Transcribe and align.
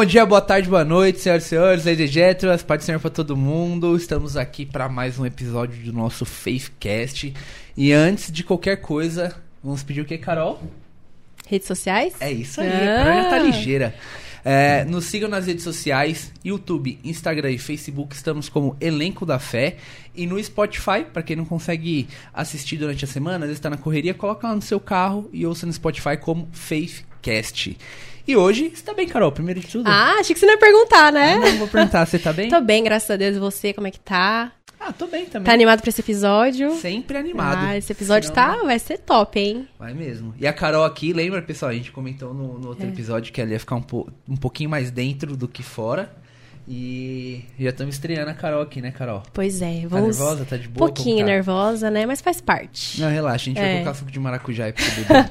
Bom 0.00 0.06
dia, 0.06 0.24
boa 0.24 0.40
tarde, 0.40 0.66
boa 0.66 0.82
noite, 0.82 1.20
senhoras 1.20 1.44
e 1.44 1.48
senhores, 1.50 1.84
Lady 1.84 2.06
Jetras, 2.06 2.62
Pai 2.62 2.78
do 2.78 2.84
Senhor 2.84 2.98
pra 2.98 3.10
todo 3.10 3.36
mundo. 3.36 3.94
Estamos 3.94 4.34
aqui 4.34 4.64
para 4.64 4.88
mais 4.88 5.18
um 5.18 5.26
episódio 5.26 5.76
do 5.84 5.92
nosso 5.92 6.24
Faithcast. 6.24 7.34
E 7.76 7.92
antes 7.92 8.32
de 8.32 8.42
qualquer 8.42 8.76
coisa, 8.76 9.36
vamos 9.62 9.82
pedir 9.82 10.00
o 10.00 10.06
que, 10.06 10.16
Carol? 10.16 10.58
Redes 11.46 11.68
sociais? 11.68 12.14
É 12.18 12.32
isso 12.32 12.62
aí, 12.62 12.70
Ah. 12.70 13.02
a 13.02 13.04
Carol 13.04 13.22
já 13.24 13.28
tá 13.28 13.38
ligeira. 13.40 13.94
É, 14.42 14.86
nos 14.86 15.04
sigam 15.04 15.28
nas 15.28 15.46
redes 15.46 15.62
sociais, 15.64 16.32
YouTube, 16.42 16.98
Instagram 17.04 17.50
e 17.50 17.58
Facebook, 17.58 18.16
estamos 18.16 18.48
como 18.48 18.78
Elenco 18.80 19.26
da 19.26 19.38
Fé. 19.38 19.76
E 20.14 20.26
no 20.26 20.42
Spotify, 20.42 21.04
para 21.12 21.22
quem 21.22 21.36
não 21.36 21.44
consegue 21.44 22.08
assistir 22.32 22.78
durante 22.78 23.04
a 23.04 23.08
semana, 23.08 23.44
às 23.44 23.50
vezes 23.50 23.60
tá 23.60 23.68
na 23.68 23.76
correria, 23.76 24.14
coloca 24.14 24.48
lá 24.48 24.54
no 24.54 24.62
seu 24.62 24.80
carro 24.80 25.28
e 25.30 25.44
ouça 25.44 25.66
no 25.66 25.72
Spotify 25.74 26.16
como 26.16 26.48
Faithcast. 26.52 27.76
E 28.26 28.36
hoje, 28.36 28.70
você 28.74 28.82
tá 28.82 28.94
bem, 28.94 29.08
Carol? 29.08 29.32
Primeiro 29.32 29.60
de 29.60 29.66
tudo? 29.66 29.88
Ah, 29.88 30.16
achei 30.20 30.34
que 30.34 30.38
você 30.40 30.46
não 30.46 30.52
ia 30.54 30.58
perguntar, 30.58 31.12
né? 31.12 31.36
Não, 31.36 31.58
vou 31.58 31.68
perguntar, 31.68 32.06
você 32.06 32.18
tá 32.18 32.32
bem? 32.32 32.48
Tô 32.50 32.60
bem, 32.60 32.84
graças 32.84 33.10
a 33.10 33.16
Deus. 33.16 33.36
E 33.36 33.38
você, 33.40 33.72
como 33.72 33.86
é 33.86 33.90
que 33.90 34.00
tá? 34.00 34.52
Ah, 34.82 34.92
tô 34.94 35.06
bem 35.06 35.26
também. 35.26 35.44
Tá 35.44 35.52
animado 35.52 35.82
pra 35.82 35.90
esse 35.90 36.00
episódio? 36.00 36.74
Sempre 36.76 37.18
animado. 37.18 37.58
Ah, 37.66 37.76
esse 37.76 37.92
episódio 37.92 38.30
Senão- 38.30 38.56
tá, 38.60 38.64
vai 38.64 38.78
ser 38.78 38.96
top, 38.98 39.38
hein? 39.38 39.68
Vai 39.78 39.92
mesmo. 39.92 40.34
E 40.38 40.46
a 40.46 40.54
Carol 40.54 40.84
aqui, 40.86 41.12
lembra, 41.12 41.42
pessoal? 41.42 41.70
A 41.70 41.74
gente 41.74 41.92
comentou 41.92 42.32
no, 42.32 42.58
no 42.58 42.64
É. 42.64 42.68
outro 42.70 42.88
episódio 42.88 43.30
que 43.30 43.42
ela 43.42 43.50
ia 43.50 43.60
ficar 43.60 43.74
um, 43.76 43.82
po- 43.82 44.08
um 44.26 44.36
pouquinho 44.36 44.70
mais 44.70 44.90
dentro 44.90 45.36
do 45.36 45.46
que 45.46 45.62
fora. 45.62 46.10
E 46.72 47.44
já 47.58 47.70
estamos 47.70 47.96
estreando 47.96 48.30
a 48.30 48.34
Carol 48.34 48.62
aqui, 48.62 48.80
né, 48.80 48.92
Carol? 48.92 49.24
Pois 49.32 49.60
é, 49.60 49.80
Tá 49.82 49.88
vamos... 49.88 50.16
nervosa? 50.16 50.44
Tá 50.44 50.56
de 50.56 50.68
boa? 50.68 50.88
Um 50.88 50.94
pouquinho 50.94 51.18
tá? 51.18 51.24
nervosa, 51.24 51.90
né? 51.90 52.06
Mas 52.06 52.20
faz 52.20 52.40
parte. 52.40 53.00
Não, 53.00 53.10
relaxa, 53.10 53.34
a 53.34 53.48
gente 53.48 53.56
vai 53.56 53.70
É. 53.70 53.74
colocar 53.78 53.94
suco 53.94 54.10
de 54.12 54.20
maracujá 54.20 54.66
aí 54.66 54.72
pra 54.72 54.84
você 54.84 55.00
beber. 55.00 55.30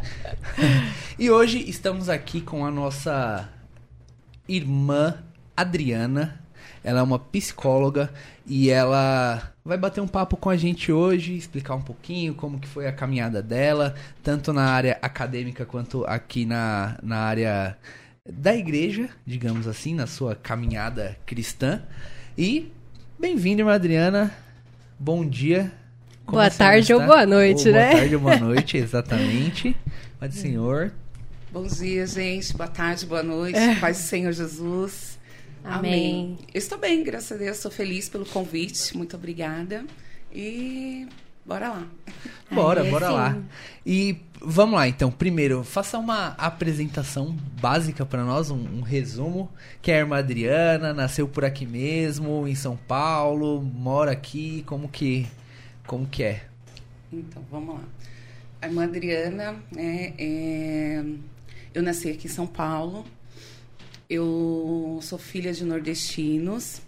e 1.17 1.32
hoje 1.32 1.64
estamos 1.70 2.10
aqui 2.10 2.42
com 2.42 2.66
a 2.66 2.70
nossa 2.70 3.48
irmã 4.50 5.17
Adriana. 5.56 6.42
Ela 6.84 7.00
é 7.00 7.04
uma 7.04 7.20
psicóloga 7.20 8.12
e 8.45 8.70
ela 8.70 9.54
vai 9.64 9.78
bater 9.78 10.02
um 10.02 10.08
papo 10.10 10.36
com 10.36 10.50
a 10.50 10.58
gente 10.58 10.92
hoje, 10.92 11.38
explicar 11.38 11.76
um 11.76 11.82
pouquinho 11.82 12.34
como 12.34 12.60
que 12.60 12.67
foi 12.67 12.86
a 12.86 12.92
caminhada 12.92 13.42
dela, 13.42 13.95
tanto 14.22 14.52
na 14.52 14.64
área 14.66 15.00
acadêmica 15.02 15.66
quanto 15.66 16.04
aqui 16.04 16.45
na, 16.45 16.98
na 17.02 17.17
área 17.20 17.78
da 18.31 18.55
igreja, 18.55 19.09
digamos 19.25 19.67
assim, 19.67 19.94
na 19.94 20.08
sua 20.08 20.35
caminhada 20.35 21.17
cristã. 21.25 21.81
E 22.38 22.71
bem-vinda, 23.19 23.61
irmã 23.61 23.73
Adriana. 23.73 24.33
Bom 24.99 25.25
dia. 25.25 25.71
Como 26.25 26.38
Boa 26.38 26.49
senhora 26.49 26.73
tarde 26.75 26.94
ou 26.94 27.02
boa 27.02 27.25
noite, 27.25 27.67
Ou 27.67 27.73
né? 27.73 27.89
Boa 27.89 27.99
tarde 27.99 28.16
ou 28.16 28.21
boa 28.21 28.38
noite, 28.39 28.77
exatamente. 28.77 29.75
Mas, 30.19 30.36
senhor, 30.36 30.91
Bom 31.52 31.66
dia, 31.66 32.05
gente. 32.05 32.55
Boa 32.55 32.69
tarde, 32.69 33.08
boa 33.08 33.23
noite. 33.23 33.58
Paz 33.81 33.97
do 33.97 34.03
Senhor 34.03 34.31
Jesus. 34.31 35.17
Amém. 35.64 36.38
Eu 36.53 36.59
estou 36.59 36.77
bem, 36.77 37.03
graças 37.03 37.31
a 37.31 37.36
Deus. 37.38 37.58
Estou 37.58 37.71
feliz 37.71 38.08
pelo 38.08 38.23
convite. 38.23 38.95
Muito 38.95 39.16
obrigada. 39.16 39.83
E 40.31 41.08
bora 41.50 41.69
lá. 41.69 41.88
bora, 42.52 42.81
Aí, 42.83 42.92
bora 42.92 43.08
assim. 43.08 43.16
lá. 43.16 43.38
E 43.83 44.17
vamos 44.39 44.75
lá, 44.75 44.88
então. 44.88 45.09
Primeiro, 45.11 45.64
faça 45.64 45.97
uma 45.97 46.28
apresentação 46.38 47.36
básica 47.60 48.05
pra 48.05 48.23
nós, 48.23 48.52
um, 48.52 48.77
um 48.77 48.82
resumo. 48.82 49.49
Que 49.82 49.92
é 49.92 49.95
a 49.95 49.99
irmã 49.99 50.17
Adriana, 50.20 50.93
nasceu 50.93 51.27
por 51.27 51.43
aqui 51.43 51.65
mesmo, 51.65 52.48
em 52.48 52.54
São 52.54 52.77
Paulo, 52.77 53.61
mora 53.64 54.11
aqui, 54.11 54.64
como 54.67 54.87
que, 54.87 55.26
como 55.87 56.05
que 56.05 56.21
é? 56.21 56.43
Então, 57.11 57.43
vamos 57.49 57.76
lá. 57.76 57.81
A 58.61 58.67
irmã 58.67 58.83
Adriana, 58.83 59.55
né, 59.71 60.14
é, 60.20 61.04
eu 61.73 61.81
nasci 61.81 62.10
aqui 62.11 62.27
em 62.27 62.30
São 62.30 62.45
Paulo. 62.45 63.05
Eu 64.08 64.99
sou 65.02 65.17
filha 65.17 65.52
de 65.52 65.64
nordestinos. 65.64 66.81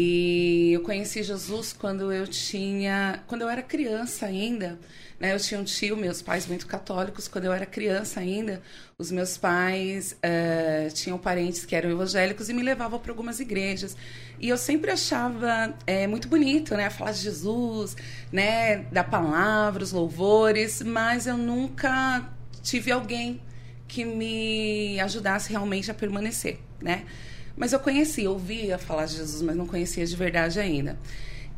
E 0.00 0.74
eu 0.74 0.82
conheci 0.82 1.24
Jesus 1.24 1.72
quando 1.72 2.12
eu 2.12 2.24
tinha, 2.24 3.20
quando 3.26 3.42
eu 3.42 3.48
era 3.48 3.60
criança 3.60 4.26
ainda, 4.26 4.78
né? 5.18 5.34
Eu 5.34 5.40
tinha 5.40 5.58
um 5.58 5.64
tio, 5.64 5.96
meus 5.96 6.22
pais 6.22 6.46
muito 6.46 6.68
católicos. 6.68 7.26
Quando 7.26 7.46
eu 7.46 7.52
era 7.52 7.66
criança 7.66 8.20
ainda, 8.20 8.62
os 8.96 9.10
meus 9.10 9.36
pais 9.36 10.16
eh, 10.22 10.88
tinham 10.94 11.18
parentes 11.18 11.66
que 11.66 11.74
eram 11.74 11.90
evangélicos 11.90 12.48
e 12.48 12.54
me 12.54 12.62
levavam 12.62 13.00
para 13.00 13.10
algumas 13.10 13.40
igrejas. 13.40 13.96
E 14.38 14.48
eu 14.48 14.56
sempre 14.56 14.92
achava 14.92 15.74
eh, 15.84 16.06
muito 16.06 16.28
bonito, 16.28 16.76
né? 16.76 16.88
Falar 16.90 17.10
de 17.10 17.22
Jesus, 17.22 17.96
né? 18.30 18.84
Da 18.92 19.02
palavra, 19.02 19.82
os 19.82 19.90
louvores, 19.90 20.80
mas 20.80 21.26
eu 21.26 21.36
nunca 21.36 22.24
tive 22.62 22.92
alguém 22.92 23.42
que 23.88 24.04
me 24.04 25.00
ajudasse 25.00 25.50
realmente 25.50 25.90
a 25.90 25.94
permanecer, 25.94 26.60
né? 26.80 27.04
Mas 27.58 27.72
eu 27.72 27.80
conhecia, 27.80 28.30
ouvia 28.30 28.78
falar 28.78 29.06
de 29.06 29.16
Jesus, 29.16 29.42
mas 29.42 29.56
não 29.56 29.66
conhecia 29.66 30.06
de 30.06 30.14
verdade 30.14 30.60
ainda. 30.60 30.96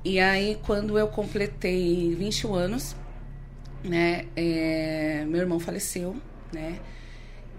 E 0.02 0.18
aí, 0.18 0.58
quando 0.62 0.98
eu 0.98 1.08
completei 1.08 2.14
21 2.14 2.54
anos, 2.54 2.96
né, 3.84 4.24
é, 4.34 5.24
meu 5.28 5.40
irmão 5.40 5.60
faleceu, 5.60 6.16
né? 6.52 6.78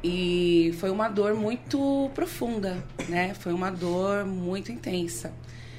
E 0.04 0.74
foi 0.80 0.90
uma 0.90 1.08
dor 1.08 1.36
muito 1.36 2.10
profunda, 2.16 2.84
né? 3.08 3.36
Foi 3.36 3.54
uma 3.54 3.70
dor 3.70 4.26
muito 4.26 4.72
intensa. 4.72 5.32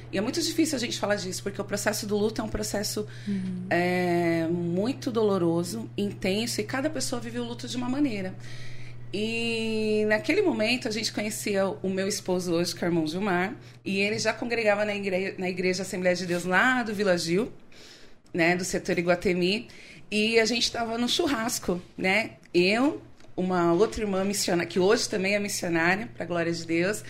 E 0.09 0.17
é 0.17 0.21
muito 0.21 0.41
difícil 0.41 0.77
a 0.77 0.79
gente 0.79 0.97
falar 0.97 1.15
disso, 1.15 1.43
porque 1.43 1.59
o 1.59 1.65
processo 1.65 2.05
do 2.05 2.15
luto 2.15 2.39
é 2.39 2.43
um 2.43 2.49
processo 2.49 3.05
é, 3.69 4.47
muito 4.47 5.11
doloroso, 5.11 5.89
intenso, 5.97 6.61
e 6.61 6.63
cada 6.63 6.89
pessoa 6.89 7.19
vive 7.19 7.39
o 7.39 7.43
luto 7.43 7.67
de 7.67 7.75
uma 7.75 7.89
maneira. 7.89 8.33
E 9.13 10.05
naquele 10.07 10.41
momento 10.41 10.87
a 10.87 10.91
gente 10.91 11.13
conhecia 11.13 11.67
o 11.67 11.87
meu 11.87 12.07
esposo 12.07 12.51
hoje, 12.51 12.73
que 12.73 12.83
é 12.83 12.87
o 12.87 12.89
irmão 12.89 13.05
Gilmar, 13.05 13.55
e 13.85 13.99
ele 13.99 14.17
já 14.17 14.33
congregava 14.33 14.83
na 14.83 14.95
igreja, 14.95 15.35
na 15.37 15.47
igreja 15.47 15.83
Assembleia 15.83 16.15
de 16.15 16.25
Deus 16.25 16.45
lá 16.45 16.81
do 16.81 16.95
Vila 16.95 17.15
Gil, 17.15 17.51
né, 18.33 18.55
do 18.55 18.65
setor 18.65 18.97
Iguatemi, 18.97 19.67
e 20.09 20.39
a 20.39 20.45
gente 20.45 20.63
estava 20.63 20.97
no 20.97 21.07
churrasco, 21.07 21.79
né? 21.95 22.31
Eu, 22.51 23.03
uma 23.37 23.71
outra 23.73 24.01
irmã 24.01 24.23
missionária, 24.23 24.67
que 24.67 24.79
hoje 24.79 25.07
também 25.07 25.35
é 25.35 25.39
missionária, 25.39 26.09
para 26.15 26.25
glória 26.25 26.51
de 26.51 26.65
Deus, 26.65 27.03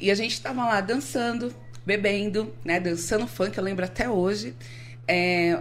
e 0.00 0.10
a 0.10 0.14
gente 0.16 0.32
estava 0.32 0.64
lá 0.64 0.80
dançando, 0.80 1.54
bebendo, 1.86 2.52
né, 2.64 2.80
dançando 2.80 3.28
funk, 3.28 3.56
eu 3.56 3.62
lembro 3.62 3.84
até 3.84 4.10
hoje. 4.10 4.56
É, 5.06 5.60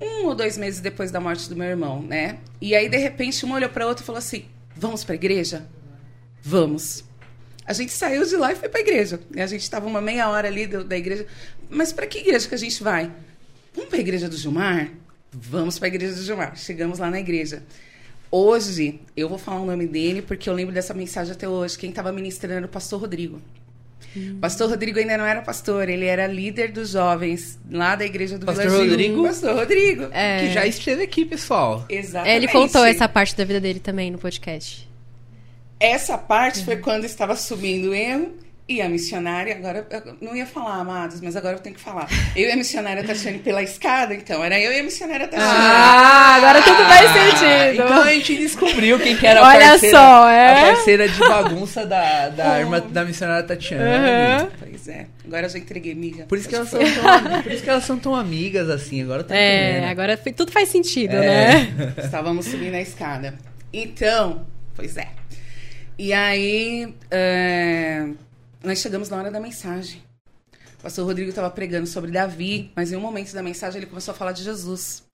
um 0.00 0.26
ou 0.26 0.34
dois 0.34 0.58
meses 0.58 0.80
depois 0.80 1.12
da 1.12 1.20
morte 1.20 1.48
do 1.48 1.54
meu 1.54 1.68
irmão, 1.68 2.02
né? 2.02 2.38
E 2.60 2.74
aí, 2.74 2.88
de 2.88 2.96
repente, 2.96 3.46
um 3.46 3.52
olhou 3.52 3.68
para 3.68 3.86
outro 3.86 4.02
e 4.02 4.06
falou 4.06 4.18
assim: 4.18 4.44
Vamos 4.78 5.02
para 5.02 5.14
a 5.14 5.16
igreja? 5.16 5.66
Vamos. 6.40 7.04
A 7.66 7.72
gente 7.72 7.92
saiu 7.92 8.24
de 8.24 8.36
lá 8.36 8.52
e 8.52 8.56
foi 8.56 8.68
para 8.68 8.78
a 8.78 8.82
igreja. 8.82 9.20
E 9.34 9.40
a 9.40 9.46
gente 9.46 9.62
estava 9.62 9.86
uma 9.86 10.00
meia 10.00 10.30
hora 10.30 10.46
ali 10.46 10.66
da 10.66 10.96
igreja. 10.96 11.26
Mas 11.68 11.92
para 11.92 12.06
que 12.06 12.18
igreja 12.18 12.48
que 12.48 12.54
a 12.54 12.58
gente 12.58 12.82
vai? 12.82 13.12
Vamos 13.74 13.90
para 13.90 13.98
a 13.98 14.00
igreja 14.00 14.28
do 14.28 14.36
Gilmar? 14.36 14.90
Vamos 15.32 15.78
para 15.78 15.88
a 15.88 15.90
igreja 15.90 16.14
do 16.14 16.22
Gilmar. 16.22 16.56
Chegamos 16.56 16.98
lá 16.98 17.10
na 17.10 17.18
igreja. 17.18 17.62
Hoje, 18.30 19.00
eu 19.16 19.28
vou 19.28 19.36
falar 19.36 19.60
o 19.60 19.66
nome 19.66 19.86
dele 19.86 20.22
porque 20.22 20.48
eu 20.48 20.54
lembro 20.54 20.72
dessa 20.72 20.94
mensagem 20.94 21.32
até 21.32 21.48
hoje. 21.48 21.76
Quem 21.76 21.90
estava 21.90 22.12
ministrando 22.12 22.54
era 22.54 22.66
o 22.66 22.68
pastor 22.68 23.00
Rodrigo. 23.00 23.42
Pastor 24.40 24.70
Rodrigo 24.70 24.98
ainda 24.98 25.16
não 25.16 25.24
era 25.24 25.42
pastor, 25.42 25.88
ele 25.88 26.06
era 26.06 26.26
líder 26.26 26.72
dos 26.72 26.90
jovens 26.90 27.58
lá 27.70 27.94
da 27.94 28.04
igreja 28.04 28.38
do 28.38 28.46
Pastor. 28.46 28.70
Rodrigo? 28.70 29.22
Pastor 29.22 29.54
Rodrigo. 29.54 30.08
É. 30.12 30.40
Que 30.40 30.52
já 30.52 30.66
esteve 30.66 31.02
aqui, 31.02 31.24
pessoal. 31.24 31.84
Exatamente. 31.88 32.36
Ele 32.36 32.48
contou 32.48 32.84
essa 32.84 33.08
parte 33.08 33.36
da 33.36 33.44
vida 33.44 33.60
dele 33.60 33.80
também 33.80 34.10
no 34.10 34.18
podcast. 34.18 34.88
Essa 35.78 36.18
parte 36.18 36.64
foi 36.64 36.76
quando 36.76 37.04
estava 37.04 37.36
subindo 37.36 37.94
eu 37.94 38.34
e 38.68 38.82
a 38.82 38.88
missionária. 38.88 39.54
Agora, 39.56 39.86
eu 39.90 40.16
não 40.20 40.36
ia 40.36 40.44
falar, 40.44 40.74
amados, 40.76 41.20
mas 41.20 41.34
agora 41.34 41.56
eu 41.56 41.60
tenho 41.60 41.74
que 41.74 41.80
falar. 41.80 42.06
Eu 42.36 42.48
e 42.48 42.52
a 42.52 42.56
missionária 42.56 43.02
Tatiane 43.02 43.38
pela 43.38 43.62
escada, 43.62 44.14
então. 44.14 44.44
Era 44.44 44.60
eu 44.60 44.72
e 44.72 44.80
a 44.80 44.82
missionária 44.82 45.26
Tatiane. 45.26 45.52
Ah, 45.58 46.34
agora 46.36 46.62
tudo 46.62 46.76
faz 46.84 47.10
sentido. 47.10 47.82
Então 47.84 48.02
a 48.02 48.12
gente 48.12 48.36
descobriu 48.36 48.98
quem 49.00 49.16
que 49.16 49.26
era 49.26 49.40
a 49.40 49.48
Olha 49.48 49.68
parceira, 49.70 49.96
só, 49.98 50.28
é? 50.28 50.52
a 50.52 50.66
parceira 50.74 51.08
de 51.08 51.18
bagunça 51.18 51.86
da, 51.86 52.28
da 52.28 52.60
irmã 52.60 52.80
da 52.80 53.04
missionária 53.04 53.42
Tatiana. 53.46 53.84
Aham. 54.42 54.50
Pois 54.60 54.88
é. 54.88 55.06
Agora 55.26 55.46
eu 55.46 55.50
já 55.50 55.58
entreguei, 55.58 55.92
amiga. 55.92 56.24
Por 56.26 56.36
isso, 56.38 56.48
que 56.48 56.54
elas 56.54 56.68
são 56.68 56.78
tão, 56.84 57.42
por 57.42 57.52
isso 57.52 57.62
que 57.62 57.70
elas 57.70 57.84
são 57.84 57.98
tão 57.98 58.14
amigas 58.14 58.68
assim, 58.70 59.02
agora 59.02 59.24
tá 59.24 59.34
É, 59.36 59.70
entendendo. 59.70 59.90
agora 59.90 60.16
foi- 60.16 60.32
tudo 60.32 60.52
faz 60.52 60.68
sentido, 60.68 61.14
É. 61.16 61.20
né? 61.20 61.94
Estávamos 62.04 62.46
subindo 62.46 62.74
a 62.74 62.80
escada. 62.80 63.34
Então, 63.72 64.46
pois 64.74 64.96
é. 64.96 65.08
E 65.98 66.12
aí, 66.12 66.94
é, 67.10 68.06
nós 68.62 68.78
chegamos 68.80 69.08
na 69.08 69.16
hora 69.16 69.30
da 69.30 69.40
mensagem. 69.40 70.02
O 70.78 70.82
pastor 70.82 71.06
Rodrigo 71.06 71.30
estava 71.30 71.50
pregando 71.50 71.86
sobre 71.86 72.10
Davi, 72.10 72.70
mas 72.74 72.92
em 72.92 72.96
um 72.96 73.00
momento 73.00 73.32
da 73.32 73.42
mensagem 73.42 73.80
ele 73.80 73.86
começou 73.86 74.12
a 74.12 74.16
falar 74.16 74.32
de 74.32 74.42
Jesus. 74.42 75.04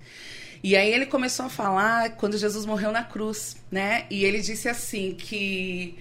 E 0.63 0.77
aí 0.77 0.93
ele 0.93 1.07
começou 1.07 1.47
a 1.47 1.49
falar 1.51 2.17
quando 2.17 2.39
Jesus 2.39 2.65
morreu 2.65 2.91
na 2.91 3.05
cruz, 3.05 3.57
né? 3.71 4.07
E 4.11 4.25
ele 4.25 4.41
disse 4.41 4.69
assim 4.69 5.15
que 5.15 5.99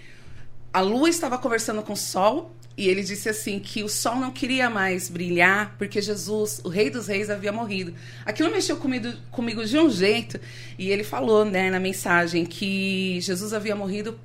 a 0.71 0.81
lua 0.81 1.09
estava 1.09 1.37
conversando 1.37 1.81
com 1.81 1.93
o 1.93 1.97
sol 1.97 2.55
e 2.77 2.87
ele 2.87 3.03
disse 3.03 3.29
assim 3.29 3.59
que 3.59 3.83
o 3.83 3.89
sol 3.89 4.15
não 4.15 4.31
queria 4.31 4.69
mais 4.69 5.09
brilhar 5.09 5.75
porque 5.77 6.01
Jesus, 6.01 6.61
o 6.63 6.69
Rei 6.69 6.89
dos 6.89 7.07
Reis, 7.07 7.29
havia 7.29 7.51
morrido. 7.51 7.93
Aquilo 8.25 8.51
mexeu 8.51 8.77
comigo, 8.77 9.11
comigo 9.31 9.65
de 9.65 9.77
um 9.77 9.89
jeito 9.89 10.39
e 10.77 10.89
ele 10.89 11.03
falou, 11.03 11.43
né, 11.45 11.69
na 11.69 11.79
mensagem 11.79 12.45
que 12.45 13.19
Jesus 13.21 13.53
havia 13.53 13.75
morrido 13.75 14.19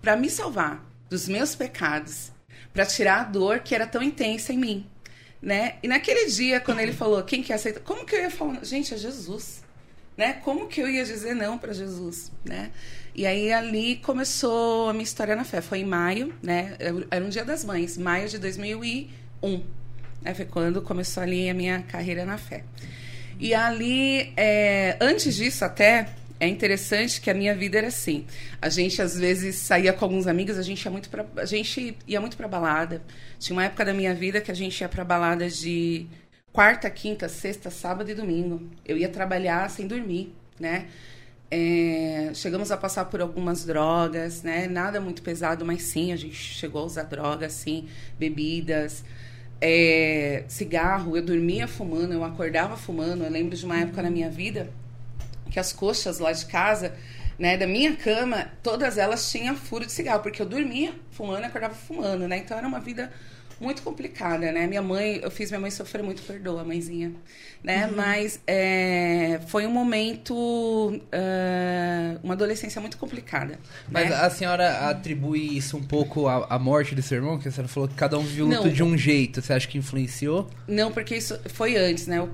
para 0.00 0.14
me 0.14 0.28
salvar 0.28 0.84
dos 1.08 1.26
meus 1.26 1.54
pecados 1.54 2.30
para 2.72 2.86
tirar 2.86 3.20
a 3.20 3.24
dor 3.24 3.60
que 3.60 3.74
era 3.74 3.86
tão 3.86 4.02
intensa 4.02 4.52
em 4.52 4.58
mim, 4.58 4.86
né? 5.42 5.74
E 5.82 5.88
naquele 5.88 6.26
dia, 6.30 6.60
quando 6.60 6.80
ele 6.80 6.92
falou, 6.92 7.22
quem 7.22 7.42
que 7.42 7.52
aceita? 7.52 7.80
Como 7.80 8.04
que 8.04 8.14
eu 8.14 8.20
ia 8.20 8.30
falar? 8.30 8.64
Gente, 8.64 8.94
é 8.94 8.96
Jesus, 8.96 9.62
né? 10.16 10.34
Como 10.44 10.68
que 10.68 10.80
eu 10.80 10.88
ia 10.88 11.04
dizer 11.04 11.34
não 11.34 11.58
para 11.58 11.72
Jesus, 11.72 12.30
né? 12.44 12.70
E 13.14 13.26
aí 13.26 13.52
ali 13.52 13.96
começou 13.96 14.88
a 14.88 14.92
minha 14.92 15.02
história 15.02 15.34
na 15.34 15.44
fé. 15.44 15.60
Foi 15.60 15.78
em 15.78 15.84
maio, 15.84 16.32
né? 16.42 16.76
Era 17.10 17.24
um 17.24 17.28
dia 17.28 17.44
das 17.44 17.64
mães, 17.64 17.98
maio 17.98 18.28
de 18.28 18.38
2001. 18.38 19.64
Né? 20.22 20.34
Foi 20.34 20.44
quando 20.44 20.80
começou 20.82 21.22
ali 21.22 21.50
a 21.50 21.54
minha 21.54 21.82
carreira 21.82 22.24
na 22.24 22.38
fé. 22.38 22.64
E 23.38 23.54
ali, 23.54 24.32
é, 24.36 24.96
antes 25.00 25.34
disso 25.34 25.64
até, 25.64 26.08
é 26.40 26.48
interessante 26.48 27.20
que 27.20 27.30
a 27.30 27.34
minha 27.34 27.54
vida 27.54 27.76
era 27.76 27.88
assim. 27.88 28.26
A 28.62 28.70
gente 28.70 29.00
às 29.02 29.16
vezes 29.18 29.56
saía 29.56 29.92
com 29.92 30.06
alguns 30.06 30.26
amigos, 30.26 30.56
a 30.56 30.62
gente 30.62 30.82
ia 30.82 30.90
muito 30.90 31.10
para 31.10 31.26
a 31.36 31.44
gente 31.44 31.98
ia 32.08 32.18
muito 32.20 32.36
para 32.36 32.48
balada. 32.48 33.02
Tinha 33.38 33.54
uma 33.54 33.64
época 33.66 33.84
da 33.84 33.92
minha 33.92 34.14
vida 34.14 34.40
que 34.40 34.50
a 34.50 34.54
gente 34.54 34.80
ia 34.80 34.88
para 34.88 35.04
baladas 35.04 35.58
de 35.58 36.06
quarta, 36.50 36.88
quinta, 36.88 37.28
sexta, 37.28 37.70
sábado 37.70 38.10
e 38.10 38.14
domingo. 38.14 38.62
Eu 38.86 38.96
ia 38.96 39.08
trabalhar 39.10 39.68
sem 39.68 39.86
dormir, 39.86 40.34
né? 40.58 40.86
É, 41.50 42.30
chegamos 42.34 42.70
a 42.70 42.76
passar 42.76 43.04
por 43.06 43.20
algumas 43.20 43.66
drogas, 43.66 44.42
né? 44.42 44.66
Nada 44.66 44.98
muito 45.00 45.20
pesado, 45.22 45.64
mas 45.66 45.82
sim, 45.82 46.10
a 46.10 46.16
gente 46.16 46.36
chegou 46.36 46.82
a 46.82 46.84
usar 46.86 47.02
drogas, 47.02 47.52
sim, 47.52 47.86
bebidas, 48.18 49.04
é, 49.60 50.44
cigarro. 50.48 51.16
Eu 51.16 51.22
dormia 51.22 51.68
fumando, 51.68 52.14
eu 52.14 52.24
acordava 52.24 52.78
fumando. 52.78 53.24
Eu 53.24 53.30
lembro 53.30 53.54
de 53.54 53.64
uma 53.66 53.78
época 53.78 54.02
na 54.02 54.10
minha 54.10 54.30
vida 54.30 54.70
que 55.50 55.58
as 55.58 55.72
coxas 55.72 56.18
lá 56.18 56.32
de 56.32 56.46
casa, 56.46 56.94
né, 57.38 57.56
da 57.56 57.66
minha 57.66 57.96
cama, 57.96 58.50
todas 58.62 58.98
elas 58.98 59.30
tinham 59.30 59.56
furo 59.56 59.86
de 59.86 59.92
cigarro, 59.92 60.22
porque 60.22 60.40
eu 60.40 60.46
dormia 60.46 60.92
fumando 61.10 61.42
e 61.42 61.46
acordava 61.46 61.74
fumando, 61.74 62.28
né? 62.28 62.38
Então 62.38 62.56
era 62.56 62.66
uma 62.66 62.80
vida 62.80 63.10
muito 63.60 63.82
complicada, 63.82 64.50
né? 64.50 64.66
Minha 64.66 64.80
mãe, 64.80 65.20
eu 65.22 65.30
fiz 65.30 65.50
minha 65.50 65.60
mãe 65.60 65.70
sofrer 65.70 66.02
muito, 66.02 66.22
perdoa, 66.22 66.64
mãezinha, 66.64 67.12
né? 67.62 67.86
Uhum. 67.86 67.96
Mas 67.96 68.40
é, 68.46 69.38
foi 69.48 69.66
um 69.66 69.70
momento, 69.70 70.34
uh, 70.34 72.20
uma 72.22 72.32
adolescência 72.32 72.80
muito 72.80 72.96
complicada. 72.96 73.58
Mas 73.90 74.08
né? 74.08 74.16
a 74.16 74.30
senhora 74.30 74.88
atribui 74.88 75.58
isso 75.58 75.76
um 75.76 75.82
pouco 75.82 76.26
à, 76.26 76.46
à 76.48 76.58
morte 76.58 76.94
do 76.94 77.02
seu 77.02 77.18
irmão? 77.18 77.38
Que 77.38 77.48
a 77.48 77.52
senhora 77.52 77.68
falou 77.68 77.88
que 77.88 77.94
cada 77.94 78.18
um 78.18 78.22
viu 78.22 78.46
luto 78.46 78.70
de 78.70 78.82
um 78.82 78.96
jeito. 78.96 79.42
Você 79.42 79.52
acha 79.52 79.68
que 79.68 79.76
influenciou? 79.76 80.48
Não, 80.66 80.90
porque 80.90 81.14
isso 81.14 81.38
foi 81.50 81.76
antes, 81.76 82.06
né? 82.06 82.26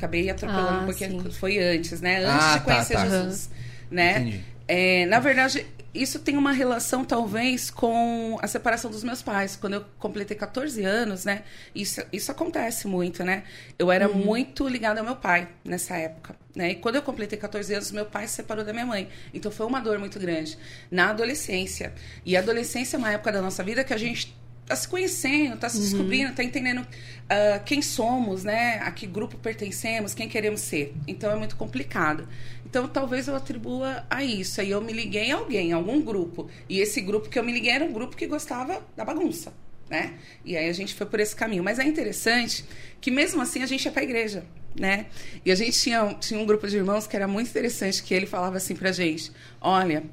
Acabei 0.00 0.30
atropelando 0.30 0.80
Ah, 0.80 0.84
porque 0.86 1.06
sim. 1.06 1.30
foi 1.30 1.58
antes, 1.58 2.00
né? 2.00 2.24
Antes 2.24 2.44
Ah, 2.44 2.52
de 2.58 2.58
tá, 2.58 2.64
conhecer 2.64 2.94
tá. 2.94 3.06
Jesus, 3.06 3.50
né? 3.90 4.18
Entendi. 4.20 4.44
É, 4.66 5.06
na 5.06 5.18
verdade, 5.18 5.66
isso 5.92 6.20
tem 6.20 6.36
uma 6.36 6.52
relação, 6.52 7.04
talvez, 7.04 7.70
com 7.70 8.38
a 8.40 8.46
separação 8.46 8.90
dos 8.90 9.02
meus 9.02 9.20
pais. 9.20 9.56
Quando 9.56 9.74
eu 9.74 9.84
completei 9.98 10.36
14 10.36 10.84
anos, 10.84 11.24
né? 11.24 11.42
Isso, 11.74 12.00
isso 12.12 12.30
acontece 12.30 12.86
muito, 12.86 13.24
né? 13.24 13.42
Eu 13.78 13.90
era 13.90 14.08
muito 14.08 14.68
ligada 14.68 15.00
ao 15.00 15.06
meu 15.06 15.16
pai 15.16 15.48
nessa 15.64 15.96
época. 15.96 16.36
Né? 16.54 16.70
E 16.70 16.74
quando 16.76 16.96
eu 16.96 17.02
completei 17.02 17.38
14 17.38 17.74
anos, 17.74 17.90
meu 17.90 18.06
pai 18.06 18.26
se 18.28 18.34
separou 18.34 18.64
da 18.64 18.72
minha 18.72 18.86
mãe. 18.86 19.08
Então 19.34 19.50
foi 19.50 19.66
uma 19.66 19.80
dor 19.80 19.98
muito 19.98 20.18
grande. 20.18 20.56
Na 20.90 21.10
adolescência. 21.10 21.92
E 22.24 22.36
a 22.36 22.40
adolescência 22.40 22.96
é 22.96 22.98
uma 22.98 23.12
época 23.12 23.32
da 23.32 23.42
nossa 23.42 23.62
vida 23.62 23.82
que 23.84 23.92
a 23.92 23.98
gente 23.98 24.36
tá 24.70 24.76
se 24.76 24.86
conhecendo, 24.86 25.56
tá 25.56 25.68
se 25.68 25.80
descobrindo, 25.80 26.32
tá 26.32 26.44
entendendo 26.44 26.86
ah, 27.28 27.58
quem 27.58 27.82
somos, 27.82 28.44
né? 28.44 28.78
A 28.84 28.92
que 28.92 29.04
grupo 29.04 29.36
pertencemos, 29.36 30.14
quem 30.14 30.28
queremos 30.28 30.60
ser. 30.60 30.94
Então 31.08 31.28
é 31.32 31.34
muito 31.34 31.56
complicado. 31.56 32.28
Então 32.64 32.86
talvez 32.86 33.26
eu 33.26 33.34
atribua 33.34 34.06
a 34.08 34.22
isso. 34.22 34.60
Aí 34.60 34.70
eu 34.70 34.80
me 34.80 34.92
liguei 34.92 35.32
a 35.32 35.36
alguém, 35.36 35.72
a 35.72 35.76
algum 35.76 36.00
grupo. 36.00 36.48
E 36.68 36.78
esse 36.78 37.00
grupo 37.00 37.28
que 37.28 37.36
eu 37.36 37.42
me 37.42 37.52
liguei 37.52 37.72
era 37.72 37.84
um 37.84 37.92
grupo 37.92 38.16
que 38.16 38.28
gostava 38.28 38.80
da 38.96 39.04
bagunça, 39.04 39.52
né? 39.88 40.14
E 40.44 40.56
aí 40.56 40.68
a 40.68 40.72
gente 40.72 40.94
foi 40.94 41.06
por 41.06 41.18
esse 41.18 41.34
caminho. 41.34 41.64
Mas 41.64 41.80
é 41.80 41.84
interessante 41.84 42.64
que 43.00 43.10
mesmo 43.10 43.42
assim 43.42 43.64
a 43.64 43.66
gente 43.66 43.84
ia 43.84 43.90
pra 43.90 44.04
igreja, 44.04 44.44
né? 44.78 45.06
E 45.44 45.50
a 45.50 45.56
gente 45.56 45.76
tinha, 45.80 46.14
tinha 46.14 46.38
um 46.38 46.46
grupo 46.46 46.68
de 46.68 46.76
irmãos 46.76 47.08
que 47.08 47.16
era 47.16 47.26
muito 47.26 47.50
interessante, 47.50 48.04
que 48.04 48.14
ele 48.14 48.26
falava 48.26 48.56
assim 48.56 48.76
pra 48.76 48.92
gente, 48.92 49.32
olha... 49.60 50.04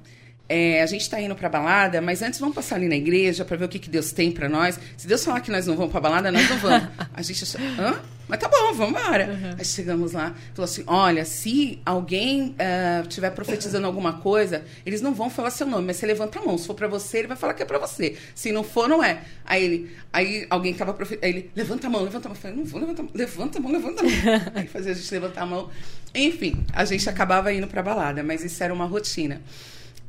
É, 0.49 0.81
a 0.81 0.85
gente 0.85 1.01
está 1.01 1.19
indo 1.19 1.35
para 1.35 1.49
balada, 1.49 2.01
mas 2.01 2.21
antes 2.21 2.39
vamos 2.39 2.55
passar 2.55 2.75
ali 2.75 2.87
na 2.87 2.95
igreja 2.95 3.43
para 3.43 3.57
ver 3.57 3.65
o 3.65 3.69
que, 3.69 3.79
que 3.79 3.89
Deus 3.89 4.11
tem 4.11 4.31
para 4.31 4.47
nós. 4.47 4.79
Se 4.95 5.07
Deus 5.07 5.23
falar 5.23 5.41
que 5.41 5.51
nós 5.51 5.67
não 5.67 5.75
vamos 5.75 5.91
para 5.91 5.99
balada, 5.99 6.31
nós 6.31 6.49
não 6.49 6.57
vamos. 6.57 6.87
A 7.13 7.21
gente 7.21 7.43
achou, 7.43 7.59
hã? 7.79 7.99
Mas 8.27 8.39
tá 8.39 8.49
bom, 8.49 8.73
vamos 8.73 8.99
embora. 8.99 9.55
Aí 9.57 9.63
chegamos 9.63 10.11
lá, 10.11 10.35
falou 10.53 10.65
assim: 10.65 10.83
olha, 10.85 11.23
se 11.23 11.79
alguém 11.85 12.55
estiver 13.03 13.29
profetizando 13.31 13.87
alguma 13.87 14.13
coisa, 14.19 14.65
eles 14.85 15.01
não 15.01 15.13
vão 15.13 15.29
falar 15.29 15.49
seu 15.49 15.65
nome, 15.65 15.87
mas 15.87 15.95
você 15.95 16.05
levanta 16.05 16.39
a 16.39 16.41
mão. 16.41 16.57
Se 16.57 16.67
for 16.67 16.73
para 16.73 16.87
você, 16.87 17.19
ele 17.19 17.27
vai 17.27 17.37
falar 17.37 17.53
que 17.53 17.63
é 17.63 17.65
para 17.65 17.79
você. 17.79 18.17
Se 18.35 18.51
não 18.51 18.63
for, 18.63 18.89
não 18.89 19.01
é. 19.01 19.21
Aí 19.45 19.63
ele, 19.63 19.91
aí 20.11 20.45
alguém 20.49 20.73
tava 20.73 20.93
profetizando, 20.93 21.25
aí 21.25 21.31
ele, 21.31 21.51
levanta 21.55 21.87
a 21.87 21.89
mão, 21.89 22.03
levanta 22.03 22.27
a 22.27 22.29
mão. 22.29 22.35
Eu 22.37 22.41
falei, 22.41 22.57
não 22.57 22.65
vou 22.65 22.81
levantar 22.81 23.01
a 23.01 23.05
mão, 23.05 23.11
levanta 23.15 23.57
a 23.57 23.61
mão, 23.61 23.71
levanta 23.71 24.01
a 24.01 24.03
mão. 24.03 24.11
aí 24.55 24.67
fazia 24.67 24.91
a 24.91 24.95
gente 24.95 25.11
levantar 25.13 25.41
a 25.43 25.45
mão. 25.45 25.69
Enfim, 26.13 26.65
a 26.73 26.83
gente 26.83 27.09
acabava 27.09 27.53
indo 27.53 27.67
para 27.67 27.81
balada, 27.81 28.23
mas 28.23 28.43
isso 28.43 28.61
era 28.61 28.73
uma 28.73 28.85
rotina. 28.85 29.41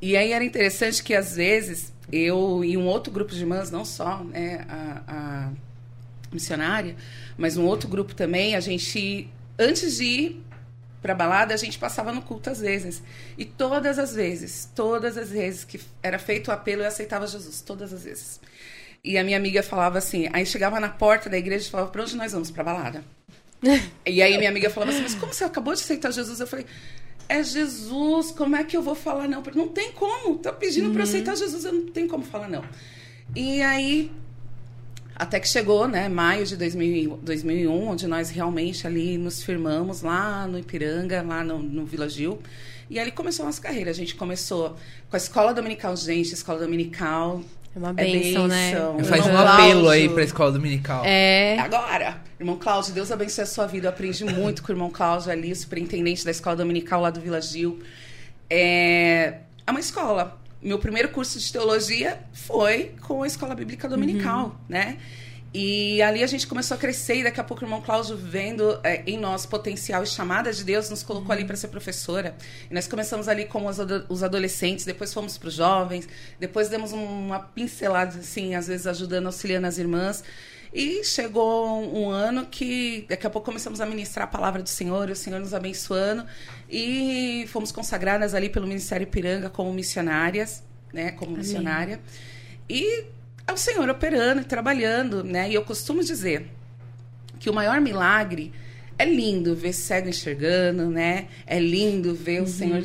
E 0.00 0.17
aí 0.17 0.33
era 0.33 0.45
interessante 0.45 1.03
que, 1.03 1.15
às 1.15 1.37
vezes, 1.37 1.93
eu 2.12 2.65
e 2.65 2.77
um 2.77 2.87
outro 2.87 3.12
grupo 3.12 3.33
de 3.33 3.41
irmãs, 3.41 3.71
não 3.71 3.85
só 3.85 4.23
né, 4.25 4.65
a, 4.69 5.03
a 5.06 5.50
missionária, 6.33 6.97
mas 7.37 7.56
um 7.56 7.65
outro 7.65 7.89
grupo 7.89 8.15
também, 8.15 8.55
a 8.55 8.61
gente, 8.61 9.29
antes 9.59 9.97
de 9.97 10.05
ir 10.05 10.45
para 11.00 11.15
balada, 11.15 11.55
a 11.55 11.56
gente 11.56 11.79
passava 11.79 12.12
no 12.12 12.23
culto 12.23 12.50
às 12.50 12.61
vezes. 12.61 13.03
E 13.37 13.45
todas 13.45 13.99
as 13.99 14.15
vezes, 14.15 14.69
todas 14.75 15.17
as 15.17 15.31
vezes 15.31 15.65
que 15.65 15.81
era 16.03 16.19
feito 16.19 16.49
o 16.49 16.53
apelo, 16.53 16.83
eu 16.83 16.89
aceitava 16.89 17.27
Jesus, 17.27 17.61
todas 17.61 17.93
as 17.93 18.05
vezes. 18.05 18.41
E 19.03 19.17
a 19.17 19.23
minha 19.23 19.37
amiga 19.37 19.62
falava 19.62 19.99
assim, 19.99 20.29
aí 20.33 20.44
chegava 20.44 20.81
na 20.81 20.89
porta 20.89 21.31
da 21.31 21.39
igreja 21.39 21.67
e 21.67 21.71
falava, 21.71 21.91
para 21.91 22.03
onde 22.03 22.17
nós 22.17 22.33
vamos? 22.33 22.51
Para 22.51 22.65
balada. 22.65 23.05
e 24.06 24.23
aí 24.23 24.37
minha 24.39 24.51
amiga 24.51 24.71
falava 24.71 24.93
assim, 24.93 25.03
mas 25.03 25.15
como 25.15 25.33
você 25.33 25.44
acabou 25.44 25.75
de 25.75 25.81
aceitar 25.81 26.12
Jesus? 26.12 26.41
Eu 26.41 26.46
falei, 26.46 26.67
é 27.29 27.43
Jesus, 27.43 28.31
como 28.31 28.56
é 28.56 28.65
que 28.65 28.77
eu 28.77 28.82
vou 28.82 28.94
falar 28.94 29.29
não? 29.29 29.43
Não 29.55 29.69
tem 29.69 29.93
como, 29.93 30.39
tá 30.39 30.53
pedindo 30.53 30.91
para 30.91 31.03
aceitar 31.03 31.37
Jesus, 31.37 31.65
eu 31.65 31.73
não 31.73 31.87
tenho 31.87 32.08
como 32.08 32.25
falar 32.25 32.49
não. 32.49 32.65
E 33.37 33.61
aí, 33.61 34.11
até 35.15 35.39
que 35.39 35.49
chegou, 35.49 35.87
né, 35.87 36.08
maio 36.08 36.47
de 36.47 36.56
2000, 36.56 37.19
2001, 37.23 37.89
onde 37.89 38.06
nós 38.06 38.31
realmente 38.31 38.87
ali 38.87 39.19
nos 39.19 39.43
firmamos 39.43 40.03
lá 40.03 40.47
no 40.47 40.58
Ipiranga, 40.58 41.23
lá 41.23 41.44
no, 41.44 41.58
no 41.58 41.85
Vila 41.85 42.08
Gil. 42.08 42.41
E 42.89 42.99
ali 42.99 43.11
começou 43.13 43.43
a 43.43 43.47
nossa 43.47 43.61
carreira. 43.61 43.91
A 43.91 43.94
gente 43.94 44.15
começou 44.15 44.77
com 45.11 45.17
a 45.17 45.19
escola 45.19 45.53
dominical, 45.53 45.94
gente, 45.97 46.32
escola 46.32 46.61
dominical. 46.61 47.43
É 47.75 47.79
uma 47.79 47.93
bênção, 47.93 48.48
né? 48.48 48.72
bênção. 48.72 49.05
Faz 49.05 49.27
um 49.27 49.37
apelo 49.37 49.89
aí 49.89 50.08
pra 50.08 50.22
escola 50.22 50.53
dominical. 50.53 51.05
É. 51.05 51.58
Agora, 51.58 52.20
irmão 52.39 52.56
Cláudio, 52.56 52.93
Deus 52.93 53.13
abençoe 53.13 53.44
a 53.44 53.46
sua 53.46 53.67
vida. 53.67 53.87
Eu 53.87 53.91
aprendi 53.91 54.25
muito 54.25 54.63
com 54.63 54.72
o 54.72 54.75
irmão 54.75 54.91
Cláudio 54.91 55.31
ali, 55.31 55.55
superintendente 55.55 56.25
da 56.25 56.31
escola 56.31 56.56
dominical 56.56 57.01
lá 57.01 57.10
do 57.10 57.20
Vila 57.20 57.41
Gil. 57.41 57.81
É, 58.51 59.39
é 59.67 59.70
uma 59.70 59.81
escola. 59.81 60.39
Meu 60.60 60.79
primeiro 60.79 61.10
curso 61.10 61.39
de 61.39 61.53
teologia 61.53 62.19
foi 62.32 62.93
com 63.03 63.22
a 63.22 63.27
escola 63.27 63.55
bíblica 63.55 63.89
dominical, 63.89 64.58
né? 64.69 64.98
E 65.52 66.02
ali 66.02 66.22
a 66.22 66.26
gente 66.26 66.46
começou 66.46 66.74
a 66.74 66.78
crescer 66.78 67.17
e 67.20 67.24
daqui 67.24 67.40
a 67.40 67.44
pouco 67.44 67.62
o 67.62 67.67
irmão 67.67 67.81
Cláudio, 67.81 68.17
vendo 68.17 68.78
é, 68.84 69.02
em 69.06 69.17
nós 69.19 69.46
potencial 69.46 70.02
e 70.02 70.06
chamada 70.06 70.52
de 70.52 70.62
Deus, 70.62 70.90
nos 70.90 71.02
colocou 71.02 71.32
ali 71.32 71.44
para 71.44 71.56
ser 71.56 71.69
professora. 71.69 72.36
E 72.70 72.74
nós 72.74 72.86
começamos 72.86 73.28
ali 73.28 73.46
com 73.46 73.64
os, 73.67 73.81
ado- 73.81 74.05
os 74.10 74.22
adolescentes, 74.22 74.84
depois 74.84 75.12
fomos 75.12 75.38
para 75.38 75.48
os 75.48 75.55
jovens, 75.55 76.06
depois 76.38 76.69
demos 76.69 76.93
um- 76.93 77.26
uma 77.26 77.40
pincelada, 77.40 78.19
assim, 78.19 78.55
às 78.55 78.67
vezes 78.67 78.86
ajudando, 78.86 79.26
auxiliando 79.26 79.67
as 79.67 79.78
irmãs. 79.78 80.22
E 80.70 81.02
chegou 81.02 81.81
um 81.96 82.10
ano 82.10 82.44
que 82.44 83.06
daqui 83.08 83.26
a 83.26 83.31
pouco 83.31 83.46
começamos 83.46 83.81
a 83.81 83.86
ministrar 83.86 84.28
a 84.28 84.31
palavra 84.31 84.62
do 84.62 84.69
Senhor, 84.69 85.08
e 85.08 85.12
o 85.12 85.17
Senhor 85.17 85.40
nos 85.40 85.55
abençoando. 85.55 86.26
E 86.69 87.46
fomos 87.48 87.72
consagradas 87.72 88.34
ali 88.34 88.50
pelo 88.50 88.67
Ministério 88.67 89.05
Ipiranga 89.05 89.48
como 89.48 89.72
missionárias, 89.72 90.62
né? 90.93 91.12
Como 91.12 91.31
Amém. 91.31 91.38
missionária. 91.38 92.00
E 92.69 93.05
é 93.48 93.52
o 93.52 93.56
Senhor 93.56 93.88
operando 93.88 94.43
e 94.43 94.44
trabalhando, 94.44 95.24
né? 95.24 95.48
E 95.50 95.55
eu 95.55 95.64
costumo 95.64 96.05
dizer 96.05 96.50
que 97.40 97.48
o 97.48 97.55
maior 97.55 97.81
milagre 97.81 98.52
é 98.98 99.06
lindo 99.06 99.56
ver 99.56 99.72
cego 99.72 100.08
enxergando, 100.08 100.90
né? 100.90 101.28
É 101.46 101.58
lindo 101.58 102.14
ver 102.14 102.43
o 102.43 102.46
Senhor 102.46 102.82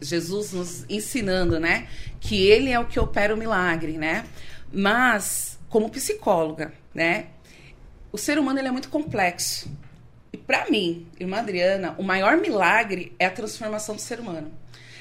Jesus 0.00 0.52
nos 0.52 0.84
ensinando, 0.88 1.58
né? 1.58 1.88
Que 2.20 2.46
Ele 2.46 2.70
é 2.70 2.78
o 2.78 2.86
que 2.86 3.00
opera 3.00 3.34
o 3.34 3.36
milagre, 3.36 3.98
né? 3.98 4.24
Mas, 4.72 5.58
como 5.68 5.90
psicóloga, 5.90 6.72
né? 6.94 7.26
O 8.12 8.18
ser 8.18 8.38
humano 8.38 8.58
ele 8.60 8.68
é 8.68 8.72
muito 8.72 8.88
complexo. 8.88 9.68
E 10.32 10.36
para 10.36 10.70
mim, 10.70 11.06
irmã 11.18 11.38
Adriana, 11.38 11.94
o 11.98 12.02
maior 12.04 12.36
milagre 12.36 13.14
é 13.18 13.26
a 13.26 13.30
transformação 13.30 13.96
do 13.96 14.00
ser 14.00 14.20
humano. 14.20 14.52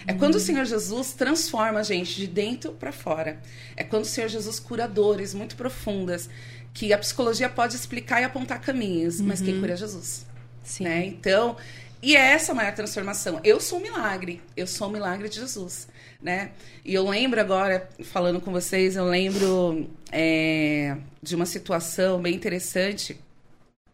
É 0.08 0.14
quando 0.14 0.36
o 0.36 0.40
Senhor 0.40 0.66
Jesus 0.66 1.14
transforma 1.14 1.82
a 1.82 1.84
gente 1.84 2.16
de 2.16 2.28
dentro 2.28 2.72
para 2.72 2.92
fora. 2.92 3.40
É 3.76 3.84
quando 3.84 4.04
o 4.04 4.08
Senhor 4.08 4.30
Jesus 4.30 4.60
cura 4.60 4.88
dores 4.88 5.34
muito 5.34 5.56
profundas 5.56 6.30
que 6.74 6.94
a 6.94 6.98
psicologia 6.98 7.50
pode 7.50 7.76
explicar 7.76 8.22
e 8.22 8.24
apontar 8.24 8.62
caminhos, 8.62 9.20
mas 9.20 9.42
quem 9.42 9.60
cura 9.60 9.74
é 9.74 9.76
Jesus 9.76 10.26
Sim. 10.64 10.84
né? 10.84 11.06
Então, 11.06 11.56
E 12.02 12.16
é 12.16 12.20
essa 12.20 12.52
a 12.52 12.56
maior 12.56 12.74
transformação. 12.74 13.40
Eu 13.44 13.60
sou 13.60 13.80
um 13.80 13.82
milagre. 13.82 14.40
Eu 14.56 14.68
sou 14.68 14.88
um 14.88 14.92
milagre 14.92 15.28
de 15.30 15.38
Jesus, 15.38 15.88
né? 16.22 16.52
E 16.86 16.94
eu 16.94 17.10
lembro 17.10 17.42
agora, 17.42 17.90
falando 18.04 18.40
com 18.40 18.52
vocês, 18.52 18.96
eu 18.96 19.06
lembro 19.06 19.90
é, 20.12 20.96
de 21.24 21.36
uma 21.36 21.46
situação 21.46 22.22
bem 22.22 22.36
interessante. 22.36 23.20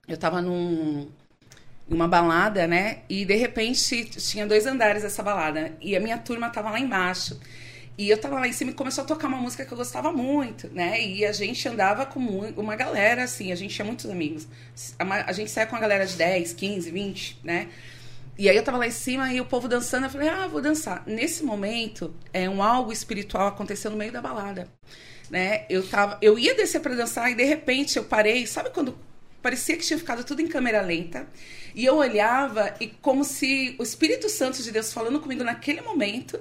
Eu 0.05 0.15
estava 0.15 0.41
num, 0.41 1.07
numa 1.87 2.07
balada, 2.07 2.67
né? 2.67 2.99
E 3.09 3.25
de 3.25 3.35
repente 3.35 4.05
tinha 4.05 4.45
dois 4.45 4.65
andares 4.65 5.03
essa 5.03 5.21
balada. 5.21 5.73
E 5.81 5.95
a 5.95 5.99
minha 5.99 6.17
turma 6.17 6.47
estava 6.47 6.69
lá 6.69 6.79
embaixo. 6.79 7.39
E 7.95 8.09
eu 8.09 8.17
tava 8.17 8.39
lá 8.39 8.47
em 8.47 8.53
cima 8.53 8.71
e 8.71 8.73
começou 8.73 9.03
a 9.03 9.07
tocar 9.07 9.27
uma 9.27 9.37
música 9.37 9.63
que 9.65 9.71
eu 9.71 9.77
gostava 9.77 10.11
muito, 10.11 10.67
né? 10.69 10.99
E 10.99 11.23
a 11.25 11.31
gente 11.31 11.67
andava 11.69 12.05
com 12.05 12.19
uma 12.19 12.75
galera, 12.75 13.23
assim, 13.23 13.51
a 13.51 13.55
gente 13.55 13.75
tinha 13.75 13.85
muitos 13.85 14.09
amigos. 14.09 14.47
A, 14.97 15.31
gente 15.31 15.51
saia 15.51 15.67
com 15.67 15.75
uma 15.75 15.81
galera 15.81 16.05
de 16.05 16.15
10, 16.15 16.53
15, 16.53 16.89
20, 16.89 17.39
né? 17.43 17.69
E 18.35 18.49
aí 18.49 18.57
eu 18.57 18.63
tava 18.63 18.79
lá 18.79 18.87
em 18.87 18.91
cima 18.91 19.31
e 19.31 19.39
o 19.39 19.45
povo 19.45 19.67
dançando, 19.67 20.07
eu 20.07 20.09
falei, 20.09 20.27
ah, 20.27 20.47
vou 20.47 20.59
dançar. 20.59 21.03
Nesse 21.05 21.43
momento, 21.43 22.15
é 22.33 22.49
um 22.49 22.63
algo 22.63 22.91
espiritual 22.91 23.47
aconteceu 23.47 23.91
no 23.91 23.97
meio 23.97 24.11
da 24.11 24.21
balada, 24.21 24.67
né? 25.29 25.65
Eu 25.69 25.87
tava, 25.87 26.17
eu 26.19 26.39
ia 26.39 26.55
descer 26.55 26.79
para 26.81 26.95
dançar 26.95 27.29
e 27.29 27.35
de 27.35 27.43
repente 27.43 27.95
eu 27.97 28.03
parei, 28.03 28.47
sabe 28.47 28.71
quando 28.71 28.97
parecia 29.43 29.75
que 29.75 29.83
tinha 29.83 29.99
ficado 29.99 30.23
tudo 30.23 30.41
em 30.41 30.47
câmera 30.47 30.81
lenta? 30.81 31.27
E 31.75 31.83
eu 31.83 31.97
olhava 31.97 32.73
e 32.79 32.87
como 32.87 33.25
se 33.25 33.75
o 33.77 33.83
Espírito 33.83 34.29
Santo 34.29 34.63
de 34.63 34.71
Deus 34.71 34.93
falando 34.93 35.19
comigo 35.19 35.43
naquele 35.43 35.81
momento 35.81 36.39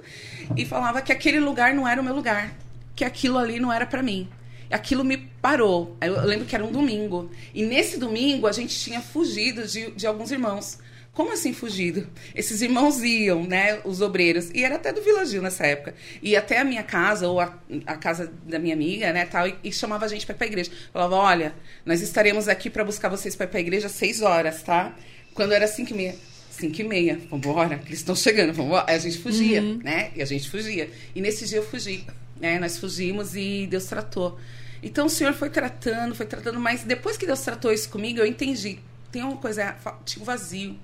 e 0.55 0.65
falava 0.65 1.01
que 1.01 1.11
aquele 1.11 1.39
lugar 1.39 1.73
não 1.75 1.87
era 1.87 1.99
o 1.99 2.03
meu 2.03 2.15
lugar, 2.15 2.55
que 2.95 3.03
aquilo 3.03 3.37
ali 3.37 3.59
não 3.59 3.71
era 3.71 3.85
para 3.85 4.01
mim. 4.01 4.29
Aquilo 4.71 5.03
me 5.03 5.17
parou. 5.17 5.97
Eu 6.01 6.25
lembro 6.25 6.45
que 6.47 6.55
era 6.55 6.63
um 6.63 6.71
domingo. 6.71 7.29
E 7.53 7.63
nesse 7.63 7.99
domingo 7.99 8.47
a 8.47 8.51
gente 8.51 8.75
tinha 8.79 9.01
fugido 9.01 9.67
de, 9.67 9.91
de 9.91 10.07
alguns 10.07 10.31
irmãos. 10.31 10.79
Como 11.13 11.31
assim 11.31 11.53
fugido? 11.53 12.07
Esses 12.33 12.61
irmãos 12.63 13.03
iam, 13.03 13.43
né, 13.43 13.79
os 13.85 14.01
obreiros, 14.01 14.49
e 14.51 14.63
era 14.63 14.75
até 14.75 14.91
do 14.91 14.99
Vila 15.01 15.23
Gil 15.23 15.43
nessa 15.43 15.63
época. 15.63 15.93
Ia 16.23 16.39
até 16.39 16.57
a 16.59 16.63
minha 16.63 16.81
casa, 16.81 17.27
ou 17.27 17.39
a, 17.39 17.55
a 17.85 17.95
casa 17.95 18.33
da 18.47 18.57
minha 18.57 18.73
amiga, 18.73 19.13
né, 19.13 19.23
tal, 19.27 19.47
e, 19.47 19.55
e 19.63 19.71
chamava 19.71 20.05
a 20.05 20.07
gente 20.07 20.25
para 20.25 20.33
ir 20.33 20.37
pra 20.39 20.47
igreja. 20.47 20.71
Falava, 20.91 21.15
olha, 21.15 21.53
nós 21.85 22.01
estaremos 22.01 22.47
aqui 22.47 22.67
para 22.67 22.83
buscar 22.83 23.09
vocês 23.09 23.35
para 23.35 23.45
ir 23.45 23.49
pra 23.49 23.59
igreja 23.59 23.85
às 23.85 23.91
seis 23.91 24.21
horas, 24.21 24.63
tá? 24.63 24.95
Quando 25.35 25.51
era 25.53 25.67
cinco 25.67 25.91
e 25.91 25.95
meia. 25.95 26.15
Cinco 26.49 26.81
e 26.81 26.83
meia, 26.83 27.19
vambora, 27.29 27.79
eles 27.85 27.99
estão 27.99 28.15
chegando, 28.15 28.51
vambora. 28.51 28.85
Aí 28.87 28.95
a 28.95 28.99
gente 28.99 29.19
fugia, 29.19 29.61
uhum. 29.61 29.79
né? 29.83 30.11
E 30.15 30.21
a 30.21 30.25
gente 30.25 30.49
fugia. 30.49 30.89
E 31.13 31.21
nesse 31.21 31.47
dia 31.47 31.59
eu 31.59 31.63
fugi, 31.63 32.05
né? 32.39 32.57
Nós 32.59 32.79
fugimos 32.79 33.35
e 33.35 33.67
Deus 33.67 33.85
tratou. 33.85 34.39
Então 34.81 35.05
o 35.05 35.09
Senhor 35.09 35.33
foi 35.33 35.49
tratando, 35.51 36.15
foi 36.15 36.25
tratando, 36.25 36.59
mas 36.59 36.83
depois 36.83 37.17
que 37.17 37.25
Deus 37.25 37.41
tratou 37.41 37.71
isso 37.71 37.89
comigo, 37.89 38.19
eu 38.19 38.25
entendi. 38.25 38.79
Tem 39.11 39.21
uma 39.21 39.37
coisa, 39.37 39.75
tinha 40.05 40.21
um 40.21 40.25
vazio. 40.25 40.75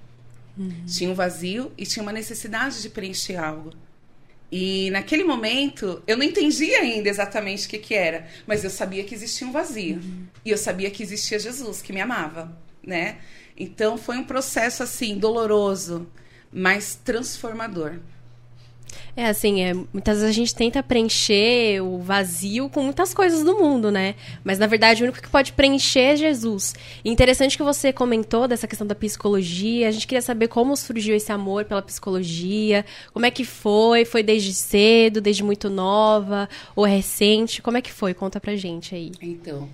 Uhum. 0.58 0.86
Tinha 0.86 1.10
um 1.10 1.14
vazio 1.14 1.72
e 1.78 1.86
tinha 1.86 2.04
uma 2.04 2.12
necessidade 2.12 2.82
de 2.82 2.90
preencher 2.90 3.38
algo. 3.38 3.72
E 4.52 4.90
naquele 4.90 5.24
momento, 5.24 6.02
eu 6.08 6.18
não 6.18 6.24
entendia 6.24 6.80
ainda 6.80 7.08
exatamente 7.08 7.68
o 7.68 7.70
que, 7.70 7.78
que 7.78 7.94
era, 7.94 8.28
mas 8.48 8.64
eu 8.64 8.70
sabia 8.70 9.04
que 9.04 9.14
existia 9.14 9.48
um 9.48 9.52
vazio. 9.52 9.98
Uhum. 9.98 10.26
E 10.44 10.50
eu 10.50 10.58
sabia 10.58 10.90
que 10.90 11.04
existia 11.04 11.38
Jesus, 11.38 11.82
que 11.82 11.94
me 11.94 12.02
amava, 12.02 12.58
né? 12.84 13.20
Então 13.56 13.98
foi 13.98 14.18
um 14.18 14.24
processo 14.24 14.82
assim 14.82 15.18
doloroso, 15.18 16.08
mas 16.52 16.96
transformador. 16.96 18.00
É 19.16 19.26
assim, 19.28 19.62
é, 19.62 19.74
muitas 19.74 20.20
vezes 20.20 20.30
a 20.30 20.34
gente 20.34 20.56
tenta 20.56 20.82
preencher 20.82 21.82
o 21.82 22.00
vazio 22.00 22.70
com 22.70 22.84
muitas 22.84 23.14
coisas 23.14 23.44
do 23.44 23.58
mundo, 23.58 23.92
né? 23.92 24.16
Mas 24.44 24.58
na 24.58 24.68
verdade 24.68 25.02
o 25.02 25.06
único 25.06 25.22
que 25.22 25.30
pode 25.30 25.54
preencher 25.54 26.00
é 26.00 26.16
Jesus. 26.16 26.76
E 27.04 27.10
interessante 27.10 27.58
que 27.58 27.64
você 27.64 27.92
comentou 27.92 28.48
dessa 28.48 28.68
questão 28.68 28.88
da 28.88 28.96
psicologia. 28.96 29.88
A 29.88 29.92
gente 29.92 30.08
queria 30.08 30.22
saber 30.22 30.48
como 30.48 30.76
surgiu 30.76 31.16
esse 31.16 31.32
amor 31.32 31.66
pela 31.66 31.82
psicologia, 31.82 32.86
como 33.14 33.26
é 33.26 33.32
que 33.32 33.44
foi? 33.44 34.06
Foi 34.06 34.24
desde 34.24 34.54
cedo, 34.54 35.22
desde 35.22 35.44
muito 35.44 35.70
nova 35.70 36.48
ou 36.76 36.86
recente? 36.86 37.62
Como 37.62 37.78
é 37.78 37.82
que 37.82 37.92
foi? 37.92 38.14
Conta 38.14 38.40
pra 38.40 38.56
gente 38.56 38.96
aí. 38.96 39.12
Então, 39.22 39.68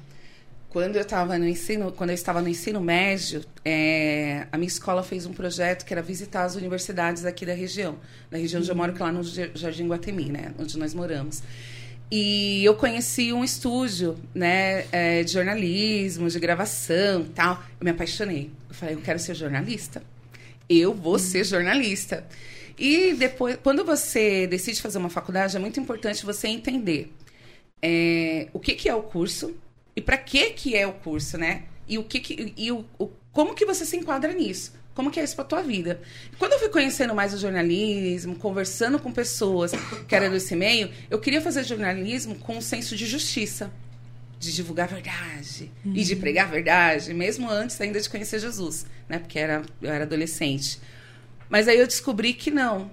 quando 0.75 0.97
eu 0.97 1.03
estava 1.03 1.37
no 1.37 1.47
ensino, 1.47 1.89
quando 1.93 2.09
eu 2.09 2.15
estava 2.15 2.41
no 2.41 2.49
ensino 2.49 2.81
médio, 2.81 3.41
é, 3.63 4.45
a 4.51 4.57
minha 4.57 4.67
escola 4.67 5.01
fez 5.03 5.25
um 5.25 5.31
projeto 5.31 5.85
que 5.85 5.93
era 5.93 6.01
visitar 6.01 6.43
as 6.43 6.55
universidades 6.55 7.23
aqui 7.23 7.45
da 7.45 7.53
região, 7.53 7.97
da 8.29 8.37
região 8.37 8.59
onde 8.59 8.69
eu 8.69 8.75
moro, 8.75 8.91
que 8.91 9.01
é 9.01 9.05
lá 9.05 9.09
no 9.13 9.23
Jardim 9.23 9.87
Guatemi, 9.87 10.25
né, 10.25 10.53
onde 10.59 10.77
nós 10.77 10.93
moramos. 10.93 11.41
E 12.11 12.61
eu 12.65 12.75
conheci 12.75 13.31
um 13.31 13.41
estúdio, 13.41 14.17
né, 14.33 14.85
é, 14.91 15.23
de 15.23 15.31
jornalismo, 15.31 16.27
de 16.27 16.37
gravação, 16.41 17.23
tal. 17.33 17.63
Eu 17.79 17.85
me 17.85 17.91
apaixonei. 17.91 18.51
Eu 18.67 18.75
falei, 18.75 18.95
eu 18.95 18.99
quero 18.99 19.17
ser 19.17 19.33
jornalista. 19.33 20.03
Eu 20.67 20.93
vou 20.93 21.17
ser 21.17 21.45
jornalista. 21.45 22.25
E 22.77 23.13
depois, 23.13 23.57
quando 23.63 23.85
você 23.85 24.45
decide 24.45 24.81
fazer 24.81 24.97
uma 24.97 25.09
faculdade, 25.09 25.55
é 25.55 25.59
muito 25.59 25.79
importante 25.79 26.25
você 26.25 26.49
entender 26.49 27.13
é, 27.81 28.49
o 28.51 28.59
que, 28.59 28.73
que 28.73 28.89
é 28.89 28.93
o 28.93 29.03
curso, 29.03 29.55
e 29.95 30.01
para 30.01 30.17
que 30.17 30.51
que 30.51 30.75
é 30.75 30.85
o 30.85 30.93
curso, 30.93 31.37
né? 31.37 31.63
E 31.87 31.97
o 31.97 32.03
que, 32.03 32.19
que 32.19 32.53
e 32.57 32.71
o, 32.71 32.85
o, 32.97 33.07
como 33.31 33.53
que 33.53 33.65
você 33.65 33.85
se 33.85 33.95
enquadra 33.95 34.33
nisso? 34.33 34.73
Como 34.93 35.11
que 35.11 35.19
é 35.19 35.23
isso 35.23 35.35
para 35.35 35.43
tua 35.43 35.61
vida? 35.61 36.01
Quando 36.39 36.53
eu 36.53 36.59
fui 36.59 36.69
conhecendo 36.69 37.13
mais 37.13 37.33
o 37.33 37.37
jornalismo, 37.37 38.35
conversando 38.35 38.97
com 38.97 39.11
pessoas 39.11 39.73
que 40.07 40.15
eram 40.15 40.31
desse 40.31 40.55
meio, 40.55 40.89
eu 41.09 41.19
queria 41.19 41.41
fazer 41.41 41.65
jornalismo 41.65 42.35
com 42.35 42.57
um 42.57 42.61
senso 42.61 42.95
de 42.95 43.05
justiça, 43.05 43.69
de 44.39 44.53
divulgar 44.53 44.87
a 44.87 44.93
verdade 44.93 45.69
uhum. 45.83 45.93
e 45.93 46.03
de 46.03 46.13
uhum. 46.13 46.19
pregar 46.21 46.47
a 46.47 46.49
verdade, 46.51 47.13
mesmo 47.13 47.49
antes 47.49 47.79
ainda 47.81 47.99
de 47.99 48.09
conhecer 48.09 48.39
Jesus, 48.39 48.85
né? 49.09 49.19
Porque 49.19 49.37
era, 49.37 49.63
eu 49.81 49.91
era 49.91 50.05
adolescente. 50.05 50.79
Mas 51.49 51.67
aí 51.67 51.77
eu 51.77 51.87
descobri 51.87 52.33
que 52.33 52.49
não, 52.49 52.89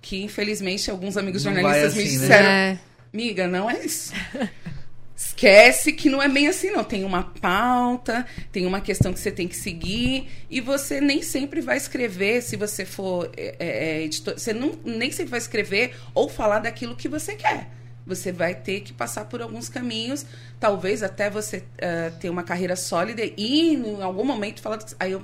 que 0.00 0.22
infelizmente 0.22 0.88
alguns 0.88 1.16
amigos 1.16 1.44
não 1.44 1.52
jornalistas 1.52 1.92
assim, 1.92 2.04
me 2.04 2.04
né? 2.04 2.20
disseram, 2.20 2.48
né? 2.48 2.80
amiga, 3.12 3.48
não 3.48 3.68
é 3.68 3.84
isso. 3.84 4.12
Esquece 5.22 5.92
que 5.92 6.08
não 6.08 6.22
é 6.22 6.30
bem 6.30 6.48
assim, 6.48 6.70
não. 6.70 6.82
Tem 6.82 7.04
uma 7.04 7.22
pauta, 7.22 8.26
tem 8.50 8.64
uma 8.64 8.80
questão 8.80 9.12
que 9.12 9.20
você 9.20 9.30
tem 9.30 9.46
que 9.46 9.54
seguir, 9.54 10.26
e 10.48 10.62
você 10.62 10.98
nem 10.98 11.20
sempre 11.22 11.60
vai 11.60 11.76
escrever, 11.76 12.40
se 12.42 12.56
você 12.56 12.86
for 12.86 13.30
é, 13.36 13.54
é, 13.58 13.66
é, 13.68 14.02
editor, 14.02 14.38
você 14.38 14.54
não, 14.54 14.72
nem 14.82 15.10
sempre 15.12 15.32
vai 15.32 15.38
escrever 15.38 15.94
ou 16.14 16.26
falar 16.26 16.60
daquilo 16.60 16.96
que 16.96 17.06
você 17.06 17.34
quer. 17.34 17.68
Você 18.06 18.32
vai 18.32 18.54
ter 18.54 18.80
que 18.80 18.94
passar 18.94 19.26
por 19.26 19.42
alguns 19.42 19.68
caminhos, 19.68 20.24
talvez 20.58 21.02
até 21.02 21.28
você 21.28 21.58
uh, 21.58 22.18
ter 22.18 22.30
uma 22.30 22.42
carreira 22.42 22.74
sólida 22.74 23.22
e 23.22 23.74
em 23.74 24.02
algum 24.02 24.24
momento 24.24 24.62
falar. 24.62 24.78
Aí 24.98 25.12
eu 25.12 25.22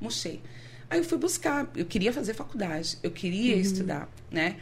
murchei. 0.00 0.40
Aí 0.88 1.00
eu 1.00 1.04
fui 1.04 1.18
buscar. 1.18 1.68
Eu 1.74 1.86
queria 1.86 2.12
fazer 2.12 2.34
faculdade, 2.34 2.98
eu 3.02 3.10
queria 3.10 3.56
uhum. 3.56 3.60
estudar, 3.60 4.08
né? 4.30 4.58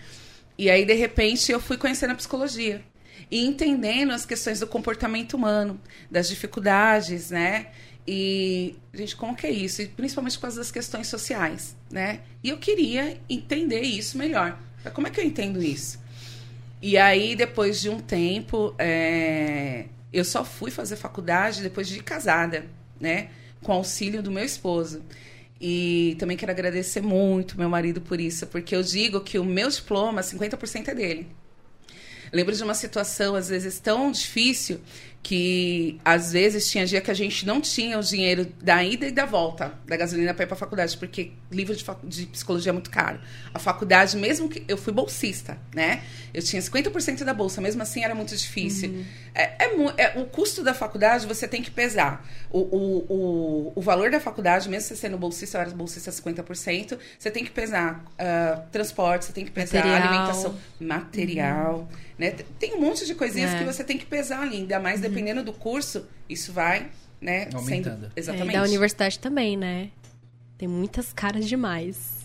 E 0.57 0.71
aí, 0.71 0.87
de 0.87 0.95
repente, 0.95 1.53
eu 1.53 1.61
fui 1.61 1.77
conhecendo 1.77 2.13
a 2.13 2.15
psicologia 2.15 2.83
e 3.31 3.45
entendendo 3.45 4.13
as 4.13 4.25
questões 4.25 4.61
do 4.61 4.67
comportamento 4.67 5.35
humano, 5.35 5.81
das 6.11 6.29
dificuldades, 6.29 7.31
né? 7.31 7.69
E, 8.07 8.77
gente, 8.93 9.15
como 9.15 9.37
que 9.37 9.47
é 9.47 9.51
isso? 9.51 9.81
E 9.83 9.87
principalmente 9.87 10.37
por 10.37 10.43
causa 10.43 10.59
das 10.59 10.71
questões 10.71 11.07
sociais, 11.07 11.77
né? 11.91 12.21
E 12.43 12.49
eu 12.49 12.59
queria 12.59 13.21
entender 13.29 13.83
isso 13.83 14.19
melhor. 14.19 14.59
Como 14.93 15.07
é 15.07 15.11
que 15.11 15.21
eu 15.21 15.25
entendo 15.25 15.63
isso? 15.63 16.01
E 16.81 16.99
aí, 16.99 17.37
depois 17.37 17.81
de 17.81 17.89
um 17.89 18.01
tempo, 18.01 18.75
é... 18.77 19.87
eu 20.13 20.25
só 20.25 20.45
fui 20.45 20.71
fazer 20.71 20.97
faculdade 20.97 21.63
depois 21.63 21.87
de 21.87 22.03
casada, 22.03 22.67
né? 23.01 23.29
Com 23.63 23.73
auxílio 23.73 24.21
do 24.21 24.33
meu 24.33 24.45
esposo. 24.45 25.03
E 25.61 26.17
também 26.19 26.37
quero 26.37 26.51
agradecer 26.51 27.01
muito 27.01 27.57
meu 27.57 27.69
marido 27.69 28.01
por 28.01 28.21
isso, 28.21 28.49
porque 28.49 28.75
eu 28.75 28.83
digo 28.83 29.21
que 29.21 29.39
o 29.39 29.45
meu 29.45 29.69
diploma, 29.71 30.21
50% 30.21 30.89
é 30.89 30.95
dele. 30.95 31.29
Lembro 32.33 32.55
de 32.55 32.63
uma 32.63 32.75
situação, 32.75 33.35
às 33.35 33.49
vezes, 33.49 33.79
tão 33.79 34.11
difícil 34.11 34.81
que 35.23 36.01
às 36.05 36.33
vezes 36.33 36.69
tinha 36.69 36.85
dia 36.85 37.01
que 37.01 37.11
a 37.11 37.15
gente 37.15 37.47
não 37.47 37.61
tinha 37.61 37.97
o 37.97 38.03
dinheiro 38.03 38.45
da 38.61 38.83
ida 38.83 39.07
e 39.07 39.13
da 39.13 39.25
volta 39.25 39.73
da 39.87 39.97
gasolina 39.97 40.35
para 40.35 40.45
ir 40.45 40.47
para 40.49 40.57
a 40.57 40.59
faculdade, 40.59 40.97
porque 40.99 41.31
livro 41.49 41.77
de, 41.77 41.85
de, 42.05 42.27
psicologia 42.27 42.71
é 42.71 42.73
muito 42.73 42.91
caro. 42.91 43.21
A 43.55 43.59
faculdade, 43.61 44.17
mesmo 44.17 44.49
que 44.49 44.65
eu 44.67 44.77
fui 44.77 44.93
bolsista, 44.93 45.57
né? 45.73 46.03
Eu 46.35 46.43
tinha 46.43 46.61
50% 46.61 47.23
da 47.23 47.33
bolsa, 47.33 47.61
mesmo 47.61 47.83
assim 47.83 48.03
era 48.03 48.15
muito 48.15 48.35
difícil. 48.37 48.91
Uhum. 48.91 49.05
É, 49.33 49.65
é, 49.65 49.93
é, 49.97 50.21
o 50.21 50.27
custo 50.27 50.65
da 50.65 50.75
faculdade 50.75 51.27
você 51.27 51.47
tem 51.47 51.63
que 51.63 51.71
pesar. 51.71 52.27
O, 52.51 52.59
o, 52.59 53.07
o, 53.09 53.73
o 53.77 53.81
valor 53.81 54.11
da 54.11 54.19
faculdade, 54.19 54.69
mesmo 54.69 54.89
você 54.89 54.97
sendo 54.97 55.17
bolsista, 55.17 55.59
eu 55.59 55.63
era 55.63 55.71
bolsista 55.71 56.11
50%, 56.11 56.99
você 57.17 57.31
tem 57.31 57.45
que 57.45 57.51
pesar 57.51 58.05
uh, 58.15 58.63
transporte, 58.73 59.27
você 59.27 59.33
tem 59.33 59.45
que 59.45 59.53
pesar 59.53 59.85
material. 59.85 60.03
alimentação, 60.03 60.59
material. 60.81 61.79
Uhum. 61.79 62.13
Né? 62.19 62.35
Tem 62.59 62.75
um 62.75 62.81
monte 62.81 63.07
de 63.07 63.15
coisinhas 63.15 63.53
é. 63.53 63.59
que 63.59 63.65
você 63.65 63.83
tem 63.83 63.99
que 63.99 64.07
pesar 64.07 64.43
ali, 64.43 64.59
ainda 64.59 64.79
mais 64.79 65.01
uhum. 65.01 65.07
Dependendo 65.13 65.43
do 65.43 65.53
curso, 65.53 66.07
isso 66.29 66.53
vai, 66.53 66.91
né, 67.21 67.49
Aumentando. 67.53 68.03
Sendo, 68.03 68.13
exatamente. 68.17 68.49
É, 68.49 68.59
e 68.59 68.61
da 68.61 68.65
universidade 68.65 69.19
também, 69.19 69.57
né? 69.57 69.91
Tem 70.59 70.69
muitas 70.69 71.13
caras 71.13 71.49
demais. 71.49 72.23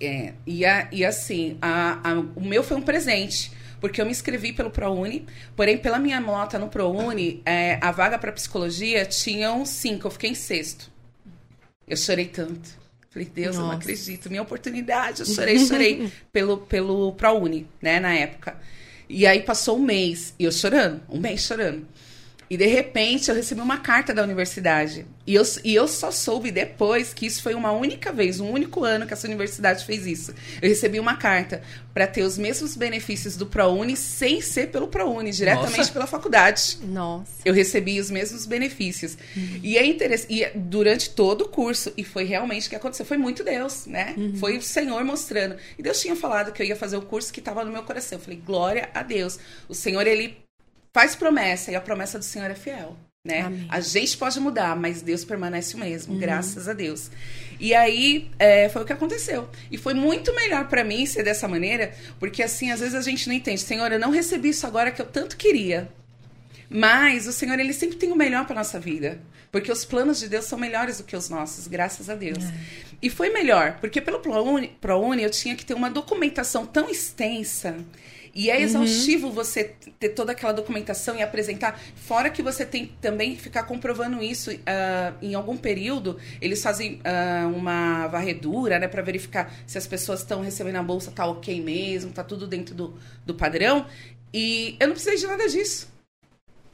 É, 0.00 0.34
e, 0.46 0.64
a, 0.64 0.88
e 0.90 1.04
assim, 1.04 1.56
a, 1.60 2.10
a, 2.10 2.20
o 2.34 2.40
meu 2.40 2.62
foi 2.62 2.76
um 2.76 2.82
presente 2.82 3.52
porque 3.82 4.00
eu 4.00 4.04
me 4.04 4.12
inscrevi 4.12 4.52
pelo 4.52 4.70
ProUni, 4.70 5.26
porém, 5.56 5.76
pela 5.76 5.98
minha 5.98 6.20
nota 6.20 6.56
no 6.56 6.68
ProUni, 6.68 7.42
é, 7.44 7.78
a 7.80 7.90
vaga 7.90 8.16
para 8.16 8.30
psicologia 8.30 9.04
tinha 9.04 9.52
um 9.52 9.66
5, 9.66 10.06
eu 10.06 10.10
fiquei 10.12 10.30
em 10.30 10.36
sexto. 10.36 10.88
Eu 11.86 11.96
chorei 11.96 12.26
tanto. 12.26 12.80
Falei, 13.10 13.28
Deus, 13.28 13.56
eu 13.56 13.62
não 13.62 13.68
Nossa. 13.72 13.80
acredito, 13.80 14.30
minha 14.30 14.40
oportunidade. 14.40 15.20
Eu 15.22 15.26
chorei, 15.26 15.58
chorei 15.58 16.12
pelo, 16.32 16.58
pelo 16.58 17.12
ProUni, 17.14 17.66
né, 17.82 17.98
na 17.98 18.14
época. 18.14 18.56
E 19.14 19.26
aí 19.26 19.42
passou 19.42 19.76
um 19.76 19.82
mês, 19.82 20.32
e 20.38 20.44
eu 20.44 20.50
chorando, 20.50 21.02
um 21.06 21.20
mês 21.20 21.42
chorando. 21.42 21.86
E 22.52 22.56
de 22.58 22.66
repente 22.66 23.30
eu 23.30 23.34
recebi 23.34 23.62
uma 23.62 23.78
carta 23.78 24.12
da 24.12 24.22
universidade. 24.22 25.06
E 25.26 25.34
eu, 25.34 25.42
e 25.64 25.74
eu 25.74 25.88
só 25.88 26.10
soube 26.10 26.50
depois 26.50 27.14
que 27.14 27.24
isso 27.24 27.42
foi 27.42 27.54
uma 27.54 27.72
única 27.72 28.12
vez, 28.12 28.40
um 28.40 28.50
único 28.50 28.84
ano 28.84 29.06
que 29.06 29.14
essa 29.14 29.26
universidade 29.26 29.86
fez 29.86 30.06
isso. 30.06 30.34
Eu 30.60 30.68
recebi 30.68 31.00
uma 31.00 31.16
carta 31.16 31.62
para 31.94 32.06
ter 32.06 32.20
os 32.20 32.36
mesmos 32.36 32.76
benefícios 32.76 33.38
do 33.38 33.46
ProUni 33.46 33.96
sem 33.96 34.42
ser 34.42 34.66
pelo 34.68 34.86
ProUni, 34.86 35.30
diretamente 35.30 35.78
Nossa. 35.78 35.92
pela 35.94 36.06
faculdade. 36.06 36.76
Nossa. 36.82 37.32
Eu 37.42 37.54
recebi 37.54 37.98
os 37.98 38.10
mesmos 38.10 38.44
benefícios. 38.44 39.16
E 39.62 39.78
é 39.78 39.86
interessante. 39.86 40.34
E 40.34 40.50
durante 40.54 41.08
todo 41.08 41.44
o 41.44 41.48
curso, 41.48 41.90
e 41.96 42.04
foi 42.04 42.24
realmente 42.24 42.66
o 42.66 42.68
que 42.68 42.76
aconteceu. 42.76 43.06
Foi 43.06 43.16
muito 43.16 43.42
Deus, 43.42 43.86
né? 43.86 44.14
Foi 44.38 44.58
o 44.58 44.62
Senhor 44.62 45.02
mostrando. 45.04 45.56
E 45.78 45.82
Deus 45.82 45.98
tinha 46.02 46.14
falado 46.14 46.52
que 46.52 46.62
eu 46.62 46.66
ia 46.66 46.76
fazer 46.76 46.98
o 46.98 47.02
curso 47.02 47.32
que 47.32 47.40
estava 47.40 47.64
no 47.64 47.72
meu 47.72 47.82
coração. 47.82 48.18
Eu 48.18 48.22
falei, 48.22 48.42
glória 48.44 48.90
a 48.92 49.02
Deus. 49.02 49.38
O 49.70 49.74
Senhor, 49.74 50.06
ele 50.06 50.42
faz 50.92 51.14
promessa, 51.14 51.70
e 51.70 51.74
a 51.74 51.80
promessa 51.80 52.18
do 52.18 52.24
Senhor 52.24 52.50
é 52.50 52.54
fiel. 52.54 52.96
Né? 53.24 53.42
Amém. 53.42 53.66
A 53.68 53.80
gente 53.80 54.16
pode 54.16 54.40
mudar, 54.40 54.74
mas 54.74 55.00
Deus 55.00 55.24
permanece 55.24 55.76
o 55.76 55.78
mesmo, 55.78 56.18
graças 56.18 56.68
a 56.68 56.72
Deus. 56.72 57.08
E 57.60 57.72
aí 57.72 58.28
é, 58.36 58.68
foi 58.68 58.82
o 58.82 58.84
que 58.84 58.92
aconteceu. 58.92 59.48
E 59.70 59.78
foi 59.78 59.94
muito 59.94 60.34
melhor 60.34 60.66
pra 60.66 60.82
mim 60.82 61.06
ser 61.06 61.22
dessa 61.22 61.46
maneira, 61.46 61.94
porque 62.18 62.42
assim, 62.42 62.72
às 62.72 62.80
vezes 62.80 62.96
a 62.96 63.00
gente 63.00 63.28
não 63.28 63.34
entende. 63.34 63.60
Senhor, 63.60 63.92
eu 63.92 64.00
não 64.00 64.10
recebi 64.10 64.48
isso 64.48 64.66
agora 64.66 64.90
que 64.90 65.00
eu 65.00 65.06
tanto 65.06 65.36
queria. 65.36 65.88
Mas 66.68 67.28
o 67.28 67.32
Senhor, 67.32 67.58
ele 67.60 67.72
sempre 67.72 67.96
tem 67.96 68.10
o 68.10 68.16
melhor 68.16 68.44
para 68.44 68.56
nossa 68.56 68.80
vida. 68.80 69.20
Porque 69.52 69.70
os 69.70 69.84
planos 69.84 70.18
de 70.18 70.28
Deus 70.28 70.46
são 70.46 70.58
melhores 70.58 70.96
do 70.96 71.04
que 71.04 71.14
os 71.14 71.28
nossos, 71.28 71.68
graças 71.68 72.08
a 72.08 72.14
Deus. 72.14 72.42
E 73.02 73.10
foi 73.10 73.28
melhor, 73.28 73.76
porque 73.80 74.00
pelo 74.00 74.18
ProUni, 74.18 74.68
ProUni 74.80 75.22
eu 75.22 75.30
tinha 75.30 75.54
que 75.54 75.64
ter 75.64 75.74
uma 75.74 75.90
documentação 75.90 76.64
tão 76.64 76.88
extensa. 76.88 77.76
E 78.34 78.50
é 78.50 78.60
exaustivo 78.60 79.30
você 79.30 79.74
ter 79.98 80.10
toda 80.10 80.32
aquela 80.32 80.52
documentação 80.52 81.16
e 81.16 81.22
apresentar. 81.22 81.78
Fora 81.94 82.30
que 82.30 82.42
você 82.42 82.64
tem 82.64 82.86
também 83.00 83.34
que 83.34 83.42
ficar 83.42 83.64
comprovando 83.64 84.22
isso 84.22 84.50
ah, 84.66 85.12
em 85.20 85.34
algum 85.34 85.56
período. 85.56 86.18
Eles 86.40 86.62
fazem 86.62 87.00
ah, 87.04 87.50
uma 87.54 88.06
varredura, 88.08 88.78
né, 88.78 88.88
para 88.88 89.02
verificar 89.02 89.52
se 89.66 89.76
as 89.76 89.86
pessoas 89.86 90.20
estão 90.20 90.40
recebendo 90.40 90.76
a 90.76 90.82
bolsa, 90.82 91.10
tá 91.10 91.26
ok 91.26 91.60
mesmo, 91.60 92.10
tá 92.10 92.24
tudo 92.24 92.46
dentro 92.46 92.74
do, 92.74 92.94
do 93.26 93.34
padrão. 93.34 93.86
E 94.32 94.76
eu 94.80 94.86
não 94.86 94.94
precisei 94.94 95.18
de 95.18 95.26
nada 95.26 95.46
disso 95.48 95.92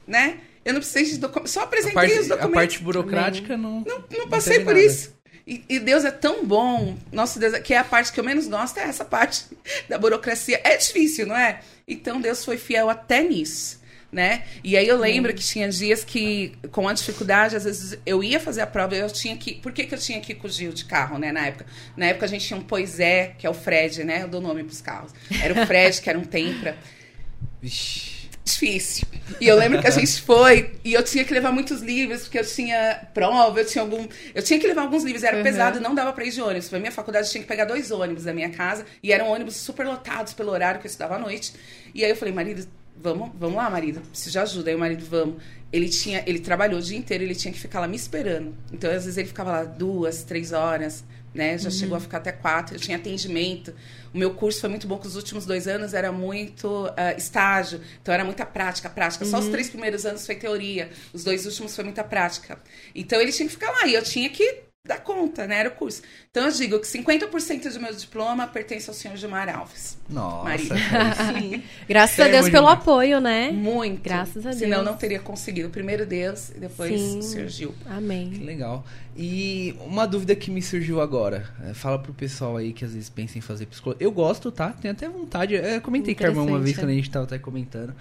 né? 0.09 0.39
Eu 0.65 0.73
não 0.73 0.81
precisei 0.81 1.05
de 1.05 1.19
documentos. 1.19 1.51
Só 1.51 1.61
A 1.61 1.63
apresentei 1.63 1.93
parte, 1.93 2.19
os 2.19 2.31
a 2.31 2.35
documentos. 2.35 2.53
parte 2.53 2.83
burocrática 2.83 3.55
não. 3.55 3.81
Não, 3.81 4.03
não 4.17 4.27
passei 4.27 4.59
por 4.59 4.73
nada. 4.73 4.81
isso. 4.81 5.13
E, 5.49 5.63
e 5.67 5.79
Deus 5.79 6.05
é 6.05 6.11
tão 6.11 6.45
bom. 6.45 6.95
Nosso 7.11 7.39
Deus, 7.39 7.57
que 7.59 7.73
é 7.73 7.79
a 7.79 7.83
parte 7.83 8.13
que 8.13 8.19
eu 8.19 8.23
menos 8.23 8.47
gosto, 8.47 8.77
é 8.77 8.83
essa 8.83 9.03
parte 9.03 9.45
da 9.89 9.97
burocracia. 9.97 10.61
É 10.63 10.77
difícil, 10.77 11.25
não 11.25 11.35
é? 11.35 11.61
Então 11.87 12.21
Deus 12.21 12.45
foi 12.45 12.55
fiel 12.55 12.87
até 12.87 13.23
nisso. 13.23 13.79
Né? 14.11 14.43
E 14.63 14.75
aí 14.75 14.87
eu 14.87 14.97
lembro 14.97 15.31
que 15.35 15.43
tinha 15.43 15.69
dias 15.69 16.03
que, 16.03 16.53
com 16.71 16.87
a 16.87 16.93
dificuldade, 16.93 17.55
às 17.55 17.63
vezes 17.63 17.95
eu 18.07 18.23
ia 18.23 18.39
fazer 18.39 18.61
a 18.61 18.65
prova 18.65 18.95
e 18.95 18.99
eu 18.99 19.09
tinha 19.09 19.37
que. 19.37 19.53
Por 19.55 19.71
que, 19.71 19.85
que 19.85 19.93
eu 19.93 19.99
tinha 19.99 20.19
que 20.19 20.31
ir 20.31 20.35
com 20.35 20.47
o 20.47 20.49
Gil 20.49 20.71
de 20.71 20.85
carro, 20.85 21.19
né? 21.19 21.31
Na 21.31 21.45
época. 21.45 21.65
Na 21.95 22.07
época 22.07 22.25
a 22.25 22.29
gente 22.29 22.45
tinha 22.45 22.57
um 22.57 22.63
Poisé, 22.63 23.35
que 23.37 23.45
é 23.45 23.49
o 23.49 23.53
Fred, 23.53 24.03
né? 24.03 24.23
Eu 24.23 24.27
dou 24.27 24.41
nome 24.41 24.63
pros 24.63 24.81
carros. 24.81 25.13
Era 25.41 25.61
o 25.61 25.65
Fred, 25.67 26.01
que 26.01 26.09
era 26.09 26.17
um 26.17 26.23
Tempra 26.23 26.77
Vixe. 27.61 28.18
Difícil. 28.51 29.07
E 29.39 29.47
eu 29.47 29.55
lembro 29.57 29.79
que 29.81 29.87
a 29.87 29.91
gente 29.91 30.21
foi 30.21 30.71
e 30.83 30.93
eu 30.93 31.03
tinha 31.03 31.23
que 31.23 31.33
levar 31.33 31.51
muitos 31.51 31.81
livros, 31.81 32.21
porque 32.23 32.39
eu 32.39 32.45
tinha 32.45 33.07
prova, 33.13 33.59
eu 33.59 33.65
tinha 33.65 33.81
algum. 33.81 34.07
Eu 34.33 34.41
tinha 34.43 34.59
que 34.59 34.67
levar 34.67 34.81
alguns 34.81 35.03
livros, 35.03 35.23
era 35.23 35.37
Uhum. 35.37 35.43
pesado, 35.43 35.79
não 35.79 35.93
dava 35.95 36.11
pra 36.13 36.25
ir 36.25 36.31
de 36.31 36.41
ônibus. 36.41 36.69
Pra 36.69 36.79
minha 36.79 36.91
faculdade 36.91 37.27
eu 37.27 37.31
tinha 37.31 37.41
que 37.41 37.47
pegar 37.47 37.65
dois 37.65 37.91
ônibus 37.91 38.23
da 38.23 38.33
minha 38.33 38.49
casa, 38.49 38.85
e 39.03 39.11
eram 39.13 39.27
ônibus 39.29 39.55
super 39.55 39.85
lotados 39.85 40.33
pelo 40.33 40.51
horário 40.51 40.79
que 40.79 40.87
eu 40.87 40.89
estudava 40.89 41.15
à 41.15 41.19
noite. 41.19 41.53
E 41.93 42.03
aí 42.03 42.09
eu 42.09 42.15
falei, 42.15 42.33
marido, 42.33 42.67
vamos, 42.97 43.31
vamos 43.39 43.55
lá, 43.55 43.69
marido, 43.69 44.01
preciso 44.01 44.31
de 44.31 44.39
ajuda. 44.39 44.69
Aí 44.69 44.75
o 44.75 44.79
marido, 44.79 45.05
vamos. 45.05 45.35
Ele 45.71 45.87
tinha, 45.87 46.23
ele 46.25 46.39
trabalhou 46.39 46.79
o 46.79 46.81
dia 46.81 46.97
inteiro, 46.97 47.23
ele 47.23 47.35
tinha 47.35 47.53
que 47.53 47.59
ficar 47.59 47.79
lá 47.79 47.87
me 47.87 47.95
esperando. 47.95 48.55
Então, 48.73 48.89
às 48.89 49.03
vezes, 49.05 49.17
ele 49.17 49.27
ficava 49.27 49.51
lá 49.51 49.63
duas, 49.63 50.23
três 50.23 50.51
horas, 50.51 51.03
né? 51.33 51.57
Já 51.57 51.69
chegou 51.69 51.95
a 51.95 51.99
ficar 51.99 52.17
até 52.17 52.31
quatro, 52.31 52.75
eu 52.75 52.79
tinha 52.79 52.97
atendimento. 52.97 53.73
O 54.13 54.17
meu 54.17 54.33
curso 54.33 54.61
foi 54.61 54.69
muito 54.69 54.87
bom, 54.87 54.97
que 54.97 55.07
os 55.07 55.15
últimos 55.15 55.45
dois 55.45 55.67
anos 55.67 55.93
era 55.93 56.11
muito 56.11 56.91
ah, 56.97 57.13
estágio, 57.13 57.81
então 58.01 58.13
era 58.13 58.23
muita 58.23 58.45
prática, 58.45 58.89
prática. 58.89 59.25
Só 59.25 59.39
os 59.39 59.47
três 59.47 59.69
primeiros 59.69 60.05
anos 60.05 60.25
foi 60.25 60.35
teoria, 60.35 60.89
os 61.13 61.23
dois 61.23 61.45
últimos 61.45 61.75
foi 61.75 61.83
muita 61.83 62.03
prática. 62.03 62.59
Então 62.95 63.21
ele 63.21 63.31
tinha 63.31 63.47
que 63.47 63.53
ficar 63.53 63.71
lá 63.71 63.85
e 63.87 63.93
eu 63.93 64.03
tinha 64.03 64.29
que 64.29 64.68
dar 64.85 64.99
conta, 64.99 65.45
né? 65.45 65.59
Era 65.59 65.69
o 65.69 65.73
curso. 65.73 66.01
Então 66.31 66.45
eu 66.45 66.51
digo 66.51 66.79
que 66.79 66.87
50% 66.87 67.73
do 67.73 67.79
meu 67.79 67.93
diploma 67.93 68.47
pertence 68.47 68.89
ao 68.89 68.93
senhor 68.95 69.17
Gilmar 69.17 69.49
Alves. 69.49 69.97
Nossa. 70.09 70.43
Marido. 70.43 70.73
aí 71.35 71.63
Graças 71.87 72.19
a 72.19 72.27
é 72.27 72.31
Deus 72.31 72.49
pelo 72.49 72.67
apoio, 72.67 73.19
né? 73.19 73.51
Muito. 73.51 74.01
Graças 74.01 74.45
a 74.45 74.53
Senão 74.53 74.77
Deus. 74.77 74.85
não 74.91 74.97
teria 74.97 75.19
conseguido. 75.19 75.69
Primeiro 75.69 76.05
Deus 76.05 76.49
e 76.49 76.59
depois 76.59 76.99
Sim. 76.99 77.19
o 77.19 77.21
senhor 77.21 77.47
Gil. 77.49 77.75
Que 77.83 77.89
Amém. 77.89 78.29
legal. 78.43 78.85
E 79.15 79.75
uma 79.81 80.07
dúvida 80.07 80.33
que 80.33 80.49
me 80.49 80.61
surgiu 80.61 81.01
agora. 81.01 81.45
É, 81.67 81.73
Fala 81.73 81.99
pro 81.99 82.13
pessoal 82.13 82.55
aí 82.55 82.71
que 82.71 82.85
às 82.85 82.93
vezes 82.93 83.09
pensa 83.09 83.37
em 83.37 83.41
fazer 83.41 83.65
psicologia. 83.65 84.05
Eu 84.05 84.11
gosto, 84.11 84.49
tá? 84.49 84.69
Tenho 84.69 84.93
até 84.93 85.09
vontade. 85.09 85.55
É, 85.55 85.75
eu 85.75 85.81
comentei 85.81 86.15
com 86.15 86.23
a 86.23 86.27
irmã 86.27 86.43
uma 86.43 86.59
vez 86.59 86.77
é. 86.77 86.81
quando 86.81 86.91
a 86.91 86.93
gente 86.93 87.09
tava 87.09 87.25
até 87.25 87.37
comentando. 87.37 87.93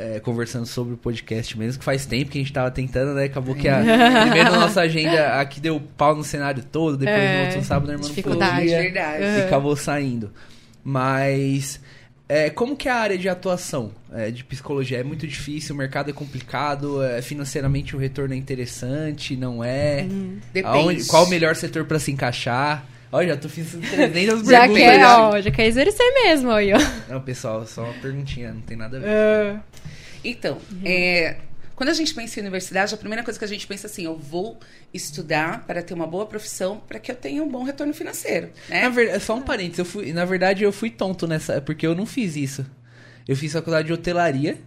É, 0.00 0.20
conversando 0.20 0.66
sobre 0.66 0.94
o 0.94 0.96
podcast 0.96 1.58
mesmo, 1.58 1.78
que 1.78 1.84
faz 1.84 2.06
tempo 2.06 2.30
que 2.30 2.38
a 2.38 2.40
gente 2.40 2.52
tava 2.52 2.70
tentando, 2.70 3.14
né? 3.14 3.24
Acabou 3.24 3.54
que 3.54 3.68
a, 3.68 3.80
primeiro 4.22 4.50
nossa 4.52 4.80
agenda 4.80 5.38
aqui 5.40 5.60
deu 5.60 5.80
pau 5.96 6.16
no 6.16 6.24
cenário 6.24 6.62
todo, 6.62 6.96
depois 6.96 7.18
É, 7.18 7.38
no 7.40 7.44
outro 7.46 7.64
sábado 7.64 7.90
a 7.90 7.92
irmã 7.92 8.02
não 8.02 8.08
dificuldade. 8.08 8.56
podia, 8.62 8.78
Verdade. 8.82 9.24
Uhum. 9.24 9.38
e 9.38 9.42
acabou 9.42 9.76
saindo. 9.76 10.32
Mas 10.82 11.80
é, 12.28 12.48
como 12.50 12.76
que 12.76 12.88
é 12.88 12.92
a 12.92 12.96
área 12.96 13.18
de 13.18 13.28
atuação 13.28 13.92
é, 14.12 14.30
de 14.30 14.42
psicologia? 14.44 14.98
É 14.98 15.04
muito 15.04 15.26
difícil, 15.26 15.74
o 15.74 15.78
mercado 15.78 16.10
é 16.10 16.12
complicado, 16.12 17.02
é, 17.02 17.20
financeiramente 17.22 17.94
o 17.94 17.98
retorno 17.98 18.34
é 18.34 18.36
interessante, 18.36 19.36
não 19.36 19.62
é? 19.62 20.06
Depende. 20.52 20.66
Aonde- 20.78 21.04
qual 21.06 21.24
o 21.26 21.28
melhor 21.28 21.54
setor 21.56 21.84
pra 21.84 21.98
se 21.98 22.10
encaixar? 22.10 22.84
Olha, 23.12 23.28
já 23.28 23.36
tô 23.36 23.48
fiz 23.48 23.70
300 23.90 24.46
Já 24.48 24.60
perguntas. 24.60 24.82
quer, 24.84 25.00
já. 25.00 25.28
ó, 25.28 25.40
já 25.40 25.50
quer 25.50 25.66
exercer 25.66 26.12
mesmo, 26.14 26.50
aí, 26.52 26.72
ó. 26.72 26.78
Não, 27.08 27.20
pessoal, 27.20 27.66
só 27.66 27.82
uma 27.84 27.94
perguntinha, 27.94 28.52
não 28.52 28.60
tem 28.60 28.76
nada 28.76 28.98
a 28.98 29.00
ver. 29.00 29.08
É. 29.08 29.56
Então, 30.24 30.58
é, 30.84 31.36
quando 31.74 31.88
a 31.88 31.92
gente 31.94 32.14
pensa 32.14 32.38
em 32.38 32.42
universidade, 32.42 32.94
a 32.94 32.96
primeira 32.96 33.24
coisa 33.24 33.36
que 33.38 33.44
a 33.44 33.48
gente 33.48 33.66
pensa 33.66 33.86
assim, 33.88 34.04
eu 34.04 34.16
vou 34.16 34.58
estudar 34.94 35.64
para 35.66 35.82
ter 35.82 35.92
uma 35.94 36.06
boa 36.06 36.24
profissão, 36.26 36.80
para 36.86 36.98
que 37.00 37.10
eu 37.10 37.16
tenha 37.16 37.42
um 37.42 37.48
bom 37.48 37.64
retorno 37.64 37.92
financeiro, 37.94 38.50
né? 38.68 38.82
Na 38.82 38.88
verdade, 38.90 39.24
só 39.24 39.34
um 39.34 39.42
parênteses, 39.42 39.78
eu 39.80 39.84
fui, 39.84 40.12
na 40.12 40.24
verdade 40.24 40.62
eu 40.62 40.70
fui 40.72 40.90
tonto 40.90 41.26
nessa, 41.26 41.60
porque 41.60 41.86
eu 41.86 41.94
não 41.96 42.06
fiz 42.06 42.36
isso. 42.36 42.64
Eu 43.26 43.34
fiz 43.36 43.52
faculdade 43.52 43.86
de 43.88 43.92
hotelaria 43.92 44.58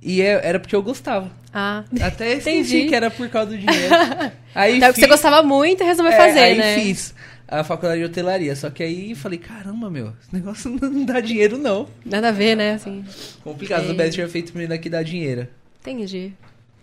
e 0.00 0.20
é- 0.20 0.40
era 0.46 0.58
porque 0.60 0.74
eu 0.74 0.82
gostava. 0.82 1.30
Ah. 1.52 1.84
Até 2.00 2.34
esqueci 2.38 2.58
Entendi. 2.76 2.88
que 2.88 2.94
era 2.94 3.10
por 3.10 3.28
causa 3.28 3.50
do 3.50 3.58
dinheiro. 3.58 3.94
Aí 4.54 4.76
Então, 4.76 4.88
que 4.92 4.96
você 4.96 5.06
fiz- 5.06 5.10
gostava 5.10 5.42
muito 5.42 5.82
e 5.82 5.86
resolveu 5.86 6.12
é, 6.12 6.16
fazer, 6.16 6.38
aí 6.40 6.58
né? 6.58 6.74
fiz 6.74 7.14
a 7.60 7.64
faculdade 7.64 8.00
de 8.00 8.06
hotelaria, 8.06 8.54
só 8.56 8.70
que 8.70 8.82
aí 8.82 9.14
falei, 9.14 9.38
caramba, 9.38 9.90
meu, 9.90 10.12
esse 10.22 10.32
negócio 10.34 10.70
não 10.80 11.04
dá 11.04 11.20
dinheiro 11.20 11.58
não. 11.58 11.88
Nada 12.04 12.28
a 12.28 12.32
ver, 12.32 12.56
né? 12.56 12.74
Assim, 12.74 13.04
Complicado, 13.44 13.90
o 13.90 13.94
Best 13.94 14.14
tinha 14.14 14.28
feito 14.28 14.52
primeiro 14.52 14.80
que 14.82 14.88
dá 14.90 15.02
dinheiro. 15.02 15.46
entendi. 15.80 16.32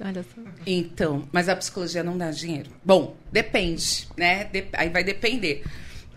Olha 0.01 0.23
só. 0.23 0.41
Então, 0.65 1.27
mas 1.31 1.49
a 1.49 1.55
psicologia 1.57 2.01
não 2.01 2.17
dá 2.17 2.31
dinheiro. 2.31 2.69
Bom, 2.85 3.17
depende, 3.31 4.07
né? 4.15 4.45
Dep- 4.45 4.69
aí 4.73 4.87
vai 4.89 5.03
depender. 5.03 5.61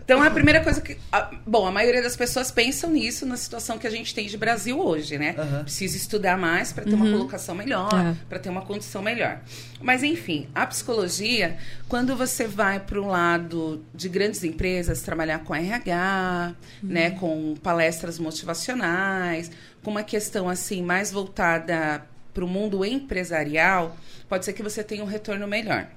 Então, 0.05 0.21
a 0.21 0.29
primeira 0.29 0.61
coisa 0.61 0.81
que. 0.81 0.97
a- 1.11 1.31
bom, 1.47 1.65
a 1.65 1.71
maioria 1.71 2.01
das 2.01 2.15
pessoas 2.15 2.51
pensam 2.51 2.89
nisso 2.91 3.25
na 3.25 3.37
situação 3.37 3.77
que 3.77 3.87
a 3.87 3.89
gente 3.89 4.13
tem 4.13 4.27
de 4.27 4.37
Brasil 4.37 4.77
hoje, 4.79 5.17
né? 5.17 5.33
Aham. 5.37 5.63
Precisa 5.63 5.95
estudar 5.95 6.37
mais 6.37 6.73
para 6.73 6.83
ter 6.83 6.93
uma 6.93 7.09
colocação 7.09 7.55
melhor, 7.55 7.89
É. 7.93 8.15
para 8.27 8.37
ter 8.39 8.49
uma 8.49 8.61
condição 8.63 9.01
melhor. 9.01 9.39
Mas, 9.81 10.03
enfim, 10.03 10.47
a 10.53 10.65
psicologia, 10.65 11.57
quando 11.87 12.15
você 12.17 12.45
vai 12.47 12.79
para 12.81 12.99
um 13.01 13.07
lado 13.07 13.83
de 13.95 14.09
grandes 14.09 14.43
empresas, 14.43 15.01
trabalhar 15.01 15.39
com 15.39 15.55
RH, 15.55 16.53
né? 16.81 17.11
Com 17.11 17.55
palestras 17.63 18.19
motivacionais, 18.19 19.49
com 19.81 19.91
uma 19.91 20.03
questão 20.03 20.49
assim 20.49 20.81
mais 20.81 21.11
voltada 21.11 22.05
para 22.33 22.43
o 22.43 22.47
mundo 22.47 22.83
empresarial, 22.83 23.95
pode 24.27 24.43
ser 24.45 24.53
que 24.53 24.63
você 24.63 24.83
tenha 24.83 25.03
um 25.03 25.07
retorno 25.07 25.47
melhor, 25.47 25.87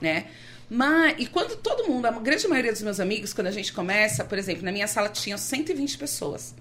né? 0.00 0.24
Mas, 0.74 1.16
e 1.18 1.26
quando 1.26 1.54
todo 1.56 1.86
mundo, 1.86 2.06
a 2.06 2.10
grande 2.12 2.48
maioria 2.48 2.72
dos 2.72 2.80
meus 2.80 2.98
amigos, 2.98 3.34
quando 3.34 3.48
a 3.48 3.50
gente 3.50 3.74
começa, 3.74 4.24
por 4.24 4.38
exemplo, 4.38 4.64
na 4.64 4.72
minha 4.72 4.88
sala 4.88 5.10
tinham 5.10 5.36
120 5.36 5.98
pessoas. 5.98 6.54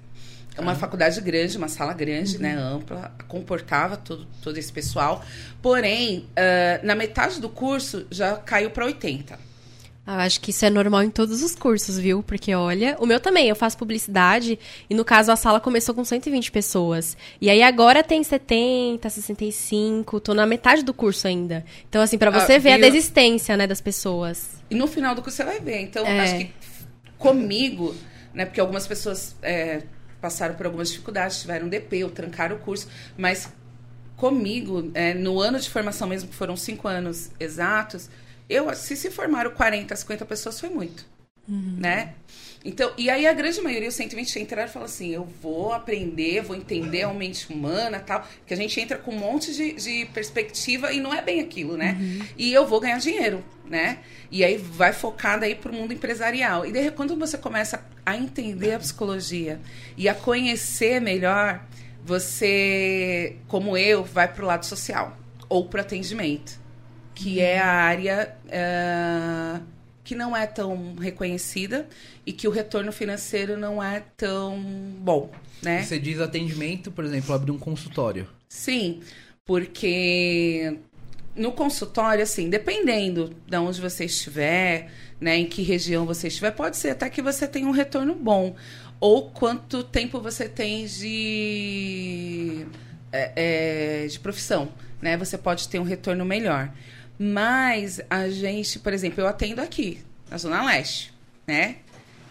É 0.53 0.59
uma 0.59 0.75
faculdade 0.75 1.21
grande, 1.21 1.57
uma 1.57 1.69
sala 1.69 1.93
grande, 1.93 2.37
né, 2.37 2.53
ampla, 2.57 3.15
comportava 3.29 3.95
todo, 3.95 4.27
todo 4.41 4.57
esse 4.57 4.69
pessoal. 4.69 5.23
Porém, 5.61 6.27
ah, 6.35 6.81
na 6.83 6.93
metade 6.93 7.39
do 7.39 7.47
curso 7.47 8.05
já 8.11 8.35
caiu 8.35 8.69
para 8.71 8.85
80. 8.85 9.39
Ah, 10.11 10.15
eu 10.15 10.19
acho 10.21 10.41
que 10.41 10.51
isso 10.51 10.65
é 10.65 10.69
normal 10.69 11.03
em 11.03 11.09
todos 11.09 11.41
os 11.41 11.55
cursos, 11.55 11.97
viu? 11.97 12.21
Porque 12.21 12.53
olha, 12.53 12.97
o 12.99 13.05
meu 13.05 13.17
também, 13.17 13.47
eu 13.47 13.55
faço 13.55 13.77
publicidade 13.77 14.59
e 14.89 14.93
no 14.93 15.05
caso 15.05 15.31
a 15.31 15.37
sala 15.37 15.57
começou 15.57 15.95
com 15.95 16.03
120 16.03 16.51
pessoas. 16.51 17.15
E 17.39 17.49
aí 17.49 17.63
agora 17.63 18.03
tem 18.03 18.21
70, 18.21 19.09
65, 19.09 20.19
tô 20.19 20.33
na 20.33 20.45
metade 20.45 20.83
do 20.83 20.93
curso 20.93 21.27
ainda. 21.27 21.63
Então 21.87 22.01
assim, 22.01 22.17
para 22.17 22.29
você 22.29 22.55
Ah, 22.55 22.59
ver 22.59 22.73
a 22.73 22.77
desistência, 22.77 23.55
né, 23.55 23.65
das 23.65 23.79
pessoas. 23.79 24.49
E 24.69 24.75
no 24.75 24.85
final 24.85 25.15
do 25.15 25.21
curso 25.21 25.37
você 25.37 25.45
vai 25.45 25.61
ver. 25.61 25.79
Então, 25.79 26.05
É. 26.05 26.19
acho 26.19 26.37
que 26.39 26.51
comigo, 27.17 27.95
né? 28.33 28.43
Porque 28.45 28.59
algumas 28.59 28.85
pessoas 28.85 29.37
é, 29.41 29.83
passaram 30.19 30.55
por 30.55 30.65
algumas 30.65 30.89
dificuldades, 30.89 31.39
tiveram 31.39 31.69
DP 31.69 32.03
ou 32.03 32.09
trancaram 32.09 32.57
o 32.57 32.59
curso, 32.59 32.89
mas 33.17 33.47
comigo, 34.17 34.91
é, 34.93 35.13
no 35.13 35.39
ano 35.39 35.57
de 35.57 35.69
formação 35.69 36.05
mesmo, 36.05 36.27
que 36.27 36.35
foram 36.35 36.57
cinco 36.57 36.87
anos 36.87 37.31
exatos, 37.39 38.09
eu, 38.53 38.73
se 38.75 38.95
se 38.95 39.09
formaram 39.09 39.51
40, 39.51 39.95
50 39.95 40.25
pessoas, 40.25 40.59
foi 40.59 40.69
muito. 40.69 41.05
Né? 41.79 42.13
Então, 42.63 42.93
e 42.97 43.09
aí 43.09 43.25
a 43.25 43.33
grande 43.33 43.59
maioria, 43.61 43.89
os 43.89 43.95
120 43.95 44.39
entraram 44.39 44.69
e 44.69 44.71
falaram 44.71 44.91
assim: 44.91 45.09
eu 45.09 45.27
vou 45.41 45.73
aprender, 45.73 46.41
vou 46.41 46.55
entender 46.55 47.01
a 47.01 47.13
mente 47.13 47.51
humana 47.51 47.99
tal. 47.99 48.27
Que 48.45 48.53
a 48.53 48.57
gente 48.57 48.79
entra 48.79 48.97
com 48.97 49.11
um 49.11 49.17
monte 49.19 49.53
de, 49.53 49.73
de 49.73 50.05
perspectiva 50.13 50.93
e 50.93 50.99
não 50.99 51.13
é 51.13 51.21
bem 51.21 51.41
aquilo, 51.41 51.75
né? 51.75 51.97
E 52.37 52.53
eu 52.53 52.67
vou 52.67 52.79
ganhar 52.79 52.99
dinheiro, 52.99 53.43
né? 53.65 53.99
E 54.29 54.43
aí 54.43 54.57
vai 54.57 54.93
focada 54.93 55.45
aí 55.45 55.55
pro 55.55 55.73
mundo 55.73 55.91
empresarial. 55.91 56.65
E 56.65 56.71
daí, 56.71 56.91
quando 56.91 57.17
você 57.17 57.37
começa 57.37 57.83
a 58.05 58.15
entender 58.15 58.75
a 58.75 58.79
psicologia 58.79 59.59
e 59.97 60.07
a 60.07 60.13
conhecer 60.13 61.01
melhor, 61.01 61.65
você, 62.05 63.37
como 63.47 63.75
eu, 63.75 64.03
vai 64.03 64.31
pro 64.31 64.45
lado 64.45 64.65
social 64.65 65.17
ou 65.49 65.65
pro 65.67 65.81
atendimento, 65.81 66.60
que 67.13 67.39
é 67.39 67.59
a 67.59 67.67
área. 67.67 68.35
eh, 68.49 69.59
que 70.03 70.15
não 70.15 70.35
é 70.35 70.45
tão 70.47 70.95
reconhecida 70.95 71.87
e 72.25 72.33
que 72.33 72.47
o 72.47 72.51
retorno 72.51 72.91
financeiro 72.91 73.55
não 73.55 73.81
é 73.81 74.03
tão 74.17 74.59
bom, 74.99 75.31
né? 75.61 75.83
Você 75.83 75.99
diz 75.99 76.19
atendimento, 76.19 76.91
por 76.91 77.05
exemplo, 77.05 77.33
abrir 77.33 77.51
um 77.51 77.57
consultório. 77.57 78.27
Sim, 78.49 78.99
porque 79.45 80.77
no 81.35 81.51
consultório, 81.51 82.23
assim, 82.23 82.49
dependendo 82.49 83.33
de 83.47 83.57
onde 83.57 83.79
você 83.79 84.05
estiver, 84.05 84.91
né, 85.19 85.37
em 85.37 85.45
que 85.45 85.61
região 85.61 86.05
você 86.05 86.27
estiver, 86.27 86.51
pode 86.51 86.77
ser 86.77 86.89
até 86.89 87.09
que 87.09 87.21
você 87.21 87.47
tenha 87.47 87.67
um 87.67 87.71
retorno 87.71 88.15
bom. 88.15 88.55
Ou 88.99 89.29
quanto 89.31 89.83
tempo 89.83 90.19
você 90.19 90.49
tem 90.49 90.85
de, 90.85 92.65
é, 93.11 94.03
é, 94.03 94.07
de 94.07 94.19
profissão, 94.19 94.69
né? 95.01 95.17
Você 95.17 95.37
pode 95.37 95.67
ter 95.67 95.79
um 95.79 95.83
retorno 95.83 96.23
melhor. 96.23 96.71
Mas 97.23 98.01
a 98.09 98.27
gente, 98.29 98.79
por 98.79 98.91
exemplo, 98.91 99.21
eu 99.21 99.27
atendo 99.27 99.61
aqui, 99.61 99.99
na 100.27 100.39
Zona 100.39 100.65
Leste, 100.65 101.13
né? 101.45 101.75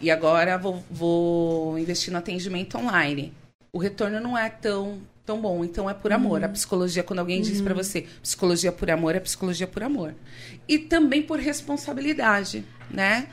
E 0.00 0.10
agora 0.10 0.58
vou, 0.58 0.82
vou 0.90 1.78
investir 1.78 2.12
no 2.12 2.18
atendimento 2.18 2.76
online. 2.76 3.32
O 3.72 3.78
retorno 3.78 4.18
não 4.18 4.36
é 4.36 4.50
tão, 4.50 5.00
tão 5.24 5.40
bom, 5.40 5.64
então 5.64 5.88
é 5.88 5.94
por 5.94 6.12
amor. 6.12 6.42
A 6.42 6.48
psicologia, 6.48 7.04
quando 7.04 7.20
alguém 7.20 7.40
diz 7.40 7.60
pra 7.60 7.72
você, 7.72 8.08
psicologia 8.20 8.72
por 8.72 8.90
amor, 8.90 9.14
é 9.14 9.20
psicologia 9.20 9.68
por 9.68 9.84
amor. 9.84 10.12
E 10.66 10.76
também 10.76 11.22
por 11.22 11.38
responsabilidade, 11.38 12.64
né? 12.90 13.28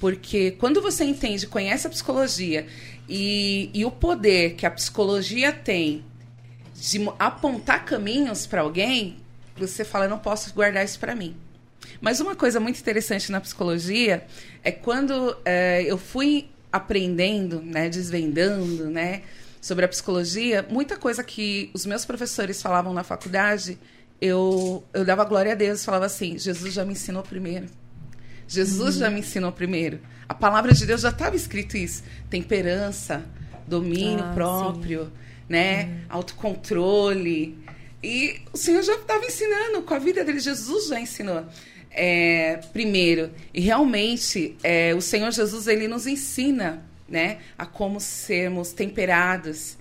Porque 0.00 0.52
quando 0.52 0.80
você 0.80 1.04
entende, 1.04 1.46
conhece 1.46 1.86
a 1.86 1.90
psicologia 1.90 2.66
e, 3.06 3.68
e 3.74 3.84
o 3.84 3.90
poder 3.90 4.54
que 4.54 4.64
a 4.64 4.70
psicologia 4.70 5.52
tem 5.52 6.02
de 6.74 7.06
apontar 7.18 7.84
caminhos 7.84 8.46
para 8.46 8.62
alguém, 8.62 9.18
você 9.60 9.84
fala, 9.84 10.06
eu 10.06 10.10
não 10.10 10.18
posso 10.18 10.52
guardar 10.52 10.84
isso 10.84 10.98
para 10.98 11.14
mim. 11.14 11.36
Mas 12.00 12.20
uma 12.20 12.34
coisa 12.34 12.58
muito 12.58 12.80
interessante 12.80 13.30
na 13.30 13.40
psicologia 13.40 14.26
é 14.64 14.72
quando 14.72 15.36
eh, 15.44 15.84
eu 15.86 15.96
fui 15.96 16.48
aprendendo, 16.72 17.60
né, 17.62 17.88
desvendando, 17.88 18.90
né, 18.90 19.22
sobre 19.60 19.84
a 19.84 19.88
psicologia, 19.88 20.66
muita 20.68 20.96
coisa 20.96 21.24
que 21.24 21.70
os 21.72 21.86
meus 21.86 22.04
professores 22.04 22.60
falavam 22.60 22.92
na 22.92 23.02
faculdade, 23.02 23.78
eu, 24.20 24.84
eu 24.92 25.04
dava 25.04 25.24
glória 25.24 25.52
a 25.52 25.54
Deus, 25.54 25.84
falava 25.84 26.06
assim, 26.06 26.38
Jesus 26.38 26.72
já 26.74 26.84
me 26.84 26.92
ensinou 26.92 27.22
primeiro. 27.22 27.66
Jesus 28.48 28.96
já 28.96 29.10
me 29.10 29.20
ensinou 29.20 29.50
primeiro. 29.52 30.00
A 30.28 30.34
palavra 30.34 30.72
de 30.72 30.86
Deus 30.86 31.00
já 31.00 31.08
estava 31.08 31.34
escrito 31.34 31.76
isso. 31.76 32.02
Temperança, 32.30 33.24
domínio 33.66 34.24
Ah, 34.24 34.32
próprio, 34.34 35.12
né? 35.48 36.02
Autocontrole. 36.08 37.58
E 38.06 38.40
o 38.52 38.56
Senhor 38.56 38.84
já 38.84 38.94
estava 38.94 39.26
ensinando 39.26 39.82
com 39.82 39.92
a 39.92 39.98
vida 39.98 40.22
dele. 40.22 40.38
Jesus 40.38 40.86
já 40.86 41.00
ensinou. 41.00 41.44
É, 41.90 42.60
primeiro. 42.72 43.32
E 43.52 43.60
realmente, 43.60 44.56
é, 44.62 44.94
o 44.94 45.00
Senhor 45.00 45.32
Jesus, 45.32 45.66
ele 45.66 45.88
nos 45.88 46.06
ensina, 46.06 46.86
né? 47.08 47.38
A 47.58 47.66
como 47.66 47.98
sermos 47.98 48.70
temperados. 48.70 49.76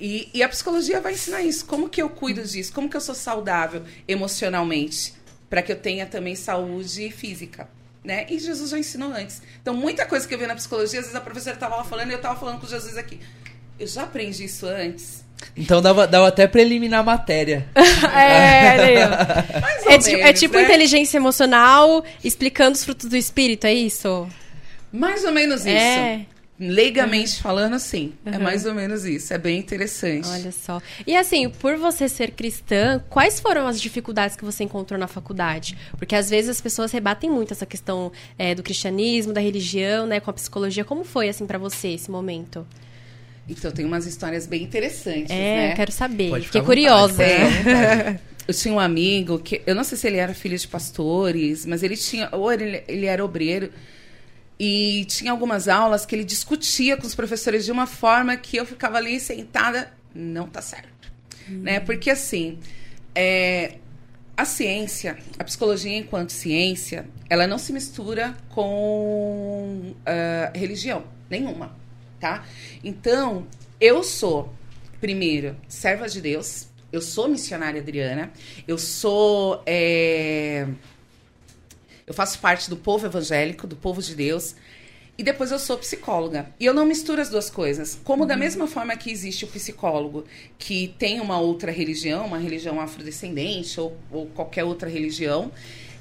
E, 0.00 0.30
e 0.32 0.42
a 0.42 0.48
psicologia 0.48 0.98
vai 0.98 1.12
ensinar 1.12 1.42
isso. 1.42 1.66
Como 1.66 1.90
que 1.90 2.00
eu 2.00 2.08
cuido 2.08 2.42
disso? 2.42 2.72
Como 2.72 2.88
que 2.88 2.96
eu 2.96 3.02
sou 3.02 3.14
saudável 3.14 3.84
emocionalmente? 4.06 5.12
Para 5.50 5.60
que 5.60 5.70
eu 5.70 5.76
tenha 5.76 6.06
também 6.06 6.34
saúde 6.34 7.10
física. 7.10 7.68
Né? 8.02 8.26
E 8.30 8.38
Jesus 8.38 8.70
já 8.70 8.78
ensinou 8.78 9.12
antes. 9.12 9.42
Então, 9.60 9.74
muita 9.74 10.06
coisa 10.06 10.26
que 10.26 10.32
eu 10.32 10.38
vi 10.38 10.46
na 10.46 10.54
psicologia, 10.54 11.00
às 11.00 11.04
vezes 11.04 11.14
a 11.14 11.20
professora 11.20 11.56
estava 11.56 11.84
falando 11.84 12.08
e 12.08 12.12
eu 12.12 12.16
estava 12.16 12.40
falando 12.40 12.60
com 12.60 12.66
Jesus 12.66 12.96
aqui. 12.96 13.20
Eu 13.78 13.86
já 13.86 14.04
aprendi 14.04 14.44
isso 14.44 14.64
antes. 14.66 15.27
Então 15.56 15.80
dava, 15.82 16.06
dava 16.06 16.28
até 16.28 16.46
pra 16.46 16.60
eliminar 16.60 17.00
a 17.00 17.02
matéria. 17.02 17.66
É, 18.14 19.02
É, 19.86 20.28
é 20.28 20.32
tipo 20.32 20.54
né? 20.54 20.62
inteligência 20.64 21.16
emocional 21.16 22.04
explicando 22.22 22.72
os 22.76 22.84
frutos 22.84 23.08
do 23.08 23.16
espírito, 23.16 23.66
é 23.66 23.72
isso? 23.74 24.28
Mais 24.92 25.24
ou 25.24 25.32
menos 25.32 25.60
isso. 25.60 25.68
É. 25.68 26.20
Leigamente 26.60 27.40
falando, 27.40 27.78
sim. 27.78 28.12
É 28.26 28.30
Uhum. 28.36 28.42
mais 28.42 28.66
ou 28.66 28.74
menos 28.74 29.04
isso. 29.04 29.32
É 29.32 29.38
bem 29.38 29.58
interessante. 29.58 30.26
Olha 30.28 30.50
só. 30.50 30.82
E 31.06 31.16
assim, 31.16 31.48
por 31.48 31.76
você 31.76 32.08
ser 32.08 32.32
cristã, 32.32 33.00
quais 33.08 33.38
foram 33.38 33.68
as 33.68 33.80
dificuldades 33.80 34.36
que 34.36 34.44
você 34.44 34.64
encontrou 34.64 34.98
na 34.98 35.06
faculdade? 35.06 35.78
Porque 35.96 36.16
às 36.16 36.28
vezes 36.28 36.50
as 36.50 36.60
pessoas 36.60 36.90
rebatem 36.90 37.30
muito 37.30 37.52
essa 37.52 37.64
questão 37.64 38.10
é, 38.36 38.56
do 38.56 38.62
cristianismo, 38.64 39.32
da 39.32 39.40
religião, 39.40 40.04
né, 40.06 40.18
com 40.18 40.30
a 40.30 40.32
psicologia. 40.32 40.84
Como 40.84 41.04
foi 41.04 41.28
assim 41.28 41.46
pra 41.46 41.58
você 41.58 41.88
esse 41.90 42.10
momento? 42.10 42.66
Então, 43.48 43.70
tem 43.70 43.84
umas 43.84 44.06
histórias 44.06 44.46
bem 44.46 44.62
interessantes, 44.62 45.30
É, 45.30 45.34
né? 45.68 45.72
eu 45.72 45.76
quero 45.76 45.90
saber. 45.92 46.28
Pode 46.30 46.46
Fiquei 46.46 46.60
vontade, 46.60 46.80
curiosa. 46.80 47.22
à 47.24 47.48
vontade. 47.48 48.20
Eu 48.48 48.54
tinha 48.54 48.72
um 48.72 48.80
amigo 48.80 49.38
que 49.38 49.60
eu 49.66 49.74
não 49.74 49.84
sei 49.84 49.98
se 49.98 50.06
ele 50.06 50.16
era 50.16 50.32
filho 50.32 50.56
de 50.56 50.66
pastores, 50.66 51.66
mas 51.66 51.82
ele 51.82 51.98
tinha 51.98 52.30
ou 52.32 52.50
ele, 52.50 52.82
ele 52.88 53.04
era 53.04 53.22
obreiro 53.22 53.70
e 54.58 55.04
tinha 55.04 55.30
algumas 55.30 55.68
aulas 55.68 56.06
que 56.06 56.16
ele 56.16 56.24
discutia 56.24 56.96
com 56.96 57.06
os 57.06 57.14
professores 57.14 57.66
de 57.66 57.70
uma 57.70 57.86
forma 57.86 58.34
que 58.38 58.56
eu 58.56 58.64
ficava 58.64 58.96
ali 58.96 59.20
sentada, 59.20 59.92
não 60.14 60.48
tá 60.48 60.62
certo, 60.62 61.12
né? 61.46 61.78
Porque 61.80 62.08
assim, 62.08 62.58
é, 63.14 63.74
a 64.34 64.46
ciência, 64.46 65.18
a 65.38 65.44
psicologia 65.44 65.94
enquanto 65.98 66.30
ciência, 66.30 67.06
ela 67.28 67.46
não 67.46 67.58
se 67.58 67.70
mistura 67.70 68.34
com 68.48 69.94
ah, 70.06 70.50
religião 70.54 71.04
nenhuma, 71.28 71.76
tá? 72.20 72.44
Então, 72.82 73.46
eu 73.80 74.02
sou, 74.02 74.52
primeiro, 75.00 75.56
serva 75.68 76.08
de 76.08 76.20
Deus, 76.20 76.68
eu 76.92 77.02
sou 77.02 77.28
missionária 77.28 77.80
Adriana, 77.80 78.32
eu 78.66 78.78
sou. 78.78 79.62
é, 79.66 80.66
eu 82.06 82.14
faço 82.14 82.38
parte 82.38 82.70
do 82.70 82.76
povo 82.76 83.04
evangélico, 83.04 83.66
do 83.66 83.76
povo 83.76 84.00
de 84.00 84.14
Deus. 84.14 84.54
E 85.18 85.22
depois 85.22 85.50
eu 85.50 85.58
sou 85.58 85.76
psicóloga. 85.76 86.46
E 86.60 86.64
eu 86.64 86.72
não 86.72 86.86
misturo 86.86 87.20
as 87.20 87.28
duas 87.28 87.50
coisas. 87.50 87.98
Como 88.04 88.24
da 88.24 88.36
mesma 88.36 88.68
forma 88.68 88.96
que 88.96 89.10
existe 89.10 89.44
o 89.44 89.48
psicólogo 89.48 90.24
que 90.56 90.94
tem 90.96 91.20
uma 91.20 91.40
outra 91.40 91.72
religião, 91.72 92.24
uma 92.24 92.38
religião 92.38 92.80
afrodescendente 92.80 93.80
ou, 93.80 93.98
ou 94.12 94.26
qualquer 94.26 94.62
outra 94.62 94.88
religião, 94.88 95.50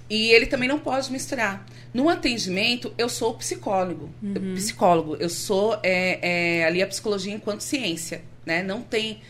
e 0.10 0.32
ele 0.32 0.46
também 0.46 0.70
não 0.70 0.80
pode 0.80 1.12
misturar. 1.12 1.66
No 1.94 2.10
atendimento, 2.10 2.94
eu 2.98 3.10
sou 3.10 3.34
psicólogo. 3.34 4.10
Eu- 4.24 4.56
psicólogo. 4.56 5.16
Eu 5.20 5.30
sou 5.30 5.80
é, 5.84 6.20
é, 6.60 6.66
ali 6.66 6.82
a 6.82 6.88
psicologia 6.88 7.34
enquanto 7.34 7.62
ciência. 7.62 8.22
Né? 8.46 8.64
Não 8.64 8.82
tem 8.82 9.22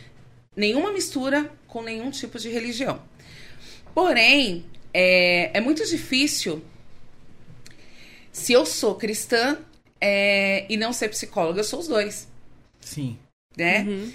nenhuma 0.56 0.92
mistura 0.92 1.52
com 1.68 1.82
nenhum 1.82 2.12
tipo 2.12 2.38
de 2.38 2.50
religião. 2.50 3.02
Porém, 3.94 4.66
é, 4.94 5.58
é 5.58 5.62
muito 5.62 5.86
difícil 5.86 6.64
se 8.32 8.54
eu 8.54 8.66
sou 8.66 8.96
cristã 8.96 9.58
é, 10.00 10.66
e 10.70 10.78
não 10.78 10.94
ser 10.94 11.10
psicóloga. 11.10 11.60
Eu 11.60 11.64
sou 11.64 11.80
os 11.80 11.88
dois, 11.88 12.28
Sim. 12.80 13.18
né? 13.58 13.84
Uhum. 13.88 14.12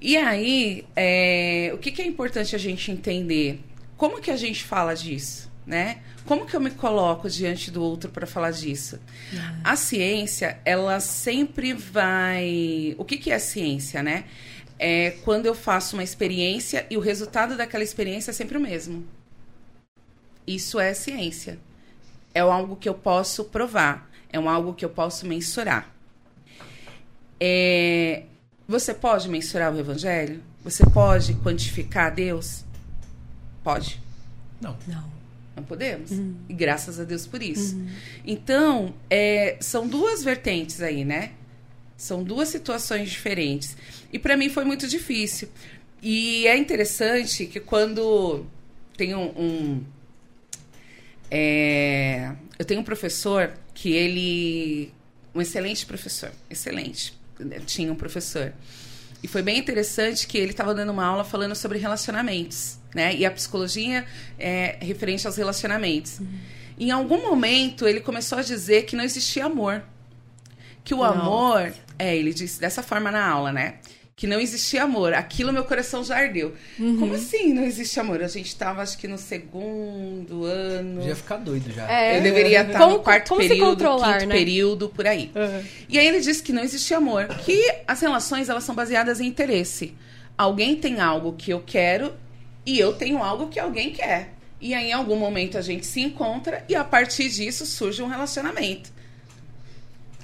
E 0.00 0.16
aí, 0.16 0.84
é, 0.94 1.70
o 1.72 1.78
que, 1.78 1.90
que 1.90 2.02
é 2.02 2.06
importante 2.06 2.54
a 2.54 2.58
gente 2.58 2.90
entender? 2.90 3.60
Como 3.96 4.20
que 4.20 4.30
a 4.30 4.36
gente 4.36 4.62
fala 4.62 4.94
disso, 4.94 5.50
né? 5.66 5.98
Como 6.24 6.46
que 6.46 6.54
eu 6.54 6.60
me 6.60 6.70
coloco 6.70 7.28
diante 7.28 7.70
do 7.70 7.82
outro 7.82 8.10
para 8.10 8.26
falar 8.26 8.52
disso? 8.52 9.00
A 9.64 9.74
ciência, 9.74 10.58
ela 10.64 11.00
sempre 11.00 11.72
vai... 11.72 12.94
O 12.98 13.04
que, 13.04 13.16
que 13.16 13.32
é 13.32 13.38
ciência, 13.38 14.02
né? 14.02 14.24
É 14.78 15.12
quando 15.24 15.46
eu 15.46 15.54
faço 15.54 15.96
uma 15.96 16.04
experiência 16.04 16.86
e 16.88 16.96
o 16.96 17.00
resultado 17.00 17.56
daquela 17.56 17.82
experiência 17.82 18.30
é 18.30 18.34
sempre 18.34 18.56
o 18.56 18.60
mesmo. 18.60 19.04
Isso 20.46 20.78
é 20.78 20.94
ciência. 20.94 21.58
é 22.32 22.40
algo 22.40 22.76
que 22.76 22.88
eu 22.88 22.94
posso 22.94 23.44
provar, 23.44 24.08
é 24.30 24.38
um 24.38 24.48
algo 24.48 24.74
que 24.74 24.84
eu 24.84 24.90
posso 24.90 25.26
mensurar. 25.26 25.92
É, 27.40 28.22
você 28.68 28.94
pode 28.94 29.28
mensurar 29.28 29.74
o 29.74 29.78
evangelho? 29.78 30.42
Você 30.62 30.84
pode 30.84 31.34
quantificar 31.34 32.14
Deus? 32.14 32.64
Pode. 33.64 34.00
Não. 34.60 34.76
Não. 34.86 35.15
Não 35.56 35.62
podemos. 35.64 36.10
E 36.48 36.52
graças 36.52 37.00
a 37.00 37.04
Deus 37.04 37.26
por 37.26 37.42
isso. 37.42 37.80
Então, 38.26 38.94
é, 39.08 39.56
são 39.58 39.88
duas 39.88 40.22
vertentes 40.22 40.82
aí, 40.82 41.02
né? 41.04 41.32
São 41.96 42.22
duas 42.22 42.50
situações 42.50 43.08
diferentes. 43.10 43.74
E 44.12 44.18
para 44.18 44.36
mim 44.36 44.50
foi 44.50 44.64
muito 44.66 44.86
difícil. 44.86 45.48
E 46.02 46.46
é 46.46 46.56
interessante 46.58 47.46
que 47.46 47.58
quando 47.58 48.44
tem 48.98 49.14
um. 49.14 49.28
um- 49.30 49.84
é, 51.30 52.32
eu 52.58 52.64
tenho 52.64 52.80
um 52.80 52.84
professor 52.84 53.52
que 53.74 53.92
ele. 53.92 54.92
Um 55.34 55.40
excelente 55.40 55.84
professor. 55.86 56.30
Excelente. 56.50 57.14
Tinha 57.66 57.92
um 57.92 57.96
professor. 57.96 58.52
E 59.26 59.28
foi 59.28 59.42
bem 59.42 59.58
interessante 59.58 60.24
que 60.24 60.38
ele 60.38 60.52
estava 60.52 60.72
dando 60.72 60.92
uma 60.92 61.04
aula 61.04 61.24
falando 61.24 61.52
sobre 61.56 61.80
relacionamentos, 61.80 62.78
né? 62.94 63.12
E 63.12 63.26
a 63.26 63.30
psicologia 63.32 64.06
é 64.38 64.76
referente 64.80 65.26
aos 65.26 65.34
relacionamentos. 65.34 66.20
Em 66.78 66.92
algum 66.92 67.20
momento 67.20 67.88
ele 67.88 67.98
começou 67.98 68.38
a 68.38 68.42
dizer 68.42 68.84
que 68.84 68.94
não 68.94 69.02
existia 69.02 69.46
amor. 69.46 69.82
Que 70.84 70.94
o 70.94 70.98
Nossa. 70.98 71.18
amor, 71.18 71.74
é, 71.98 72.16
ele 72.16 72.32
disse 72.32 72.60
dessa 72.60 72.84
forma 72.84 73.10
na 73.10 73.26
aula, 73.26 73.50
né? 73.50 73.78
Que 74.18 74.26
não 74.26 74.40
existia 74.40 74.82
amor. 74.82 75.12
Aquilo 75.12 75.52
meu 75.52 75.62
coração 75.62 76.02
já 76.02 76.16
ardeu. 76.16 76.54
Como 76.78 77.12
assim 77.12 77.52
não 77.52 77.62
existe 77.62 78.00
amor? 78.00 78.22
A 78.22 78.28
gente 78.28 78.46
estava 78.46 78.80
acho 78.80 78.96
que 78.96 79.06
no 79.06 79.18
segundo 79.18 80.44
ano. 80.46 81.02
Já 81.02 81.08
ia 81.08 81.16
ficar 81.16 81.36
doido 81.36 81.70
já. 81.70 81.86
É. 81.86 82.16
Eu 82.16 82.22
deveria 82.22 82.62
estar 82.62 82.78
Como- 82.78 82.96
no 82.96 83.02
quarto 83.02 83.28
como 83.28 83.40
período, 83.42 83.76
quinto 83.76 84.26
né? 84.26 84.34
período, 84.34 84.88
por 84.88 85.06
aí. 85.06 85.30
E 85.86 85.98
aí 85.98 86.06
ele 86.06 86.20
disse 86.20 86.42
que 86.42 86.50
não 86.50 86.62
existe 86.64 86.94
amor, 86.94 87.26
que 87.44 87.62
as 87.86 88.00
relações 88.00 88.48
elas 88.48 88.64
são 88.64 88.74
baseadas 88.74 89.20
em 89.20 89.26
interesse. 89.26 89.94
Alguém 90.38 90.76
tem 90.76 90.98
algo 90.98 91.34
que 91.34 91.50
eu 91.52 91.60
quero 91.60 92.14
e 92.64 92.78
eu 92.78 92.94
tenho 92.94 93.18
algo 93.22 93.48
que 93.48 93.60
alguém 93.60 93.92
quer. 93.92 94.32
E 94.58 94.72
aí 94.72 94.88
em 94.88 94.92
algum 94.94 95.16
momento 95.16 95.58
a 95.58 95.60
gente 95.60 95.84
se 95.84 96.00
encontra 96.00 96.64
e 96.70 96.74
a 96.74 96.82
partir 96.82 97.28
disso 97.28 97.66
surge 97.66 98.02
um 98.02 98.06
relacionamento. 98.08 98.90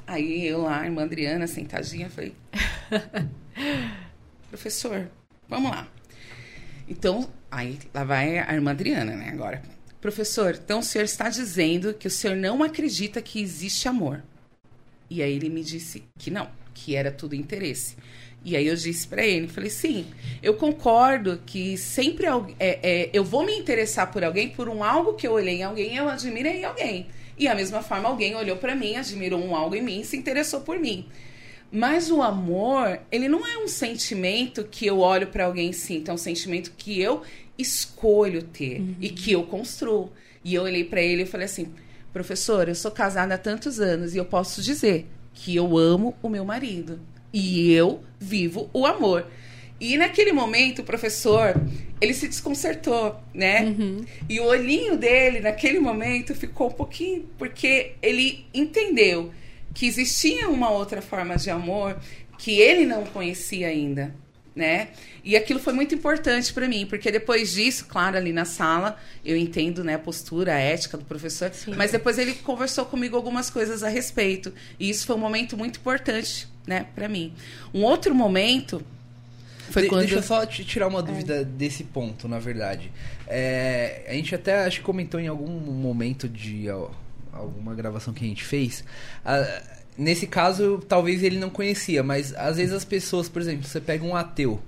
Aí 0.07 0.47
eu 0.47 0.63
lá, 0.63 0.81
a 0.81 0.85
irmã 0.87 1.03
Adriana, 1.03 1.47
sentadinha, 1.47 2.09
falei: 2.09 2.33
Professor, 4.49 5.11
vamos 5.49 5.71
lá. 5.71 5.89
Então, 6.89 7.31
aí 7.51 7.79
lá 7.95 8.05
vai 8.05 8.39
a 8.39 8.53
irmã 8.53 8.73
Adriana, 8.73 9.15
né, 9.15 9.31
agora. 9.31 9.63
Professor, 10.01 10.59
então 10.63 10.81
o 10.81 10.83
senhor 10.83 11.05
está 11.05 11.29
dizendo 11.29 11.95
que 11.95 12.09
o 12.09 12.11
senhor 12.11 12.37
não 12.37 12.63
acredita 12.63 13.23
que 13.23 13.41
existe 13.41 13.87
amor. 13.89 14.23
E 15.09 15.23
aí 15.23 15.35
ele 15.35 15.49
me 15.49 15.63
disse 15.63 16.03
que 16.19 16.31
não, 16.31 16.51
que 16.75 16.97
era 16.97 17.13
tudo 17.13 17.35
interesse. 17.35 17.97
E 18.45 18.57
aí 18.57 18.67
eu 18.67 18.75
disse 18.75 19.07
para 19.07 19.25
ele, 19.25 19.47
falei, 19.47 19.71
sim, 19.71 20.07
eu 20.43 20.55
concordo 20.55 21.41
que 21.47 21.79
sempre 21.79 22.27
é, 22.59 22.81
é, 22.83 23.11
eu 23.13 23.23
vou 23.23 23.47
me 23.47 23.57
interessar 23.57 24.11
por 24.11 24.25
alguém 24.25 24.49
por 24.49 24.69
um 24.69 24.83
algo 24.83 25.15
que 25.15 25.27
eu 25.27 25.33
olhei 25.33 25.59
em 25.59 25.63
alguém, 25.63 25.97
eu 25.97 26.09
admirei 26.09 26.65
alguém. 26.65 27.07
E 27.39 27.47
a 27.47 27.55
mesma 27.55 27.83
forma, 27.83 28.09
alguém 28.09 28.35
olhou 28.35 28.57
para 28.57 28.75
mim, 28.75 28.97
admirou 28.97 29.43
um 29.43 29.55
algo 29.55 29.75
em 29.75 29.83
mim 29.83 30.05
se 30.05 30.17
interessou 30.17 30.61
por 30.61 30.79
mim. 30.79 31.07
Mas 31.75 32.11
o 32.11 32.21
amor, 32.21 33.01
ele 33.11 33.29
não 33.29 33.47
é 33.47 33.57
um 33.57 33.67
sentimento 33.67 34.63
que 34.65 34.85
eu 34.85 34.99
olho 34.99 35.29
para 35.29 35.47
alguém 35.47 35.71
e 35.71 35.75
sinto, 35.75 36.11
é 36.11 36.15
um 36.15 36.19
sentimento 36.19 36.73
que 36.77 37.01
eu 37.01 37.23
escolho 37.57 38.43
ter 38.43 38.83
e 39.01 39.09
que 39.09 39.33
eu 39.33 39.45
construo. 39.45 40.13
E 40.45 40.55
eu 40.55 40.65
olhei 40.65 40.85
para 40.85 41.01
ele 41.01 41.23
e 41.23 41.27
falei 41.27 41.47
assim: 41.47 41.73
professor, 42.13 42.69
eu 42.69 42.75
sou 42.75 42.91
casada 42.91 43.35
há 43.35 43.39
tantos 43.39 43.81
anos 43.81 44.15
e 44.15 44.19
eu 44.19 44.25
posso 44.27 44.61
dizer 44.61 45.07
que 45.33 45.57
eu 45.57 45.79
amo 45.79 46.15
o 46.23 46.29
meu 46.29 46.45
marido 46.45 47.01
e 47.33 47.73
eu 47.73 48.03
vivo 48.21 48.69
o 48.75 48.85
amor. 48.85 49.27
E 49.81 49.97
naquele 49.97 50.31
momento, 50.31 50.81
o 50.81 50.85
professor, 50.85 51.55
ele 52.01 52.15
se 52.15 52.29
desconcertou, 52.29 53.17
né? 53.35 53.63
E 54.29 54.39
o 54.39 54.45
olhinho 54.45 54.97
dele, 54.97 55.41
naquele 55.41 55.81
momento, 55.81 56.35
ficou 56.35 56.69
um 56.69 56.73
pouquinho. 56.73 57.29
Porque 57.37 57.95
ele 58.01 58.47
entendeu 58.55 59.33
que 59.75 59.87
existia 59.87 60.49
uma 60.49 60.71
outra 60.71 61.01
forma 61.03 61.37
de 61.37 61.51
amor 61.51 61.99
que 62.39 62.61
ele 62.61 62.85
não 62.87 63.05
conhecia 63.05 63.69
ainda, 63.69 64.15
né? 64.55 64.89
E 65.25 65.37
aquilo 65.37 65.61
foi 65.61 65.73
muito 65.73 65.95
importante 65.95 66.53
para 66.53 66.67
mim, 66.69 66.85
porque 66.87 67.11
depois 67.11 67.53
disso, 67.53 67.87
claro, 67.89 68.17
ali 68.17 68.33
na 68.33 68.45
sala, 68.45 68.99
eu 69.25 69.37
entendo, 69.37 69.85
né, 69.85 69.95
a 69.95 69.99
postura, 69.99 70.55
a 70.55 70.59
ética 70.59 70.99
do 70.99 71.05
professor, 71.05 71.51
mas 71.77 71.93
depois 71.93 72.19
ele 72.19 72.35
conversou 72.35 72.85
comigo 72.85 73.17
algumas 73.17 73.49
coisas 73.49 73.83
a 73.83 73.89
respeito, 73.89 74.53
e 74.79 74.91
isso 74.91 75.07
foi 75.07 75.15
um 75.17 75.21
momento 75.21 75.57
muito 75.57 75.79
importante, 75.79 76.49
né, 76.67 76.87
para 76.95 77.09
mim. 77.09 77.33
Um 77.73 77.83
outro 77.85 78.15
momento 78.15 78.85
foi 79.71 79.83
De- 79.83 79.89
quando 79.89 80.01
Deixa 80.01 80.17
eu 80.17 80.23
só 80.23 80.45
te 80.45 80.65
tirar 80.65 80.89
uma 80.89 81.03
dúvida 81.03 81.45
desse 81.45 81.85
ponto, 81.85 82.27
na 82.29 82.39
verdade. 82.41 82.91
É, 83.29 84.05
a 84.09 84.13
gente 84.13 84.35
até 84.35 84.67
acho 84.67 84.81
que 84.81 84.85
comentou 84.85 85.19
em 85.21 85.29
algum 85.29 85.49
momento 85.49 86.29
de 86.29 86.69
alguma 87.33 87.75
gravação 87.75 88.13
que 88.13 88.25
a 88.25 88.29
gente 88.29 88.45
fez. 88.45 88.85
ah, 89.25 89.63
nesse 89.97 90.27
caso, 90.27 90.83
talvez 90.89 91.23
ele 91.23 91.39
não 91.39 91.51
conhecia, 91.51 92.03
mas 92.03 92.35
às 92.35 92.57
vezes 92.57 92.75
as 92.75 92.85
pessoas, 92.85 93.29
por 93.29 93.43
exemplo, 93.43 93.65
você 93.67 93.81
pega 93.81 94.05
um 94.05 94.17
ateu. 94.17 94.61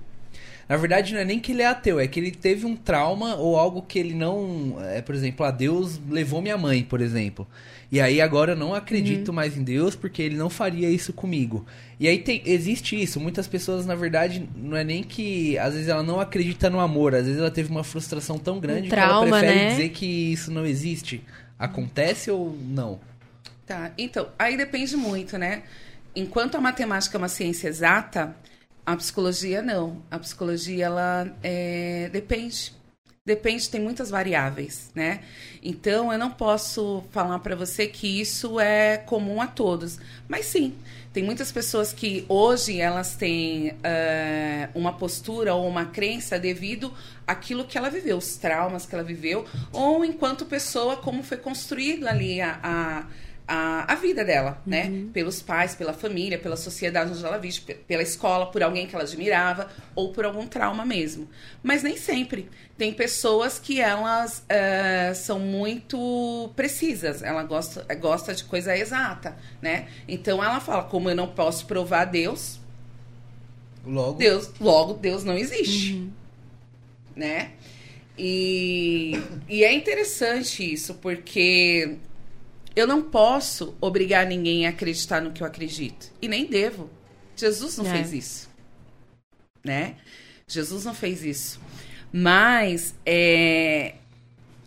Na 0.67 0.77
verdade, 0.77 1.13
não 1.13 1.19
é 1.19 1.25
nem 1.25 1.39
que 1.39 1.51
ele 1.51 1.61
é 1.61 1.67
ateu, 1.67 1.99
é 1.99 2.07
que 2.07 2.19
ele 2.19 2.31
teve 2.31 2.65
um 2.65 2.75
trauma 2.75 3.35
ou 3.35 3.55
algo 3.55 3.83
que 3.83 3.99
ele 3.99 4.15
não. 4.15 4.77
É, 4.81 4.99
por 4.99 5.13
exemplo, 5.13 5.45
a 5.45 5.51
Deus 5.51 5.99
levou 6.09 6.41
minha 6.41 6.57
mãe, 6.57 6.83
por 6.83 7.01
exemplo. 7.01 7.47
E 7.91 8.01
aí 8.01 8.19
agora 8.19 8.53
eu 8.53 8.55
não 8.55 8.73
acredito 8.73 9.31
mais 9.31 9.55
em 9.55 9.63
Deus 9.63 9.95
porque 9.95 10.23
ele 10.23 10.35
não 10.35 10.49
faria 10.49 10.89
isso 10.89 11.13
comigo. 11.13 11.65
E 11.99 12.07
aí 12.07 12.17
tem, 12.17 12.41
existe 12.43 12.99
isso. 12.99 13.19
Muitas 13.19 13.47
pessoas, 13.47 13.85
na 13.85 13.93
verdade, 13.93 14.43
não 14.55 14.75
é 14.75 14.83
nem 14.83 15.03
que. 15.03 15.55
Às 15.59 15.75
vezes 15.75 15.87
ela 15.87 16.01
não 16.01 16.19
acredita 16.19 16.67
no 16.67 16.79
amor, 16.79 17.13
às 17.13 17.25
vezes 17.25 17.39
ela 17.39 17.51
teve 17.51 17.69
uma 17.69 17.83
frustração 17.83 18.39
tão 18.39 18.59
grande 18.59 18.89
que 18.89 18.95
ela 18.95 19.07
trauma, 19.07 19.37
prefere 19.37 19.59
né? 19.59 19.69
dizer 19.69 19.89
que 19.89 20.33
isso 20.33 20.51
não 20.51 20.65
existe. 20.65 21.23
Acontece 21.57 22.29
ou 22.29 22.53
não? 22.53 22.99
Tá, 23.65 23.91
então, 23.97 24.29
aí 24.37 24.55
depende 24.55 24.95
muito, 24.95 25.37
né? 25.37 25.63
Enquanto 26.15 26.55
a 26.55 26.61
matemática 26.61 27.17
é 27.17 27.19
uma 27.19 27.27
ciência 27.27 27.67
exata, 27.67 28.35
a 28.85 28.95
psicologia 28.95 29.61
não. 29.61 30.03
A 30.11 30.19
psicologia, 30.19 30.85
ela 30.85 31.35
é, 31.41 32.09
depende. 32.11 32.73
Depende, 33.27 33.67
tem 33.67 33.81
muitas 33.81 34.11
variáveis, 34.11 34.91
né? 34.93 35.21
Então, 35.63 36.13
eu 36.13 36.19
não 36.19 36.29
posso 36.29 37.03
falar 37.09 37.39
para 37.39 37.55
você 37.55 37.87
que 37.87 38.21
isso 38.21 38.59
é 38.59 38.97
comum 38.97 39.41
a 39.41 39.47
todos. 39.47 39.97
Mas 40.27 40.45
sim, 40.45 40.75
tem 41.11 41.23
muitas 41.23 41.51
pessoas 41.51 41.91
que 41.91 42.23
hoje 42.29 42.79
elas 42.79 43.15
têm 43.15 43.75
eh, 43.81 44.69
uma 44.75 44.93
postura 44.93 45.55
ou 45.55 45.67
uma 45.67 45.85
crença 45.85 46.37
devido 46.37 46.93
àquilo 47.25 47.65
que 47.65 47.79
ela 47.79 47.89
viveu, 47.89 48.17
os 48.17 48.37
traumas 48.37 48.85
que 48.85 48.93
ela 48.93 49.03
viveu, 49.03 49.43
ou 49.73 50.05
enquanto 50.05 50.45
pessoa, 50.45 50.95
como 50.95 51.23
foi 51.23 51.37
construído 51.37 52.07
ali 52.07 52.39
a, 52.39 52.59
a, 52.61 53.07
a, 53.47 53.91
a 53.93 53.95
vida 53.95 54.23
dela, 54.25 54.61
né? 54.65 55.05
Pelos 55.13 55.41
pais, 55.41 55.75
pela 55.75 55.93
família, 55.93 56.37
pela 56.39 56.55
sociedade 56.57 57.11
onde 57.11 57.23
ela 57.25 57.37
vive, 57.37 57.61
pe- 57.61 57.75
pela 57.75 58.01
escola, 58.01 58.47
por 58.47 58.63
alguém 58.63 58.87
que 58.87 58.95
ela 58.95 59.03
admirava, 59.03 59.69
ou 59.95 60.11
por 60.11 60.25
algum 60.25 60.47
trauma 60.47 60.85
mesmo. 60.85 61.29
Mas 61.61 61.83
nem 61.83 61.97
sempre. 61.97 62.49
Tem 62.77 62.91
pessoas 62.93 63.59
que 63.59 63.79
elas 63.79 64.43
eh, 64.49 65.13
são 65.15 65.39
muito 65.39 66.51
precisas, 66.55 67.21
ela 67.23 67.43
gosta, 67.43 67.85
gosta 67.95 68.33
de 68.33 68.43
coisa 68.43 68.75
exata, 68.77 69.37
né? 69.61 69.87
Então 70.07 70.43
ela 70.43 70.59
fala, 70.59 70.83
como 70.83 71.09
eu 71.09 71.15
não 71.15 71.27
posso 71.27 71.65
provar 71.67 72.05
Deus, 72.05 72.59
Logo. 73.85 74.17
Deus, 74.17 74.51
logo 74.59 74.93
Deus 74.93 75.23
não 75.23 75.37
existe, 75.37 76.09
né? 77.15 77.51
E, 78.17 79.13
e 79.49 79.63
é 79.63 79.73
interessante 79.73 80.73
isso, 80.73 80.95
porque 80.95 81.97
eu 82.75 82.85
não 82.87 83.01
posso 83.01 83.75
obrigar 83.79 84.25
ninguém 84.25 84.65
a 84.65 84.69
acreditar 84.69 85.21
no 85.21 85.31
que 85.31 85.41
eu 85.41 85.47
acredito. 85.47 86.11
E 86.21 86.27
nem 86.27 86.45
devo. 86.45 86.89
Jesus 87.35 87.77
não 87.77 87.85
É. 87.87 87.91
fez 87.91 88.13
isso. 88.13 88.49
Né? 89.63 89.95
Jesus 90.47 90.85
não 90.85 90.93
fez 90.93 91.23
isso. 91.23 91.59
Mas 92.11 92.95
é, 93.05 93.95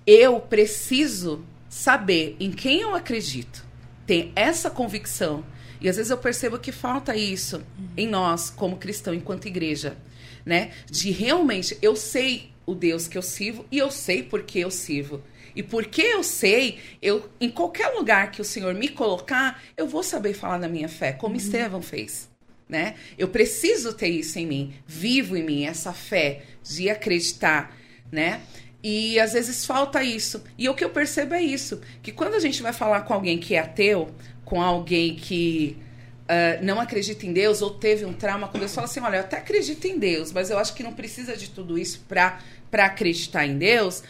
eu 0.07 0.41
preciso 0.41 1.45
saber 1.69 2.37
em 2.41 2.51
quem 2.51 2.81
eu 2.81 2.95
acredito. 2.95 3.65
Ter 4.07 4.33
essa 4.35 4.71
convicção. 4.71 5.45
E 5.81 5.89
às 5.89 5.97
vezes 5.97 6.11
eu 6.11 6.19
percebo 6.19 6.59
que 6.59 6.73
falta 6.73 7.15
isso 7.15 7.63
em 7.97 8.09
nós, 8.09 8.51
como 8.51 8.77
cristão, 8.79 9.15
enquanto 9.15 9.47
igreja. 9.47 9.97
Né? 10.45 10.73
De 10.91 11.11
realmente, 11.11 11.79
eu 11.83 11.95
sei 11.95 12.51
o 12.67 12.75
Deus 12.75 13.07
que 13.07 13.17
eu 13.17 13.23
sirvo 13.23 13.65
e 13.71 13.79
eu 13.79 13.91
sei 13.91 14.23
por 14.23 14.43
que 14.43 14.59
eu 14.61 14.71
sirvo. 14.71 15.23
E 15.55 15.63
porque 15.63 16.03
eu 16.03 16.23
sei, 16.23 16.79
eu 17.01 17.29
em 17.41 17.51
qualquer 17.51 17.89
lugar 17.89 18.31
que 18.31 18.41
o 18.41 18.45
Senhor 18.45 18.75
me 18.75 18.89
colocar, 18.89 19.63
eu 19.77 19.87
vou 19.87 20.03
saber 20.03 20.35
falar 20.35 20.59
da 20.59 20.69
minha 20.69 20.89
fé, 20.89 21.13
como 21.13 21.37
Estevão 21.37 21.83
fez. 21.83 22.29
Né? 22.69 22.97
Eu 23.17 23.29
preciso 23.29 23.95
ter 23.95 24.09
isso 24.09 24.39
em 24.39 24.47
mim, 24.47 24.75
vivo 24.87 25.37
em 25.37 25.43
mim, 25.43 25.65
essa 25.65 25.93
fé 25.93 26.43
de 26.63 26.91
acreditar, 26.91 27.75
né? 28.13 28.43
E 28.83 29.19
às 29.19 29.33
vezes 29.33 29.65
falta 29.65 30.03
isso. 30.03 30.45
E 30.57 30.69
o 30.69 30.75
que 30.75 30.85
eu 30.85 30.91
percebo 30.91 31.35
é 31.35 31.43
isso: 31.43 31.81
que 32.03 32.13
quando 32.13 32.35
a 32.35 32.39
gente 32.39 32.63
vai 32.63 32.73
falar 32.73 33.03
com 33.03 33.15
alguém 33.15 33.39
que 33.39 33.55
é 33.55 33.61
ateu, 33.61 34.15
com 34.45 34.63
alguém 34.63 35.17
que 35.17 35.77
uh, 36.25 36.65
não 36.65 36.81
acredita 36.81 37.27
em 37.27 37.33
Deus 37.33 37.61
ou 37.63 37.71
teve 37.71 38.05
um 38.05 38.13
trauma, 38.13 38.49
quando 38.49 38.63
eu 38.63 38.69
falo 38.69 38.85
assim: 38.85 39.01
olha, 39.01 39.17
eu 39.17 39.21
até 39.21 39.39
acredito 39.39 39.85
em 39.87 39.99
Deus, 39.99 40.33
mas 40.33 40.51
eu 40.51 40.59
acho 40.59 40.75
que 40.75 40.83
não 40.83 40.93
precisa 40.93 41.37
de 41.37 41.51
tudo 41.51 41.79
isso 41.79 42.05
para 42.09 42.39
acreditar 42.73 43.47
em 43.47 43.59
Deus, 43.59 44.03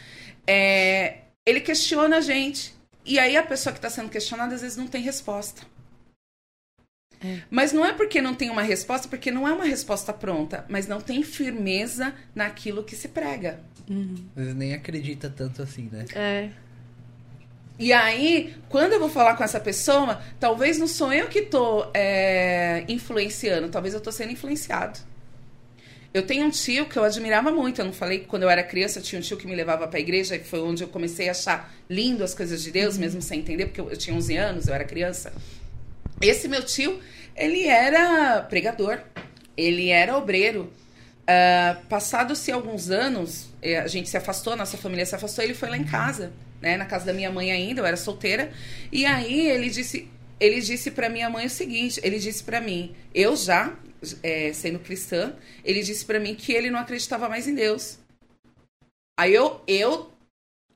é, 0.46 1.18
ele 1.48 1.61
questiona 1.61 2.18
a 2.18 2.20
gente. 2.20 2.74
E 3.04 3.18
aí 3.18 3.37
a 3.37 3.42
pessoa 3.42 3.72
que 3.72 3.78
está 3.78 3.88
sendo 3.88 4.11
questionada 4.11 4.54
às 4.54 4.61
vezes 4.61 4.76
não 4.76 4.87
tem 4.87 5.02
resposta. 5.02 5.62
É. 7.20 7.40
Mas 7.50 7.72
não 7.72 7.84
é 7.84 7.92
porque 7.92 8.20
não 8.20 8.34
tem 8.34 8.50
uma 8.50 8.62
resposta, 8.62 9.08
porque 9.08 9.30
não 9.30 9.48
é 9.48 9.52
uma 9.52 9.64
resposta 9.64 10.12
pronta, 10.12 10.64
mas 10.68 10.87
não 10.87 11.00
tem 11.00 11.22
firmeza 11.22 12.14
naquilo 12.34 12.84
que 12.84 12.94
se 12.94 13.08
prega. 13.08 13.61
Uhum. 13.88 14.26
Às 14.37 14.42
vezes 14.42 14.54
nem 14.54 14.74
acredita 14.74 15.28
tanto 15.28 15.62
assim, 15.62 15.88
né? 15.90 16.04
É. 16.14 16.50
E 17.78 17.92
aí, 17.92 18.56
quando 18.68 18.92
eu 18.92 19.00
vou 19.00 19.08
falar 19.08 19.37
com 19.37 19.44
essa 19.44 19.61
pessoa, 19.61 20.20
talvez 20.40 20.78
não 20.78 20.88
sou 20.88 21.12
eu 21.12 21.28
que 21.28 21.42
tô 21.42 21.88
é, 21.94 22.84
influenciando, 22.88 23.68
talvez 23.68 23.94
eu 23.94 24.00
tô 24.00 24.11
sendo 24.11 24.32
influenciado. 24.32 24.98
Eu 26.12 26.23
tenho 26.23 26.47
um 26.47 26.51
tio 26.51 26.87
que 26.87 26.97
eu 26.99 27.05
admirava 27.05 27.51
muito. 27.51 27.81
Eu 27.81 27.85
não 27.85 27.92
falei 27.92 28.21
que 28.21 28.27
quando 28.27 28.42
eu 28.42 28.51
era 28.51 28.62
criança 28.62 29.01
tinha 29.01 29.18
um 29.18 29.23
tio 29.23 29.37
que 29.37 29.47
me 29.47 29.55
levava 29.55 29.87
para 29.87 29.99
a 29.99 30.01
igreja 30.01 30.37
e 30.37 30.40
foi 30.40 30.61
onde 30.61 30.83
eu 30.83 30.88
comecei 30.88 31.29
a 31.29 31.33
achar 31.33 31.73
lindo 31.88 32.25
as 32.25 32.35
coisas 32.35 32.62
de 32.62 32.71
Deus, 32.71 32.94
uhum. 32.94 33.01
mesmo 33.01 33.23
sem 33.23 33.40
entender, 33.40 33.66
porque 33.66 33.81
eu, 33.81 33.90
eu 33.90 33.97
tinha 33.97 34.16
11 34.16 34.37
anos, 34.37 34.68
eu 34.68 34.75
era 34.75 34.85
criança. 34.85 35.33
Esse 36.21 36.49
meu 36.49 36.64
tio, 36.64 36.99
ele 37.37 37.66
era 37.66 38.40
pregador, 38.42 39.01
ele 39.57 39.90
era 39.90 40.16
obreiro. 40.16 40.73
Uh, 41.23 41.87
Passados-se 41.88 42.51
alguns 42.51 42.90
anos, 42.90 43.49
eh, 43.61 43.79
a 43.79 43.87
gente 43.87 44.09
se 44.09 44.16
afastou, 44.16 44.55
a 44.55 44.57
nossa 44.57 44.79
família 44.79 45.05
se 45.05 45.14
afastou, 45.14 45.44
ele 45.44 45.53
foi 45.53 45.68
lá 45.68 45.77
em 45.77 45.85
casa 45.85 46.33
né, 46.61 46.77
na 46.77 46.85
casa 46.85 47.07
da 47.07 47.12
minha 47.12 47.31
mãe 47.31 47.53
ainda, 47.53 47.81
eu 47.81 47.87
era 47.87 47.97
solteira. 47.97 48.51
E 48.90 49.07
aí 49.07 49.49
ele 49.49 49.71
disse, 49.71 50.09
ele 50.38 50.61
disse 50.61 50.90
para 50.90 51.09
minha 51.09 51.31
mãe 51.31 51.47
o 51.47 51.51
seguinte, 51.51 52.01
ele 52.03 52.18
disse 52.18 52.42
para 52.42 52.61
mim, 52.61 52.94
eu 53.14 53.37
já 53.37 53.73
é, 54.22 54.52
sendo 54.52 54.78
cristã, 54.78 55.34
ele 55.64 55.82
disse 55.82 56.04
para 56.04 56.20
mim 56.20 56.34
que 56.34 56.52
ele 56.52 56.70
não 56.70 56.78
acreditava 56.78 57.28
mais 57.28 57.46
em 57.48 57.54
Deus. 57.54 57.98
Aí 59.18 59.34
eu, 59.34 59.61
eu 59.66 60.12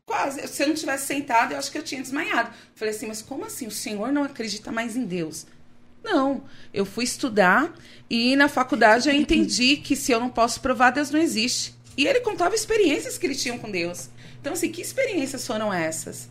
quase, 0.04 0.46
se 0.48 0.62
eu 0.62 0.68
não 0.68 0.74
tivesse 0.74 1.06
sentado, 1.06 1.52
eu 1.52 1.58
acho 1.58 1.70
que 1.70 1.78
eu 1.78 1.82
tinha 1.82 2.02
desmaiado. 2.02 2.52
Falei 2.74 2.94
assim, 2.94 3.06
mas 3.06 3.22
como 3.22 3.44
assim? 3.44 3.66
O 3.66 3.70
senhor 3.70 4.12
não 4.12 4.24
acredita 4.24 4.72
mais 4.72 4.96
em 4.96 5.04
Deus? 5.04 5.46
Não, 6.02 6.42
eu 6.74 6.85
fui 6.85 7.04
estudar 7.04 7.72
e 8.11 8.35
na 8.35 8.48
faculdade 8.48 9.08
eu 9.08 9.14
entendi 9.14 9.76
que 9.76 9.94
se 9.94 10.11
eu 10.11 10.18
não 10.18 10.28
posso 10.28 10.61
provar, 10.61 10.90
Deus 10.90 11.11
não 11.11 11.20
existe. 11.20 11.74
E 11.96 12.06
ele 12.06 12.20
contava 12.20 12.54
experiências 12.54 13.16
que 13.16 13.26
ele 13.26 13.35
tinha 13.35 13.58
com 13.58 13.70
Deus. 13.70 14.08
Então, 14.40 14.54
assim, 14.54 14.72
que 14.72 14.82
experiências 14.82 15.46
foram 15.46 15.72
essas? 15.72 16.28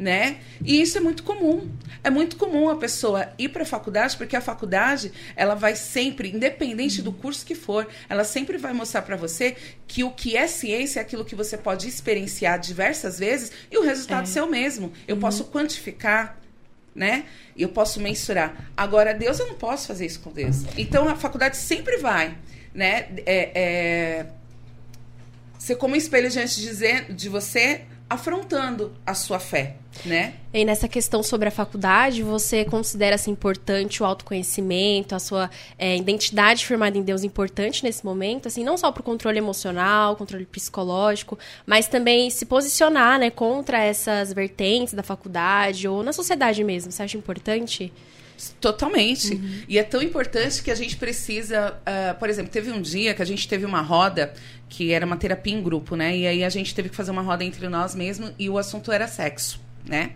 Né? 0.00 0.38
E 0.64 0.80
isso 0.80 0.96
é 0.96 1.00
muito 1.00 1.22
comum. 1.22 1.70
É 2.02 2.08
muito 2.08 2.36
comum 2.36 2.70
a 2.70 2.76
pessoa 2.76 3.28
ir 3.36 3.50
para 3.50 3.64
a 3.64 3.66
faculdade, 3.66 4.16
porque 4.16 4.34
a 4.34 4.40
faculdade, 4.40 5.12
ela 5.36 5.54
vai 5.54 5.76
sempre, 5.76 6.30
independente 6.30 7.02
do 7.02 7.12
curso 7.12 7.44
que 7.44 7.54
for, 7.54 7.86
ela 8.08 8.24
sempre 8.24 8.56
vai 8.56 8.72
mostrar 8.72 9.02
para 9.02 9.14
você 9.14 9.54
que 9.86 10.02
o 10.02 10.10
que 10.10 10.38
é 10.38 10.46
ciência 10.46 11.00
é 11.00 11.02
aquilo 11.02 11.22
que 11.22 11.34
você 11.34 11.58
pode 11.58 11.86
experienciar 11.86 12.58
diversas 12.58 13.18
vezes 13.18 13.52
e 13.70 13.76
o 13.76 13.82
resultado 13.82 14.22
é. 14.22 14.26
seu 14.26 14.46
mesmo. 14.46 14.90
Eu 15.06 15.16
uhum. 15.16 15.20
posso 15.20 15.44
quantificar, 15.44 16.40
né? 16.94 17.26
Eu 17.54 17.68
posso 17.68 18.00
mensurar. 18.00 18.72
Agora, 18.74 19.12
Deus, 19.12 19.38
eu 19.38 19.48
não 19.48 19.56
posso 19.56 19.86
fazer 19.86 20.06
isso 20.06 20.20
com 20.20 20.32
Deus. 20.32 20.64
Então, 20.78 21.10
a 21.10 21.14
faculdade 21.14 21.58
sempre 21.58 21.98
vai, 21.98 22.38
né? 22.72 23.08
É, 23.26 23.50
é 23.54 24.26
ser 25.58 25.76
como 25.76 25.92
um 25.92 25.96
espelho 25.98 26.30
diante 26.30 26.58
de, 26.58 27.12
de 27.12 27.28
você 27.28 27.82
afrontando 28.10 28.92
a 29.06 29.14
sua 29.14 29.38
fé, 29.38 29.76
né? 30.04 30.34
E 30.52 30.64
nessa 30.64 30.88
questão 30.88 31.22
sobre 31.22 31.46
a 31.46 31.50
faculdade, 31.52 32.24
você 32.24 32.64
considera 32.64 33.14
assim, 33.14 33.30
importante 33.30 34.02
o 34.02 34.06
autoconhecimento, 34.06 35.14
a 35.14 35.20
sua 35.20 35.48
é, 35.78 35.96
identidade 35.96 36.66
firmada 36.66 36.98
em 36.98 37.02
Deus 37.02 37.22
importante 37.22 37.84
nesse 37.84 38.04
momento, 38.04 38.48
assim, 38.48 38.64
não 38.64 38.76
só 38.76 38.90
para 38.90 39.00
o 39.00 39.04
controle 39.04 39.38
emocional, 39.38 40.16
controle 40.16 40.44
psicológico, 40.44 41.38
mas 41.64 41.86
também 41.86 42.28
se 42.30 42.44
posicionar, 42.46 43.20
né, 43.20 43.30
contra 43.30 43.78
essas 43.78 44.32
vertentes 44.32 44.92
da 44.92 45.04
faculdade 45.04 45.86
ou 45.86 46.02
na 46.02 46.12
sociedade 46.12 46.64
mesmo. 46.64 46.90
Você 46.90 47.04
acha 47.04 47.16
importante? 47.16 47.92
Totalmente. 48.60 49.34
Uhum. 49.34 49.62
E 49.68 49.78
é 49.78 49.82
tão 49.82 50.02
importante 50.02 50.62
que 50.62 50.70
a 50.70 50.74
gente 50.74 50.96
precisa. 50.96 51.74
Uh, 51.80 52.18
por 52.18 52.28
exemplo, 52.28 52.50
teve 52.50 52.70
um 52.70 52.80
dia 52.80 53.14
que 53.14 53.22
a 53.22 53.24
gente 53.24 53.46
teve 53.48 53.64
uma 53.64 53.82
roda 53.82 54.32
que 54.68 54.92
era 54.92 55.04
uma 55.04 55.16
terapia 55.16 55.52
em 55.52 55.62
grupo, 55.62 55.96
né? 55.96 56.16
E 56.16 56.26
aí 56.26 56.44
a 56.44 56.48
gente 56.48 56.74
teve 56.74 56.88
que 56.88 56.96
fazer 56.96 57.10
uma 57.10 57.22
roda 57.22 57.44
entre 57.44 57.68
nós 57.68 57.94
mesmos 57.94 58.32
e 58.38 58.48
o 58.48 58.56
assunto 58.56 58.92
era 58.92 59.06
sexo, 59.08 59.60
né? 59.84 60.12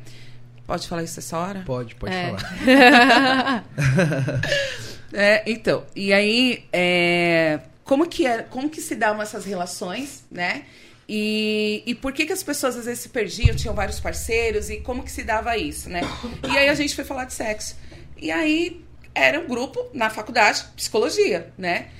Pode 0.66 0.88
falar 0.88 1.02
isso 1.02 1.18
essa 1.18 1.36
hora? 1.36 1.62
Pode, 1.66 1.94
pode 1.96 2.14
é. 2.14 2.34
falar. 2.36 3.64
é, 5.12 5.42
então, 5.46 5.84
e 5.94 6.12
aí, 6.12 6.64
é, 6.72 7.60
como, 7.84 8.06
que 8.06 8.26
é, 8.26 8.42
como 8.42 8.70
que 8.70 8.80
se 8.80 8.94
dão 8.94 9.20
essas 9.20 9.44
relações, 9.44 10.24
né? 10.30 10.64
E, 11.06 11.82
e 11.84 11.94
por 11.94 12.12
que, 12.12 12.24
que 12.24 12.32
as 12.32 12.42
pessoas 12.42 12.76
às 12.76 12.86
vezes 12.86 13.00
se 13.00 13.10
perdiam, 13.10 13.54
tinham 13.54 13.74
vários 13.74 14.00
parceiros, 14.00 14.70
e 14.70 14.78
como 14.78 15.02
que 15.02 15.12
se 15.12 15.22
dava 15.22 15.54
isso, 15.56 15.90
né? 15.90 16.00
E 16.50 16.56
aí 16.56 16.68
a 16.68 16.74
gente 16.74 16.94
foi 16.94 17.04
falar 17.04 17.26
de 17.26 17.34
sexo. 17.34 17.76
E 18.24 18.30
aí 18.30 18.82
era 19.14 19.38
um 19.38 19.46
grupo 19.46 19.86
na 19.92 20.08
faculdade, 20.08 20.64
psicologia, 20.74 21.52
né? 21.58 21.90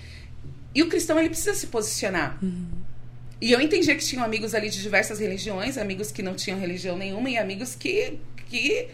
E 0.75 0.83
o 0.83 0.89
cristão 0.89 1.19
ele 1.19 1.29
precisa 1.29 1.53
se 1.53 1.67
posicionar. 1.67 2.43
Uhum. 2.43 2.67
E 3.43 3.53
eu 3.53 3.61
entendia 3.61 3.95
que 3.95 4.03
tinham 4.03 4.25
amigos 4.25 4.55
ali 4.55 4.71
de 4.71 4.81
diversas 4.81 5.19
religiões, 5.19 5.77
amigos 5.77 6.11
que 6.11 6.23
não 6.23 6.35
tinham 6.35 6.59
religião 6.59 6.97
nenhuma 6.97 7.29
e 7.29 7.37
amigos 7.37 7.75
que, 7.75 8.19
que 8.49 8.89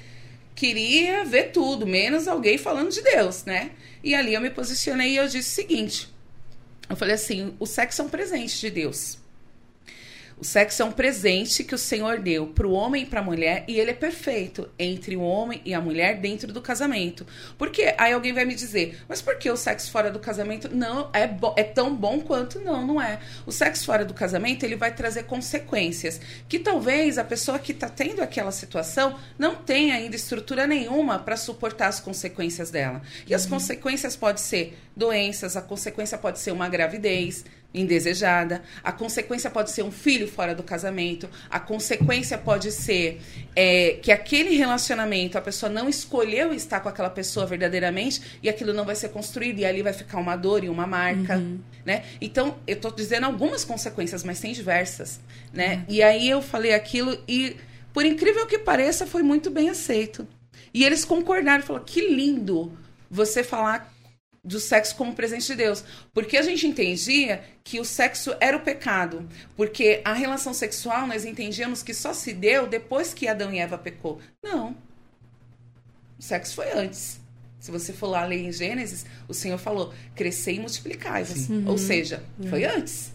queria 0.56 1.24
ver 1.24 1.52
tudo, 1.52 1.86
menos 1.86 2.26
alguém 2.26 2.58
falando 2.58 2.90
de 2.90 3.00
Deus, 3.00 3.44
né? 3.44 3.70
E 4.02 4.12
ali 4.12 4.34
eu 4.34 4.40
me 4.40 4.50
posicionei 4.50 5.12
e 5.12 5.16
eu 5.16 5.28
disse 5.28 5.52
o 5.52 5.54
seguinte: 5.54 6.12
eu 6.88 6.96
falei 6.96 7.14
assim, 7.14 7.54
o 7.60 7.66
sexo 7.66 8.02
é 8.02 8.04
um 8.06 8.08
presente 8.08 8.58
de 8.58 8.70
Deus. 8.70 9.19
O 10.40 10.44
sexo 10.44 10.80
é 10.80 10.84
um 10.86 10.90
presente 10.90 11.62
que 11.62 11.74
o 11.74 11.78
Senhor 11.78 12.18
deu 12.18 12.46
para 12.46 12.66
o 12.66 12.72
homem 12.72 13.02
e 13.02 13.06
para 13.06 13.20
a 13.20 13.22
mulher 13.22 13.62
e 13.68 13.78
ele 13.78 13.90
é 13.90 13.94
perfeito 13.94 14.70
entre 14.78 15.14
o 15.14 15.20
homem 15.20 15.60
e 15.66 15.74
a 15.74 15.80
mulher 15.82 16.18
dentro 16.18 16.50
do 16.50 16.62
casamento. 16.62 17.26
Porque 17.58 17.94
aí 17.98 18.14
alguém 18.14 18.32
vai 18.32 18.46
me 18.46 18.54
dizer, 18.54 19.02
mas 19.06 19.20
por 19.20 19.36
que 19.36 19.50
o 19.50 19.56
sexo 19.56 19.90
fora 19.90 20.10
do 20.10 20.18
casamento 20.18 20.74
não 20.74 21.10
é, 21.12 21.28
é 21.56 21.62
tão 21.62 21.94
bom 21.94 22.20
quanto? 22.20 22.58
Não, 22.58 22.86
não 22.86 23.02
é. 23.02 23.20
O 23.44 23.52
sexo 23.52 23.84
fora 23.84 24.02
do 24.02 24.14
casamento 24.14 24.64
ele 24.64 24.76
vai 24.76 24.94
trazer 24.94 25.24
consequências 25.24 26.18
que 26.48 26.58
talvez 26.58 27.18
a 27.18 27.24
pessoa 27.24 27.58
que 27.58 27.72
está 27.72 27.90
tendo 27.90 28.22
aquela 28.22 28.50
situação 28.50 29.18
não 29.38 29.56
tenha 29.56 29.94
ainda 29.94 30.16
estrutura 30.16 30.66
nenhuma 30.66 31.18
para 31.18 31.36
suportar 31.36 31.88
as 31.88 32.00
consequências 32.00 32.70
dela. 32.70 33.02
E 33.26 33.34
as 33.34 33.44
uhum. 33.44 33.50
consequências 33.50 34.16
podem 34.16 34.42
ser 34.42 34.78
doenças, 34.96 35.54
a 35.54 35.60
consequência 35.60 36.16
pode 36.16 36.38
ser 36.38 36.50
uma 36.50 36.68
gravidez 36.68 37.44
indesejada, 37.72 38.62
a 38.82 38.92
consequência 38.92 39.50
pode 39.50 39.70
ser 39.70 39.82
um 39.82 39.90
filho 39.90 40.26
fora 40.26 40.54
do 40.54 40.62
casamento, 40.62 41.28
a 41.48 41.60
consequência 41.60 42.36
pode 42.36 42.72
ser 42.72 43.20
é, 43.54 43.98
que 44.02 44.10
aquele 44.10 44.56
relacionamento 44.56 45.38
a 45.38 45.40
pessoa 45.40 45.70
não 45.70 45.88
escolheu 45.88 46.52
estar 46.52 46.80
com 46.80 46.88
aquela 46.88 47.10
pessoa 47.10 47.46
verdadeiramente 47.46 48.38
e 48.42 48.48
aquilo 48.48 48.72
não 48.72 48.84
vai 48.84 48.96
ser 48.96 49.10
construído 49.10 49.60
e 49.60 49.64
ali 49.64 49.82
vai 49.82 49.92
ficar 49.92 50.18
uma 50.18 50.36
dor 50.36 50.64
e 50.64 50.68
uma 50.68 50.86
marca, 50.86 51.36
uhum. 51.36 51.60
né? 51.84 52.04
Então 52.20 52.58
eu 52.66 52.74
estou 52.74 52.90
dizendo 52.90 53.26
algumas 53.26 53.64
consequências, 53.64 54.24
mas 54.24 54.40
tem 54.40 54.52
diversas, 54.52 55.20
né? 55.52 55.76
Uhum. 55.76 55.84
E 55.88 56.02
aí 56.02 56.28
eu 56.28 56.42
falei 56.42 56.74
aquilo 56.74 57.16
e 57.28 57.56
por 57.92 58.04
incrível 58.04 58.46
que 58.46 58.58
pareça 58.58 59.06
foi 59.06 59.22
muito 59.22 59.50
bem 59.50 59.68
aceito 59.68 60.26
e 60.74 60.84
eles 60.84 61.04
concordaram, 61.04 61.62
falaram 61.62 61.84
que 61.84 62.08
lindo 62.08 62.72
você 63.10 63.42
falar 63.42 63.92
do 64.42 64.58
sexo 64.58 64.96
como 64.96 65.14
presente 65.14 65.46
de 65.46 65.54
Deus. 65.54 65.84
Porque 66.12 66.36
a 66.36 66.42
gente 66.42 66.66
entendia 66.66 67.42
que 67.62 67.78
o 67.78 67.84
sexo 67.84 68.34
era 68.40 68.56
o 68.56 68.60
pecado. 68.60 69.28
Porque 69.56 70.00
a 70.04 70.12
relação 70.12 70.54
sexual 70.54 71.06
nós 71.06 71.24
entendíamos 71.24 71.82
que 71.82 71.94
só 71.94 72.12
se 72.12 72.32
deu 72.32 72.66
depois 72.66 73.12
que 73.14 73.28
Adão 73.28 73.52
e 73.52 73.58
Eva 73.58 73.78
pecou. 73.78 74.20
Não. 74.42 74.76
O 76.18 76.22
sexo 76.22 76.54
foi 76.54 76.72
antes. 76.72 77.20
Se 77.58 77.70
você 77.70 77.92
for 77.92 78.06
lá 78.06 78.24
ler 78.24 78.40
em 78.40 78.52
Gênesis, 78.52 79.04
o 79.28 79.34
Senhor 79.34 79.58
falou: 79.58 79.92
crescer 80.14 80.54
e 80.54 80.60
multiplicar. 80.60 81.22
Uhum. 81.22 81.64
Ou 81.66 81.76
seja, 81.76 82.22
foi 82.48 82.64
uhum. 82.64 82.76
antes. 82.76 83.12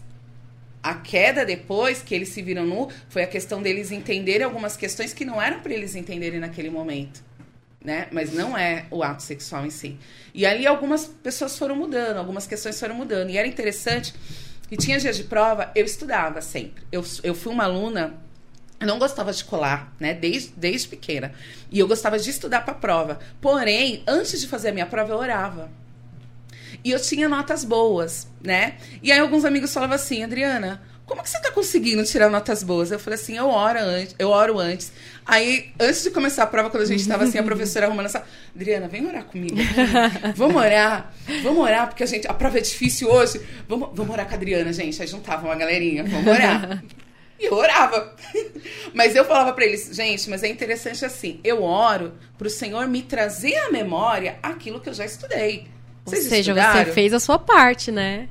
A 0.80 0.94
queda 0.94 1.44
depois 1.44 2.00
que 2.00 2.14
eles 2.14 2.28
se 2.28 2.40
viram 2.40 2.64
nu 2.64 2.88
foi 3.08 3.24
a 3.24 3.26
questão 3.26 3.60
deles 3.60 3.90
entenderem 3.90 4.44
algumas 4.44 4.76
questões 4.76 5.12
que 5.12 5.24
não 5.24 5.42
eram 5.42 5.58
para 5.60 5.74
eles 5.74 5.96
entenderem 5.96 6.38
naquele 6.38 6.70
momento 6.70 7.24
né? 7.86 8.08
Mas 8.10 8.32
não 8.32 8.58
é 8.58 8.86
o 8.90 9.00
ato 9.02 9.22
sexual 9.22 9.64
em 9.64 9.70
si. 9.70 9.96
E 10.34 10.44
ali 10.44 10.66
algumas 10.66 11.06
pessoas 11.06 11.56
foram 11.56 11.76
mudando, 11.76 12.16
algumas 12.16 12.44
questões 12.44 12.78
foram 12.78 12.96
mudando. 12.96 13.30
E 13.30 13.38
era 13.38 13.46
interessante 13.46 14.12
que 14.68 14.76
tinha 14.76 14.98
dias 14.98 15.16
de 15.16 15.22
prova, 15.22 15.70
eu 15.72 15.84
estudava 15.84 16.40
sempre. 16.40 16.82
Eu, 16.90 17.04
eu 17.22 17.32
fui 17.32 17.52
uma 17.52 17.62
aluna 17.62 18.20
eu 18.78 18.86
não 18.86 18.98
gostava 18.98 19.32
de 19.32 19.42
colar, 19.42 19.94
né? 19.98 20.12
Desde, 20.12 20.52
desde 20.54 20.88
pequena. 20.88 21.32
E 21.70 21.78
eu 21.78 21.88
gostava 21.88 22.18
de 22.18 22.28
estudar 22.28 22.60
para 22.60 22.74
prova. 22.74 23.18
Porém, 23.40 24.02
antes 24.06 24.38
de 24.38 24.46
fazer 24.46 24.68
a 24.68 24.72
minha 24.72 24.84
prova, 24.84 25.12
eu 25.12 25.16
orava. 25.16 25.70
E 26.84 26.90
eu 26.90 27.00
tinha 27.00 27.26
notas 27.26 27.64
boas, 27.64 28.28
né? 28.42 28.76
E 29.02 29.10
aí 29.10 29.18
alguns 29.18 29.46
amigos 29.46 29.72
falavam 29.72 29.96
assim, 29.96 30.22
Adriana, 30.22 30.82
como 31.06 31.22
que 31.22 31.30
você 31.30 31.40
tá 31.40 31.52
conseguindo 31.52 32.04
tirar 32.04 32.28
notas 32.28 32.64
boas? 32.64 32.90
Eu 32.90 32.98
falei 32.98 33.18
assim, 33.18 33.36
eu 33.36 33.48
oro 33.48 33.78
antes, 33.78 34.16
eu 34.18 34.28
oro 34.28 34.58
antes. 34.58 34.92
Aí, 35.24 35.72
antes 35.78 36.02
de 36.02 36.10
começar 36.10 36.42
a 36.42 36.46
prova, 36.46 36.68
quando 36.68 36.82
a 36.82 36.86
gente 36.86 37.00
estava 37.00 37.22
assim, 37.22 37.38
a 37.38 37.42
professora 37.44 37.86
arrumando 37.86 38.06
essa. 38.06 38.24
Adriana, 38.54 38.88
vem 38.88 39.06
orar 39.06 39.24
comigo. 39.24 39.56
Vamos 40.34 40.56
orar. 40.56 41.14
Vamos 41.44 41.62
orar, 41.62 41.86
porque 41.86 42.02
a 42.02 42.06
gente. 42.06 42.26
A 42.26 42.34
prova 42.34 42.58
é 42.58 42.60
difícil 42.60 43.08
hoje. 43.08 43.40
Vamos, 43.68 43.90
vamos 43.94 44.12
orar 44.12 44.26
com 44.26 44.32
a 44.32 44.36
Adriana, 44.36 44.72
gente. 44.72 45.00
Aí 45.00 45.06
juntava 45.06 45.46
uma 45.46 45.54
galerinha, 45.54 46.02
vamos 46.04 46.26
orar. 46.26 46.82
E 47.38 47.44
eu 47.44 47.52
orava. 47.52 48.14
Mas 48.94 49.14
eu 49.14 49.22
falava 49.22 49.52
para 49.52 49.66
eles, 49.66 49.90
gente, 49.92 50.30
mas 50.30 50.42
é 50.42 50.48
interessante 50.48 51.04
assim, 51.04 51.38
eu 51.44 51.62
oro 51.62 52.14
para 52.38 52.46
o 52.46 52.50
Senhor 52.50 52.88
me 52.88 53.02
trazer 53.02 53.54
à 53.56 53.70
memória 53.70 54.38
aquilo 54.42 54.80
que 54.80 54.88
eu 54.88 54.94
já 54.94 55.04
estudei. 55.04 55.66
Vocês 56.06 56.24
Ou 56.24 56.30
seja, 56.30 56.52
estudaram? 56.52 56.84
você 56.86 56.92
fez 56.92 57.12
a 57.12 57.20
sua 57.20 57.38
parte, 57.38 57.92
né? 57.92 58.26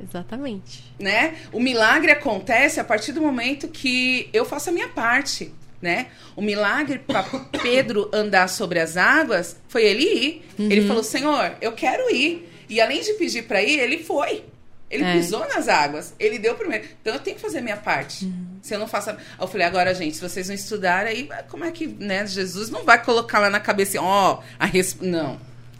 Exatamente. 0.00 0.84
Né? 0.98 1.36
O 1.52 1.60
milagre 1.60 2.10
acontece 2.10 2.80
a 2.80 2.84
partir 2.84 3.12
do 3.12 3.20
momento 3.20 3.68
que 3.68 4.28
eu 4.32 4.44
faço 4.44 4.70
a 4.70 4.72
minha 4.72 4.88
parte. 4.88 5.52
Né? 5.80 6.06
O 6.34 6.40
milagre 6.40 6.98
para 6.98 7.22
Pedro 7.62 8.10
andar 8.12 8.48
sobre 8.48 8.80
as 8.80 8.96
águas 8.96 9.56
foi 9.68 9.84
ele 9.84 10.04
ir. 10.04 10.44
Uhum. 10.58 10.70
Ele 10.70 10.86
falou: 10.86 11.02
Senhor, 11.02 11.56
eu 11.60 11.72
quero 11.72 12.10
ir. 12.14 12.50
E 12.68 12.80
além 12.80 13.02
de 13.02 13.12
pedir 13.14 13.42
para 13.42 13.62
ir, 13.62 13.78
ele 13.78 14.02
foi. 14.02 14.44
Ele 14.90 15.04
é. 15.04 15.12
pisou 15.12 15.40
nas 15.40 15.68
águas. 15.68 16.14
Ele 16.18 16.38
deu 16.38 16.54
primeiro. 16.54 16.86
Então 17.00 17.14
eu 17.14 17.20
tenho 17.20 17.36
que 17.36 17.42
fazer 17.42 17.58
a 17.58 17.62
minha 17.62 17.76
parte. 17.76 18.24
Uhum. 18.24 18.58
Se 18.62 18.74
eu 18.74 18.78
não 18.78 18.86
faço. 18.86 19.10
A... 19.10 19.16
Eu 19.38 19.46
falei, 19.46 19.66
agora, 19.66 19.94
gente, 19.94 20.16
se 20.16 20.22
vocês 20.22 20.48
não 20.48 20.54
estudarem, 20.54 21.12
aí 21.12 21.28
como 21.48 21.64
é 21.64 21.70
que, 21.70 21.86
né? 21.86 22.26
Jesus 22.26 22.70
não 22.70 22.84
vai 22.84 23.02
colocar 23.02 23.38
lá 23.38 23.50
na 23.50 23.60
cabeça, 23.60 24.00
ó, 24.00 24.34
oh, 24.34 24.42
a 24.58 24.64
res... 24.64 24.96
Não. 25.00 25.38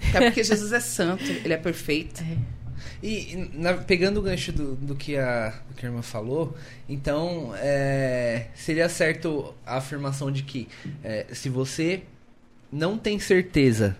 Até 0.08 0.26
porque 0.26 0.42
Jesus 0.44 0.72
é 0.72 0.80
santo, 0.80 1.24
ele 1.24 1.54
é 1.54 1.56
perfeito. 1.56 2.22
É. 2.22 2.53
E 3.06 3.50
na, 3.52 3.74
pegando 3.74 4.18
o 4.18 4.22
gancho 4.22 4.50
do, 4.50 4.76
do, 4.76 4.94
que 4.94 5.14
a, 5.18 5.52
do 5.68 5.74
que 5.74 5.84
a 5.84 5.90
irmã 5.90 6.00
falou, 6.00 6.56
então 6.88 7.52
é, 7.56 8.46
seria 8.54 8.88
certo 8.88 9.54
a 9.66 9.76
afirmação 9.76 10.32
de 10.32 10.42
que 10.42 10.66
é, 11.02 11.26
se 11.30 11.50
você 11.50 12.02
não 12.72 12.96
tem 12.96 13.18
certeza, 13.18 13.94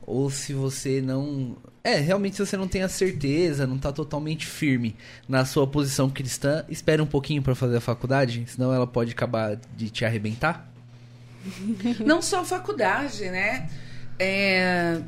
ou 0.00 0.30
se 0.30 0.54
você 0.54 1.02
não. 1.02 1.58
É, 1.84 1.96
realmente 1.96 2.36
se 2.36 2.46
você 2.46 2.56
não 2.56 2.66
tem 2.66 2.82
a 2.82 2.88
certeza, 2.88 3.66
não 3.66 3.76
está 3.76 3.92
totalmente 3.92 4.46
firme 4.46 4.96
na 5.28 5.44
sua 5.44 5.66
posição 5.66 6.08
cristã, 6.08 6.64
espere 6.70 7.02
um 7.02 7.06
pouquinho 7.06 7.42
para 7.42 7.54
fazer 7.54 7.76
a 7.76 7.82
faculdade, 7.82 8.46
senão 8.46 8.72
ela 8.72 8.86
pode 8.86 9.12
acabar 9.12 9.60
de 9.76 9.90
te 9.90 10.06
arrebentar? 10.06 10.72
Não 12.02 12.22
só 12.22 12.40
a 12.40 12.44
faculdade, 12.46 13.28
né? 13.28 13.68
É, 14.18 15.02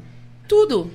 tudo. 0.46 0.92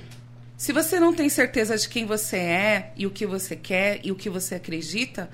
Se 0.64 0.72
você 0.72 0.98
não 0.98 1.12
tem 1.12 1.28
certeza 1.28 1.76
de 1.76 1.86
quem 1.86 2.06
você 2.06 2.38
é 2.38 2.92
e 2.96 3.06
o 3.06 3.10
que 3.10 3.26
você 3.26 3.54
quer 3.54 4.00
e 4.02 4.10
o 4.10 4.14
que 4.14 4.30
você 4.30 4.54
acredita, 4.54 5.28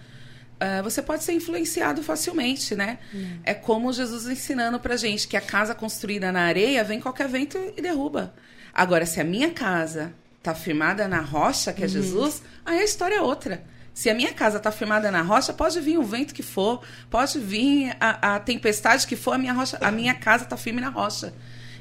uh, 0.56 0.82
você 0.82 1.00
pode 1.00 1.22
ser 1.22 1.34
influenciado 1.34 2.02
facilmente, 2.02 2.74
né? 2.74 2.98
Hum. 3.14 3.38
É 3.44 3.54
como 3.54 3.92
Jesus 3.92 4.26
ensinando 4.26 4.80
pra 4.80 4.96
gente 4.96 5.28
que 5.28 5.36
a 5.36 5.40
casa 5.40 5.72
construída 5.72 6.32
na 6.32 6.40
areia 6.40 6.82
vem 6.82 6.98
qualquer 6.98 7.28
vento 7.28 7.56
e 7.76 7.80
derruba. 7.80 8.34
Agora, 8.74 9.06
se 9.06 9.20
a 9.20 9.24
minha 9.24 9.50
casa 9.50 10.12
tá 10.42 10.52
firmada 10.52 11.06
na 11.06 11.20
rocha, 11.20 11.72
que 11.72 11.82
é 11.82 11.86
uhum. 11.86 11.92
Jesus, 11.92 12.42
aí 12.66 12.80
a 12.80 12.84
história 12.84 13.14
é 13.14 13.22
outra. 13.22 13.62
Se 13.94 14.10
a 14.10 14.14
minha 14.14 14.32
casa 14.32 14.56
está 14.56 14.72
firmada 14.72 15.12
na 15.12 15.22
rocha, 15.22 15.52
pode 15.52 15.78
vir 15.78 15.96
o 15.96 16.02
vento 16.02 16.34
que 16.34 16.42
for, 16.42 16.82
pode 17.08 17.38
vir 17.38 17.96
a, 18.00 18.34
a 18.34 18.40
tempestade 18.40 19.06
que 19.06 19.14
for, 19.14 19.34
a 19.34 19.38
minha, 19.38 19.52
rocha, 19.52 19.78
a 19.80 19.92
minha 19.92 20.14
casa 20.14 20.42
está 20.42 20.56
firme 20.56 20.80
na 20.80 20.88
rocha. 20.88 21.32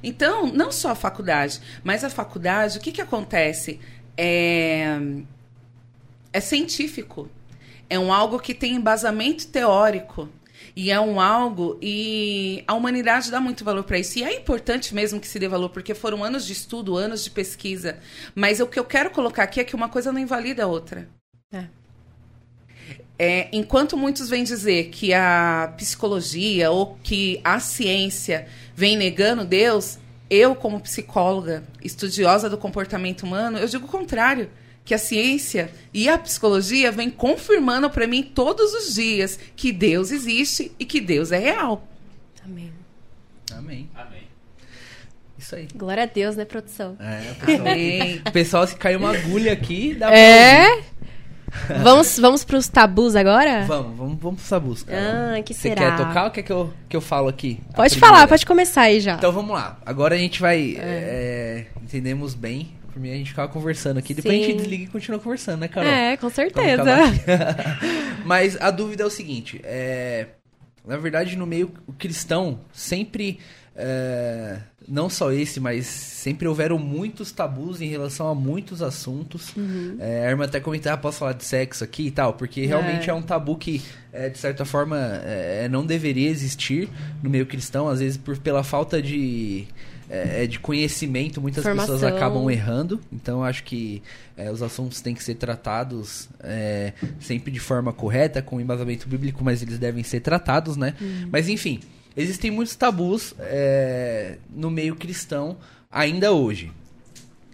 Então, 0.03 0.47
não 0.47 0.71
só 0.71 0.91
a 0.91 0.95
faculdade, 0.95 1.59
mas 1.83 2.03
a 2.03 2.09
faculdade, 2.09 2.77
o 2.77 2.81
que, 2.81 2.91
que 2.91 3.01
acontece? 3.01 3.79
É, 4.17 4.99
é 6.31 6.39
científico. 6.39 7.29
É 7.89 7.97
um 7.97 8.13
algo 8.13 8.39
que 8.39 8.53
tem 8.53 8.75
embasamento 8.75 9.47
teórico. 9.47 10.29
E 10.75 10.91
é 10.91 10.99
um 10.99 11.19
algo. 11.19 11.77
E 11.81 12.63
a 12.67 12.73
humanidade 12.73 13.31
dá 13.31 13.39
muito 13.39 13.63
valor 13.63 13.83
para 13.83 13.97
isso. 13.99 14.19
E 14.19 14.23
é 14.23 14.35
importante 14.35 14.93
mesmo 14.93 15.19
que 15.19 15.27
se 15.27 15.39
dê 15.39 15.47
valor, 15.47 15.69
porque 15.69 15.93
foram 15.93 16.23
anos 16.23 16.45
de 16.45 16.53
estudo, 16.53 16.95
anos 16.95 17.23
de 17.23 17.31
pesquisa. 17.31 17.97
Mas 18.35 18.59
o 18.59 18.67
que 18.67 18.79
eu 18.79 18.85
quero 18.85 19.09
colocar 19.09 19.43
aqui 19.43 19.59
é 19.59 19.63
que 19.63 19.75
uma 19.75 19.89
coisa 19.89 20.11
não 20.11 20.19
invalida 20.19 20.63
a 20.63 20.67
outra. 20.67 21.09
É. 21.51 21.65
É, 23.21 23.49
enquanto 23.51 23.97
muitos 23.97 24.29
vêm 24.29 24.45
dizer 24.45 24.85
que 24.91 25.13
a 25.13 25.73
psicologia 25.75 26.71
ou 26.71 26.97
que 27.03 27.41
a 27.43 27.59
ciência 27.59 28.47
vem 28.73 28.95
negando 28.95 29.43
Deus, 29.43 29.99
eu, 30.29 30.55
como 30.55 30.79
psicóloga, 30.79 31.65
estudiosa 31.83 32.49
do 32.49 32.57
comportamento 32.57 33.23
humano, 33.23 33.57
eu 33.57 33.67
digo 33.67 33.85
o 33.85 33.89
contrário. 33.89 34.49
Que 34.85 34.93
a 34.93 34.97
ciência 34.97 35.69
e 35.93 36.07
a 36.07 36.17
psicologia 36.17 36.91
vem 36.91 37.09
confirmando 37.11 37.89
para 37.89 38.07
mim 38.07 38.23
todos 38.23 38.73
os 38.73 38.95
dias 38.95 39.37
que 39.55 39.71
Deus 39.71 40.11
existe 40.11 40.71
e 40.79 40.85
que 40.85 41.01
Deus 41.01 41.31
é 41.31 41.37
real. 41.37 41.87
Amém. 42.43 42.71
Amém. 43.51 43.89
Amém. 43.93 44.23
Isso 45.37 45.55
aí. 45.55 45.67
Glória 45.75 46.03
a 46.03 46.05
Deus, 46.05 46.35
né, 46.35 46.45
produção? 46.45 46.97
É, 46.99 47.31
o 47.31 47.35
pessoal, 47.35 47.67
Amém. 47.67 48.21
o 48.25 48.31
pessoal 48.31 48.67
se 48.67 48.75
caiu 48.77 48.99
uma 48.99 49.15
agulha 49.15 49.53
aqui. 49.53 49.93
Dá 49.93 50.11
é? 50.11 50.83
vamos, 51.83 52.19
vamos 52.19 52.43
pros 52.43 52.67
tabus 52.67 53.15
agora? 53.15 53.65
Vamos, 53.65 53.97
vamos, 53.97 54.19
vamos 54.19 54.37
pros 54.39 54.49
tabus. 54.49 54.83
Cara. 54.83 55.37
Ah, 55.37 55.41
que 55.41 55.53
Você 55.53 55.69
será? 55.69 55.91
quer 55.91 55.97
tocar 55.97 56.25
ou 56.25 56.31
quer 56.31 56.43
que 56.43 56.51
eu, 56.51 56.73
que 56.87 56.95
eu 56.95 57.01
falo 57.01 57.27
aqui? 57.27 57.59
Pode 57.75 57.97
falar, 57.97 58.27
pode 58.27 58.45
começar 58.45 58.83
aí 58.83 58.99
já. 58.99 59.15
Então 59.15 59.31
vamos 59.31 59.51
lá. 59.51 59.79
Agora 59.85 60.15
a 60.15 60.17
gente 60.17 60.41
vai. 60.41 60.75
É. 60.77 60.81
É, 60.81 61.67
entendemos 61.81 62.33
bem. 62.33 62.73
Por 62.91 62.99
mim 62.99 63.11
a 63.11 63.15
gente 63.15 63.29
ficava 63.29 63.47
conversando 63.47 63.97
aqui. 63.97 64.13
Depois 64.13 64.35
Sim. 64.35 64.43
a 64.43 64.47
gente 64.47 64.57
desliga 64.57 64.83
e 64.83 64.87
continua 64.87 65.19
conversando, 65.19 65.59
né, 65.59 65.67
Carol? 65.67 65.89
É, 65.89 66.17
com 66.17 66.29
certeza. 66.29 66.83
Mas 68.25 68.59
a 68.59 68.71
dúvida 68.71 69.03
é 69.03 69.05
o 69.05 69.09
seguinte: 69.11 69.61
é, 69.63 70.27
na 70.85 70.97
verdade, 70.97 71.35
no 71.35 71.45
meio 71.45 71.71
cristão, 71.97 72.59
sempre. 72.73 73.39
É, 73.75 74.57
não 74.89 75.09
só 75.09 75.31
esse, 75.31 75.59
mas 75.59 75.85
sempre 75.85 76.47
houveram 76.47 76.77
muitos 76.77 77.31
tabus 77.31 77.79
em 77.79 77.87
relação 77.87 78.27
a 78.27 78.35
muitos 78.35 78.81
assuntos. 78.81 79.55
Uhum. 79.55 79.97
É, 79.99 80.27
a 80.27 80.29
irmã 80.31 80.45
até 80.45 80.59
comentava, 80.59 80.95
ah, 80.95 80.97
posso 80.97 81.19
falar 81.19 81.33
de 81.33 81.45
sexo 81.45 81.83
aqui 81.83 82.07
e 82.07 82.11
tal, 82.11 82.33
porque 82.33 82.65
realmente 82.65 83.09
é, 83.09 83.11
é 83.11 83.13
um 83.13 83.21
tabu 83.21 83.55
que, 83.55 83.81
é, 84.11 84.29
de 84.29 84.37
certa 84.37 84.65
forma, 84.65 84.97
é, 85.23 85.69
não 85.69 85.85
deveria 85.85 86.29
existir 86.29 86.89
no 87.21 87.29
meio 87.29 87.45
cristão, 87.45 87.87
às 87.87 87.99
vezes 87.99 88.17
por, 88.17 88.37
pela 88.37 88.63
falta 88.63 89.01
de, 89.01 89.67
é, 90.09 90.47
de 90.47 90.59
conhecimento, 90.59 91.39
muitas 91.39 91.63
Formação. 91.63 91.95
pessoas 91.95 92.11
acabam 92.11 92.49
errando. 92.49 92.99
Então, 93.13 93.43
acho 93.43 93.63
que 93.63 94.01
é, 94.35 94.51
os 94.51 94.63
assuntos 94.63 95.01
têm 95.01 95.13
que 95.13 95.23
ser 95.23 95.35
tratados 95.35 96.27
é, 96.41 96.93
sempre 97.19 97.51
de 97.51 97.59
forma 97.59 97.93
correta, 97.93 98.41
com 98.41 98.59
embasamento 98.59 99.07
bíblico, 99.07 99.43
mas 99.43 99.61
eles 99.61 99.77
devem 99.77 100.03
ser 100.03 100.21
tratados, 100.21 100.75
né? 100.75 100.95
Uhum. 100.99 101.29
Mas, 101.31 101.47
enfim, 101.47 101.79
existem 102.21 102.51
muitos 102.51 102.75
tabus 102.75 103.33
é, 103.39 104.37
no 104.49 104.69
meio 104.69 104.95
cristão 104.95 105.57
ainda 105.89 106.31
hoje. 106.31 106.71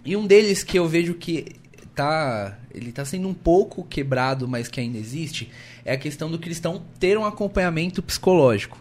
E 0.04 0.16
um 0.16 0.26
deles 0.26 0.62
que 0.62 0.78
eu 0.78 0.88
vejo 0.88 1.14
que 1.14 1.46
tá, 1.94 2.58
ele 2.72 2.92
tá 2.92 3.04
sendo 3.04 3.28
um 3.28 3.34
pouco 3.34 3.84
quebrado, 3.84 4.46
mas 4.46 4.68
que 4.68 4.80
ainda 4.80 4.98
existe, 4.98 5.50
é 5.84 5.92
a 5.92 5.96
questão 5.96 6.30
do 6.30 6.38
cristão 6.38 6.82
ter 6.98 7.16
um 7.16 7.24
acompanhamento 7.24 8.02
psicológico. 8.02 8.78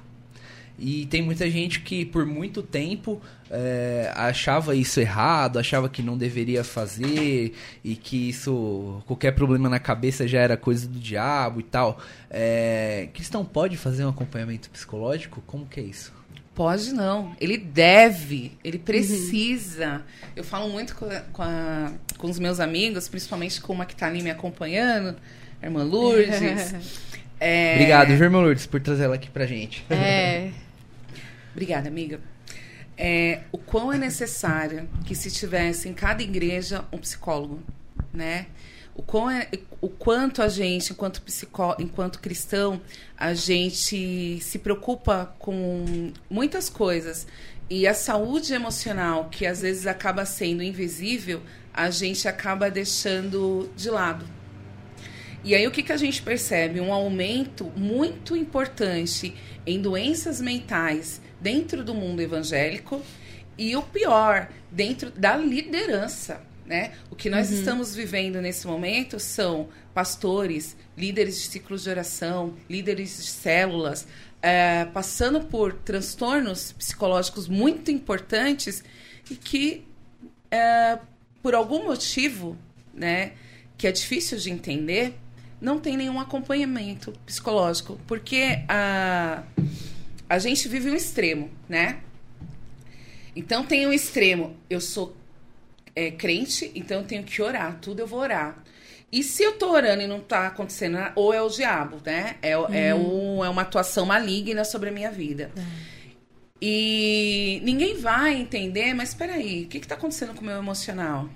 E 0.77 1.05
tem 1.05 1.21
muita 1.21 1.49
gente 1.49 1.79
que 1.79 2.05
por 2.05 2.25
muito 2.25 2.61
tempo 2.61 3.21
é, 3.49 4.11
achava 4.13 4.75
isso 4.75 4.99
errado, 4.99 5.57
achava 5.57 5.87
que 5.87 6.01
não 6.01 6.17
deveria 6.17 6.63
fazer 6.63 7.53
e 7.83 7.95
que 7.95 8.29
isso, 8.29 9.01
qualquer 9.05 9.31
problema 9.31 9.69
na 9.69 9.79
cabeça 9.79 10.27
já 10.27 10.39
era 10.39 10.57
coisa 10.57 10.87
do 10.87 10.99
diabo 10.99 11.61
e 11.61 11.63
tal. 11.63 11.99
É, 12.29 13.07
cristão 13.13 13.45
pode 13.45 13.77
fazer 13.77 14.03
um 14.05 14.09
acompanhamento 14.09 14.69
psicológico? 14.69 15.41
Como 15.47 15.65
que 15.65 15.79
é 15.79 15.83
isso? 15.83 16.13
Pode 16.53 16.93
não. 16.93 17.35
Ele 17.39 17.57
deve, 17.57 18.57
ele 18.63 18.79
precisa. 18.79 19.95
Uhum. 19.95 20.29
Eu 20.37 20.43
falo 20.43 20.69
muito 20.69 20.95
com, 20.95 21.07
com, 21.33 21.41
a, 21.41 21.91
com, 22.17 22.29
os 22.29 22.39
meus 22.39 22.59
amigos, 22.61 23.09
principalmente 23.09 23.59
com 23.61 23.73
uma 23.73 23.85
que 23.85 23.93
está 23.93 24.07
ali 24.07 24.21
me 24.21 24.31
acompanhando, 24.31 25.17
a 25.61 25.65
irmã 25.65 25.83
Lourdes. 25.83 26.73
é... 27.39 27.73
Obrigado, 27.73 28.11
irmã 28.11 28.39
Lourdes, 28.39 28.65
por 28.65 28.79
trazer 28.79 29.03
ela 29.03 29.15
aqui 29.15 29.29
pra 29.29 29.45
gente. 29.45 29.85
É. 29.89 30.51
Obrigada, 31.55 31.87
amiga 31.87 32.19
é, 32.97 33.41
o 33.51 33.57
quão 33.57 33.91
é 33.91 33.97
necessário 33.97 34.87
que 35.05 35.15
se 35.15 35.29
tivesse 35.29 35.89
em 35.89 35.93
cada 35.93 36.23
igreja 36.23 36.85
um 36.91 36.97
psicólogo, 36.97 37.61
né? 38.13 38.47
O, 38.95 39.01
quão 39.01 39.29
é, 39.29 39.49
o 39.81 39.89
quanto 39.89 40.41
a 40.41 40.47
gente, 40.47 40.93
enquanto 40.93 41.21
psicó, 41.21 41.75
enquanto 41.77 42.19
cristão, 42.19 42.81
a 43.17 43.33
gente 43.33 44.39
se 44.39 44.57
preocupa 44.59 45.35
com 45.37 46.13
muitas 46.29 46.69
coisas 46.69 47.27
e 47.69 47.85
a 47.87 47.93
saúde 47.93 48.53
emocional, 48.53 49.27
que 49.29 49.45
às 49.45 49.61
vezes 49.61 49.85
acaba 49.85 50.25
sendo 50.25 50.63
invisível, 50.63 51.41
a 51.73 51.89
gente 51.89 52.25
acaba 52.27 52.71
deixando 52.71 53.69
de 53.75 53.89
lado. 53.89 54.25
E 55.45 55.53
aí 55.53 55.67
o 55.67 55.71
que, 55.71 55.83
que 55.83 55.91
a 55.91 55.97
gente 55.97 56.23
percebe? 56.23 56.81
Um 56.81 56.91
aumento 56.91 57.71
muito 57.77 58.35
importante 58.35 59.35
em 59.63 59.79
doenças 59.79 60.41
mentais 60.41 61.21
dentro 61.39 61.83
do 61.83 61.93
mundo 61.93 62.19
evangélico 62.19 62.99
e 63.55 63.75
o 63.75 63.83
pior, 63.83 64.49
dentro 64.71 65.11
da 65.11 65.37
liderança. 65.37 66.41
Né? 66.65 66.93
O 67.11 67.15
que 67.15 67.29
nós 67.29 67.51
uhum. 67.51 67.59
estamos 67.59 67.93
vivendo 67.93 68.41
nesse 68.41 68.65
momento 68.65 69.19
são 69.19 69.69
pastores, 69.93 70.75
líderes 70.97 71.39
de 71.39 71.47
ciclos 71.47 71.83
de 71.83 71.91
oração, 71.91 72.55
líderes 72.67 73.15
de 73.15 73.27
células, 73.29 74.07
é, 74.41 74.85
passando 74.85 75.41
por 75.41 75.73
transtornos 75.73 76.71
psicológicos 76.71 77.47
muito 77.47 77.91
importantes 77.91 78.83
e 79.29 79.35
que, 79.35 79.85
é, 80.49 80.97
por 81.43 81.53
algum 81.53 81.85
motivo, 81.85 82.57
né, 82.91 83.33
que 83.77 83.85
é 83.85 83.91
difícil 83.91 84.39
de 84.39 84.49
entender, 84.49 85.19
não 85.59 85.79
tem 85.79 85.97
nenhum 85.97 86.19
acompanhamento 86.19 87.13
psicológico, 87.25 87.99
porque 88.07 88.63
a, 88.67 89.43
a 90.29 90.39
gente 90.39 90.67
vive 90.67 90.89
um 90.89 90.95
extremo, 90.95 91.49
né? 91.67 91.99
Então 93.35 93.65
tem 93.65 93.85
um 93.85 93.93
extremo, 93.93 94.55
eu 94.69 94.79
sou 94.79 95.15
é, 95.95 96.11
crente, 96.11 96.71
então 96.75 97.01
eu 97.01 97.05
tenho 97.05 97.23
que 97.23 97.41
orar, 97.41 97.79
tudo 97.81 97.99
eu 97.99 98.07
vou 98.07 98.19
orar. 98.19 98.63
E 99.11 99.23
se 99.23 99.43
eu 99.43 99.57
tô 99.57 99.71
orando 99.71 100.01
e 100.01 100.07
não 100.07 100.19
tá 100.19 100.47
acontecendo, 100.47 100.97
ou 101.15 101.33
é 101.33 101.41
o 101.41 101.49
diabo, 101.49 102.01
né? 102.05 102.35
É, 102.41 102.57
uhum. 102.57 102.73
é, 102.73 102.95
um, 102.95 103.45
é 103.45 103.49
uma 103.49 103.61
atuação 103.61 104.05
maligna 104.05 104.65
sobre 104.65 104.89
a 104.89 104.91
minha 104.91 105.11
vida. 105.11 105.51
Uhum. 105.55 105.63
E 106.61 107.61
ninguém 107.63 107.97
vai 107.97 108.33
entender, 108.35 108.93
mas 108.93 109.09
espera 109.09 109.33
aí, 109.33 109.63
o 109.63 109.67
que 109.67 109.77
está 109.77 109.95
acontecendo 109.95 110.33
com 110.33 110.41
o 110.41 110.45
meu 110.45 110.57
emocional? 110.57 111.29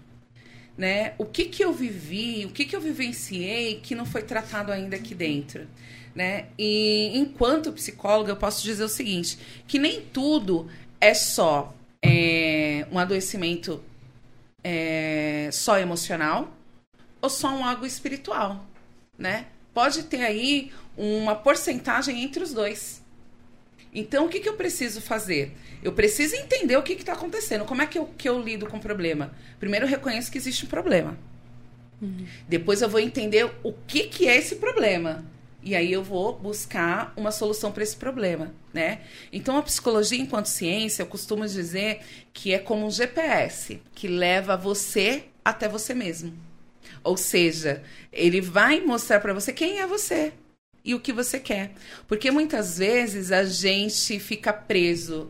Né? 0.79 1.13
O 1.17 1.25
que, 1.25 1.43
que 1.43 1.61
eu 1.61 1.73
vivi, 1.73 2.45
o 2.45 2.51
que, 2.51 2.63
que 2.63 2.73
eu 2.73 2.79
vivenciei 2.79 3.81
que 3.81 3.93
não 3.93 4.05
foi 4.05 4.21
tratado 4.21 4.71
ainda 4.71 4.95
aqui 4.95 5.13
dentro? 5.13 5.67
Né? 6.15 6.45
E 6.57 7.11
enquanto 7.15 7.73
psicóloga, 7.73 8.31
eu 8.31 8.37
posso 8.37 8.63
dizer 8.63 8.85
o 8.85 8.87
seguinte: 8.87 9.37
que 9.67 9.77
nem 9.77 9.99
tudo 9.99 10.69
é 11.01 11.13
só 11.13 11.75
é, 12.01 12.87
um 12.89 12.97
adoecimento 12.97 13.83
é, 14.63 15.49
só 15.51 15.77
emocional 15.77 16.49
ou 17.21 17.29
só 17.29 17.49
um 17.49 17.65
algo 17.65 17.85
espiritual, 17.85 18.65
né? 19.17 19.47
Pode 19.73 20.03
ter 20.03 20.21
aí 20.21 20.71
uma 20.95 21.35
porcentagem 21.35 22.23
entre 22.23 22.41
os 22.41 22.53
dois. 22.53 22.98
Então, 23.93 24.25
o 24.25 24.29
que, 24.29 24.39
que 24.39 24.47
eu 24.47 24.53
preciso 24.53 25.01
fazer? 25.01 25.51
Eu 25.81 25.93
preciso 25.93 26.35
entender 26.35 26.77
o 26.77 26.83
que 26.83 26.93
está 26.93 27.13
acontecendo. 27.13 27.65
Como 27.65 27.81
é 27.81 27.87
que 27.87 27.97
eu, 27.97 28.05
que 28.17 28.29
eu 28.29 28.39
lido 28.39 28.67
com 28.67 28.77
o 28.77 28.81
problema? 28.81 29.31
Primeiro, 29.59 29.85
eu 29.85 29.89
reconheço 29.89 30.31
que 30.31 30.37
existe 30.37 30.65
um 30.65 30.69
problema. 30.69 31.17
Uhum. 32.01 32.25
Depois, 32.47 32.81
eu 32.81 32.89
vou 32.89 32.99
entender 32.99 33.49
o 33.63 33.73
que, 33.73 34.03
que 34.03 34.27
é 34.27 34.37
esse 34.37 34.57
problema. 34.57 35.25
E 35.61 35.75
aí 35.75 35.91
eu 35.91 36.03
vou 36.03 36.37
buscar 36.37 37.13
uma 37.17 37.31
solução 37.31 37.71
para 37.71 37.83
esse 37.83 37.95
problema, 37.95 38.53
né? 38.73 39.01
Então 39.31 39.57
a 39.57 39.61
psicologia 39.61 40.17
enquanto 40.17 40.45
ciência, 40.45 41.01
eu 41.01 41.07
costumo 41.07 41.45
dizer 41.45 41.99
que 42.31 42.53
é 42.53 42.59
como 42.59 42.85
um 42.85 42.89
GPS 42.89 43.81
que 43.93 44.07
leva 44.07 44.55
você 44.55 45.25
até 45.43 45.67
você 45.67 45.93
mesmo. 45.93 46.33
Ou 47.03 47.17
seja, 47.17 47.83
ele 48.11 48.39
vai 48.39 48.79
mostrar 48.79 49.19
para 49.19 49.33
você 49.33 49.51
quem 49.51 49.79
é 49.79 49.87
você 49.87 50.31
e 50.83 50.95
o 50.95 50.99
que 50.99 51.13
você 51.13 51.39
quer. 51.39 51.71
Porque 52.07 52.31
muitas 52.31 52.77
vezes 52.77 53.31
a 53.31 53.43
gente 53.43 54.19
fica 54.19 54.51
preso 54.53 55.29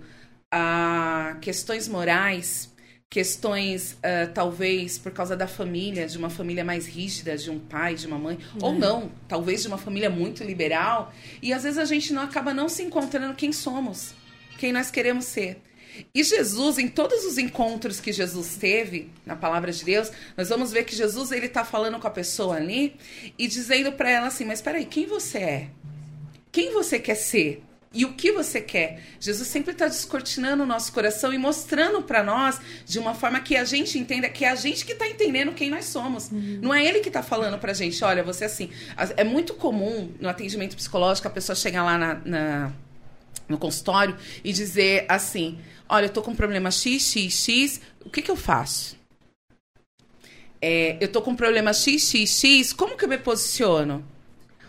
a 0.51 1.37
questões 1.41 1.87
morais, 1.87 2.69
questões 3.09 3.93
uh, 3.93 4.31
talvez 4.33 4.97
por 4.97 5.11
causa 5.11 5.35
da 5.35 5.47
família, 5.47 6.07
de 6.07 6.17
uma 6.17 6.29
família 6.29 6.63
mais 6.63 6.87
rígida, 6.87 7.35
de 7.35 7.49
um 7.49 7.59
pai, 7.59 7.95
de 7.95 8.05
uma 8.05 8.19
mãe, 8.19 8.37
é. 8.37 8.63
ou 8.63 8.73
não, 8.73 9.11
talvez 9.27 9.61
de 9.63 9.67
uma 9.67 9.77
família 9.77 10.09
muito 10.09 10.43
liberal, 10.43 11.13
e 11.41 11.51
às 11.51 11.63
vezes 11.63 11.79
a 11.79 11.85
gente 11.85 12.13
não 12.13 12.21
acaba 12.21 12.53
não 12.53 12.69
se 12.69 12.83
encontrando 12.83 13.33
quem 13.33 13.51
somos, 13.51 14.13
quem 14.57 14.71
nós 14.71 14.91
queremos 14.91 15.25
ser. 15.25 15.61
E 16.13 16.23
Jesus, 16.23 16.77
em 16.77 16.87
todos 16.87 17.25
os 17.25 17.37
encontros 17.37 17.99
que 17.99 18.11
Jesus 18.11 18.55
teve 18.57 19.09
na 19.25 19.35
palavra 19.35 19.71
de 19.71 19.83
Deus, 19.83 20.11
nós 20.37 20.49
vamos 20.49 20.71
ver 20.71 20.83
que 20.83 20.95
Jesus 20.95 21.31
ele 21.31 21.45
está 21.45 21.63
falando 21.65 21.99
com 21.99 22.07
a 22.07 22.11
pessoa 22.11 22.55
ali 22.55 22.95
e 23.37 23.47
dizendo 23.47 23.91
para 23.91 24.09
ela 24.09 24.27
assim: 24.27 24.45
Mas 24.45 24.61
peraí, 24.61 24.85
quem 24.85 25.05
você 25.05 25.37
é? 25.37 25.69
Quem 26.51 26.73
você 26.73 26.99
quer 26.99 27.15
ser? 27.15 27.63
E 27.91 28.05
o 28.05 28.13
que 28.13 28.31
você 28.31 28.61
quer? 28.61 29.01
Jesus 29.19 29.47
sempre 29.47 29.71
está 29.71 29.87
descortinando 29.87 30.61
o 30.61 30.65
nosso 30.65 30.93
coração 30.93 31.33
e 31.33 31.39
mostrando 31.39 32.03
para 32.03 32.21
nós 32.21 32.59
de 32.85 32.99
uma 32.99 33.15
forma 33.15 33.39
que 33.39 33.55
a 33.57 33.63
gente 33.63 33.97
entenda 33.97 34.29
que 34.29 34.45
é 34.45 34.49
a 34.49 34.55
gente 34.55 34.85
que 34.85 34.91
está 34.91 35.07
entendendo 35.07 35.53
quem 35.53 35.71
nós 35.71 35.85
somos. 35.85 36.29
Uhum. 36.31 36.59
Não 36.61 36.73
é 36.73 36.85
ele 36.85 36.99
que 36.99 37.09
está 37.09 37.23
falando 37.23 37.57
para 37.57 37.71
a 37.71 37.73
gente, 37.73 38.03
olha, 38.03 38.21
você 38.23 38.43
é 38.43 38.47
assim. 38.47 38.69
É 39.17 39.23
muito 39.23 39.55
comum 39.55 40.11
no 40.19 40.29
atendimento 40.29 40.75
psicológico 40.75 41.27
a 41.27 41.31
pessoa 41.31 41.55
chegar 41.55 41.83
lá 41.83 41.97
na, 41.97 42.13
na 42.23 42.73
no 43.49 43.57
consultório 43.57 44.15
e 44.43 44.53
dizer 44.53 45.05
assim: 45.09 45.59
olha, 45.89 46.05
eu 46.05 46.09
tô 46.09 46.21
com 46.21 46.35
problema 46.35 46.71
X, 46.71 47.11
X, 47.11 47.33
X, 47.33 47.81
o 48.05 48.09
que, 48.09 48.21
que 48.21 48.31
eu 48.31 48.35
faço? 48.35 48.97
É, 50.61 50.97
eu 51.01 51.07
tô 51.07 51.21
com 51.21 51.35
problema 51.35 51.73
X, 51.73 52.09
X, 52.09 52.39
X, 52.39 52.73
como 52.73 52.95
que 52.95 53.05
eu 53.05 53.09
me 53.09 53.17
posiciono? 53.17 54.05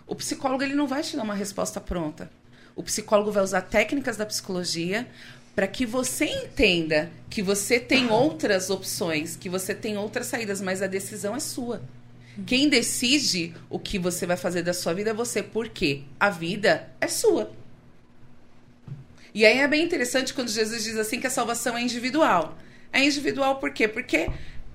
O 0.06 0.14
psicólogo 0.14 0.62
ele 0.62 0.74
não 0.74 0.86
vai 0.86 1.02
te 1.02 1.16
dar 1.16 1.22
uma 1.22 1.34
resposta 1.34 1.80
pronta. 1.80 2.30
O 2.74 2.82
psicólogo 2.82 3.30
vai 3.30 3.42
usar 3.42 3.62
técnicas 3.62 4.16
da 4.16 4.24
psicologia 4.24 5.06
para 5.54 5.66
que 5.66 5.84
você 5.84 6.24
entenda 6.24 7.10
que 7.28 7.42
você 7.42 7.78
tem 7.78 8.08
outras 8.10 8.70
opções, 8.70 9.36
que 9.36 9.48
você 9.48 9.74
tem 9.74 9.98
outras 9.98 10.26
saídas, 10.26 10.60
mas 10.60 10.80
a 10.80 10.86
decisão 10.86 11.34
é 11.34 11.40
sua. 11.40 11.82
Quem 12.46 12.68
decide 12.68 13.54
o 13.68 13.78
que 13.78 13.98
você 13.98 14.24
vai 14.24 14.36
fazer 14.36 14.62
da 14.62 14.72
sua 14.72 14.94
vida 14.94 15.10
é 15.10 15.14
você, 15.14 15.42
porque 15.42 16.04
a 16.18 16.30
vida 16.30 16.88
é 17.00 17.08
sua. 17.08 17.50
E 19.34 19.46
aí 19.46 19.58
é 19.58 19.68
bem 19.68 19.84
interessante 19.84 20.34
quando 20.34 20.48
Jesus 20.48 20.84
diz 20.84 20.96
assim 20.96 21.20
que 21.20 21.26
a 21.26 21.30
salvação 21.30 21.76
é 21.76 21.82
individual. 21.82 22.58
É 22.92 23.04
individual 23.04 23.56
por 23.58 23.72
quê? 23.72 23.86
Porque 23.86 24.28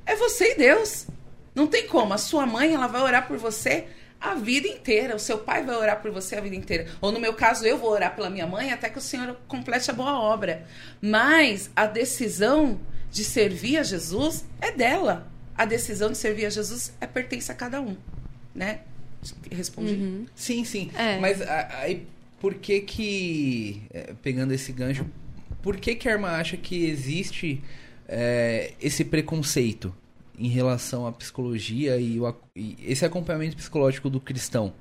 é 0.06 0.16
você 0.16 0.54
e 0.54 0.56
Deus. 0.56 1.08
Não 1.54 1.68
tem 1.68 1.88
como. 1.88 2.14
A 2.14 2.18
sua 2.18 2.46
mãe, 2.46 2.74
ela 2.74 2.88
vai 2.88 3.02
orar 3.02 3.28
por 3.28 3.38
você 3.38 3.88
a 4.20 4.34
vida 4.34 4.68
inteira. 4.68 5.16
O 5.16 5.20
seu 5.20 5.38
pai 5.38 5.64
vai 5.64 5.76
orar 5.76 6.02
por 6.02 6.12
você 6.12 6.36
a 6.36 6.42
vida 6.42 6.56
inteira. 6.56 6.88
Ou 7.02 7.12
no 7.12 7.20
meu 7.20 7.34
caso, 7.34 7.66
eu 7.66 7.78
vou 7.78 7.92
orar 7.92 8.16
pela 8.16 8.30
minha 8.30 8.48
mãe 8.48 8.72
até 8.72 8.90
que 8.90 8.98
o 8.98 9.02
Senhor 9.02 9.38
complete 9.48 9.90
a 9.90 9.94
boa 9.94 10.20
obra. 10.20 10.66
Mas 11.02 11.70
a 11.76 11.86
decisão 11.86 12.80
de 13.12 13.24
servir 13.24 13.78
a 13.78 13.84
Jesus 13.84 14.46
é 14.60 14.72
dela. 14.72 15.32
A 15.58 15.64
decisão 15.66 16.12
de 16.12 16.18
servir 16.18 16.46
a 16.46 16.50
Jesus 16.50 16.94
é 17.00 17.08
pertence 17.08 17.50
a 17.50 17.56
cada 17.56 17.80
um, 17.80 17.96
né? 18.54 18.82
Respondi. 19.50 19.94
Uhum. 19.94 20.26
Sim, 20.36 20.66
sim. 20.66 20.92
É. 20.94 21.18
Mas 21.18 21.42
aí 21.42 22.06
por 22.40 22.56
que 22.56 22.82
que, 22.82 23.84
é, 23.92 24.14
pegando 24.22 24.54
esse 24.54 24.72
gancho, 24.72 25.06
por 25.62 25.78
que 25.78 25.96
que 25.96 26.08
a 26.08 26.14
Arma 26.14 26.30
acha 26.30 26.58
que 26.58 26.86
existe 26.86 27.62
é, 28.08 28.74
esse 28.82 29.04
preconceito 29.04 29.94
em 30.38 30.50
relação 30.50 31.08
à 31.08 31.12
psicologia 31.12 31.98
e, 31.98 32.20
o, 32.20 32.36
e 32.56 32.78
esse 32.80 33.06
acompanhamento 33.06 33.56
psicológico 33.56 34.10
do 34.10 34.20
cristão? 34.20 34.74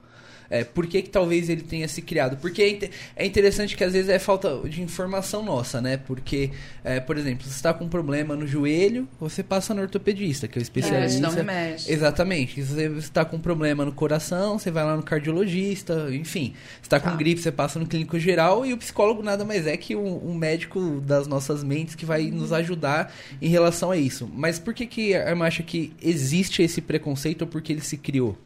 É, 0.50 0.64
por 0.64 0.86
que, 0.86 1.02
que 1.02 1.10
talvez 1.10 1.48
ele 1.48 1.62
tenha 1.62 1.88
se 1.88 2.02
criado? 2.02 2.36
Porque 2.36 2.62
é, 2.62 3.22
é 3.22 3.26
interessante 3.26 3.76
que 3.76 3.84
às 3.84 3.92
vezes 3.92 4.08
é 4.08 4.18
falta 4.18 4.60
de 4.68 4.82
informação 4.82 5.42
nossa, 5.42 5.80
né? 5.80 5.96
Porque, 5.96 6.50
é, 6.82 7.00
por 7.00 7.16
exemplo, 7.16 7.44
você 7.44 7.50
está 7.50 7.72
com 7.72 7.84
um 7.84 7.88
problema 7.88 8.36
no 8.36 8.46
joelho, 8.46 9.08
você 9.18 9.42
passa 9.42 9.74
no 9.74 9.82
ortopedista, 9.82 10.46
que 10.46 10.58
é 10.58 10.60
o 10.60 10.62
especialista. 10.62 11.18
É, 11.18 11.20
não 11.20 11.44
mexe. 11.44 11.92
Exatamente. 11.92 12.62
Se 12.62 12.74
você 12.74 12.86
está 12.98 13.24
com 13.24 13.36
um 13.36 13.40
problema 13.40 13.84
no 13.84 13.92
coração, 13.92 14.58
você 14.58 14.70
vai 14.70 14.84
lá 14.84 14.96
no 14.96 15.02
cardiologista, 15.02 16.08
enfim. 16.10 16.54
Se 16.76 16.82
está 16.82 17.00
com 17.00 17.10
tá. 17.10 17.16
gripe, 17.16 17.40
você 17.40 17.52
passa 17.52 17.78
no 17.78 17.86
clínico 17.86 18.18
geral 18.18 18.64
e 18.66 18.72
o 18.72 18.78
psicólogo 18.78 19.22
nada 19.22 19.44
mais 19.44 19.66
é 19.66 19.76
que 19.76 19.96
um, 19.96 20.30
um 20.30 20.34
médico 20.34 21.00
das 21.00 21.26
nossas 21.26 21.64
mentes 21.64 21.94
que 21.94 22.04
vai 22.04 22.30
nos 22.30 22.52
ajudar 22.52 23.12
em 23.40 23.48
relação 23.48 23.90
a 23.90 23.96
isso. 23.96 24.30
Mas 24.32 24.58
por 24.58 24.74
que, 24.74 24.86
que 24.86 25.14
a 25.14 25.28
Irmã 25.30 25.46
acha 25.46 25.62
que 25.62 25.92
existe 26.02 26.62
esse 26.62 26.80
preconceito 26.80 27.42
ou 27.42 27.48
por 27.48 27.62
que 27.62 27.72
ele 27.72 27.80
se 27.80 27.96
criou? 27.96 28.36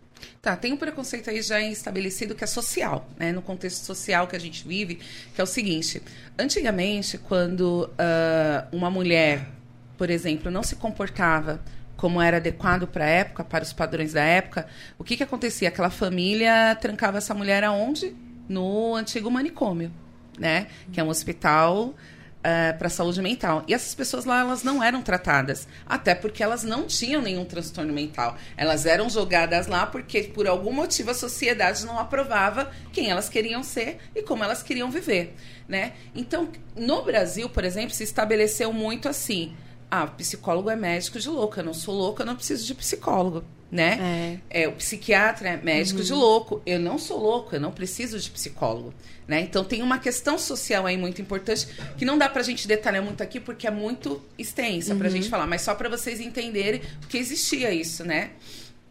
Tá, 0.41 0.57
tem 0.57 0.73
um 0.73 0.77
preconceito 0.77 1.31
aí 1.31 1.43
já 1.43 1.61
estabelecido 1.61 2.35
que 2.35 2.45
é 2.45 2.47
social, 2.47 3.09
né? 3.19 3.33
No 3.33 3.43
contexto 3.43 3.85
social 3.85 4.27
que 4.27 4.37
a 4.37 4.39
gente 4.39 4.67
vive, 4.67 4.97
que 5.35 5.41
é 5.41 5.45
o 5.45 5.47
seguinte: 5.47 6.03
antigamente, 6.39 7.19
quando 7.19 7.91
uh, 7.93 8.77
uma 8.77 8.91
mulher, 8.91 9.49
por 9.97 10.11
exemplo, 10.11 10.51
não 10.51 10.63
se 10.63 10.77
comportava 10.77 11.61
como 11.97 12.23
era 12.23 12.37
adequado 12.37 12.87
para 12.87 13.05
a 13.05 13.09
época, 13.09 13.43
para 13.43 13.65
os 13.65 13.73
padrões 13.73 14.13
da 14.13 14.23
época, 14.23 14.69
o 14.97 15.03
que, 15.03 15.17
que 15.17 15.23
acontecia? 15.23 15.69
Aquela 15.69 15.91
família 15.91 16.77
trancava 16.81 17.19
essa 17.19 17.35
mulher 17.35 17.65
aonde? 17.65 18.15
No 18.49 18.95
antigo 18.95 19.31
manicômio, 19.31 19.93
né? 20.39 20.69
Que 20.93 21.01
é 21.01 21.05
um 21.05 21.09
hospital 21.09 21.95
é, 22.43 22.73
para 22.73 22.87
a 22.87 22.91
saúde 22.91 23.21
mental. 23.21 23.65
E 23.67 23.75
essas 23.75 23.95
pessoas 23.95 24.25
lá, 24.25 24.41
elas 24.41 24.63
não 24.63 24.83
eram 24.83 25.03
tratadas, 25.03 25.67
até 25.87 26.15
porque 26.15 26.43
elas 26.43 26.63
não 26.63 26.87
tinham 26.87 27.21
nenhum 27.21 27.45
transtorno 27.45 27.93
mental. 27.93 28.37
Elas 28.57 28.87
eram 28.87 29.09
jogadas 29.11 29.67
lá 29.67 29.87
porque, 29.87 30.23
por 30.23 30.47
algum 30.47 30.73
motivo, 30.73 31.11
a 31.11 31.15
sociedade 31.15 31.85
não 31.85 31.99
aprovava 31.99 32.71
quem 32.93 33.11
elas 33.11 33.29
queriam 33.29 33.63
ser 33.63 33.99
e 34.15 34.23
como 34.23 34.45
elas 34.45 34.63
queriam 34.63 34.91
viver, 34.91 35.35
né? 35.69 35.93
Então, 36.15 36.49
no 36.77 37.03
Brasil, 37.03 37.49
por 37.49 37.65
exemplo, 37.65 37.95
se 37.95 38.05
estabeleceu 38.05 38.73
muito 38.73 39.09
assim, 39.09 39.55
ah, 39.91 40.07
psicólogo 40.07 40.71
é 40.71 40.77
médico 40.77 41.19
de 41.19 41.29
louca, 41.29 41.61
eu 41.61 41.65
não 41.65 41.75
sou 41.75 41.95
louca, 41.95 42.23
eu 42.23 42.27
não 42.27 42.37
preciso 42.37 42.67
de 42.67 42.75
psicólogo. 42.75 43.45
Né? 43.71 44.41
É. 44.51 44.63
é 44.63 44.69
o 44.69 44.73
psiquiatra 44.73 45.51
é 45.51 45.57
médico 45.57 45.99
uhum. 46.01 46.05
de 46.05 46.13
louco. 46.13 46.63
Eu 46.65 46.79
não 46.79 46.99
sou 46.99 47.19
louco, 47.19 47.55
eu 47.55 47.61
não 47.61 47.71
preciso 47.71 48.19
de 48.19 48.31
psicólogo, 48.31 48.95
né? 49.27 49.41
Então 49.41 49.63
tem 49.65 49.83
uma 49.83 49.99
questão 49.99 50.39
social 50.39 50.87
aí 50.87 50.97
muito 50.97 51.21
importante 51.21 51.69
que 51.97 52.05
não 52.05 52.17
dá 52.17 52.29
pra 52.29 52.43
gente 52.43 52.67
detalhar 52.67 53.03
muito 53.03 53.23
aqui 53.23 53.39
porque 53.39 53.67
é 53.67 53.71
muito 53.71 54.23
extensa 54.39 54.93
uhum. 54.93 54.99
pra 54.99 55.09
gente 55.09 55.29
falar, 55.29 55.47
mas 55.47 55.63
só 55.63 55.75
para 55.75 55.89
vocês 55.89 56.21
entenderem 56.21 56.81
que 57.09 57.19
existia 57.19 57.73
isso, 57.73 58.05
né? 58.05 58.31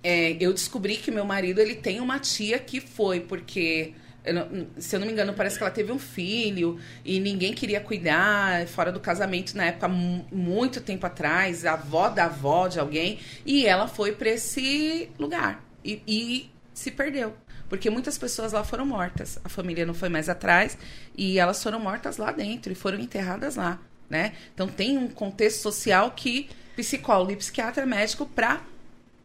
É, 0.03 0.37
eu 0.39 0.53
descobri 0.53 0.97
que 0.97 1.09
meu 1.09 1.25
marido 1.25 1.59
ele 1.59 1.75
tem 1.75 1.99
uma 1.99 2.19
tia 2.19 2.59
que 2.59 2.79
foi 2.79 3.19
porque 3.19 3.93
não, 4.33 4.67
se 4.77 4.95
eu 4.95 4.99
não 4.99 5.07
me 5.07 5.13
engano, 5.13 5.33
parece 5.33 5.57
que 5.57 5.63
ela 5.63 5.71
teve 5.71 5.91
um 5.91 5.99
filho 5.99 6.79
e 7.03 7.19
ninguém 7.19 7.53
queria 7.53 7.79
cuidar, 7.79 8.67
fora 8.67 8.91
do 8.91 8.99
casamento 8.99 9.55
na 9.55 9.65
época, 9.65 9.87
muito 9.87 10.81
tempo 10.81 11.05
atrás, 11.05 11.65
a 11.65 11.73
avó 11.73 12.09
da 12.09 12.25
avó 12.25 12.67
de 12.67 12.79
alguém, 12.79 13.19
e 13.45 13.65
ela 13.65 13.87
foi 13.87 14.11
para 14.11 14.29
esse 14.29 15.09
lugar 15.17 15.63
e, 15.83 16.01
e 16.07 16.51
se 16.73 16.91
perdeu. 16.91 17.33
Porque 17.69 17.89
muitas 17.89 18.17
pessoas 18.17 18.53
lá 18.53 18.63
foram 18.63 18.85
mortas. 18.85 19.39
A 19.43 19.49
família 19.49 19.85
não 19.85 19.93
foi 19.93 20.09
mais 20.09 20.29
atrás 20.29 20.77
e 21.15 21.37
elas 21.37 21.61
foram 21.61 21.79
mortas 21.79 22.17
lá 22.17 22.31
dentro 22.31 22.71
e 22.71 22.75
foram 22.75 22.99
enterradas 22.99 23.55
lá, 23.55 23.79
né? 24.09 24.33
Então 24.53 24.67
tem 24.67 24.97
um 24.97 25.07
contexto 25.07 25.61
social 25.61 26.11
que 26.11 26.49
psicólogo 26.75 27.31
e 27.31 27.35
psiquiatra 27.35 27.85
médico 27.85 28.25
para 28.25 28.61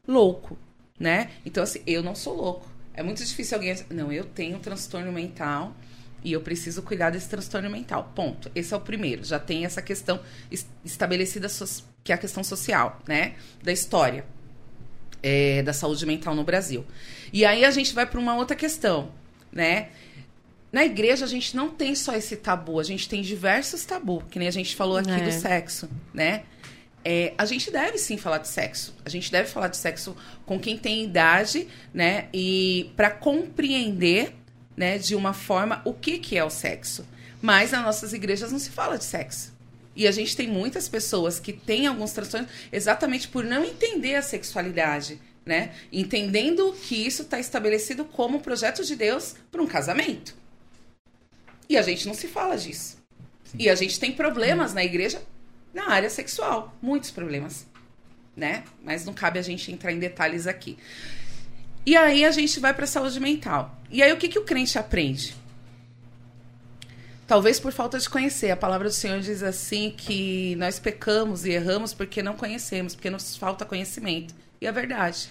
louco, 0.09 0.59
né? 0.99 1.31
Então 1.47 1.63
assim, 1.63 1.83
eu 1.87 2.03
não 2.03 2.15
sou 2.15 2.35
louco. 2.35 2.72
É 2.95 3.03
muito 3.03 3.25
difícil 3.25 3.57
alguém. 3.57 3.75
Não, 3.91 4.13
eu 4.13 4.25
tenho 4.25 4.57
um 4.57 4.61
transtorno 4.61 5.11
mental 5.13 5.75
e 6.25 6.33
eu 6.33 6.41
preciso 6.41 6.83
cuidar 6.83 7.11
desse 7.11 7.29
transtorno 7.29 7.69
mental. 7.71 8.13
Ponto. 8.15 8.51
Esse 8.55 8.75
é 8.75 8.77
o 8.77 8.81
primeiro. 8.81 9.25
Já 9.25 9.39
tem 9.39 9.65
essa 9.65 9.83
questão 9.83 10.21
estabelecida, 10.85 11.49
que 12.05 12.13
é 12.13 12.15
a 12.15 12.19
questão 12.19 12.45
social, 12.45 13.01
né? 13.07 13.35
Da 13.63 13.73
história 13.73 14.25
é, 15.23 15.63
da 15.63 15.73
saúde 15.73 16.05
mental 16.05 16.35
no 16.35 16.45
Brasil. 16.45 16.85
E 17.33 17.45
aí 17.45 17.65
a 17.65 17.71
gente 17.71 17.95
vai 17.95 18.05
para 18.05 18.19
uma 18.19 18.35
outra 18.35 18.57
questão, 18.57 19.13
né? 19.51 19.89
Na 20.73 20.85
igreja 20.85 21.25
a 21.25 21.29
gente 21.29 21.55
não 21.55 21.71
tem 21.71 21.95
só 21.95 22.15
esse 22.15 22.37
tabu, 22.37 22.81
a 22.81 22.83
gente 22.83 23.09
tem 23.09 23.21
diversos 23.21 23.85
tabus, 23.85 24.25
que 24.31 24.39
nem 24.39 24.49
a 24.49 24.53
gente 24.53 24.75
falou 24.75 24.97
aqui 24.97 25.11
é. 25.11 25.21
do 25.21 25.31
sexo, 25.31 25.89
né? 26.15 26.45
É, 27.05 27.35
a 27.37 27.45
gente 27.45 27.71
deve 27.71 27.99
sim 27.99 28.17
falar 28.17 28.39
de 28.39 28.49
sexo. 28.49 28.95
A 29.05 29.09
gente 29.09 29.31
deve 29.31 29.49
falar 29.49 29.69
de 29.69 29.77
sexo 29.77 30.17
com 30.47 30.59
quem 30.59 30.77
tem 30.77 31.05
idade, 31.05 31.67
né? 31.93 32.29
E 32.33 32.93
para 32.97 33.11
compreender, 33.11 34.35
né, 34.77 34.99
de 34.99 35.15
uma 35.15 35.33
forma 35.33 35.83
o 35.85 35.93
que 35.93 36.19
que 36.19 36.37
é 36.37 36.45
o 36.45 36.51
sexo. 36.51 37.07
Mas 37.41 37.73
nas 37.73 37.83
nossas 37.83 38.13
igrejas 38.13 38.53
não 38.53 38.59
se 38.59 38.71
fala 38.71 38.97
de 38.97 39.05
sexo. 39.05 39.53
E 39.95 40.07
a 40.07 40.13
gente 40.13 40.37
tem 40.37 40.49
muitas 40.49 40.89
pessoas 40.89 41.39
que 41.39 41.53
têm 41.53 41.87
alguns 41.87 42.13
transtornos 42.13 42.51
exatamente 42.71 43.29
por 43.29 43.45
não 43.45 43.65
entender 43.65 44.15
a 44.15 44.23
sexualidade, 44.23 45.21
né? 45.45 45.73
Entendendo 45.93 46.75
que 46.83 46.95
isso 46.95 47.23
está 47.23 47.39
estabelecido 47.39 48.05
como 48.05 48.41
projeto 48.41 48.85
de 48.85 48.97
Deus 48.97 49.35
para 49.51 49.61
um 49.61 49.67
casamento. 49.67 50.35
E 51.69 51.77
a 51.77 51.83
gente 51.83 52.07
não 52.07 52.15
se 52.15 52.29
fala 52.29 52.57
disso. 52.57 52.97
Sim. 53.45 53.57
E 53.59 53.69
a 53.69 53.75
gente 53.75 53.99
tem 53.99 54.13
problemas 54.13 54.73
na 54.73 54.85
igreja 54.85 55.21
na 55.73 55.91
área 55.91 56.11
sexual. 56.11 56.77
Muitos 56.81 57.11
problemas, 57.11 57.67
né? 58.37 58.65
Mas 58.83 59.05
não 59.05 59.13
cabe 59.13 59.39
a 59.39 59.43
gente 59.43 59.71
entrar 59.73 59.93
em 59.93 59.99
detalhes 59.99 60.47
aqui. 60.47 60.79
E 61.85 61.97
aí 61.97 62.25
a 62.25 62.31
gente 62.31 62.61
vai 62.61 62.73
para 62.73 62.85
a 62.85 62.89
saúde 62.89 63.19
mental. 63.19 63.77
E 63.91 64.03
aí 64.03 64.13
o 64.13 64.17
que, 64.17 64.29
que 64.29 64.39
o 64.39 64.45
crente 64.45 64.79
aprende? 64.79 65.35
Talvez 67.27 67.59
por 67.59 67.73
falta 67.73 67.99
de 67.99 68.09
conhecer. 68.09 68.51
A 68.51 68.57
palavra 68.57 68.89
do 68.89 68.95
Senhor 68.95 69.19
diz 69.21 69.43
assim 69.43 69.93
que 69.97 70.55
nós 70.57 70.79
pecamos 70.79 71.45
e 71.45 71.51
erramos 71.51 71.95
porque 71.95 72.23
não 72.23 72.35
conhecemos, 72.35 72.95
porque 72.95 73.11
nos 73.11 73.37
falta 73.37 73.65
conhecimento. 73.65 74.35
E 74.61 74.67
é 74.67 74.73
verdade. 74.73 75.29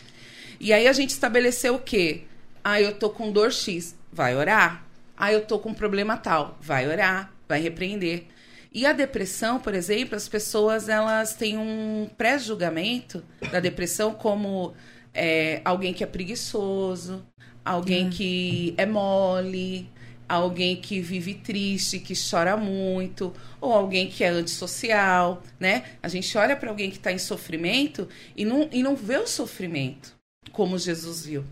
E 0.60 0.74
aí 0.74 0.88
a 0.88 0.94
gente 0.94 1.12
estabeleceu 1.12 1.76
o 1.76 1.80
quê? 1.80 2.24
Ah, 2.64 2.82
eu 2.82 2.94
tô 2.96 3.10
com 3.10 3.32
dor 3.32 3.52
X, 3.52 3.96
vai 4.12 4.36
orar. 4.36 4.86
Ah, 5.16 5.32
eu 5.32 5.46
tô 5.46 5.60
com 5.60 5.74
problema 5.74 6.18
tal, 6.18 6.58
vai 6.62 6.88
orar, 6.88 7.32
vai 7.48 7.62
repreender. 7.62 8.28
E 8.74 8.86
a 8.86 8.94
depressão, 8.94 9.60
por 9.60 9.74
exemplo, 9.74 10.16
as 10.16 10.30
pessoas 10.30 10.88
elas 10.88 11.34
têm 11.34 11.58
um 11.58 12.10
pré-julgamento 12.18 13.22
da 13.52 13.60
depressão 13.60 14.14
como 14.14 14.74
é, 15.14 15.60
alguém 15.66 15.94
que 15.94 16.04
é 16.04 16.08
preguiçoso, 16.08 17.26
alguém 17.66 18.08
é. 18.08 18.10
que 18.10 18.74
é 18.78 18.86
mole, 18.86 19.90
alguém 20.28 20.78
que 20.78 21.02
vive 21.02 21.34
triste, 21.34 22.00
que 22.00 22.14
chora 22.16 22.56
muito, 22.56 23.34
ou 23.60 23.74
alguém 23.74 24.10
que 24.10 24.24
é 24.24 24.30
antissocial, 24.30 25.44
né? 25.60 25.84
A 26.02 26.08
gente 26.08 26.38
olha 26.38 26.56
para 26.56 26.70
alguém 26.70 26.90
que 26.90 26.96
está 26.96 27.12
em 27.12 27.18
sofrimento 27.18 28.08
e 28.38 28.46
não, 28.46 28.70
e 28.72 28.82
não 28.82 28.96
vê 28.96 29.18
o 29.18 29.28
sofrimento 29.28 30.16
como 30.54 30.78
Jesus 30.78 31.26
viu, 31.26 31.44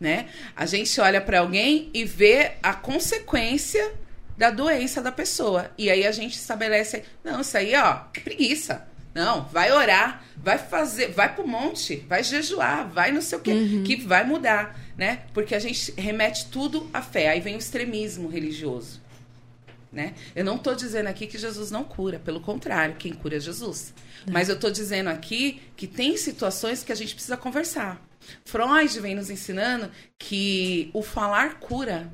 né? 0.00 0.30
A 0.54 0.64
gente 0.64 0.98
olha 1.02 1.20
para 1.20 1.40
alguém 1.40 1.90
e 1.92 2.02
vê 2.04 2.52
a 2.62 2.72
consequência 2.72 3.92
da 4.36 4.50
doença 4.50 5.00
da 5.00 5.12
pessoa. 5.12 5.70
E 5.78 5.90
aí 5.90 6.06
a 6.06 6.12
gente 6.12 6.34
estabelece, 6.34 7.04
não, 7.24 7.40
isso 7.40 7.56
aí, 7.56 7.74
ó, 7.74 8.00
é 8.14 8.20
preguiça. 8.20 8.86
Não, 9.14 9.46
vai 9.46 9.72
orar, 9.72 10.22
vai 10.36 10.58
fazer, 10.58 11.10
vai 11.10 11.34
pro 11.34 11.48
monte, 11.48 12.04
vai 12.06 12.22
jejuar, 12.22 12.86
vai 12.86 13.10
não 13.10 13.22
sei 13.22 13.38
o 13.38 13.40
quê, 13.40 13.50
uhum. 13.50 13.82
que 13.82 13.96
vai 13.96 14.24
mudar, 14.24 14.78
né? 14.94 15.22
Porque 15.32 15.54
a 15.54 15.58
gente 15.58 15.90
remete 15.96 16.50
tudo 16.50 16.86
à 16.92 17.00
fé. 17.00 17.30
Aí 17.30 17.40
vem 17.40 17.54
o 17.54 17.58
extremismo 17.58 18.28
religioso, 18.28 19.00
né? 19.90 20.12
Eu 20.34 20.44
não 20.44 20.56
estou 20.56 20.74
dizendo 20.74 21.06
aqui 21.06 21.26
que 21.26 21.38
Jesus 21.38 21.70
não 21.70 21.82
cura, 21.82 22.18
pelo 22.18 22.42
contrário, 22.42 22.96
quem 22.96 23.14
cura 23.14 23.36
é 23.36 23.40
Jesus. 23.40 23.94
Uhum. 24.26 24.34
Mas 24.34 24.50
eu 24.50 24.54
estou 24.54 24.70
dizendo 24.70 25.08
aqui 25.08 25.62
que 25.74 25.86
tem 25.86 26.14
situações 26.18 26.84
que 26.84 26.92
a 26.92 26.96
gente 26.96 27.14
precisa 27.14 27.38
conversar. 27.38 28.06
Freud 28.44 29.00
vem 29.00 29.14
nos 29.14 29.30
ensinando 29.30 29.90
que 30.18 30.90
o 30.92 31.02
falar 31.02 31.58
cura. 31.58 32.12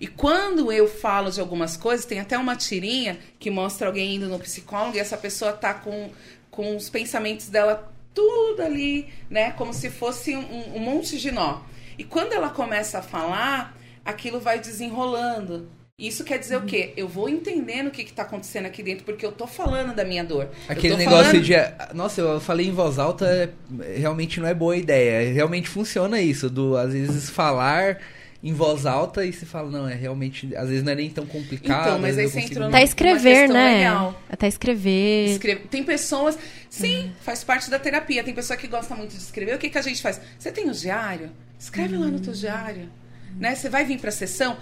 E 0.00 0.06
quando 0.06 0.72
eu 0.72 0.88
falo 0.88 1.30
de 1.30 1.40
algumas 1.40 1.76
coisas, 1.76 2.06
tem 2.06 2.20
até 2.20 2.36
uma 2.36 2.56
tirinha 2.56 3.18
que 3.38 3.50
mostra 3.50 3.86
alguém 3.86 4.16
indo 4.16 4.28
no 4.28 4.38
psicólogo 4.38 4.96
e 4.96 5.00
essa 5.00 5.16
pessoa 5.16 5.52
tá 5.52 5.74
com, 5.74 6.10
com 6.50 6.76
os 6.76 6.88
pensamentos 6.90 7.48
dela 7.48 7.92
tudo 8.14 8.62
ali, 8.62 9.08
né? 9.30 9.52
Como 9.52 9.72
se 9.72 9.90
fosse 9.90 10.36
um, 10.36 10.76
um 10.76 10.80
monte 10.80 11.18
de 11.18 11.30
nó. 11.30 11.60
E 11.98 12.04
quando 12.04 12.32
ela 12.32 12.50
começa 12.50 12.98
a 12.98 13.02
falar, 13.02 13.76
aquilo 14.04 14.40
vai 14.40 14.58
desenrolando. 14.58 15.68
Isso 15.98 16.24
quer 16.24 16.38
dizer 16.38 16.56
uhum. 16.56 16.64
o 16.64 16.66
quê? 16.66 16.92
Eu 16.96 17.06
vou 17.06 17.28
entendendo 17.28 17.88
o 17.88 17.90
que 17.90 18.02
está 18.02 18.22
acontecendo 18.22 18.66
aqui 18.66 18.82
dentro, 18.82 19.04
porque 19.04 19.24
eu 19.24 19.30
tô 19.30 19.46
falando 19.46 19.94
da 19.94 20.04
minha 20.04 20.24
dor. 20.24 20.48
Aquele 20.68 20.96
negócio 20.96 21.26
falando... 21.26 21.42
de. 21.42 21.94
Nossa, 21.94 22.20
eu 22.20 22.40
falei 22.40 22.66
em 22.66 22.72
voz 22.72 22.98
alta, 22.98 23.52
realmente 23.96 24.40
não 24.40 24.48
é 24.48 24.54
boa 24.54 24.76
ideia. 24.76 25.32
Realmente 25.32 25.68
funciona 25.68 26.20
isso, 26.20 26.50
do 26.50 26.76
às 26.76 26.92
vezes 26.92 27.30
falar 27.30 28.00
em 28.42 28.52
voz 28.52 28.86
alta 28.86 29.24
e 29.24 29.32
você 29.32 29.46
fala, 29.46 29.70
não, 29.70 29.88
é 29.88 29.94
realmente, 29.94 30.54
às 30.56 30.68
vezes 30.68 30.82
não 30.82 30.92
é 30.92 30.96
nem 30.96 31.08
tão 31.08 31.24
complicado. 31.24 31.82
Então, 31.82 31.98
mas 32.00 32.18
aí 32.18 32.28
você 32.28 32.40
entrou 32.40 32.68
Até 32.68 32.82
escrever, 32.82 33.48
né? 33.48 33.78
Legal. 33.78 34.20
Até 34.28 34.48
escrever. 34.48 35.28
Escreve... 35.30 35.60
Tem 35.68 35.84
pessoas, 35.84 36.36
sim, 36.68 37.06
hum. 37.06 37.12
faz 37.20 37.44
parte 37.44 37.70
da 37.70 37.78
terapia. 37.78 38.24
Tem 38.24 38.34
pessoa 38.34 38.56
que 38.56 38.66
gosta 38.66 38.96
muito 38.96 39.12
de 39.12 39.22
escrever. 39.22 39.54
O 39.54 39.58
que, 39.58 39.70
que 39.70 39.78
a 39.78 39.82
gente 39.82 40.02
faz? 40.02 40.20
Você 40.36 40.50
tem 40.50 40.64
o 40.64 40.70
um 40.70 40.72
diário? 40.72 41.30
Escreve 41.56 41.96
hum. 41.96 42.00
lá 42.00 42.06
no 42.08 42.18
teu 42.18 42.32
hum. 42.32 42.36
diário. 42.36 42.90
Né? 43.38 43.54
Você 43.54 43.68
vai 43.68 43.84
vir 43.84 43.98
para 43.98 44.08
a 44.08 44.12
sessão, 44.12 44.58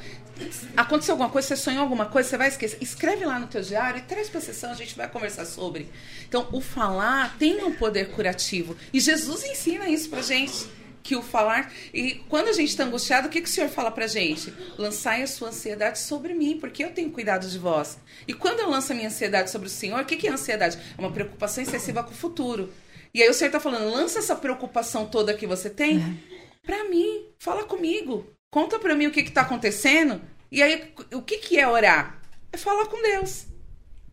aconteceu 0.76 1.14
alguma 1.14 1.30
coisa, 1.30 1.48
você 1.48 1.56
sonhou 1.56 1.80
alguma 1.80 2.04
coisa, 2.04 2.28
você 2.28 2.36
vai 2.36 2.48
esquecer. 2.48 2.78
Escreve 2.82 3.24
lá 3.24 3.38
no 3.38 3.46
teu 3.46 3.62
diário 3.62 3.98
e 3.98 4.02
traz 4.02 4.28
para 4.28 4.38
a 4.38 4.42
sessão, 4.42 4.70
a 4.70 4.74
gente 4.74 4.94
vai 4.94 5.08
conversar 5.08 5.46
sobre. 5.46 5.88
Então, 6.28 6.48
o 6.52 6.60
falar 6.60 7.34
tem 7.38 7.64
um 7.64 7.72
poder 7.72 8.10
curativo. 8.10 8.76
E 8.92 9.00
Jesus 9.00 9.42
ensina 9.44 9.88
isso 9.88 10.10
pra 10.10 10.20
gente 10.20 10.68
que 11.02 11.16
o 11.16 11.22
falar. 11.22 11.72
E 11.92 12.16
quando 12.28 12.48
a 12.48 12.52
gente 12.52 12.68
está 12.68 12.84
angustiado, 12.84 13.28
o 13.28 13.30
que, 13.30 13.40
que 13.40 13.48
o 13.48 13.52
Senhor 13.52 13.68
fala 13.68 13.90
pra 13.90 14.06
gente? 14.06 14.52
Lançai 14.78 15.22
a 15.22 15.26
sua 15.26 15.48
ansiedade 15.48 15.98
sobre 15.98 16.34
mim, 16.34 16.58
porque 16.58 16.84
eu 16.84 16.90
tenho 16.90 17.10
cuidado 17.10 17.48
de 17.48 17.58
vós. 17.58 17.98
E 18.26 18.34
quando 18.34 18.60
eu 18.60 18.70
lanço 18.70 18.92
a 18.92 18.94
minha 18.94 19.08
ansiedade 19.08 19.50
sobre 19.50 19.68
o 19.68 19.70
Senhor, 19.70 20.00
o 20.00 20.04
que, 20.04 20.16
que 20.16 20.26
é 20.26 20.30
ansiedade? 20.30 20.78
É 20.96 21.00
uma 21.00 21.10
preocupação 21.10 21.62
excessiva 21.62 22.02
com 22.02 22.10
o 22.10 22.14
futuro. 22.14 22.72
E 23.12 23.22
aí 23.22 23.28
o 23.28 23.34
Senhor 23.34 23.48
está 23.48 23.58
falando, 23.58 23.90
lança 23.90 24.18
essa 24.18 24.36
preocupação 24.36 25.06
toda 25.06 25.34
que 25.34 25.46
você 25.46 25.68
tem 25.68 25.98
é. 25.98 26.66
para 26.66 26.88
mim, 26.88 27.26
fala 27.38 27.64
comigo, 27.64 28.26
conta 28.50 28.78
para 28.78 28.94
mim 28.94 29.06
o 29.06 29.10
que 29.10 29.20
está 29.20 29.42
acontecendo. 29.42 30.20
E 30.50 30.62
aí, 30.62 30.92
o 31.12 31.22
que, 31.22 31.38
que 31.38 31.58
é 31.58 31.66
orar? 31.66 32.20
É 32.52 32.56
falar 32.56 32.86
com 32.86 33.00
Deus, 33.00 33.46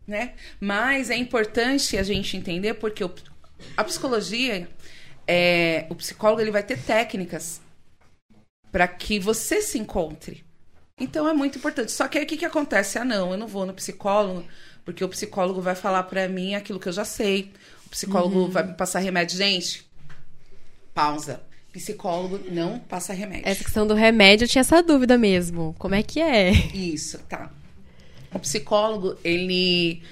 né? 0.06 0.34
Mas 0.60 1.10
é 1.10 1.16
importante 1.16 1.96
a 1.96 2.02
gente 2.02 2.36
entender 2.36 2.74
porque 2.74 3.04
a 3.76 3.84
psicologia 3.84 4.68
é, 5.28 5.84
o 5.90 5.94
psicólogo 5.94 6.40
ele 6.40 6.50
vai 6.50 6.62
ter 6.62 6.78
técnicas 6.78 7.60
para 8.72 8.88
que 8.88 9.18
você 9.18 9.60
se 9.60 9.78
encontre. 9.78 10.42
Então 10.98 11.28
é 11.28 11.34
muito 11.34 11.58
importante. 11.58 11.92
Só 11.92 12.08
que 12.08 12.16
aí 12.16 12.24
o 12.24 12.26
que, 12.26 12.38
que 12.38 12.46
acontece? 12.46 12.98
Ah, 12.98 13.04
não, 13.04 13.30
eu 13.32 13.36
não 13.36 13.46
vou 13.46 13.66
no 13.66 13.74
psicólogo, 13.74 14.42
porque 14.84 15.04
o 15.04 15.08
psicólogo 15.08 15.60
vai 15.60 15.74
falar 15.74 16.04
para 16.04 16.26
mim 16.28 16.54
aquilo 16.54 16.80
que 16.80 16.88
eu 16.88 16.92
já 16.92 17.04
sei. 17.04 17.52
O 17.86 17.90
psicólogo 17.90 18.38
uhum. 18.40 18.50
vai 18.50 18.66
me 18.66 18.72
passar 18.72 19.00
remédio. 19.00 19.36
Gente, 19.36 19.86
pausa. 20.94 21.42
Psicólogo 21.72 22.40
não 22.50 22.78
passa 22.78 23.12
remédio. 23.12 23.46
Essa 23.46 23.62
questão 23.62 23.86
do 23.86 23.94
remédio, 23.94 24.46
eu 24.46 24.48
tinha 24.48 24.60
essa 24.62 24.82
dúvida 24.82 25.18
mesmo. 25.18 25.76
Como 25.78 25.94
é 25.94 26.02
que 26.02 26.18
é? 26.18 26.50
Isso, 26.74 27.18
tá. 27.28 27.52
O 28.32 28.38
psicólogo, 28.38 29.16
ele, 29.22 30.02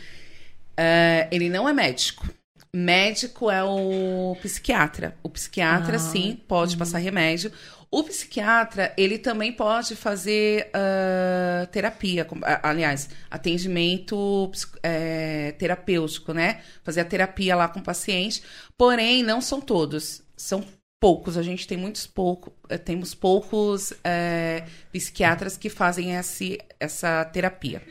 uh, 0.79 1.29
ele 1.33 1.49
não 1.49 1.69
é 1.69 1.73
médico 1.73 2.29
Médico 2.77 3.51
é 3.51 3.64
o 3.64 4.37
psiquiatra. 4.43 5.16
O 5.22 5.31
psiquiatra, 5.31 5.97
Ah, 5.97 5.99
sim, 5.99 6.39
pode 6.47 6.77
passar 6.77 6.99
remédio. 6.99 7.51
O 7.91 8.05
psiquiatra, 8.05 8.93
ele 8.99 9.16
também 9.16 9.51
pode 9.51 9.97
fazer 9.97 10.68
ah, 10.74 11.66
terapia, 11.72 12.27
aliás, 12.62 13.09
atendimento 13.31 14.53
é, 14.83 15.53
terapêutico, 15.53 16.35
né? 16.35 16.61
Fazer 16.85 17.01
a 17.01 17.05
terapia 17.07 17.57
lá 17.57 17.66
com 17.66 17.81
o 17.81 17.83
paciente. 17.83 18.43
Porém, 18.77 19.22
não 19.22 19.41
são 19.41 19.59
todos. 19.59 20.22
São 20.37 20.62
poucos. 21.01 21.39
A 21.39 21.43
gente 21.43 21.66
tem 21.66 21.79
muitos 21.79 22.07
poucos, 22.07 22.53
temos 22.85 23.14
poucos 23.14 23.95
é, 24.05 24.64
psiquiatras 24.93 25.57
que 25.57 25.70
fazem 25.70 26.14
esse, 26.14 26.59
essa 26.79 27.24
terapia, 27.24 27.83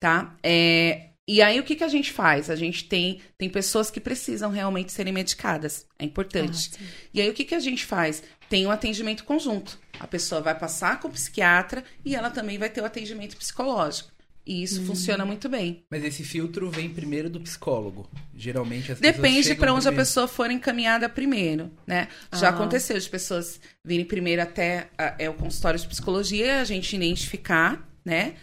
tá? 0.00 0.34
É, 0.42 1.10
e 1.26 1.40
aí, 1.40 1.58
o 1.58 1.62
que, 1.62 1.74
que 1.76 1.84
a 1.84 1.88
gente 1.88 2.12
faz? 2.12 2.50
A 2.50 2.56
gente 2.56 2.84
tem, 2.84 3.20
tem 3.38 3.48
pessoas 3.48 3.90
que 3.90 4.00
precisam 4.00 4.50
realmente 4.50 4.92
serem 4.92 5.12
medicadas. 5.12 5.86
É 5.98 6.04
importante. 6.04 6.70
Ah. 6.74 6.84
E 7.14 7.20
aí, 7.20 7.28
o 7.30 7.34
que, 7.34 7.44
que 7.44 7.54
a 7.54 7.60
gente 7.60 7.84
faz? 7.84 8.22
Tem 8.48 8.66
um 8.66 8.70
atendimento 8.70 9.24
conjunto. 9.24 9.78
A 9.98 10.06
pessoa 10.06 10.40
vai 10.40 10.58
passar 10.58 11.00
com 11.00 11.08
o 11.08 11.10
psiquiatra 11.10 11.82
e 12.04 12.14
ela 12.14 12.30
também 12.30 12.58
vai 12.58 12.68
ter 12.68 12.80
o 12.80 12.84
atendimento 12.84 13.36
psicológico. 13.36 14.12
E 14.46 14.62
isso 14.62 14.82
Hum. 14.82 14.86
funciona 14.86 15.24
muito 15.24 15.48
bem. 15.48 15.86
Mas 15.90 16.04
esse 16.04 16.22
filtro 16.22 16.70
vem 16.70 16.90
primeiro 16.90 17.30
do 17.30 17.40
psicólogo. 17.40 18.06
Geralmente 18.36 18.92
as 18.92 18.98
pessoas 18.98 19.16
Depende 19.16 19.54
para 19.54 19.72
onde 19.72 19.88
a 19.88 19.90
primeiro. 19.90 20.06
pessoa 20.06 20.28
for 20.28 20.50
encaminhada 20.50 21.08
primeiro, 21.08 21.72
né? 21.86 22.08
Já 22.34 22.48
Ah. 22.48 22.50
aconteceu 22.50 22.98
de 22.98 23.08
pessoas 23.08 23.58
virem 23.82 24.04
primeiro 24.04 24.42
até 24.42 24.88
a- 24.98 25.14
é, 25.18 25.30
o 25.30 25.34
consultório 25.34 25.80
de 25.80 25.88
psicologia, 25.88 26.60
a 26.60 26.64
gente 26.64 26.94
identificar, 26.94 27.88
né? 28.04 28.34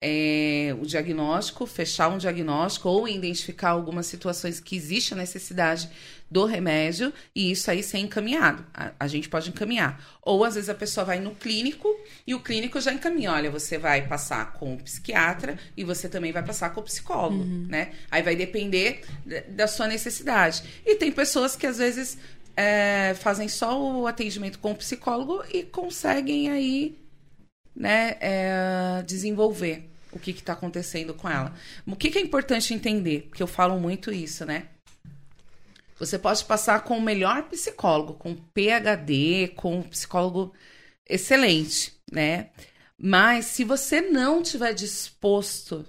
É, 0.00 0.76
o 0.80 0.84
diagnóstico, 0.86 1.66
fechar 1.66 2.08
um 2.08 2.18
diagnóstico 2.18 2.88
ou 2.88 3.08
identificar 3.08 3.70
algumas 3.70 4.06
situações 4.06 4.60
que 4.60 4.76
existe 4.76 5.14
a 5.14 5.16
necessidade 5.16 5.88
do 6.30 6.44
remédio 6.44 7.12
e 7.34 7.50
isso 7.52 7.70
aí 7.70 7.82
ser 7.82 7.98
encaminhado. 7.98 8.64
A, 8.74 8.92
a 9.00 9.06
gente 9.06 9.28
pode 9.28 9.48
encaminhar. 9.48 10.04
Ou 10.20 10.44
às 10.44 10.54
vezes 10.54 10.68
a 10.68 10.74
pessoa 10.74 11.04
vai 11.06 11.18
no 11.20 11.34
clínico 11.34 11.88
e 12.26 12.34
o 12.34 12.40
clínico 12.40 12.80
já 12.80 12.92
encaminha. 12.92 13.32
Olha, 13.32 13.50
você 13.50 13.78
vai 13.78 14.06
passar 14.06 14.52
com 14.54 14.74
o 14.74 14.82
psiquiatra 14.82 15.58
e 15.76 15.82
você 15.84 16.08
também 16.08 16.32
vai 16.32 16.42
passar 16.44 16.70
com 16.70 16.80
o 16.80 16.84
psicólogo, 16.84 17.44
né? 17.68 17.92
Aí 18.10 18.22
vai 18.22 18.36
depender 18.36 19.02
da- 19.24 19.40
da 19.48 19.68
sua 19.68 19.86
necessidade. 19.86 20.62
E 20.84 20.96
tem 20.96 21.10
pessoas 21.12 21.56
que 21.56 21.66
às 21.66 21.78
vezes 21.78 22.18
é, 22.56 23.14
fazem 23.20 23.48
só 23.48 23.80
o 23.80 24.06
atendimento 24.06 24.58
com 24.58 24.72
o 24.72 24.74
psicólogo 24.74 25.42
e 25.52 25.62
conseguem 25.62 26.50
aí 26.50 26.98
né, 27.76 28.16
é, 28.20 29.02
desenvolver 29.06 29.90
o 30.10 30.18
que 30.18 30.30
está 30.30 30.54
acontecendo 30.54 31.12
com 31.12 31.28
ela. 31.28 31.54
O 31.86 31.94
que, 31.94 32.10
que 32.10 32.18
é 32.18 32.22
importante 32.22 32.72
entender? 32.72 33.26
Porque 33.28 33.42
eu 33.42 33.46
falo 33.46 33.78
muito 33.78 34.10
isso, 34.10 34.46
né? 34.46 34.68
Você 35.98 36.18
pode 36.18 36.44
passar 36.44 36.82
com 36.84 36.98
o 36.98 37.02
melhor 37.02 37.44
psicólogo, 37.44 38.14
com 38.14 38.34
PhD, 38.34 39.48
com 39.56 39.78
um 39.78 39.82
psicólogo 39.82 40.54
excelente, 41.08 41.94
né? 42.10 42.50
Mas 42.98 43.46
se 43.46 43.64
você 43.64 44.00
não 44.00 44.42
tiver 44.42 44.72
disposto 44.72 45.86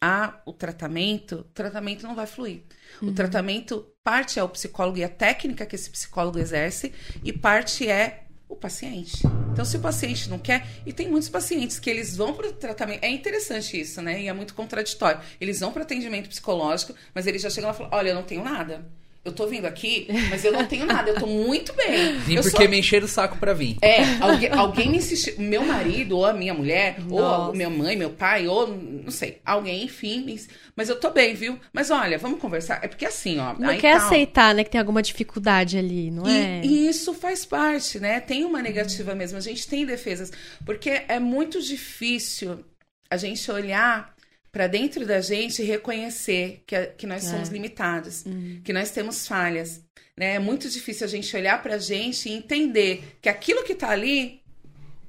a 0.00 0.40
o 0.44 0.52
tratamento, 0.52 1.36
o 1.36 1.44
tratamento 1.44 2.06
não 2.06 2.14
vai 2.14 2.26
fluir. 2.26 2.62
O 3.02 3.12
tratamento 3.12 3.86
parte 4.04 4.38
é 4.38 4.42
o 4.42 4.48
psicólogo 4.48 4.98
e 4.98 5.04
a 5.04 5.08
técnica 5.08 5.66
que 5.66 5.74
esse 5.74 5.90
psicólogo 5.90 6.38
exerce 6.38 6.92
e 7.24 7.32
parte 7.32 7.88
é 7.88 8.25
o 8.48 8.54
paciente. 8.54 9.22
Então, 9.52 9.64
se 9.64 9.76
o 9.76 9.80
paciente 9.80 10.28
não 10.30 10.38
quer, 10.38 10.66
e 10.84 10.92
tem 10.92 11.08
muitos 11.08 11.28
pacientes 11.28 11.78
que 11.78 11.90
eles 11.90 12.16
vão 12.16 12.32
para 12.34 12.48
o 12.48 12.52
tratamento, 12.52 13.02
é 13.02 13.08
interessante 13.08 13.80
isso, 13.80 14.00
né? 14.00 14.22
E 14.22 14.28
é 14.28 14.32
muito 14.32 14.54
contraditório. 14.54 15.20
Eles 15.40 15.60
vão 15.60 15.72
para 15.72 15.82
atendimento 15.82 16.28
psicológico, 16.28 16.94
mas 17.14 17.26
eles 17.26 17.42
já 17.42 17.50
chegam 17.50 17.68
lá 17.68 17.74
e 17.74 17.76
falam: 17.76 17.92
Olha, 17.92 18.08
eu 18.10 18.14
não 18.14 18.22
tenho 18.22 18.44
nada. 18.44 18.86
Eu 19.26 19.32
tô 19.32 19.46
vindo 19.46 19.66
aqui, 19.66 20.06
mas 20.30 20.44
eu 20.44 20.52
não 20.52 20.64
tenho 20.64 20.86
nada, 20.86 21.10
eu 21.10 21.16
tô 21.16 21.26
muito 21.26 21.72
bem. 21.74 22.16
Vim 22.20 22.36
eu 22.36 22.42
porque 22.42 22.62
só- 22.64 22.68
me 22.70 22.78
encheram 22.78 23.04
o 23.06 23.08
saco 23.08 23.36
pra 23.38 23.52
vir. 23.52 23.76
é, 23.82 23.98
alguém, 24.20 24.50
alguém 24.52 24.88
me 24.88 24.98
insistiu. 24.98 25.34
Meu 25.38 25.64
marido, 25.64 26.16
ou 26.16 26.24
a 26.24 26.32
minha 26.32 26.54
mulher, 26.54 26.96
ou 27.10 27.20
Nossa. 27.20 27.50
a 27.50 27.54
minha 27.54 27.68
mãe, 27.68 27.96
meu 27.96 28.10
pai, 28.10 28.46
ou 28.46 28.68
não 28.68 29.10
sei, 29.10 29.40
alguém, 29.44 29.84
enfim. 29.84 30.24
me 30.24 30.40
Mas 30.76 30.88
eu 30.88 30.98
tô 31.00 31.10
bem, 31.10 31.34
viu? 31.34 31.58
Mas 31.72 31.90
olha, 31.90 32.16
vamos 32.18 32.38
conversar. 32.40 32.78
É 32.82 32.88
porque 32.88 33.04
assim, 33.04 33.38
ó. 33.38 33.54
Não 33.58 33.70
aí 33.70 33.78
quer 33.80 33.96
tal. 33.98 34.06
aceitar, 34.06 34.54
né, 34.54 34.62
que 34.62 34.70
tem 34.70 34.78
alguma 34.78 35.02
dificuldade 35.02 35.76
ali, 35.76 36.10
não 36.10 36.26
é? 36.26 36.60
E, 36.62 36.66
e 36.66 36.88
isso 36.88 37.12
faz 37.12 37.44
parte, 37.44 37.98
né? 37.98 38.20
Tem 38.20 38.44
uma 38.44 38.62
negativa 38.62 39.14
mesmo. 39.14 39.36
A 39.38 39.40
gente 39.40 39.66
tem 39.66 39.84
defesas. 39.84 40.30
Porque 40.64 41.02
é 41.08 41.18
muito 41.18 41.60
difícil 41.60 42.64
a 43.10 43.16
gente 43.16 43.50
olhar 43.50 44.14
para 44.56 44.66
dentro 44.68 45.04
da 45.04 45.20
gente 45.20 45.62
reconhecer 45.62 46.62
que, 46.66 46.74
a- 46.74 46.86
que 46.86 47.06
nós 47.06 47.26
É. 47.26 47.30
somos 47.30 47.50
limitados, 47.50 48.24
que 48.64 48.72
nós 48.72 48.90
temos 48.90 49.28
falhas. 49.28 49.82
Né? 50.16 50.36
É 50.36 50.38
muito 50.38 50.66
difícil 50.70 51.04
a 51.04 51.08
gente 51.10 51.36
olhar 51.36 51.62
pra 51.62 51.76
gente 51.76 52.26
e 52.26 52.32
entender 52.32 53.18
que 53.20 53.28
aquilo 53.28 53.62
que 53.64 53.74
tá 53.74 53.90
ali 53.90 54.40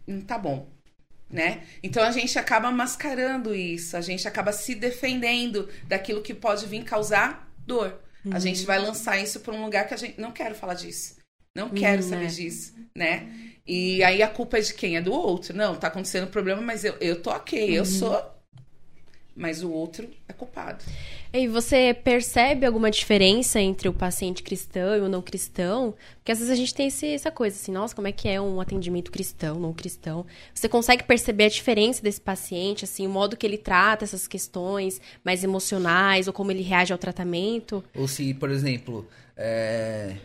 não 0.06 0.20
tá 0.20 0.38
bom. 0.38 0.68
Né? 1.32 1.62
Então 1.82 2.04
a 2.04 2.12
gente 2.12 2.38
acaba 2.38 2.70
mascarando 2.72 3.56
isso, 3.56 3.95
a 3.95 4.02
gente 4.02 4.28
acaba 4.28 4.52
se 4.52 4.76
defendendo 4.76 5.70
daquilo 5.88 6.22
que 6.22 6.34
pode 6.34 6.66
vir 6.66 6.84
causar 6.84 7.50
dor. 7.66 8.02
A 8.30 8.39
gente 8.39 8.66
vai 8.66 8.78
lançar 8.80 9.18
isso 9.18 9.39
para 9.39 9.54
um 9.54 9.64
lugar 9.64 9.88
que 9.88 9.93
a 9.93 9.98
gente 9.98 10.20
não 10.20 10.34
quero 10.34 10.56
falar 10.56 10.74
disso. 10.74 11.16
Não 11.56 11.70
quero 11.70 12.04
Hum, 12.04 12.10
saber 12.10 12.26
é. 12.26 12.28
disso, 12.28 12.74
né? 12.93 13.30
E 13.66 14.04
aí 14.04 14.22
a 14.22 14.28
culpa 14.28 14.58
é 14.58 14.62
de 14.62 14.74
quem? 14.74 14.98
É 14.98 15.02
do 15.02 15.14
outro. 15.14 15.56
Não, 15.56 15.74
tá 15.78 15.88
acontecendo 15.88 16.28
problema, 16.28 16.62
mas 16.62 16.84
eu, 16.84 16.95
eu 17.00 17.22
tô 17.22 17.30
ok, 17.32 17.78
eu 17.80 17.86
sou. 17.86 18.36
Mas 19.39 19.61
o 19.63 19.69
outro 19.71 20.09
é 20.27 20.33
culpado. 20.33 20.83
E 21.31 21.47
você 21.47 21.93
percebe 21.93 22.65
alguma 22.65 22.89
diferença 22.89 23.61
entre 23.61 23.88
o 23.88 23.93
paciente 23.93 24.41
cristão 24.41 24.95
e 24.95 24.99
o 24.99 25.07
não 25.07 25.21
cristão? 25.21 25.93
Porque 26.17 26.31
às 26.31 26.39
vezes 26.39 26.51
a 26.51 26.55
gente 26.55 26.73
tem 26.73 26.88
esse- 26.88 27.05
essa 27.13 27.29
coisa 27.29 27.55
assim, 27.55 27.71
nossa, 27.71 27.95
como 27.95 28.07
é 28.07 28.11
que 28.11 28.27
é 28.27 28.41
um 28.41 28.59
atendimento 28.59 29.11
cristão, 29.11 29.59
não 29.59 29.73
cristão? 29.73 30.25
Você 30.55 30.67
consegue 30.67 31.03
perceber 31.03 31.43
a 31.43 31.49
diferença 31.49 32.01
desse 32.01 32.19
paciente, 32.19 32.83
assim, 32.83 33.05
o 33.05 33.09
modo 33.11 33.38
que 33.38 33.45
ele 33.45 33.59
trata 33.59 34.03
essas 34.05 34.27
questões 34.27 34.99
mais 35.23 35.43
emocionais 35.43 36.25
ou 36.27 36.33
como 36.33 36.49
ele 36.51 36.63
reage 36.63 36.91
ao 36.91 36.97
tratamento? 36.97 37.83
Ou 37.95 38.07
se, 38.07 38.33
por 38.33 38.49
exemplo, 38.49 39.07
é, 39.35 40.15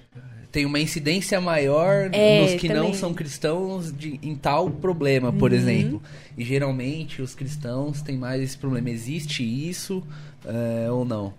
tem 0.53 0.67
uma 0.67 0.79
incidência 0.79 1.41
maior 1.41 2.11
É, 2.13 2.43
nos 2.43 2.55
que 2.61 2.69
não 2.69 2.77
também. 2.83 2.95
são 2.95 3.15
cristãos 3.15 3.91
de- 3.91 4.21
em 4.23 4.37
tal 4.37 4.71
problema, 4.71 5.33
por 5.33 5.53
exemplo. 5.53 6.01
E 6.37 6.45
geralmente 6.45 7.23
os 7.23 7.35
cristãos 7.35 8.03
têm 8.03 8.17
mais 8.19 8.43
esse 8.43 8.57
problema. 8.59 8.91
Existe 8.91 9.43
isso 9.43 10.07
é, 10.45 10.91
ou 10.91 11.05
não? 11.05 11.33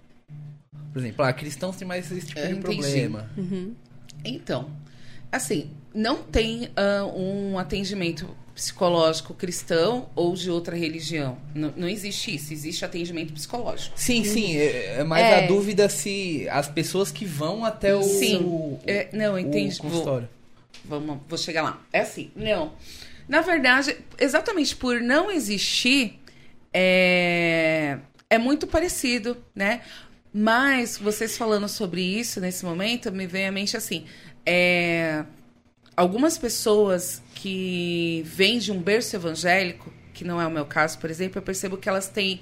Por 0.92 1.00
exemplo, 1.00 1.24
ah, 1.26 1.32
cristãos 1.32 1.76
têm 1.76 1.88
mais 1.88 2.12
esse 2.12 2.26
tipo 2.28 2.40
Eu 2.40 2.56
de 2.56 2.56
problema. 2.62 3.30
Então, 4.26 4.70
assim, 5.32 5.70
não 5.94 6.18
tem 6.24 6.70
ah, 6.76 7.06
um 7.16 7.58
atendimento 7.60 8.28
psicológico 8.54 9.34
cristão 9.34 10.10
ou 10.16 10.34
de 10.36 10.50
outra 10.52 10.76
religião. 10.76 11.38
Não, 11.56 11.74
não 11.76 11.88
existe 11.90 12.36
isso. 12.36 12.54
Existe 12.54 12.86
atendimento 12.86 13.34
psicológico. 13.34 13.94
Sim, 14.00 14.24
sim. 14.24 14.56
É, 14.58 15.00
é 15.00 15.04
mais 15.04 15.26
É. 15.26 15.44
a 15.44 15.48
dúvida 15.48 15.90
se 15.90 16.48
as 16.50 16.68
pessoas 16.68 17.12
que 17.12 17.26
vão 17.26 17.66
até 17.66 17.96
o, 17.96 18.04
Sim. 18.04 18.38
o, 18.44 18.80
É, 18.86 19.10
não, 19.12 19.38
entendi. 19.40 19.76
o 19.76 19.82
consultório. 19.82 20.30
Vamos, 20.86 21.20
vou 21.28 21.38
chegar 21.38 21.64
lá. 21.64 21.82
É 21.92 22.02
assim, 22.02 22.30
não. 22.36 22.74
Na 23.28 23.42
verdade, 23.42 23.98
exatamente 24.20 24.76
por 24.76 25.00
não 25.02 25.32
existir, 25.32 26.20
é, 26.74 27.98
é 28.30 28.38
muito 28.38 28.68
parecido, 28.68 29.38
né? 29.56 29.82
Mas 30.34 30.98
vocês 30.98 31.38
falando 31.38 31.68
sobre 31.70 32.02
isso 32.02 32.42
nesse 32.42 32.66
momento, 32.66 33.12
me 33.12 33.26
vem 33.28 33.48
à 33.48 33.52
mente 33.52 33.78
assim: 33.78 34.06
é, 34.46 35.24
algumas 35.96 36.38
pessoas 36.38 37.22
que 37.36 38.24
vêm 38.26 38.60
de 38.60 38.72
um 38.72 38.80
berço 38.82 39.16
evangélico, 39.16 39.92
que 40.14 40.24
não 40.24 40.40
é 40.42 40.48
o 40.48 40.52
meu 40.52 40.66
caso, 40.66 41.00
por 41.00 41.10
exemplo, 41.10 41.40
eu 41.40 41.42
percebo 41.42 41.78
que 41.78 41.90
elas 41.90 42.08
têm. 42.08 42.40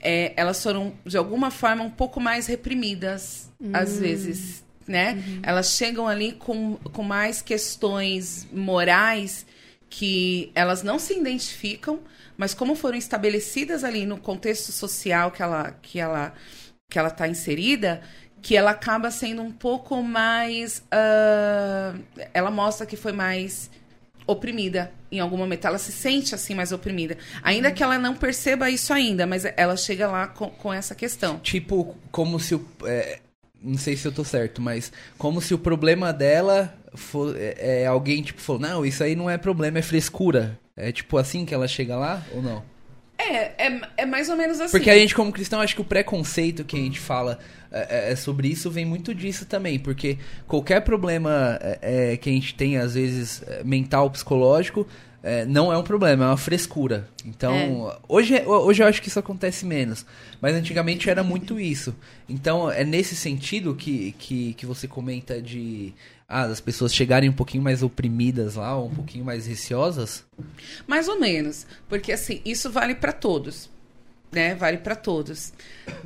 é, 0.00 0.32
elas 0.36 0.62
foram, 0.62 0.94
de 1.04 1.16
alguma 1.16 1.50
forma, 1.50 1.82
um 1.84 1.90
pouco 1.90 2.20
mais 2.20 2.46
reprimidas, 2.46 3.50
às 3.72 3.98
vezes, 3.98 4.64
né? 4.86 5.22
Elas 5.42 5.76
chegam 5.76 6.08
ali 6.08 6.32
com, 6.32 6.76
com 6.76 7.02
mais 7.02 7.42
questões 7.42 8.46
morais 8.52 9.46
que 9.90 10.50
elas 10.54 10.82
não 10.82 10.98
se 10.98 11.18
identificam, 11.18 12.00
mas 12.36 12.54
como 12.54 12.74
foram 12.74 12.96
estabelecidas 12.96 13.84
ali 13.84 14.06
no 14.06 14.16
contexto 14.16 14.72
social 14.72 15.30
que 15.30 15.42
ela 15.42 15.72
que 15.82 15.98
ela 16.00 16.32
que 16.88 16.98
ela 16.98 17.08
está 17.08 17.28
inserida, 17.28 18.02
que 18.42 18.56
ela 18.56 18.70
acaba 18.70 19.10
sendo 19.10 19.42
um 19.42 19.52
pouco 19.52 20.02
mais, 20.02 20.82
ah, 20.90 21.94
ela 22.32 22.50
mostra 22.50 22.86
que 22.86 22.96
foi 22.96 23.12
mais 23.12 23.70
oprimida 24.26 24.92
em 25.10 25.18
algum 25.18 25.36
momento. 25.36 25.66
Ela 25.66 25.78
se 25.78 25.92
sente 25.92 26.34
assim 26.34 26.54
mais 26.54 26.72
oprimida, 26.72 27.18
ainda 27.42 27.70
que 27.70 27.82
ela 27.82 27.98
não 27.98 28.14
perceba 28.14 28.70
isso 28.70 28.92
ainda, 28.92 29.26
mas 29.26 29.44
ela 29.56 29.76
chega 29.76 30.06
lá 30.08 30.26
com, 30.26 30.50
com 30.50 30.72
essa 30.72 30.94
questão. 30.94 31.38
Tipo, 31.38 31.96
como 32.10 32.38
se 32.38 32.54
o. 32.54 32.64
é, 32.84 33.18
não 33.62 33.76
sei 33.76 33.96
se 33.96 34.06
eu 34.06 34.12
tô 34.12 34.24
certo, 34.24 34.62
mas 34.62 34.92
como 35.18 35.40
se 35.40 35.52
o 35.52 35.58
problema 35.58 36.12
dela 36.12 36.74
for, 36.94 37.36
é, 37.36 37.82
é 37.82 37.86
alguém, 37.86 38.22
tipo, 38.22 38.40
falou, 38.40 38.62
não, 38.62 38.86
isso 38.86 39.04
aí 39.04 39.14
não 39.14 39.28
é 39.28 39.36
problema, 39.36 39.78
é 39.78 39.82
frescura. 39.82 40.58
É 40.76 40.90
tipo 40.90 41.18
assim 41.18 41.44
que 41.44 41.52
ela 41.52 41.68
chega 41.68 41.94
lá 41.94 42.24
ou 42.32 42.40
não? 42.40 42.62
É, 43.20 43.66
é, 43.66 43.80
é 43.98 44.06
mais 44.06 44.28
ou 44.28 44.36
menos 44.36 44.60
assim. 44.60 44.72
Porque 44.72 44.90
a 44.90 44.96
gente, 44.96 45.14
como 45.14 45.30
cristão, 45.30 45.60
acho 45.60 45.74
que 45.74 45.80
o 45.80 45.84
preconceito 45.84 46.64
que 46.64 46.76
a 46.76 46.80
gente 46.80 46.98
fala 46.98 47.38
é, 47.70 48.08
é, 48.08 48.12
é 48.12 48.16
sobre 48.16 48.48
isso 48.48 48.70
vem 48.70 48.84
muito 48.84 49.14
disso 49.14 49.44
também. 49.44 49.78
Porque 49.78 50.18
qualquer 50.46 50.80
problema 50.80 51.58
é, 51.60 52.12
é 52.12 52.16
que 52.16 52.30
a 52.30 52.32
gente 52.32 52.54
tem, 52.54 52.78
às 52.78 52.94
vezes, 52.94 53.42
mental, 53.64 54.10
psicológico, 54.10 54.86
é, 55.22 55.44
não 55.44 55.72
é 55.72 55.76
um 55.76 55.82
problema, 55.82 56.24
é 56.24 56.26
uma 56.28 56.36
frescura. 56.36 57.08
Então, 57.24 57.96
hoje, 58.08 58.42
hoje 58.46 58.82
eu 58.82 58.86
acho 58.86 59.02
que 59.02 59.08
isso 59.08 59.18
acontece 59.18 59.66
menos. 59.66 60.06
Mas 60.40 60.54
antigamente 60.54 61.10
era 61.10 61.22
muito 61.22 61.60
isso. 61.60 61.94
Então, 62.28 62.70
é 62.70 62.84
nesse 62.84 63.14
sentido 63.14 63.74
que, 63.74 64.12
que, 64.18 64.54
que 64.54 64.64
você 64.64 64.88
comenta 64.88 65.40
de 65.40 65.92
ah, 66.30 66.44
as 66.44 66.60
pessoas 66.60 66.94
chegarem 66.94 67.28
um 67.28 67.34
pouquinho 67.34 67.62
mais 67.62 67.82
oprimidas 67.82 68.54
lá, 68.54 68.76
ou 68.76 68.86
um 68.86 68.94
pouquinho 68.94 69.24
mais 69.24 69.46
receosas? 69.46 70.24
Mais 70.86 71.08
ou 71.08 71.18
menos, 71.18 71.66
porque 71.88 72.12
assim, 72.12 72.40
isso 72.44 72.70
vale 72.70 72.94
para 72.94 73.12
todos, 73.12 73.68
né? 74.30 74.54
Vale 74.54 74.78
para 74.78 74.94
todos. 74.94 75.52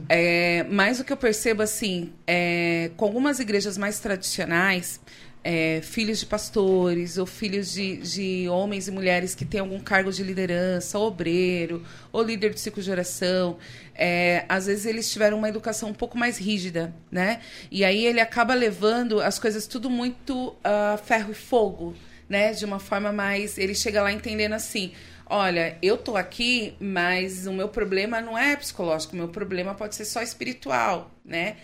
É, 0.08 0.64
mas 0.70 0.98
o 0.98 1.04
que 1.04 1.12
eu 1.12 1.16
percebo 1.16 1.62
assim, 1.62 2.10
é, 2.26 2.90
com 2.96 3.04
algumas 3.04 3.38
igrejas 3.38 3.76
mais 3.76 4.00
tradicionais, 4.00 4.98
é, 5.44 5.82
filhos 5.82 6.20
de 6.20 6.26
pastores 6.26 7.18
ou 7.18 7.26
filhos 7.26 7.70
de, 7.70 7.98
de, 7.98 8.48
homens 8.48 8.88
e 8.88 8.90
mulheres 8.90 9.34
que 9.34 9.44
têm 9.44 9.60
algum 9.60 9.78
cargo 9.78 10.10
de 10.10 10.22
liderança, 10.22 10.98
obreiro, 10.98 11.84
ou 12.10 12.22
líder 12.22 12.54
de 12.54 12.60
ciclo 12.60 12.82
de 12.82 12.90
oração, 12.90 13.58
é, 13.94 14.46
às 14.48 14.64
vezes 14.64 14.86
eles 14.86 15.12
tiveram 15.12 15.36
uma 15.36 15.48
educação 15.48 15.90
um 15.90 15.94
pouco 15.94 16.16
mais 16.16 16.38
rígida, 16.38 16.94
né? 17.12 17.40
E 17.70 17.84
aí 17.84 18.06
ele 18.06 18.20
acaba 18.20 18.54
levando 18.54 19.20
as 19.20 19.38
coisas 19.38 19.66
tudo 19.66 19.90
muito 19.90 20.48
uh, 20.48 20.96
ferro 21.04 21.32
e 21.32 21.34
fogo, 21.34 21.94
né? 22.26 22.52
De 22.52 22.64
uma 22.64 22.78
forma 22.78 23.12
mais. 23.12 23.58
Ele 23.58 23.74
chega 23.74 24.02
lá 24.02 24.10
entendendo 24.10 24.54
assim. 24.54 24.92
Olha, 25.26 25.78
eu 25.82 25.96
tô 25.96 26.16
aqui, 26.16 26.74
mas 26.78 27.46
o 27.46 27.52
meu 27.52 27.68
problema 27.68 28.20
não 28.20 28.36
é 28.36 28.56
psicológico, 28.56 29.14
o 29.14 29.16
meu 29.16 29.28
problema 29.28 29.74
pode 29.74 29.94
ser 29.94 30.04
só 30.04 30.22
espiritual, 30.22 31.10
né? 31.24 31.56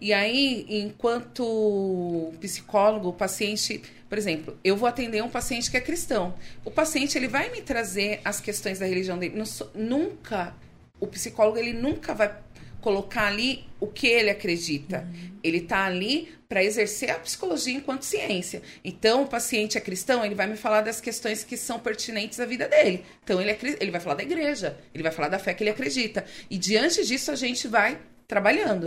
E 0.00 0.12
aí, 0.12 0.64
enquanto 0.68 2.32
psicólogo, 2.40 3.08
o 3.08 3.12
paciente, 3.12 3.82
por 4.08 4.16
exemplo, 4.16 4.56
eu 4.62 4.76
vou 4.76 4.88
atender 4.88 5.22
um 5.22 5.28
paciente 5.28 5.70
que 5.70 5.76
é 5.76 5.80
cristão. 5.80 6.34
O 6.64 6.70
paciente 6.70 7.18
ele 7.18 7.26
vai 7.26 7.50
me 7.50 7.62
trazer 7.62 8.20
as 8.24 8.40
questões 8.40 8.78
da 8.78 8.86
religião 8.86 9.18
dele. 9.18 9.42
Nunca 9.74 10.54
o 11.00 11.06
psicólogo 11.06 11.58
ele 11.58 11.72
nunca 11.72 12.14
vai 12.14 12.34
colocar 12.80 13.26
ali 13.26 13.64
o 13.80 13.86
que 13.86 14.06
ele 14.06 14.30
acredita. 14.30 15.00
Uhum. 15.00 15.38
Ele 15.42 15.58
está 15.58 15.84
ali 15.84 16.32
para 16.48 16.62
exercer 16.62 17.10
a 17.10 17.18
psicologia 17.18 17.74
enquanto 17.74 18.02
ciência. 18.04 18.62
Então, 18.84 19.24
o 19.24 19.26
paciente 19.26 19.76
é 19.76 19.80
cristão, 19.80 20.24
ele 20.24 20.34
vai 20.34 20.46
me 20.46 20.56
falar 20.56 20.80
das 20.80 21.00
questões 21.00 21.44
que 21.44 21.56
são 21.56 21.78
pertinentes 21.78 22.40
à 22.40 22.46
vida 22.46 22.66
dele. 22.68 23.04
Então, 23.22 23.40
ele, 23.40 23.50
é, 23.50 23.58
ele 23.80 23.90
vai 23.90 24.00
falar 24.00 24.14
da 24.14 24.22
igreja, 24.22 24.78
ele 24.94 25.02
vai 25.02 25.12
falar 25.12 25.28
da 25.28 25.38
fé 25.38 25.52
que 25.52 25.62
ele 25.62 25.70
acredita. 25.70 26.24
E 26.48 26.56
diante 26.56 27.04
disso, 27.04 27.30
a 27.30 27.36
gente 27.36 27.68
vai 27.68 27.98
trabalhando. 28.26 28.86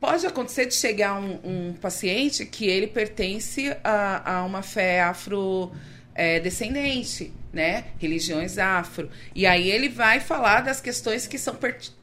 Pode 0.00 0.26
acontecer 0.26 0.66
de 0.66 0.74
chegar 0.74 1.20
um, 1.20 1.40
um 1.42 1.72
paciente 1.72 2.46
que 2.46 2.66
ele 2.66 2.86
pertence 2.86 3.76
a, 3.82 4.38
a 4.38 4.44
uma 4.44 4.62
fé 4.62 5.02
afro 5.02 5.72
é, 6.14 6.38
descendente, 6.38 7.32
né? 7.52 7.86
Religiões 7.98 8.58
afro. 8.58 9.10
E 9.34 9.44
aí 9.44 9.68
ele 9.70 9.88
vai 9.88 10.20
falar 10.20 10.60
das 10.60 10.80
questões 10.80 11.26
que 11.26 11.36
são 11.36 11.56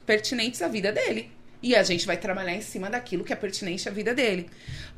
pertinentes 0.05 0.61
à 0.61 0.67
vida 0.67 0.91
dele. 0.91 1.31
E 1.63 1.73
a 1.73 1.83
gente 1.83 2.05
vai 2.05 2.17
trabalhar 2.17 2.53
em 2.53 2.61
cima 2.61 2.89
daquilo 2.89 3.23
que 3.23 3.33
é 3.33 3.35
pertinente 3.35 3.87
à 3.87 3.91
vida 3.91 4.13
dele. 4.13 4.49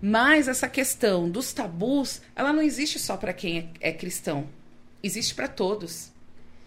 Mas 0.02 0.48
essa 0.48 0.68
questão 0.68 1.30
dos 1.30 1.54
tabus, 1.54 2.22
ela 2.36 2.52
não 2.52 2.62
existe 2.62 3.00
só 3.00 3.16
para 3.16 3.32
quem 3.32 3.72
é, 3.80 3.90
é 3.90 3.92
cristão. 3.94 4.50
Existe 5.04 5.36
para 5.36 5.48
todos. 5.48 6.12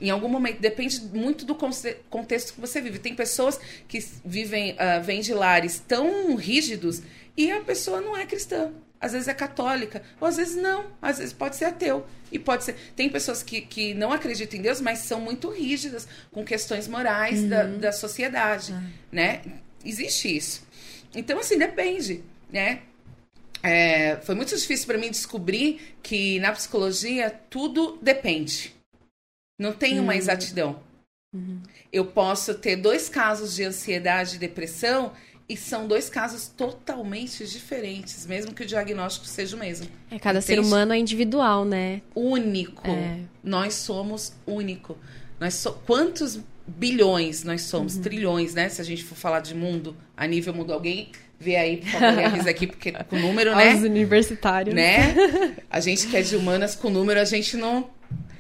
Em 0.01 0.11
algum 0.11 0.29
momento, 0.29 0.61
depende 0.61 1.01
muito 1.03 1.45
do 1.45 1.55
contexto 1.55 2.55
que 2.55 2.61
você 2.61 2.81
vive. 2.81 2.99
Tem 2.99 3.15
pessoas 3.15 3.61
que 3.87 3.99
vivem, 4.25 4.73
uh, 4.73 5.03
vêm 5.03 5.21
de 5.21 5.35
lares 5.35 5.83
tão 5.87 6.35
rígidos 6.37 7.03
e 7.37 7.51
a 7.51 7.61
pessoa 7.61 8.01
não 8.01 8.17
é 8.17 8.25
cristã. 8.25 8.73
Às 9.01 9.13
vezes 9.13 9.29
é 9.29 9.35
católica, 9.35 10.03
ou 10.21 10.29
às 10.29 10.37
vezes 10.37 10.57
não, 10.57 10.85
às 11.01 11.19
vezes 11.19 11.33
pode 11.33 11.57
ser 11.57 11.65
ateu. 11.67 12.07
E 12.31 12.39
pode 12.39 12.65
ser. 12.65 12.77
Tem 12.95 13.09
pessoas 13.09 13.43
que, 13.43 13.61
que 13.63 13.95
não 13.95 14.13
acreditam 14.13 14.59
em 14.59 14.63
Deus, 14.63 14.81
mas 14.81 15.01
são 15.01 15.21
muito 15.21 15.51
rígidas 15.51 16.07
com 16.31 16.45
questões 16.45 16.87
morais 16.87 17.41
uhum. 17.41 17.49
da, 17.49 17.63
da 17.65 17.93
sociedade. 17.93 18.73
Uhum. 18.73 18.91
né? 19.11 19.41
Existe 19.85 20.37
isso. 20.37 20.63
Então, 21.15 21.39
assim, 21.39 21.59
depende, 21.59 22.23
né? 22.53 22.83
É, 23.63 24.17
foi 24.23 24.35
muito 24.35 24.57
difícil 24.57 24.87
para 24.87 24.99
mim 24.99 25.11
descobrir 25.11 25.97
que 26.03 26.39
na 26.41 26.53
psicologia 26.53 27.31
tudo 27.51 27.99
depende. 28.01 28.75
Não 29.61 29.75
tem 29.75 30.01
uma 30.01 30.15
uhum. 30.15 30.19
exatidão. 30.19 30.81
Uhum. 31.35 31.61
Eu 31.93 32.07
posso 32.07 32.55
ter 32.55 32.77
dois 32.77 33.11
casos 33.11 33.55
de 33.55 33.63
ansiedade 33.63 34.37
e 34.37 34.39
depressão 34.39 35.13
e 35.47 35.55
são 35.55 35.87
dois 35.87 36.09
casos 36.09 36.47
totalmente 36.49 37.47
diferentes, 37.47 38.27
mesmo 38.27 38.55
que 38.55 38.63
o 38.63 38.67
diagnóstico 38.67 39.27
seja 39.27 39.55
o 39.55 39.59
mesmo. 39.59 39.87
É, 40.11 40.19
cada 40.19 40.39
Entende? 40.39 40.63
ser 40.63 40.67
humano 40.67 40.95
é 40.95 40.99
individual, 40.99 41.67
né? 41.67 42.01
Único. 42.15 42.89
É. 42.89 43.19
Nós 43.45 43.75
somos 43.75 44.33
único. 44.47 44.97
Nós 45.39 45.55
so... 45.55 45.73
Quantos 45.87 46.41
bilhões 46.67 47.45
nós 47.45 47.63
somos? 47.63 47.97
Uhum. 47.97 48.03
Trilhões, 48.03 48.55
né? 48.55 48.71
Se 48.71 48.81
a 48.81 48.85
gente 48.85 49.05
for 49.05 49.15
falar 49.15 49.41
de 49.41 49.55
mundo, 49.55 49.95
a 50.17 50.27
nível 50.27 50.55
mundo, 50.55 50.73
alguém 50.73 51.13
vê 51.39 51.57
aí, 51.57 51.77
por 51.77 51.91
favor, 51.91 52.25
avisa 52.25 52.49
aqui, 52.49 52.67
porque 52.67 52.93
com 52.93 53.19
número, 53.19 53.55
né? 53.55 53.75
Os 53.75 53.83
universitários. 53.83 54.75
Né? 54.75 55.15
A 55.69 55.81
gente 55.81 56.07
que 56.07 56.17
é 56.17 56.23
de 56.23 56.35
humanas, 56.35 56.75
com 56.75 56.89
número, 56.89 57.21
a 57.21 57.25
gente 57.25 57.57
não 57.57 57.89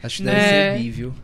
Acho 0.02 0.18
que 0.18 0.22
deve 0.24 0.36
né? 0.36 0.72
ser 0.72 0.78
bi, 0.78 0.90
viu? 0.90 1.14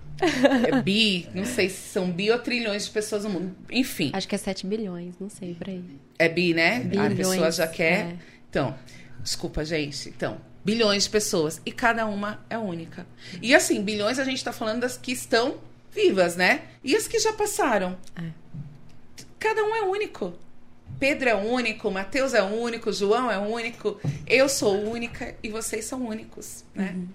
É 0.67 0.83
bi, 0.83 1.29
não 1.35 1.45
sei 1.45 1.69
se 1.69 1.91
são 1.91 2.11
bi 2.11 2.31
ou 2.31 2.39
trilhões 2.39 2.87
de 2.87 2.91
pessoas 2.91 3.25
no 3.25 3.31
mundo. 3.31 3.55
Enfim. 3.71 4.11
Acho 4.15 4.27
que 4.27 4.35
é 4.35 4.39
7 4.39 4.67
bilhões, 4.67 5.15
não 5.21 5.29
sei, 5.29 5.55
por 5.55 5.69
aí. 5.69 5.85
É 6.19 6.29
bi, 6.29 6.55
né? 6.55 6.81
Bilhões, 6.81 7.13
a 7.13 7.17
pessoa 7.17 7.51
já 7.51 7.69
quer. 7.69 8.07
É. 8.07 8.17
Então, 8.49 8.75
desculpa, 9.23 9.65
gente. 9.65 10.09
Então, 10.09 10.39
bilhões 10.65 11.05
de 11.05 11.11
pessoas. 11.11 11.61
E 11.67 11.73
cada 11.73 12.07
uma 12.07 12.45
é 12.49 12.57
única. 12.57 13.07
E 13.43 13.55
assim, 13.55 13.83
bilhões 13.83 14.19
a 14.19 14.25
gente 14.25 14.43
tá 14.43 14.53
falando 14.53 14.81
das 14.81 14.97
que 14.97 15.13
estão 15.13 15.59
vivas, 15.93 16.37
né? 16.37 16.63
E 16.83 16.97
as 16.97 17.07
que 17.07 17.19
já 17.19 17.33
passaram. 17.33 17.97
É. 18.17 18.31
Cada 19.39 19.63
um 19.63 19.75
é 19.75 19.83
único. 19.83 20.35
Pedro 20.99 21.29
é 21.29 21.35
único, 21.35 21.91
Mateus 21.91 22.33
é 22.33 22.43
único, 22.43 22.93
João 22.93 23.31
é 23.31 23.37
único, 23.37 24.01
eu 24.27 24.49
sou 24.49 24.75
única 24.89 25.35
e 25.43 25.49
vocês 25.49 25.85
são 25.85 26.07
únicos, 26.07 26.65
né? 26.75 26.95
Uhum. 26.97 27.09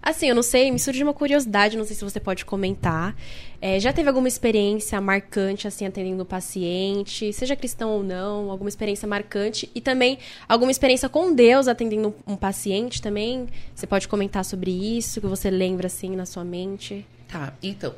Assim, 0.00 0.28
eu 0.28 0.34
não 0.34 0.42
sei, 0.42 0.70
me 0.70 0.78
surge 0.78 1.02
uma 1.02 1.12
curiosidade, 1.12 1.76
não 1.76 1.84
sei 1.84 1.96
se 1.96 2.04
você 2.04 2.20
pode 2.20 2.44
comentar. 2.44 3.14
É, 3.60 3.80
já 3.80 3.92
teve 3.92 4.08
alguma 4.08 4.28
experiência 4.28 5.00
marcante, 5.00 5.66
assim, 5.66 5.86
atendendo 5.86 6.22
o 6.22 6.26
paciente, 6.26 7.32
seja 7.32 7.56
cristão 7.56 7.90
ou 7.90 8.02
não, 8.02 8.50
alguma 8.50 8.68
experiência 8.68 9.08
marcante? 9.08 9.70
E 9.74 9.80
também 9.80 10.18
alguma 10.48 10.70
experiência 10.70 11.08
com 11.08 11.34
Deus 11.34 11.68
atendendo 11.68 12.14
um 12.26 12.36
paciente 12.36 13.02
também? 13.02 13.48
Você 13.74 13.86
pode 13.86 14.06
comentar 14.06 14.44
sobre 14.44 14.70
isso, 14.70 15.20
que 15.20 15.26
você 15.26 15.50
lembra, 15.50 15.88
assim, 15.88 16.14
na 16.14 16.24
sua 16.24 16.44
mente? 16.44 17.04
Tá, 17.26 17.52
então 17.62 17.94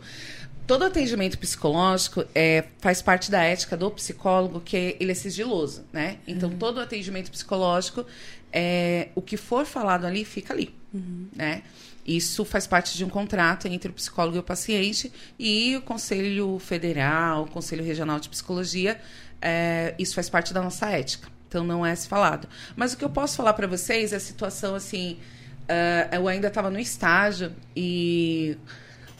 todo 0.71 0.85
atendimento 0.85 1.37
psicológico 1.37 2.25
é, 2.33 2.62
faz 2.79 3.03
parte 3.03 3.29
da 3.29 3.43
ética 3.43 3.77
do 3.77 3.91
psicólogo, 3.91 4.61
que 4.61 4.97
ele 5.01 5.11
é 5.11 5.14
sigiloso, 5.16 5.85
né? 5.93 6.18
Então, 6.29 6.49
uhum. 6.49 6.59
todo 6.59 6.79
atendimento 6.79 7.29
psicológico, 7.29 8.07
é, 8.53 9.09
o 9.16 9.21
que 9.21 9.37
for 9.37 9.66
falado 9.66 10.05
ali, 10.05 10.25
fica 10.25 10.55
ali, 10.55 10.73
uhum. 10.95 11.27
né? 11.35 11.64
Isso 12.07 12.45
faz 12.45 12.68
parte 12.68 12.97
de 12.97 13.05
um 13.05 13.09
contrato 13.09 13.66
entre 13.66 13.91
o 13.91 13.93
psicólogo 13.93 14.37
e 14.37 14.39
o 14.39 14.45
paciente 14.45 15.12
e 15.37 15.77
o 15.77 15.83
Conselho 15.83 16.57
Federal, 16.61 17.43
o 17.43 17.47
Conselho 17.49 17.83
Regional 17.83 18.21
de 18.21 18.29
Psicologia, 18.29 19.01
é, 19.43 19.93
isso 19.99 20.14
faz 20.14 20.31
parte 20.31 20.55
da 20.55 20.62
nossa 20.62 20.89
ética. 20.89 21.29
Então 21.49 21.64
não 21.64 21.85
é 21.85 21.97
se 21.97 22.07
falado. 22.07 22.47
Mas 22.77 22.93
o 22.93 22.97
que 22.97 23.05
eu 23.05 23.11
posso 23.11 23.37
falar 23.37 23.55
para 23.55 23.66
vocês 23.66 24.12
é 24.12 24.16
a 24.16 24.21
situação 24.21 24.77
assim. 24.77 25.18
Uh, 25.64 26.14
eu 26.14 26.29
ainda 26.29 26.47
estava 26.47 26.71
no 26.71 26.79
estágio 26.79 27.53
e 27.75 28.57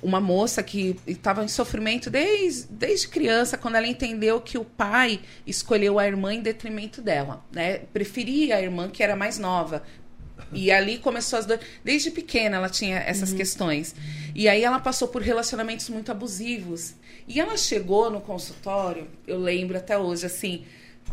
uma 0.03 0.21
moça 0.21 0.63
que 0.63 0.97
estava 1.07 1.45
em 1.45 1.49
sofrimento 1.49 2.11
desde, 2.11 2.67
desde 2.73 3.09
criança, 3.09 3.59
quando 3.59 3.75
ela 3.75 3.87
entendeu 3.87 4.41
que 4.41 4.57
o 4.57 4.65
pai 4.65 5.21
escolheu 5.47 5.99
a 5.99 6.07
irmã 6.07 6.35
em 6.35 6.41
detrimento 6.41 7.03
dela, 7.03 7.45
né? 7.53 7.79
Preferia 7.93 8.57
a 8.57 8.63
irmã 8.63 8.89
que 8.89 9.03
era 9.03 9.15
mais 9.15 9.39
nova, 9.39 9.83
e 10.53 10.71
ali 10.71 10.99
começou 10.99 11.39
as 11.39 11.47
dores. 11.47 11.65
Desde 11.85 12.11
pequena 12.11 12.57
ela 12.57 12.69
tinha 12.69 12.99
essas 12.99 13.31
uhum. 13.31 13.37
questões. 13.37 13.95
E 14.35 14.49
aí 14.49 14.65
ela 14.65 14.81
passou 14.81 15.09
por 15.09 15.23
relacionamentos 15.23 15.89
muito 15.89 16.11
abusivos. 16.11 16.95
E 17.29 17.41
ela 17.41 17.57
chegou 17.57 18.11
no 18.11 18.21
consultório, 18.21 19.07
eu 19.27 19.39
lembro 19.39 19.77
até 19.77 19.97
hoje, 19.97 20.27
assim, 20.27 20.65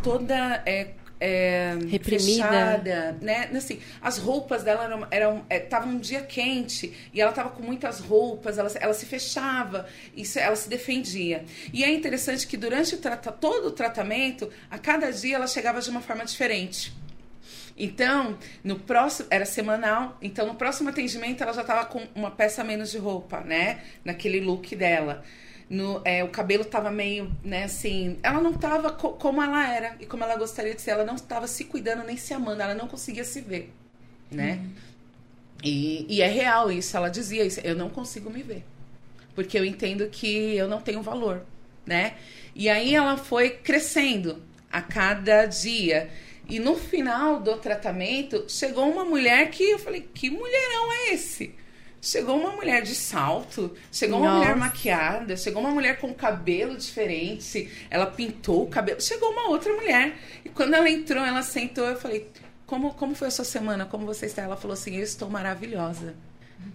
toda 0.01 0.63
é, 0.65 0.91
é, 1.19 1.77
reprimida, 1.89 2.43
fechada, 2.43 3.17
né? 3.21 3.49
Assim, 3.55 3.79
as 4.01 4.17
roupas 4.17 4.63
dela 4.63 4.83
eram, 4.83 5.07
eram 5.09 5.45
é, 5.49 5.59
tava 5.59 5.87
um 5.87 5.97
dia 5.97 6.21
quente 6.21 6.93
e 7.13 7.19
ela 7.19 7.31
tava 7.31 7.49
com 7.49 7.63
muitas 7.63 7.99
roupas, 7.99 8.57
ela, 8.57 8.69
ela 8.79 8.93
se 8.93 9.05
fechava, 9.05 9.87
isso, 10.15 10.37
ela 10.37 10.55
se 10.55 10.69
defendia. 10.69 11.43
E 11.73 11.83
é 11.83 11.91
interessante 11.91 12.45
que 12.45 12.57
durante 12.57 12.95
o 12.95 12.99
todo 13.39 13.67
o 13.67 13.71
tratamento, 13.71 14.49
a 14.69 14.77
cada 14.77 15.11
dia 15.11 15.35
ela 15.35 15.47
chegava 15.47 15.81
de 15.81 15.89
uma 15.89 16.01
forma 16.01 16.23
diferente. 16.25 16.93
Então, 17.77 18.37
no 18.63 18.79
próximo, 18.79 19.27
era 19.29 19.45
semanal, 19.45 20.17
então 20.19 20.47
no 20.47 20.55
próximo 20.55 20.89
atendimento 20.89 21.43
ela 21.43 21.53
já 21.53 21.61
estava 21.61 21.85
com 21.85 22.07
uma 22.15 22.31
peça 22.31 22.63
menos 22.63 22.89
de 22.89 22.97
roupa, 22.97 23.41
né? 23.41 23.81
Naquele 24.03 24.39
look 24.39 24.75
dela. 24.75 25.23
No, 25.69 26.01
é, 26.05 26.23
o 26.23 26.29
cabelo 26.29 26.63
tava 26.63 26.89
meio, 26.89 27.29
né, 27.43 27.65
assim. 27.65 28.17
Ela 28.23 28.39
não 28.39 28.53
tava 28.53 28.91
co 28.91 29.13
como 29.13 29.41
ela 29.41 29.67
era 29.69 29.97
e 29.99 30.05
como 30.05 30.23
ela 30.23 30.37
gostaria 30.37 30.73
de 30.73 30.81
ser. 30.81 30.91
Ela 30.91 31.05
não 31.05 31.15
estava 31.15 31.47
se 31.47 31.65
cuidando 31.65 32.03
nem 32.03 32.15
se 32.15 32.33
amando. 32.33 32.61
Ela 32.61 32.73
não 32.73 32.87
conseguia 32.87 33.25
se 33.25 33.41
ver, 33.41 33.73
né? 34.31 34.53
Uhum. 34.53 34.71
E, 35.63 36.05
e 36.07 36.21
é 36.21 36.27
real 36.27 36.71
isso. 36.71 36.95
Ela 36.95 37.09
dizia 37.09 37.43
isso. 37.43 37.59
Eu 37.61 37.75
não 37.75 37.89
consigo 37.89 38.29
me 38.29 38.41
ver. 38.43 38.63
Porque 39.35 39.57
eu 39.59 39.65
entendo 39.65 40.07
que 40.07 40.55
eu 40.55 40.67
não 40.67 40.81
tenho 40.81 41.01
valor, 41.01 41.45
né? 41.85 42.15
E 42.55 42.69
aí 42.69 42.95
ela 42.95 43.17
foi 43.17 43.51
crescendo 43.51 44.41
a 44.71 44.81
cada 44.81 45.45
dia. 45.45 46.09
E 46.49 46.59
no 46.59 46.75
final 46.75 47.41
do 47.41 47.57
tratamento, 47.57 48.45
chegou 48.47 48.89
uma 48.89 49.03
mulher 49.03 49.49
que 49.51 49.63
eu 49.63 49.79
falei: 49.79 50.09
que 50.13 50.29
mulherão 50.29 50.93
é 50.93 51.13
esse? 51.13 51.53
Chegou 52.07 52.39
uma 52.39 52.51
mulher 52.51 52.83
de 52.83 52.95
salto, 52.95 53.75
chegou 53.91 54.17
uma 54.19 54.29
Nossa. 54.29 54.39
mulher 54.39 54.55
maquiada, 54.55 55.35
chegou 55.35 55.61
uma 55.61 55.71
mulher 55.71 55.99
com 55.99 56.13
cabelo 56.13 56.77
diferente, 56.77 57.69
ela 57.89 58.05
pintou 58.05 58.63
o 58.63 58.67
cabelo, 58.67 59.01
chegou 59.01 59.29
uma 59.29 59.49
outra 59.49 59.73
mulher. 59.73 60.15
E 60.45 60.47
quando 60.47 60.73
ela 60.73 60.89
entrou, 60.89 61.21
ela 61.21 61.43
sentou, 61.43 61.85
eu 61.85 61.97
falei: 61.97 62.29
"Como 62.65 62.93
como 62.93 63.13
foi 63.13 63.27
a 63.27 63.31
sua 63.31 63.43
semana? 63.43 63.85
Como 63.85 64.05
você 64.05 64.25
está?" 64.25 64.41
Ela 64.41 64.55
falou 64.55 64.73
assim: 64.73 64.95
"Eu 64.95 65.03
estou 65.03 65.29
maravilhosa." 65.29 66.15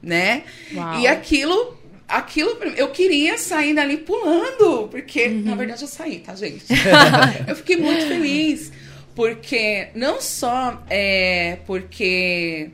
Né? 0.02 0.44
Uau. 0.74 1.00
E 1.00 1.06
aquilo 1.06 1.78
aquilo 2.06 2.50
eu 2.76 2.90
queria 2.90 3.38
sair 3.38 3.72
dali 3.72 3.96
pulando, 3.96 4.86
porque 4.88 5.28
uhum. 5.28 5.44
na 5.44 5.54
verdade 5.54 5.80
eu 5.80 5.88
saí, 5.88 6.18
tá, 6.18 6.34
gente? 6.34 6.66
eu 7.48 7.56
fiquei 7.56 7.78
muito 7.78 8.06
feliz 8.06 8.70
porque 9.14 9.88
não 9.94 10.20
só 10.20 10.82
é 10.90 11.56
porque 11.66 12.70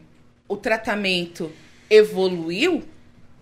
o 0.49 0.57
tratamento 0.57 1.53
evoluiu, 1.91 2.85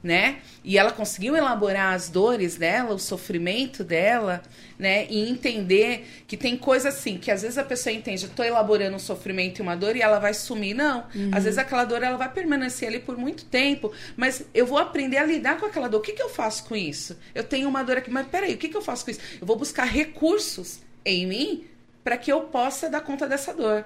né? 0.03 0.39
E 0.63 0.79
ela 0.79 0.93
conseguiu 0.93 1.35
elaborar 1.35 1.93
as 1.95 2.09
dores 2.09 2.55
dela, 2.57 2.95
o 2.95 2.99
sofrimento 2.99 3.83
dela, 3.83 4.43
né? 4.79 5.07
E 5.11 5.29
entender 5.29 6.07
que 6.29 6.37
tem 6.37 6.57
coisa 6.57 6.91
assim, 6.91 7.19
que 7.19 7.31
às 7.31 7.43
vezes 7.43 7.59
a 7.59 7.65
pessoa 7.65 7.93
entende, 7.93 8.25
eu 8.25 8.31
tô 8.31 8.45
elaborando 8.45 8.95
um 8.95 9.01
sofrimento 9.01 9.59
e 9.59 9.63
uma 9.63 9.77
dor 9.77 9.97
e 9.97 10.03
ela 10.03 10.21
vai 10.21 10.33
sumir. 10.33 10.75
Não. 10.75 11.07
Uhum. 11.15 11.31
Às 11.33 11.45
vezes 11.45 11.59
aquela 11.59 11.85
dor 11.85 12.03
ela 12.03 12.17
vai 12.17 12.33
permanecer 12.33 12.89
ali 12.89 13.01
por 13.01 13.17
muito 13.17 13.45
tempo, 13.47 13.93
mas 14.17 14.45
eu 14.55 14.65
vou 14.65 14.79
aprender 14.79 15.17
a 15.17 15.25
lidar 15.25 15.59
com 15.59 15.67
aquela 15.67 15.89
dor. 15.89 15.99
O 15.99 16.03
que, 16.03 16.13
que 16.13 16.23
eu 16.23 16.29
faço 16.29 16.65
com 16.65 16.77
isso? 16.77 17.19
Eu 17.35 17.43
tenho 17.43 17.69
uma 17.69 17.83
dor 17.83 17.97
aqui, 17.97 18.11
mas 18.11 18.27
peraí, 18.29 18.55
o 18.55 18.59
que, 18.59 18.69
que 18.69 18.77
eu 18.77 18.83
faço 18.83 19.05
com 19.05 19.11
isso? 19.11 19.21
Eu 19.41 19.47
vou 19.47 19.57
buscar 19.57 19.85
recursos 19.85 20.81
em 21.05 21.27
mim 21.27 21.65
para 22.05 22.17
que 22.17 22.31
eu 22.31 22.43
possa 22.43 22.89
dar 22.89 23.01
conta 23.01 23.27
dessa 23.27 23.53
dor. 23.53 23.85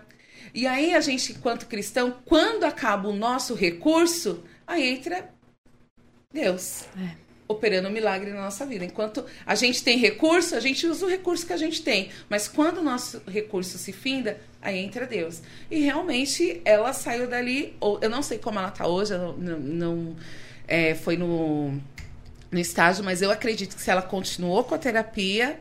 E 0.53 0.67
aí 0.67 0.95
a 0.95 1.01
gente, 1.01 1.33
enquanto 1.33 1.67
cristão, 1.67 2.17
quando 2.25 2.65
acaba 2.65 3.09
o 3.09 3.17
nosso 3.17 3.55
recurso, 3.55 4.43
aí 4.71 4.89
entra 4.89 5.29
Deus. 6.33 6.85
É. 6.97 7.31
Operando 7.49 7.89
um 7.89 7.91
milagre 7.91 8.31
na 8.31 8.43
nossa 8.43 8.64
vida. 8.64 8.85
Enquanto 8.85 9.25
a 9.45 9.57
gente 9.57 9.83
tem 9.83 9.99
recurso, 9.99 10.55
a 10.55 10.61
gente 10.61 10.87
usa 10.87 11.05
o 11.05 11.09
recurso 11.09 11.45
que 11.45 11.53
a 11.53 11.57
gente 11.57 11.83
tem. 11.83 12.11
Mas 12.29 12.47
quando 12.47 12.79
o 12.79 12.83
nosso 12.83 13.21
recurso 13.27 13.77
se 13.77 13.93
finda, 13.93 14.41
aí 14.62 14.79
entra 14.79 15.05
Deus. 15.05 15.43
E 15.68 15.81
realmente 15.81 16.62
ela 16.64 16.93
saiu 16.93 17.27
dali. 17.27 17.77
Ou, 17.81 17.99
eu 18.01 18.09
não 18.09 18.23
sei 18.23 18.39
como 18.39 18.61
ela 18.61 18.68
está 18.68 18.87
hoje, 18.87 19.12
não, 19.18 19.59
não 19.59 20.16
é, 20.68 20.95
foi 20.95 21.16
no, 21.16 21.73
no 22.53 22.59
estágio, 22.59 23.03
mas 23.03 23.21
eu 23.21 23.33
acredito 23.33 23.75
que 23.75 23.83
se 23.83 23.91
ela 23.91 24.03
continuou 24.03 24.62
com 24.62 24.77
a 24.77 24.79
terapia, 24.79 25.59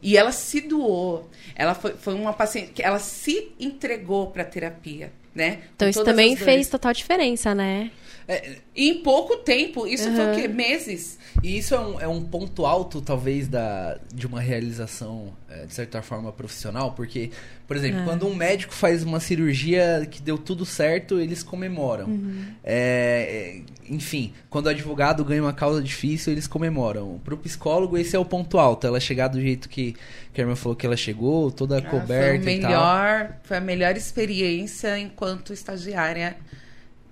e 0.00 0.16
ela 0.16 0.30
se 0.30 0.60
doou. 0.60 1.28
Ela 1.56 1.74
foi, 1.74 1.94
foi 1.94 2.14
uma 2.14 2.32
paciente 2.32 2.70
que 2.70 2.82
ela 2.82 3.00
se 3.00 3.52
entregou 3.58 4.28
para 4.28 4.42
a 4.42 4.46
terapia, 4.46 5.10
né? 5.34 5.62
Então 5.74 5.88
isso 5.88 6.04
também 6.04 6.36
fez 6.36 6.68
total 6.68 6.92
diferença, 6.92 7.54
né? 7.54 7.90
É, 8.28 8.56
em 8.74 9.02
pouco 9.02 9.36
tempo, 9.36 9.86
isso 9.86 10.08
uhum. 10.08 10.16
foi 10.16 10.32
o 10.32 10.34
quê? 10.34 10.48
Meses. 10.48 11.16
E 11.44 11.58
isso 11.58 11.74
é 11.74 11.78
um, 11.78 12.00
é 12.00 12.08
um 12.08 12.24
ponto 12.24 12.66
alto, 12.66 13.00
talvez, 13.00 13.46
da, 13.46 13.98
de 14.12 14.26
uma 14.26 14.40
realização, 14.40 15.32
é, 15.48 15.64
de 15.64 15.72
certa 15.72 16.02
forma, 16.02 16.32
profissional, 16.32 16.90
porque, 16.92 17.30
por 17.68 17.76
exemplo, 17.76 18.00
uhum. 18.00 18.04
quando 18.04 18.26
um 18.26 18.34
médico 18.34 18.74
faz 18.74 19.04
uma 19.04 19.20
cirurgia 19.20 20.08
que 20.10 20.20
deu 20.20 20.36
tudo 20.38 20.66
certo, 20.66 21.20
eles 21.20 21.44
comemoram. 21.44 22.06
Uhum. 22.06 22.46
É, 22.64 23.60
enfim, 23.88 24.32
quando 24.50 24.66
o 24.66 24.70
advogado 24.70 25.24
ganha 25.24 25.42
uma 25.42 25.52
causa 25.52 25.80
difícil, 25.80 26.32
eles 26.32 26.48
comemoram. 26.48 27.20
Para 27.24 27.34
o 27.34 27.38
psicólogo, 27.38 27.96
esse 27.96 28.16
é 28.16 28.18
o 28.18 28.24
ponto 28.24 28.58
alto. 28.58 28.88
Ela 28.88 28.98
chegar 28.98 29.28
do 29.28 29.40
jeito 29.40 29.68
que, 29.68 29.94
que 30.32 30.40
a 30.40 30.42
irmã 30.42 30.56
falou 30.56 30.74
que 30.74 30.84
ela 30.84 30.96
chegou, 30.96 31.52
toda 31.52 31.78
ah, 31.78 31.82
coberta 31.82 32.42
foi 32.42 32.56
melhor, 32.56 33.36
Foi 33.44 33.56
a 33.58 33.60
melhor 33.60 33.96
experiência 33.96 34.98
enquanto 34.98 35.52
estagiária 35.52 36.36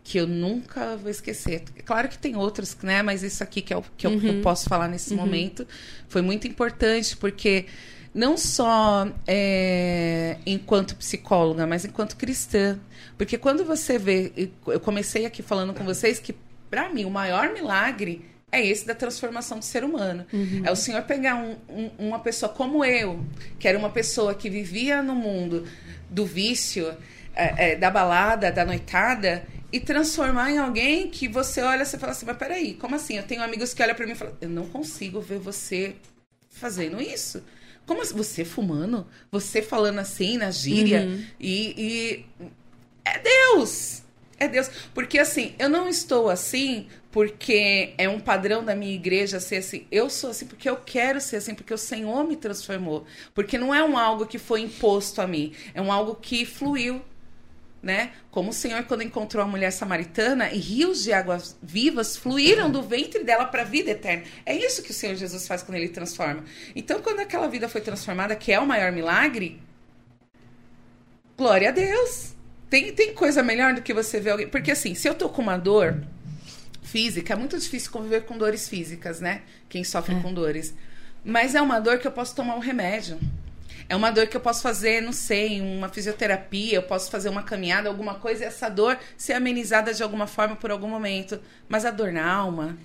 que 0.05 0.19
eu 0.19 0.27
nunca 0.27 0.97
vou 0.97 1.11
esquecer. 1.11 1.63
Claro 1.83 2.09
que 2.09 2.19
tem 2.19 2.37
outros, 2.37 2.77
né? 2.83 3.03
Mas 3.03 3.23
isso 3.23 3.43
aqui 3.43 3.63
que, 3.63 3.73
é 3.73 3.77
o, 3.77 3.83
que 3.97 4.07
uhum. 4.07 4.21
eu, 4.23 4.35
eu, 4.35 4.43
posso 4.43 4.69
falar 4.69 4.87
nesse 4.87 5.15
uhum. 5.15 5.21
momento 5.21 5.67
foi 6.09 6.21
muito 6.21 6.47
importante, 6.47 7.17
porque 7.17 7.65
não 8.15 8.37
só 8.37 9.09
é, 9.27 10.37
enquanto 10.45 10.95
psicóloga, 10.95 11.67
mas 11.67 11.87
enquanto 11.87 12.17
cristã. 12.17 12.79
Porque 13.17 13.39
quando 13.39 13.65
você 13.65 13.99
vê, 13.99 14.51
eu 14.67 14.79
comecei 14.79 15.25
aqui 15.25 15.43
falando 15.43 15.73
com 15.73 15.83
vocês 15.85 16.19
que, 16.19 16.35
para 16.69 16.91
mim, 16.91 17.07
o 17.07 17.11
maior 17.11 17.53
milagre 17.55 18.27
é 18.53 18.65
esse 18.65 18.87
da 18.87 18.95
transformação 18.95 19.59
do 19.59 19.65
ser 19.65 19.85
humano. 19.85 20.27
Uhum. 20.31 20.63
É 20.65 20.71
o 20.71 20.77
Senhor 20.77 21.03
pegar 21.03 21.37
um, 21.37 21.57
um, 21.69 21.91
uma 21.99 22.19
pessoa 22.19 22.53
como 22.53 22.85
eu, 22.85 23.25
que 23.59 23.67
era 23.67 23.79
uma 23.79 23.91
pessoa 23.91 24.35
que 24.35 24.51
vivia 24.51 25.03
no 25.03 25.15
mundo 25.15 25.67
do 26.11 26.27
vício, 26.27 26.95
é, 27.35 27.73
é, 27.73 27.77
da 27.77 27.91
balada, 27.91 28.51
da 28.51 28.65
noitada, 28.65 29.45
e 29.73 29.81
transformar 29.81 30.51
em 30.53 30.59
alguém 30.59 31.09
que 31.09 31.27
você 31.27 31.61
olha 31.61 31.83
e 31.83 31.87
fala 31.87 32.13
assim, 32.13 32.27
mas 32.27 32.37
peraí, 32.37 32.75
como 32.75 32.95
assim? 32.95 33.17
Eu 33.17 33.25
tenho 33.25 33.43
amigos 33.43 33.75
que 33.75 33.83
olham 33.83 33.95
para 33.95 34.07
mim 34.07 34.13
e 34.13 34.15
falam, 34.15 34.37
eu 34.41 34.49
não 34.49 34.67
consigo 34.67 35.21
ver 35.21 35.39
você 35.39 35.97
fazendo 36.49 37.03
isso. 37.03 37.43
Como 37.87 38.01
assim? 38.01 38.15
Você 38.17 38.45
fumando? 38.45 39.07
Você 39.31 39.61
falando 39.61 39.99
assim 39.99 40.39
na 40.39 40.51
gíria? 40.51 41.03
Uhum. 41.03 41.25
E, 41.41 42.25
e, 42.41 42.47
É 43.05 43.19
Deus! 43.19 44.03
É 44.39 44.49
Deus. 44.49 44.69
Porque 44.93 45.19
assim, 45.19 45.55
eu 45.59 45.69
não 45.69 45.89
estou 45.89 46.29
assim 46.29 46.87
porque 47.11 47.95
é 47.97 48.09
um 48.09 48.19
padrão 48.19 48.65
da 48.65 48.75
minha 48.75 48.95
igreja 48.95 49.39
ser 49.39 49.57
assim. 49.57 49.87
Eu 49.91 50.11
sou 50.11 50.31
assim 50.31 50.47
porque 50.47 50.69
eu 50.69 50.77
quero 50.77 51.21
ser 51.21 51.37
assim, 51.37 51.55
porque 51.55 51.73
o 51.73 51.79
Senhor 51.79 52.27
me 52.27 52.37
transformou. 52.37 53.05
Porque 53.33 53.57
não 53.57 53.75
é 53.75 53.83
um 53.85 53.97
algo 53.97 54.27
que 54.27 54.39
foi 54.39 54.61
imposto 54.61 55.21
a 55.21 55.27
mim, 55.27 55.53
é 55.73 55.81
um 55.81 55.93
algo 55.93 56.17
que 56.17 56.45
fluiu 56.45 57.01
né? 57.85 58.13
Como 58.31 58.51
o 58.51 58.53
Senhor 58.53 58.83
quando 58.85 59.03
encontrou 59.03 59.45
a 59.45 59.47
mulher 59.47 59.71
samaritana 59.71 60.51
e 60.51 60.59
rios 60.59 61.03
de 61.05 61.13
águas 61.13 61.57
vivas 61.63 62.17
fluíram 62.17 62.71
do 62.71 62.83
ventre 62.83 63.23
dela 63.23 63.45
para 63.45 63.61
a 63.61 63.65
vida 63.65 63.91
eterna. 63.91 64.25
É 64.47 64.57
isso 64.57 64.83
que 64.83 64.91
o 64.91 64.95
Senhor 64.95 65.15
Jesus 65.15 65.47
faz 65.47 65.63
quando 65.63 65.77
ele 65.77 65.91
transforma. 65.91 66.43
Então, 66.75 67.03
quando 67.03 67.21
aquela 67.21 67.47
vida 67.47 67.69
foi 67.69 67.83
transformada, 67.83 68.35
que 68.35 68.51
é 68.51 68.59
o 68.59 68.67
maior 68.67 68.91
milagre, 68.91 69.61
glória 71.37 71.69
a 71.69 71.73
Deus. 71.73 72.33
Tem, 72.71 72.91
tem 72.93 73.13
coisa 73.13 73.43
melhor 73.43 73.75
do 73.75 73.83
que 73.83 73.93
você 73.93 74.19
ver 74.19 74.31
alguém. 74.31 74.49
Porque 74.49 74.71
assim, 74.71 74.95
se 74.95 75.07
eu 75.07 75.15
tô 75.15 75.29
com 75.29 75.43
uma 75.43 75.59
dor 75.59 76.03
física, 76.83 77.35
é 77.35 77.37
muito 77.37 77.59
difícil 77.59 77.91
conviver 77.93 78.25
com 78.25 78.39
dores 78.39 78.67
físicas, 78.67 79.21
né? 79.21 79.43
Quem 79.69 79.85
sofre 79.85 80.15
é. 80.15 80.21
com 80.21 80.33
dores. 80.33 80.75
Mas 81.23 81.55
é 81.55 81.61
uma 81.61 81.79
dor 81.81 81.99
que 81.99 82.07
eu 82.07 82.13
posso 82.13 82.35
tomar 82.35 82.57
um 82.57 82.61
remédio. 82.61 83.19
É 83.89 83.95
uma 83.95 84.11
dor 84.11 84.27
que 84.27 84.37
eu 84.37 84.41
posso 84.41 84.63
fazer, 84.63 85.03
não 85.03 85.13
sei, 85.13 85.61
uma 85.61 85.89
fisioterapia, 85.89 86.77
eu 86.77 86.83
posso 86.83 87.11
fazer 87.11 87.29
uma 87.29 87.43
caminhada, 87.43 87.89
alguma 87.89 88.15
coisa, 88.15 88.45
e 88.45 88.47
essa 88.47 88.69
dor 88.69 88.99
ser 89.17 89.35
amenizada 89.35 89.93
de 89.93 90.03
alguma 90.03 90.27
forma 90.27 90.57
por 90.57 90.71
algum 90.71 90.89
momento. 90.89 91.41
Mas 91.69 91.85
a 91.85 91.91
dor 91.91 92.13
na 92.13 92.27
alma. 92.27 92.79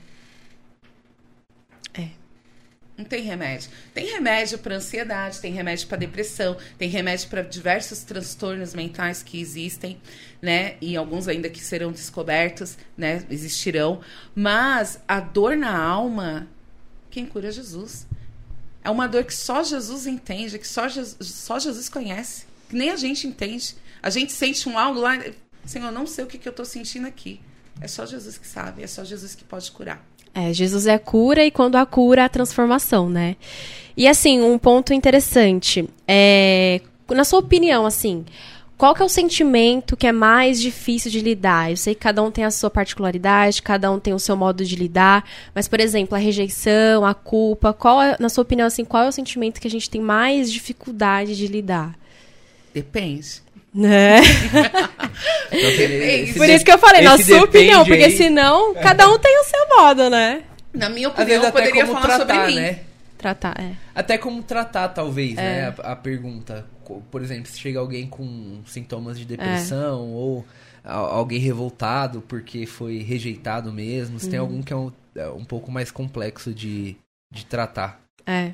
É. 1.93 2.09
Não 2.97 3.05
tem 3.05 3.23
remédio. 3.23 3.69
Tem 3.93 4.11
remédio 4.11 4.57
para 4.57 4.75
ansiedade, 4.75 5.39
tem 5.39 5.53
remédio 5.53 5.87
para 5.87 5.97
depressão, 5.97 6.57
tem 6.77 6.89
remédio 6.89 7.29
para 7.29 7.41
diversos 7.43 8.03
transtornos 8.03 8.73
mentais 8.73 9.23
que 9.23 9.39
existem, 9.39 10.01
né? 10.41 10.75
E 10.81 10.97
alguns 10.97 11.29
ainda 11.29 11.49
que 11.49 11.61
serão 11.61 11.93
descobertos, 11.93 12.77
né? 12.97 13.23
Existirão. 13.29 14.01
Mas 14.35 15.01
a 15.07 15.21
dor 15.21 15.55
na 15.55 15.77
alma, 15.77 16.45
quem 17.09 17.25
cura 17.25 17.47
é 17.47 17.51
Jesus. 17.51 18.05
É 18.83 18.89
uma 18.89 19.07
dor 19.07 19.23
que 19.23 19.33
só 19.33 19.63
Jesus 19.63 20.07
entende, 20.07 20.57
que 20.57 20.67
só 20.67 20.87
Jesus, 20.87 21.17
só 21.21 21.59
Jesus 21.59 21.89
conhece, 21.89 22.45
que 22.69 22.75
nem 22.75 22.89
a 22.89 22.95
gente 22.95 23.27
entende. 23.27 23.75
A 24.01 24.09
gente 24.09 24.31
sente 24.31 24.67
um 24.69 24.77
algo 24.77 24.99
lá, 24.99 25.19
Senhor, 25.65 25.91
não 25.91 26.07
sei 26.07 26.23
o 26.23 26.27
que, 26.27 26.37
que 26.37 26.47
eu 26.47 26.51
estou 26.51 26.65
sentindo 26.65 27.07
aqui. 27.07 27.41
É 27.81 27.87
só 27.87 28.05
Jesus 28.05 28.37
que 28.37 28.47
sabe, 28.47 28.83
é 28.83 28.87
só 28.87 29.03
Jesus 29.03 29.35
que 29.35 29.43
pode 29.43 29.71
curar. 29.71 30.05
É, 30.33 30.53
Jesus 30.53 30.85
é 30.85 30.93
a 30.93 30.99
cura 30.99 31.43
e 31.43 31.51
quando 31.51 31.75
a 31.75 31.85
cura, 31.85 32.25
a 32.25 32.29
transformação, 32.29 33.09
né? 33.09 33.35
E 33.97 34.07
assim, 34.07 34.41
um 34.41 34.57
ponto 34.57 34.93
interessante, 34.93 35.89
é, 36.07 36.81
na 37.09 37.23
sua 37.23 37.39
opinião, 37.39 37.85
assim, 37.85 38.25
qual 38.79 38.95
que 38.95 39.01
é 39.01 39.05
o 39.05 39.09
sentimento 39.09 39.97
que 39.97 40.07
é 40.07 40.11
mais 40.13 40.57
difícil 40.57 41.11
de 41.11 41.19
lidar? 41.19 41.69
Eu 41.69 41.75
sei 41.75 41.93
que 41.93 41.99
cada 41.99 42.23
um 42.23 42.31
tem 42.31 42.45
a 42.45 42.49
sua 42.49 42.69
particularidade, 42.69 43.61
cada 43.61 43.91
um 43.91 43.99
tem 43.99 44.13
o 44.13 44.19
seu 44.19 44.37
modo 44.37 44.63
de 44.63 44.73
lidar, 44.77 45.25
mas, 45.53 45.67
por 45.67 45.81
exemplo, 45.81 46.15
a 46.15 46.17
rejeição, 46.17 47.05
a 47.05 47.13
culpa, 47.13 47.73
qual 47.73 48.01
é, 48.01 48.15
na 48.17 48.29
sua 48.29 48.41
opinião, 48.41 48.65
assim, 48.65 48.85
qual 48.85 49.03
é 49.03 49.09
o 49.09 49.11
sentimento 49.11 49.59
que 49.59 49.67
a 49.67 49.69
gente 49.69 49.89
tem 49.89 49.99
mais 49.99 50.49
dificuldade 50.49 51.35
de 51.35 51.45
lidar? 51.47 51.93
Depende. 52.73 53.41
Né? 53.75 54.21
Por 56.37 56.49
isso 56.49 56.63
que 56.63 56.71
eu 56.71 56.79
falei, 56.79 57.01
na 57.01 57.17
sua 57.17 57.43
opinião, 57.43 57.83
porque 57.83 58.05
aí... 58.05 58.15
senão 58.15 58.73
cada 58.75 59.09
um 59.09 59.19
tem 59.19 59.41
o 59.41 59.43
seu 59.43 59.77
modo, 59.77 60.09
né? 60.09 60.43
Na 60.73 60.87
minha 60.87 61.09
opinião, 61.09 61.43
eu 61.43 61.51
poderia 61.51 61.85
falar 61.85 62.01
tratar, 62.01 62.17
sobre 62.19 62.47
mim. 62.47 62.55
né? 62.55 62.79
Tratar, 63.19 63.53
é. 63.61 63.75
Até 63.93 64.17
como 64.17 64.41
tratar, 64.41 64.87
talvez, 64.89 65.37
É. 65.37 65.69
né? 65.69 65.75
A, 65.83 65.91
a 65.91 65.95
pergunta. 65.95 66.65
Por 67.11 67.21
exemplo, 67.21 67.51
se 67.51 67.59
chega 67.59 67.77
alguém 67.79 68.07
com 68.07 68.61
sintomas 68.65 69.19
de 69.19 69.25
depressão 69.25 70.11
ou 70.13 70.45
a- 70.83 70.93
alguém 70.93 71.37
revoltado 71.39 72.21
porque 72.21 72.65
foi 72.65 72.99
rejeitado 72.99 73.71
mesmo. 73.73 74.17
Se 74.17 74.25
Uhum. 74.25 74.31
tem 74.31 74.39
algum 74.39 74.63
que 74.63 74.71
é 74.73 74.75
um, 74.77 74.91
é 75.15 75.27
um 75.29 75.43
pouco 75.45 75.69
mais 75.69 75.91
complexo 75.91 76.53
de, 76.53 76.95
de 77.31 77.45
tratar. 77.45 78.01
É. 78.25 78.53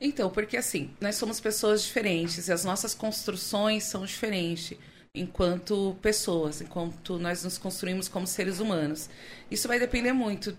Então, 0.00 0.28
porque 0.28 0.56
assim, 0.56 0.90
nós 1.00 1.14
somos 1.14 1.38
pessoas 1.40 1.84
diferentes 1.84 2.48
e 2.48 2.52
as 2.52 2.64
nossas 2.64 2.94
construções 2.94 3.84
são 3.84 4.04
diferentes 4.04 4.76
enquanto 5.14 5.96
pessoas, 6.02 6.60
enquanto 6.60 7.18
nós 7.20 7.44
nos 7.44 7.56
construímos 7.56 8.08
como 8.08 8.26
seres 8.26 8.58
humanos. 8.58 9.08
Isso 9.48 9.68
vai 9.68 9.78
depender 9.78 10.12
muito 10.12 10.56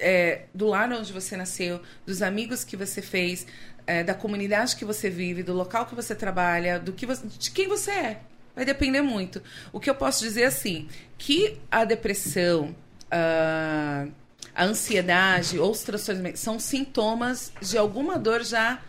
é, 0.00 0.46
do 0.54 0.66
lar 0.66 0.90
onde 0.92 1.12
você 1.12 1.36
nasceu, 1.36 1.80
dos 2.04 2.22
amigos 2.22 2.64
que 2.64 2.76
você 2.76 3.00
fez, 3.00 3.46
é, 3.86 4.02
da 4.02 4.14
comunidade 4.14 4.76
que 4.76 4.84
você 4.84 5.08
vive, 5.10 5.42
do 5.42 5.52
local 5.52 5.86
que 5.86 5.94
você 5.94 6.14
trabalha, 6.14 6.78
do 6.78 6.92
que 6.92 7.06
você, 7.06 7.26
de 7.26 7.50
quem 7.50 7.68
você 7.68 7.90
é. 7.90 8.20
Vai 8.54 8.64
depender 8.64 9.02
muito. 9.02 9.42
O 9.72 9.78
que 9.78 9.88
eu 9.88 9.94
posso 9.94 10.24
dizer 10.24 10.44
assim, 10.44 10.88
que 11.16 11.58
a 11.70 11.84
depressão, 11.84 12.74
a, 13.10 14.06
a 14.54 14.64
ansiedade 14.64 15.58
ou 15.58 15.70
os 15.70 15.82
transtornos 15.82 16.40
são 16.40 16.58
sintomas 16.58 17.52
de 17.60 17.78
alguma 17.78 18.18
dor 18.18 18.42
já 18.42 18.80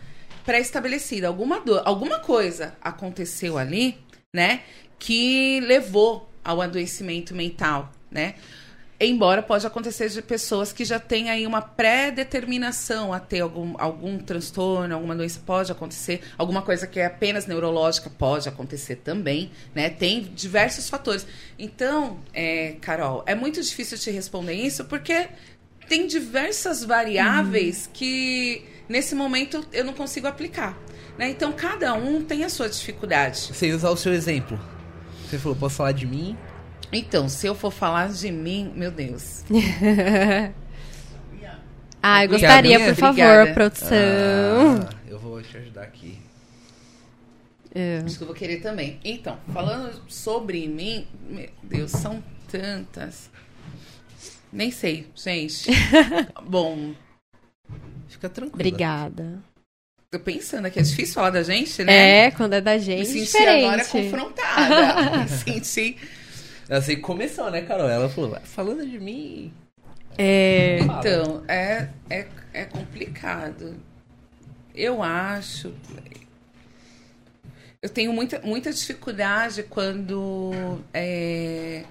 pré-estabelecida, 0.44 1.28
alguma 1.28 1.60
dor, 1.60 1.82
alguma 1.84 2.18
coisa 2.18 2.74
aconteceu 2.80 3.56
ali, 3.56 3.98
né, 4.34 4.62
que 4.98 5.60
levou 5.60 6.28
ao 6.44 6.60
adoecimento 6.60 7.34
mental, 7.34 7.92
né? 8.10 8.34
Embora 9.04 9.42
pode 9.42 9.66
acontecer 9.66 10.08
de 10.08 10.22
pessoas 10.22 10.72
que 10.72 10.84
já 10.84 11.00
têm 11.00 11.28
aí 11.28 11.46
uma 11.46 11.60
pré-determinação 11.60 13.12
a 13.12 13.18
ter 13.18 13.40
algum, 13.40 13.74
algum 13.78 14.18
transtorno, 14.18 14.94
alguma 14.94 15.16
doença 15.16 15.40
pode 15.44 15.72
acontecer, 15.72 16.20
alguma 16.38 16.62
coisa 16.62 16.86
que 16.86 17.00
é 17.00 17.06
apenas 17.06 17.46
neurológica 17.46 18.08
pode 18.08 18.48
acontecer 18.48 18.96
também, 18.96 19.50
né? 19.74 19.90
Tem 19.90 20.22
diversos 20.22 20.88
fatores. 20.88 21.26
Então, 21.58 22.20
é, 22.32 22.76
Carol, 22.80 23.24
é 23.26 23.34
muito 23.34 23.60
difícil 23.60 23.98
te 23.98 24.10
responder 24.10 24.54
isso 24.54 24.84
porque 24.84 25.28
tem 25.88 26.06
diversas 26.06 26.84
variáveis 26.84 27.90
que 27.92 28.64
nesse 28.88 29.14
momento 29.14 29.66
eu 29.72 29.84
não 29.84 29.92
consigo 29.92 30.26
aplicar. 30.26 30.78
Né? 31.18 31.30
Então, 31.30 31.52
cada 31.52 31.94
um 31.94 32.22
tem 32.22 32.44
a 32.44 32.48
sua 32.48 32.68
dificuldade. 32.68 33.52
Você 33.52 33.72
usar 33.72 33.90
o 33.90 33.96
seu 33.96 34.12
exemplo. 34.12 34.58
Você 35.28 35.38
falou, 35.38 35.56
posso 35.56 35.76
falar 35.76 35.92
de 35.92 36.06
mim? 36.06 36.36
Então, 36.92 37.28
se 37.28 37.46
eu 37.46 37.54
for 37.54 37.70
falar 37.70 38.08
de 38.12 38.30
mim, 38.30 38.72
meu 38.74 38.90
Deus. 38.90 39.44
Ah, 42.04 42.24
eu 42.24 42.30
gostaria, 42.30 42.80
por 42.80 42.96
favor, 42.96 43.10
Obrigada. 43.22 43.54
produção. 43.54 43.94
Ah, 43.96 44.94
eu 45.06 45.20
vou 45.20 45.40
te 45.40 45.56
ajudar 45.56 45.82
aqui. 45.82 46.18
É. 47.72 48.02
Acho 48.04 48.16
que 48.16 48.22
eu 48.24 48.26
vou 48.26 48.34
querer 48.34 48.60
também. 48.60 48.98
Então, 49.04 49.38
falando 49.52 50.02
sobre 50.08 50.66
mim, 50.66 51.06
meu 51.30 51.48
Deus, 51.62 51.92
são 51.92 52.20
tantas. 52.50 53.30
Nem 54.52 54.72
sei, 54.72 55.06
gente. 55.14 55.70
Bom, 56.44 56.92
Fica 58.08 58.28
tranquilo. 58.28 58.54
Obrigada. 58.56 59.38
tô 60.10 60.18
pensando 60.18 60.66
aqui, 60.66 60.80
é 60.80 60.82
difícil 60.82 61.14
falar 61.14 61.30
da 61.30 61.42
gente, 61.44 61.84
né? 61.84 62.26
É, 62.26 62.30
quando 62.32 62.54
é 62.54 62.60
da 62.60 62.72
Me 62.74 62.80
gente, 62.80 63.06
senti 63.06 63.24
diferente. 63.26 63.64
agora 63.64 63.84
confrontada. 63.84 65.16
Me 65.22 65.28
senti. 65.28 65.96
Que 66.80 66.96
começou, 66.96 67.50
né, 67.50 67.62
Carol? 67.62 67.88
Ela 67.88 68.08
falou, 68.08 68.36
falando 68.44 68.86
de 68.88 68.98
mim. 68.98 69.52
É, 70.16 70.78
Então, 70.80 71.44
é, 71.48 71.88
é, 72.08 72.26
é 72.52 72.64
complicado. 72.64 73.76
Eu 74.74 75.02
acho. 75.02 75.74
Eu 77.80 77.88
tenho 77.88 78.12
muita, 78.12 78.40
muita 78.40 78.72
dificuldade 78.72 79.64
quando. 79.64 80.52
é, 80.94 81.84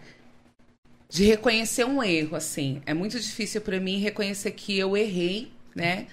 de 1.09 1.25
reconhecer 1.25 1.84
um 1.86 2.01
erro, 2.01 2.38
assim. 2.38 2.82
É 2.86 2.93
muito 2.93 3.19
difícil 3.19 3.59
para 3.61 3.79
mim 3.79 3.97
reconhecer 3.99 4.51
que 4.51 4.77
eu 4.79 4.95
errei, 4.95 5.51
né? 5.75 6.07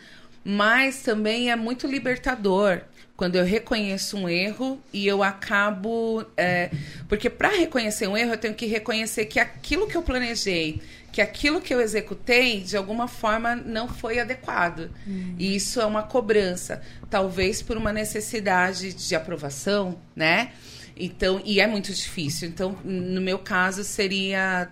Mas 0.51 1.03
também 1.03 1.51
é 1.51 1.57
muito 1.57 1.87
libertador 1.87 2.81
quando 3.15 3.37
eu 3.37 3.45
reconheço 3.45 4.17
um 4.17 4.27
erro 4.27 4.81
e 4.95 5.07
eu 5.07 5.23
acabo. 5.23 6.25
é, 6.39 6.71
porque 7.07 7.29
para 7.29 7.51
reconhecer 7.51 8.07
um 8.07 8.17
erro, 8.17 8.33
eu 8.33 8.39
tenho 8.39 8.55
que 8.55 8.65
reconhecer 8.65 9.27
que 9.27 9.39
aquilo 9.39 9.87
que 9.87 9.95
eu 9.95 10.03
planejei, 10.03 10.81
que 11.13 11.21
aquilo 11.21 11.61
que 11.61 11.75
eu 11.75 11.83
executei, 11.83 12.63
de 12.63 12.79
alguma 12.79 13.07
forma 13.07 13.55
não 13.55 13.89
foi 13.89 14.21
adequado. 14.21 14.91
E 15.39 15.55
isso 15.55 15.83
é 15.83 15.85
uma 15.85 16.03
cobrança, 16.03 16.81
talvez 17.11 17.61
por 17.61 17.77
uma 17.77 17.93
necessidade 17.93 18.95
de 18.95 19.15
aprovação, 19.15 19.99
né? 20.17 20.53
Então, 20.97 21.43
e 21.45 21.61
é 21.61 21.67
muito 21.67 21.93
difícil. 21.93 22.49
Então, 22.49 22.75
no 22.83 23.21
meu 23.21 23.39
caso, 23.39 23.85
seria 23.85 24.71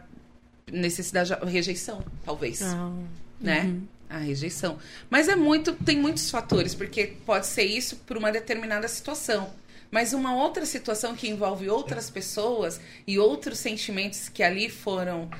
necessidade 0.72 1.36
de 1.38 1.50
rejeição, 1.50 2.02
talvez 2.24 2.62
Ah, 2.62 2.90
né? 3.38 3.78
A 4.08 4.18
rejeição. 4.18 4.78
Mas 5.10 5.28
é 5.28 5.34
muito, 5.34 5.72
tem 5.72 5.98
muitos 5.98 6.30
fatores, 6.30 6.74
porque 6.74 7.14
pode 7.26 7.46
ser 7.46 7.64
isso 7.64 7.96
por 8.06 8.16
uma 8.16 8.30
determinada 8.30 8.86
situação. 8.86 9.52
Mas 9.90 10.12
uma 10.12 10.34
outra 10.34 10.66
situação 10.66 11.14
que 11.14 11.28
envolve 11.28 11.68
outras 11.68 12.10
pessoas 12.10 12.80
e 13.06 13.18
outros 13.18 13.58
sentimentos 13.58 14.28
que 14.28 14.42
ali 14.42 14.68
foram 14.68 15.30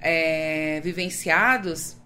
é, 0.00 0.80
vivenciados, 0.82 1.96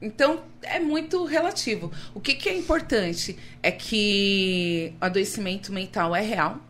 então 0.00 0.42
é 0.62 0.80
muito 0.80 1.24
relativo. 1.24 1.92
O 2.12 2.20
que, 2.20 2.34
que 2.34 2.48
é 2.48 2.56
importante 2.56 3.38
é 3.62 3.70
que 3.70 4.92
o 5.00 5.04
adoecimento 5.04 5.72
mental 5.72 6.16
é 6.16 6.20
real 6.20 6.60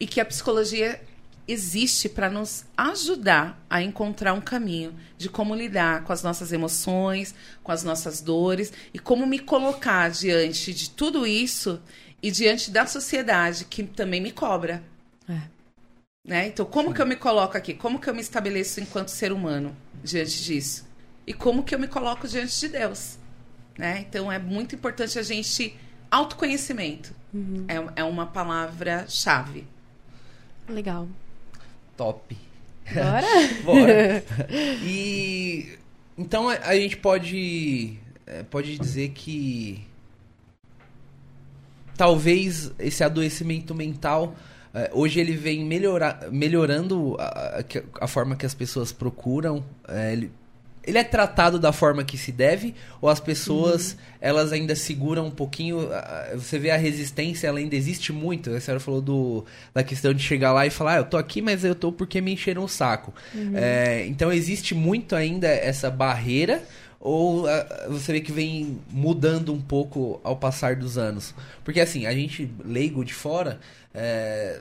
e 0.00 0.06
que 0.06 0.20
a 0.20 0.24
psicologia 0.24 1.00
existe 1.48 2.08
para 2.08 2.28
nos 2.28 2.64
ajudar 2.76 3.64
a 3.70 3.82
encontrar 3.82 4.32
um 4.32 4.40
caminho 4.40 4.94
de 5.16 5.28
como 5.28 5.54
lidar 5.54 6.04
com 6.04 6.12
as 6.12 6.22
nossas 6.22 6.52
emoções, 6.52 7.34
com 7.62 7.70
as 7.70 7.84
nossas 7.84 8.20
dores 8.20 8.72
e 8.92 8.98
como 8.98 9.26
me 9.26 9.38
colocar 9.38 10.10
diante 10.10 10.74
de 10.74 10.90
tudo 10.90 11.26
isso 11.26 11.80
e 12.22 12.30
diante 12.30 12.70
da 12.70 12.86
sociedade 12.86 13.64
que 13.66 13.82
também 13.82 14.20
me 14.20 14.32
cobra. 14.32 14.82
É. 15.28 15.40
Né? 16.26 16.48
Então, 16.48 16.66
como 16.66 16.92
que 16.92 17.00
eu 17.00 17.06
me 17.06 17.16
coloco 17.16 17.56
aqui? 17.56 17.74
Como 17.74 18.00
que 18.00 18.10
eu 18.10 18.14
me 18.14 18.20
estabeleço 18.20 18.80
enquanto 18.80 19.08
ser 19.08 19.30
humano 19.30 19.76
diante 20.02 20.42
disso? 20.42 20.86
E 21.26 21.32
como 21.32 21.62
que 21.62 21.74
eu 21.74 21.78
me 21.78 21.86
coloco 21.86 22.26
diante 22.26 22.58
de 22.58 22.68
Deus? 22.68 23.18
Né? 23.78 24.04
Então, 24.08 24.30
é 24.30 24.38
muito 24.38 24.74
importante 24.74 25.18
a 25.18 25.22
gente... 25.22 25.76
Autoconhecimento 26.08 27.12
é, 27.66 28.00
é 28.00 28.04
uma 28.04 28.26
palavra-chave. 28.26 29.66
legal. 30.68 31.08
Top. 31.96 32.36
Bora? 32.92 33.26
Bora. 33.64 34.24
E 34.84 35.76
então 36.16 36.48
a, 36.48 36.74
gente 36.74 36.96
pode 36.96 37.98
é, 38.26 38.42
pode 38.42 38.78
dizer 38.78 39.10
que 39.10 39.84
talvez 41.96 42.72
esse 42.78 43.02
adoecimento 43.02 43.74
mental 43.74 44.34
é, 44.72 44.90
hoje 44.92 45.18
ele 45.20 45.34
vem 45.34 45.64
melhorar, 45.64 46.30
melhorando 46.30 47.16
a, 47.18 47.64
a 48.00 48.06
forma 48.06 48.36
que 48.36 48.44
as 48.44 48.54
pessoas 48.54 48.92
procuram. 48.92 49.64
é, 49.88 50.12
ele, 50.12 50.30
ele 50.86 50.98
é 50.98 51.04
tratado 51.04 51.58
da 51.58 51.72
forma 51.72 52.04
que 52.04 52.16
se 52.16 52.30
deve 52.30 52.74
ou 53.00 53.08
as 53.08 53.18
pessoas 53.18 53.96
elas 54.20 54.52
ainda 54.52 54.76
seguram 54.76 55.26
um 55.26 55.30
pouquinho? 55.30 55.88
Você 56.34 56.58
vê 56.58 56.70
a 56.70 56.76
resistência, 56.76 57.48
ela 57.48 57.58
ainda 57.58 57.74
existe 57.74 58.12
muito. 58.12 58.50
A 58.50 58.60
senhora 58.60 58.80
falou 58.80 59.00
do, 59.00 59.44
da 59.74 59.82
questão 59.82 60.14
de 60.14 60.22
chegar 60.22 60.52
lá 60.52 60.66
e 60.66 60.70
falar, 60.70 60.94
ah, 60.94 60.98
eu 60.98 61.04
tô 61.04 61.16
aqui, 61.16 61.42
mas 61.42 61.64
eu 61.64 61.74
tô 61.74 61.90
porque 61.90 62.20
me 62.20 62.32
encheram 62.32 62.64
o 62.64 62.68
saco. 62.68 63.12
É, 63.54 64.06
então 64.06 64.32
existe 64.32 64.74
muito 64.74 65.16
ainda 65.16 65.48
essa 65.48 65.90
barreira 65.90 66.62
ou 67.00 67.46
ah, 67.46 67.86
você 67.88 68.12
vê 68.12 68.20
que 68.20 68.32
vem 68.32 68.80
mudando 68.90 69.52
um 69.52 69.60
pouco 69.60 70.20
ao 70.22 70.36
passar 70.36 70.76
dos 70.76 70.96
anos? 70.96 71.34
Porque 71.64 71.80
assim, 71.80 72.06
a 72.06 72.12
gente 72.12 72.50
leigo 72.64 73.04
de 73.04 73.14
fora, 73.14 73.60
é, 73.94 74.60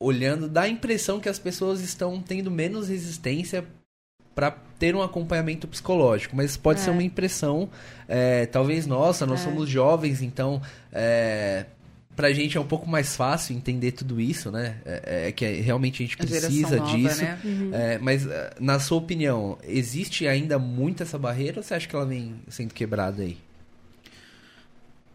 olhando, 0.00 0.48
dá 0.48 0.62
a 0.62 0.68
impressão 0.68 1.20
que 1.20 1.28
as 1.28 1.38
pessoas 1.38 1.80
estão 1.80 2.20
tendo 2.20 2.50
menos 2.50 2.88
resistência 2.88 3.64
para 4.34 4.56
ter 4.82 4.96
um 4.96 5.02
acompanhamento 5.02 5.68
psicológico, 5.68 6.34
mas 6.34 6.56
pode 6.56 6.80
É. 6.80 6.82
ser 6.82 6.90
uma 6.90 7.04
impressão, 7.04 7.68
é, 8.08 8.46
talvez 8.46 8.84
nossa, 8.84 9.24
nós 9.24 9.38
É. 9.38 9.44
somos 9.44 9.68
jovens, 9.68 10.20
então 10.20 10.60
é, 10.92 11.66
pra 12.16 12.32
gente 12.32 12.56
é 12.56 12.60
um 12.60 12.66
pouco 12.66 12.90
mais 12.90 13.14
fácil 13.14 13.54
entender 13.54 13.92
tudo 13.92 14.20
isso, 14.20 14.50
né? 14.50 14.78
É, 14.84 15.28
é 15.28 15.32
que 15.32 15.46
realmente 15.60 16.02
a 16.02 16.06
gente 16.06 16.16
A 16.16 16.26
precisa 16.26 16.76
nova, 16.78 16.96
disso. 16.98 17.22
né? 17.22 17.38
É, 17.70 17.98
mas, 17.98 18.26
eh, 18.26 18.50
na 18.58 18.80
sua 18.80 18.98
opinião, 18.98 19.56
existe 19.62 20.26
ainda 20.26 20.58
muito 20.58 21.04
essa 21.04 21.16
barreira 21.16 21.60
ou 21.60 21.62
você 21.62 21.74
acha 21.74 21.86
que 21.86 21.94
ela 21.94 22.04
vem 22.04 22.34
sendo 22.48 22.74
quebrada 22.74 23.22
aí? 23.22 23.38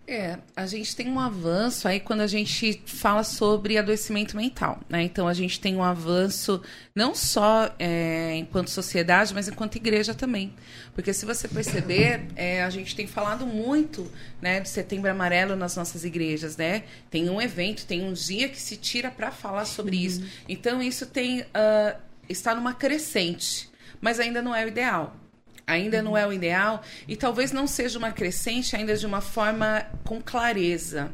É, 0.10 0.38
a 0.56 0.66
gente 0.66 0.96
tem 0.96 1.10
um 1.10 1.20
avanço 1.20 1.86
aí 1.86 2.00
quando 2.00 2.22
a 2.22 2.28
gente 2.28 2.82
fala 2.86 3.26
sobre 3.26 3.78
adoecimento 3.78 4.38
mental, 4.38 4.80
né? 4.88 5.04
Então 5.04 5.28
a 5.28 5.34
gente 5.34 5.60
tem 5.60 5.76
um 5.76 5.84
avanço 5.84 6.62
não 6.96 7.14
só 7.14 7.76
é, 7.78 8.34
enquanto 8.38 8.70
sociedade, 8.70 9.34
mas 9.34 9.50
enquanto 9.50 9.76
igreja 9.76 10.14
também. 10.14 10.54
Porque 10.96 11.12
se 11.12 11.26
você 11.26 11.50
perceber, 11.50 12.26
é, 12.38 12.64
a 12.64 12.70
gente 12.70 12.96
tem 12.96 13.06
falado 13.06 13.46
muito 13.46 14.10
né, 14.42 14.62
do 14.62 14.68
Setembro 14.70 15.12
Amarelo 15.12 15.58
nas 15.58 15.76
nossas 15.76 16.06
igrejas, 16.06 16.56
né? 16.56 16.84
Tem 17.12 17.30
um 17.30 17.42
evento, 17.42 17.86
tem 17.86 18.02
um 18.02 18.14
dia 18.14 18.48
que 18.48 18.62
se 18.62 18.78
tira 18.78 19.12
para 19.12 19.30
falar 19.30 19.66
sobre 19.66 19.98
uhum. 19.98 20.04
isso. 20.04 20.24
Então 20.48 20.82
isso 20.82 21.06
tem 21.06 21.42
uh, 21.42 21.98
está 22.30 22.56
numa 22.56 22.74
crescente, 22.74 23.70
mas 24.00 24.22
ainda 24.22 24.42
não 24.42 24.56
é 24.56 24.64
o 24.64 24.70
ideal 24.70 25.27
ainda 25.68 26.02
não 26.02 26.18
é 26.18 26.26
o 26.26 26.32
ideal 26.32 26.82
e 27.08 27.18
talvez 27.18 27.52
não 27.52 27.68
seja 27.68 28.00
uma 28.00 28.12
crescente 28.12 28.76
ainda 28.76 28.96
de 28.96 29.06
uma 29.06 29.20
forma 29.20 29.86
com 30.06 30.22
clareza. 30.22 31.12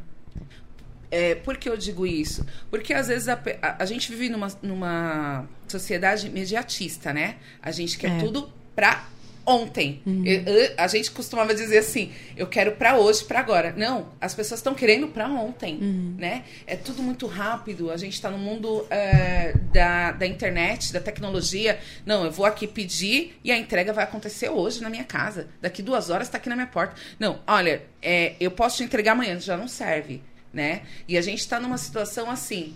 É, 1.09 1.35
por 1.35 1.57
que 1.57 1.67
eu 1.67 1.75
digo 1.75 2.05
isso? 2.05 2.45
Porque 2.69 2.93
às 2.93 3.07
vezes 3.07 3.27
a, 3.27 3.39
a, 3.61 3.83
a 3.83 3.85
gente 3.85 4.11
vive 4.11 4.29
numa, 4.29 4.47
numa 4.61 5.47
sociedade 5.67 6.27
imediatista, 6.27 7.11
né? 7.11 7.37
A 7.61 7.71
gente 7.71 7.97
quer 7.97 8.11
é. 8.11 8.19
tudo 8.19 8.51
pra 8.75 9.07
ontem. 9.45 10.01
Uhum. 10.05 10.25
Eu, 10.25 10.41
eu, 10.43 10.73
a 10.77 10.87
gente 10.87 11.11
costumava 11.11 11.53
dizer 11.53 11.77
assim, 11.77 12.11
eu 12.35 12.47
quero 12.47 12.73
para 12.73 12.97
hoje, 12.97 13.23
para 13.23 13.39
agora. 13.39 13.73
Não, 13.75 14.09
as 14.19 14.33
pessoas 14.33 14.59
estão 14.59 14.73
querendo 14.73 15.07
para 15.07 15.27
ontem, 15.27 15.75
uhum. 15.75 16.15
né? 16.17 16.43
É 16.65 16.75
tudo 16.75 17.01
muito 17.03 17.27
rápido. 17.27 17.91
A 17.91 17.97
gente 17.97 18.13
está 18.13 18.29
no 18.29 18.37
mundo 18.37 18.85
é, 18.89 19.53
da, 19.73 20.11
da 20.11 20.25
internet, 20.25 20.93
da 20.93 20.99
tecnologia. 20.99 21.79
Não, 22.05 22.25
eu 22.25 22.31
vou 22.31 22.45
aqui 22.45 22.67
pedir 22.67 23.37
e 23.43 23.51
a 23.51 23.57
entrega 23.57 23.91
vai 23.91 24.03
acontecer 24.03 24.49
hoje 24.49 24.81
na 24.81 24.89
minha 24.89 25.03
casa. 25.03 25.47
Daqui 25.61 25.81
duas 25.81 26.09
horas 26.09 26.27
está 26.27 26.37
aqui 26.37 26.49
na 26.49 26.55
minha 26.55 26.67
porta. 26.67 26.95
Não, 27.19 27.39
olha, 27.45 27.83
é, 28.01 28.35
eu 28.39 28.51
posso 28.51 28.77
te 28.77 28.83
entregar 28.83 29.11
amanhã, 29.11 29.39
já 29.39 29.57
não 29.57 29.67
serve, 29.67 30.21
né? 30.53 30.83
E 31.07 31.17
a 31.17 31.21
gente 31.21 31.39
está 31.39 31.59
numa 31.59 31.77
situação 31.77 32.29
assim. 32.29 32.73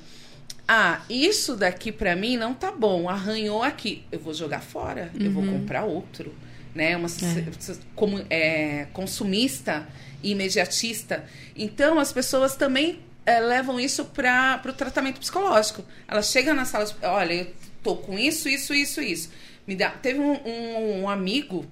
Ah, 0.70 1.02
isso 1.10 1.56
daqui 1.56 1.94
para 1.94 2.14
mim 2.14 2.36
não 2.36 2.54
tá 2.54 2.74
bom, 2.74 3.08
arranhou 3.08 3.64
aqui. 3.64 4.04
Eu 4.12 4.20
vou 4.20 4.34
jogar 4.34 4.60
fora, 4.60 5.10
uhum. 5.14 5.26
eu 5.26 5.32
vou 5.32 5.44
uhum. 5.44 5.60
comprar 5.60 5.86
outro 5.86 6.36
né? 6.74 6.96
Uma 6.96 7.08
é. 7.08 7.76
como, 7.96 8.26
é, 8.30 8.88
consumista 8.94 9.88
e 10.24 10.32
imediatista. 10.32 11.26
Então, 11.56 12.00
as 12.00 12.12
pessoas 12.12 12.56
também 12.56 13.00
é, 13.26 13.40
levam 13.40 13.80
isso 13.80 14.06
para 14.06 14.62
o 14.66 14.74
tratamento 14.74 15.20
psicológico. 15.20 15.84
Elas 16.08 16.32
chegam 16.32 16.54
na 16.54 16.66
sala, 16.66 16.88
olha, 17.04 17.34
eu 17.34 17.54
tô 17.84 17.96
com 17.98 18.18
isso, 18.18 18.48
isso, 18.48 18.74
isso, 18.74 19.02
isso. 19.02 19.30
Me 19.68 19.76
dá, 19.76 19.90
teve 19.90 20.20
um, 20.20 20.34
um, 20.46 21.02
um 21.02 21.10
amigo 21.10 21.66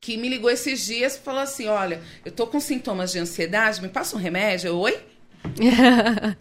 que 0.00 0.16
me 0.16 0.28
ligou 0.28 0.50
esses 0.50 0.84
dias 0.84 1.16
e 1.16 1.20
falou 1.20 1.40
assim, 1.40 1.66
olha, 1.66 2.00
eu 2.24 2.30
tô 2.30 2.46
com 2.46 2.60
sintomas 2.60 3.10
de 3.10 3.18
ansiedade, 3.18 3.80
me 3.80 3.88
passa 3.88 4.14
um 4.14 4.18
remédio? 4.18 4.68
Eu, 4.68 4.78
Oi? 4.78 5.02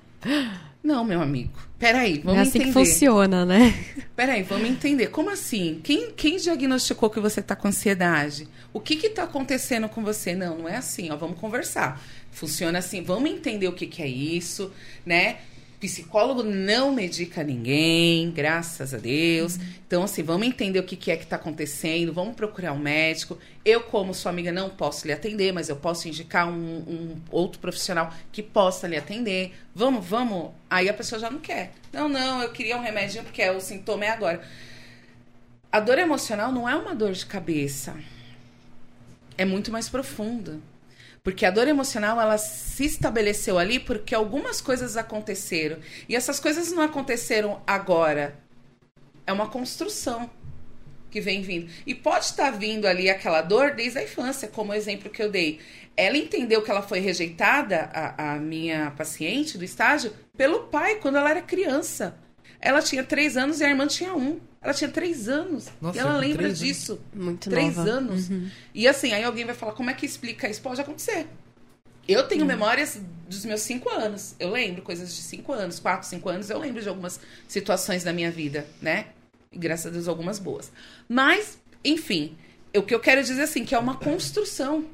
Não, 0.83 1.03
meu 1.05 1.21
amigo. 1.21 1.57
Peraí, 1.83 2.21
vamos 2.23 2.39
é 2.39 2.41
assim 2.43 2.59
entender. 2.59 2.65
que 2.67 2.73
funciona, 2.73 3.45
né? 3.45 3.73
Peraí, 4.15 4.41
vamos 4.41 4.69
entender. 4.69 5.07
Como 5.07 5.29
assim? 5.29 5.81
Quem, 5.83 6.11
quem 6.11 6.37
diagnosticou 6.37 7.09
que 7.09 7.19
você 7.19 7.41
está 7.41 7.57
com 7.57 7.67
ansiedade? 7.67 8.47
O 8.71 8.79
que 8.79 8.93
está 8.93 9.23
acontecendo 9.23 9.89
com 9.89 10.01
você? 10.01 10.33
Não, 10.33 10.59
não 10.59 10.69
é 10.69 10.77
assim, 10.77 11.11
ó. 11.11 11.17
Vamos 11.17 11.37
conversar. 11.37 12.01
Funciona 12.31 12.79
assim, 12.79 13.03
vamos 13.03 13.29
entender 13.29 13.67
o 13.67 13.73
que, 13.73 13.85
que 13.85 14.01
é 14.01 14.07
isso, 14.07 14.71
né? 15.05 15.39
Psicólogo 15.83 16.43
não 16.43 16.93
medica 16.93 17.43
ninguém, 17.43 18.31
graças 18.31 18.93
a 18.93 18.97
Deus. 18.97 19.57
Uhum. 19.57 19.63
Então, 19.85 20.03
assim, 20.03 20.23
vamos 20.23 20.47
entender 20.47 20.79
o 20.79 20.83
que, 20.83 20.95
que 20.95 21.11
é 21.11 21.17
que 21.17 21.25
está 21.25 21.35
acontecendo, 21.35 22.13
vamos 22.13 22.35
procurar 22.35 22.71
um 22.71 22.79
médico. 22.79 23.37
Eu, 23.65 23.81
como 23.81 24.13
sua 24.13 24.31
amiga, 24.31 24.49
não 24.49 24.69
posso 24.69 25.05
lhe 25.05 25.11
atender, 25.11 25.51
mas 25.51 25.67
eu 25.67 25.75
posso 25.75 26.07
indicar 26.07 26.47
um, 26.47 26.53
um 26.53 27.21
outro 27.29 27.59
profissional 27.59 28.13
que 28.31 28.41
possa 28.41 28.87
lhe 28.87 28.95
atender. 28.95 29.53
Vamos, 29.75 30.05
vamos. 30.05 30.51
Aí 30.69 30.87
a 30.87 30.93
pessoa 30.93 31.19
já 31.19 31.29
não 31.29 31.39
quer. 31.39 31.73
Não, 31.91 32.07
não, 32.07 32.41
eu 32.41 32.53
queria 32.53 32.77
um 32.77 32.81
remédio 32.81 33.21
porque 33.21 33.45
o 33.49 33.59
sintoma 33.59 34.05
é 34.05 34.09
agora. 34.09 34.41
A 35.69 35.81
dor 35.81 35.99
emocional 35.99 36.49
não 36.49 36.69
é 36.69 36.77
uma 36.77 36.95
dor 36.95 37.11
de 37.11 37.25
cabeça. 37.25 37.93
É 39.37 39.43
muito 39.43 39.69
mais 39.69 39.89
profunda. 39.89 40.61
Porque 41.23 41.45
a 41.45 41.51
dor 41.51 41.69
emocional, 41.69 42.19
ela 42.19 42.37
se 42.37 42.83
estabeleceu 42.83 43.57
ali 43.57 43.79
porque 43.79 44.13
algumas 44.13 44.59
coisas 44.59 44.97
aconteceram. 44.97 45.79
E 46.09 46.17
essas 46.17 46.37
coisas 46.37 46.71
não 46.73 46.83
aconteceram 46.83 47.61
agora. 47.65 48.37
É 49.25 49.31
uma 49.31 49.47
construção 49.47 50.29
que 51.09 51.21
vem 51.21 51.41
vindo. 51.41 51.71
E 51.87 51.95
pode 51.95 52.25
estar 52.25 52.51
vindo 52.51 52.85
ali 52.87 53.09
aquela 53.09 53.41
dor 53.41 53.71
desde 53.71 53.99
a 53.99 54.03
infância, 54.03 54.49
como 54.49 54.73
o 54.73 54.75
exemplo 54.75 55.09
que 55.09 55.23
eu 55.23 55.31
dei. 55.31 55.61
Ela 55.95 56.17
entendeu 56.17 56.61
que 56.61 56.69
ela 56.69 56.81
foi 56.81 56.99
rejeitada, 56.99 57.89
a, 57.93 58.33
a 58.33 58.39
minha 58.39 58.91
paciente 58.91 59.57
do 59.57 59.63
estágio, 59.63 60.11
pelo 60.35 60.63
pai 60.63 60.95
quando 60.95 61.17
ela 61.17 61.29
era 61.29 61.41
criança. 61.41 62.17
Ela 62.65 62.81
tinha 62.81 63.03
três 63.03 63.35
anos 63.35 63.59
e 63.59 63.65
a 63.65 63.69
irmã 63.69 63.85
tinha 63.85 64.15
um. 64.15 64.39
Ela 64.61 64.73
tinha 64.73 64.89
três 64.89 65.27
anos. 65.27 65.67
Nossa, 65.81 65.97
e 65.97 65.99
ela 65.99 66.15
lembra 66.15 66.49
disso. 66.49 66.97
Muito 67.13 67.49
Três 67.49 67.75
nova. 67.75 67.89
anos. 67.89 68.29
Uhum. 68.29 68.49
E 68.73 68.87
assim, 68.87 69.11
aí 69.11 69.21
alguém 69.21 69.43
vai 69.43 69.53
falar, 69.53 69.73
como 69.73 69.89
é 69.89 69.93
que 69.93 70.05
explica 70.05 70.49
isso? 70.49 70.61
Pode 70.61 70.79
acontecer. 70.79 71.27
Eu 72.07 72.25
tenho 72.25 72.43
uhum. 72.43 72.47
memórias 72.47 73.01
dos 73.27 73.43
meus 73.43 73.59
cinco 73.59 73.89
anos. 73.89 74.33
Eu 74.39 74.49
lembro 74.49 74.81
coisas 74.81 75.13
de 75.13 75.21
cinco 75.21 75.51
anos, 75.51 75.77
quatro, 75.77 76.07
cinco 76.07 76.29
anos. 76.29 76.49
Eu 76.49 76.57
lembro 76.57 76.81
de 76.81 76.87
algumas 76.87 77.19
situações 77.49 78.05
da 78.05 78.13
minha 78.13 78.31
vida, 78.31 78.65
né? 78.81 79.07
E 79.51 79.57
graças 79.57 79.87
a 79.87 79.89
Deus, 79.89 80.07
algumas 80.07 80.39
boas. 80.39 80.71
Mas, 81.09 81.57
enfim, 81.83 82.37
o 82.73 82.81
que 82.81 82.95
eu 82.95 82.99
quero 83.01 83.21
dizer 83.21 83.41
assim, 83.41 83.65
que 83.65 83.75
é 83.75 83.77
uma 83.77 83.97
construção. 83.97 84.85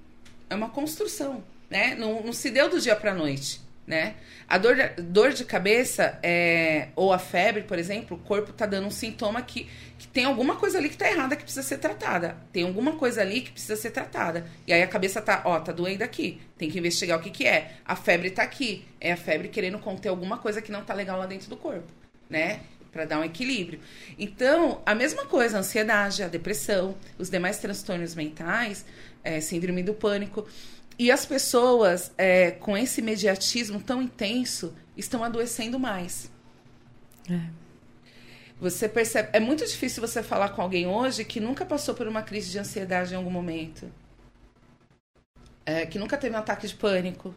É 0.50 0.56
uma 0.56 0.70
construção, 0.70 1.44
né? 1.70 1.94
Não, 1.94 2.24
não 2.24 2.34
se 2.34 2.50
deu 2.50 2.68
do 2.68 2.82
dia 2.82 2.96
pra 2.96 3.14
noite 3.14 3.62
né? 3.90 4.14
A 4.48 4.60
dor, 4.60 4.76
dor 5.00 5.34
de 5.34 5.44
cabeça 5.44 6.20
é, 6.22 6.90
ou 6.96 7.12
a 7.12 7.18
febre, 7.18 7.64
por 7.64 7.80
exemplo, 7.80 8.16
o 8.16 8.20
corpo 8.20 8.54
tá 8.54 8.68
dando 8.68 8.86
um 8.86 8.92
sintoma 8.92 9.42
que, 9.42 9.68
que 9.98 10.08
tem 10.08 10.26
alguma 10.26 10.58
coisa 10.58 10.78
ali 10.78 10.90
que 10.90 10.98
tá 10.98 11.10
errada 11.10 11.36
que 11.36 11.42
precisa 11.42 11.64
ser 11.68 11.80
tratada. 11.80 12.38
Tem 12.54 12.64
alguma 12.64 12.98
coisa 12.98 13.22
ali 13.22 13.42
que 13.42 13.52
precisa 13.52 13.76
ser 13.76 13.90
tratada. 13.90 14.46
E 14.68 14.72
aí 14.72 14.84
a 14.84 14.88
cabeça 14.88 15.20
tá, 15.20 15.42
ó, 15.44 15.60
tá 15.60 15.72
doendo 15.72 16.04
aqui. 16.04 16.40
Tem 16.56 16.70
que 16.70 16.78
investigar 16.78 17.18
o 17.18 17.22
que 17.22 17.32
que 17.32 17.48
é. 17.48 17.72
A 17.84 17.96
febre 17.96 18.30
tá 18.30 18.44
aqui. 18.44 18.86
É 19.02 19.12
a 19.12 19.18
febre 19.18 19.48
querendo 19.48 19.80
conter 19.80 20.10
alguma 20.10 20.38
coisa 20.38 20.62
que 20.62 20.72
não 20.72 20.84
tá 20.86 20.94
legal 20.94 21.18
lá 21.18 21.26
dentro 21.26 21.50
do 21.50 21.58
corpo, 21.58 21.92
né? 22.30 22.60
Para 22.92 23.06
dar 23.06 23.20
um 23.20 23.24
equilíbrio. 23.24 23.80
Então, 24.20 24.84
a 24.86 24.94
mesma 24.94 25.26
coisa, 25.26 25.58
a 25.58 25.60
ansiedade, 25.62 26.22
a 26.22 26.28
depressão, 26.28 26.96
os 27.18 27.28
demais 27.28 27.58
transtornos 27.58 28.14
mentais, 28.14 28.86
é, 29.24 29.42
síndrome 29.42 29.82
do 29.82 29.96
pânico 29.96 30.48
e 31.00 31.10
as 31.10 31.26
pessoas, 31.26 32.12
é, 32.18 32.52
com 32.52 32.78
esse 32.78 33.02
mediatismo 33.02 33.82
tão 33.82 34.02
intenso, 34.02 34.76
estão 34.98 35.24
adoecendo 35.24 35.80
mais. 35.80 36.30
É. 37.32 37.40
Você 38.60 38.90
percebe. 38.90 39.30
É 39.32 39.40
muito 39.40 39.66
difícil 39.66 40.06
você 40.06 40.22
falar 40.22 40.50
com 40.50 40.62
alguém 40.62 40.86
hoje 40.86 41.24
que 41.24 41.40
nunca 41.40 41.66
passou 41.66 41.96
por 41.96 42.06
uma 42.06 42.22
crise 42.22 42.52
de 42.52 42.60
ansiedade 42.60 43.14
em 43.14 43.16
algum 43.16 43.32
momento. 43.32 43.90
É, 45.66 45.86
que 45.86 45.98
nunca 45.98 46.18
teve 46.18 46.36
um 46.36 46.40
ataque 46.40 46.68
de 46.68 46.76
pânico. 46.76 47.34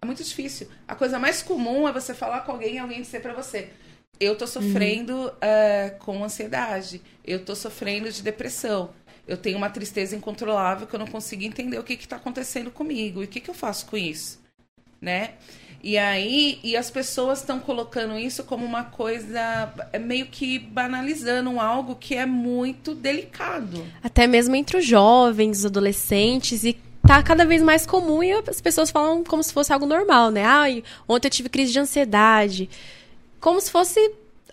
É 0.00 0.06
muito 0.06 0.24
difícil. 0.24 0.68
A 0.88 0.94
coisa 0.94 1.18
mais 1.18 1.42
comum 1.42 1.86
é 1.86 1.92
você 1.92 2.14
falar 2.14 2.40
com 2.40 2.52
alguém 2.52 2.76
e 2.76 2.78
alguém 2.78 3.02
dizer 3.02 3.20
para 3.20 3.34
você: 3.34 3.68
Eu 4.18 4.38
tô 4.38 4.46
sofrendo 4.46 5.14
uhum. 5.14 5.26
uh, 5.26 5.98
com 5.98 6.24
ansiedade. 6.24 7.02
Eu 7.22 7.44
tô 7.44 7.54
sofrendo 7.54 8.10
de 8.10 8.22
depressão 8.22 8.94
eu 9.26 9.36
tenho 9.36 9.56
uma 9.56 9.70
tristeza 9.70 10.16
incontrolável 10.16 10.86
que 10.86 10.94
eu 10.94 10.98
não 10.98 11.06
consigo 11.06 11.44
entender 11.44 11.78
o 11.78 11.84
que 11.84 11.94
está 11.94 12.16
acontecendo 12.16 12.70
comigo 12.70 13.22
e 13.22 13.24
o 13.26 13.28
que, 13.28 13.40
que 13.40 13.50
eu 13.50 13.54
faço 13.54 13.86
com 13.86 13.96
isso, 13.96 14.40
né? 15.00 15.34
E 15.84 15.98
aí, 15.98 16.60
e 16.62 16.76
as 16.76 16.90
pessoas 16.90 17.40
estão 17.40 17.58
colocando 17.58 18.16
isso 18.16 18.44
como 18.44 18.64
uma 18.64 18.84
coisa 18.84 19.72
é 19.92 19.98
meio 19.98 20.26
que 20.26 20.56
banalizando 20.56 21.58
algo 21.58 21.96
que 21.96 22.14
é 22.14 22.24
muito 22.24 22.94
delicado. 22.94 23.84
Até 24.00 24.28
mesmo 24.28 24.54
entre 24.54 24.76
os 24.76 24.86
jovens, 24.86 25.58
os 25.58 25.66
adolescentes 25.66 26.62
e 26.62 26.76
tá 27.04 27.20
cada 27.20 27.44
vez 27.44 27.60
mais 27.60 27.84
comum 27.84 28.22
e 28.22 28.30
as 28.30 28.60
pessoas 28.60 28.92
falam 28.92 29.24
como 29.24 29.42
se 29.42 29.52
fosse 29.52 29.72
algo 29.72 29.84
normal, 29.84 30.30
né? 30.30 30.44
Ai, 30.44 30.84
ontem 31.08 31.26
eu 31.26 31.32
tive 31.32 31.48
crise 31.48 31.72
de 31.72 31.80
ansiedade. 31.80 32.70
Como 33.40 33.60
se 33.60 33.68
fosse 33.68 33.98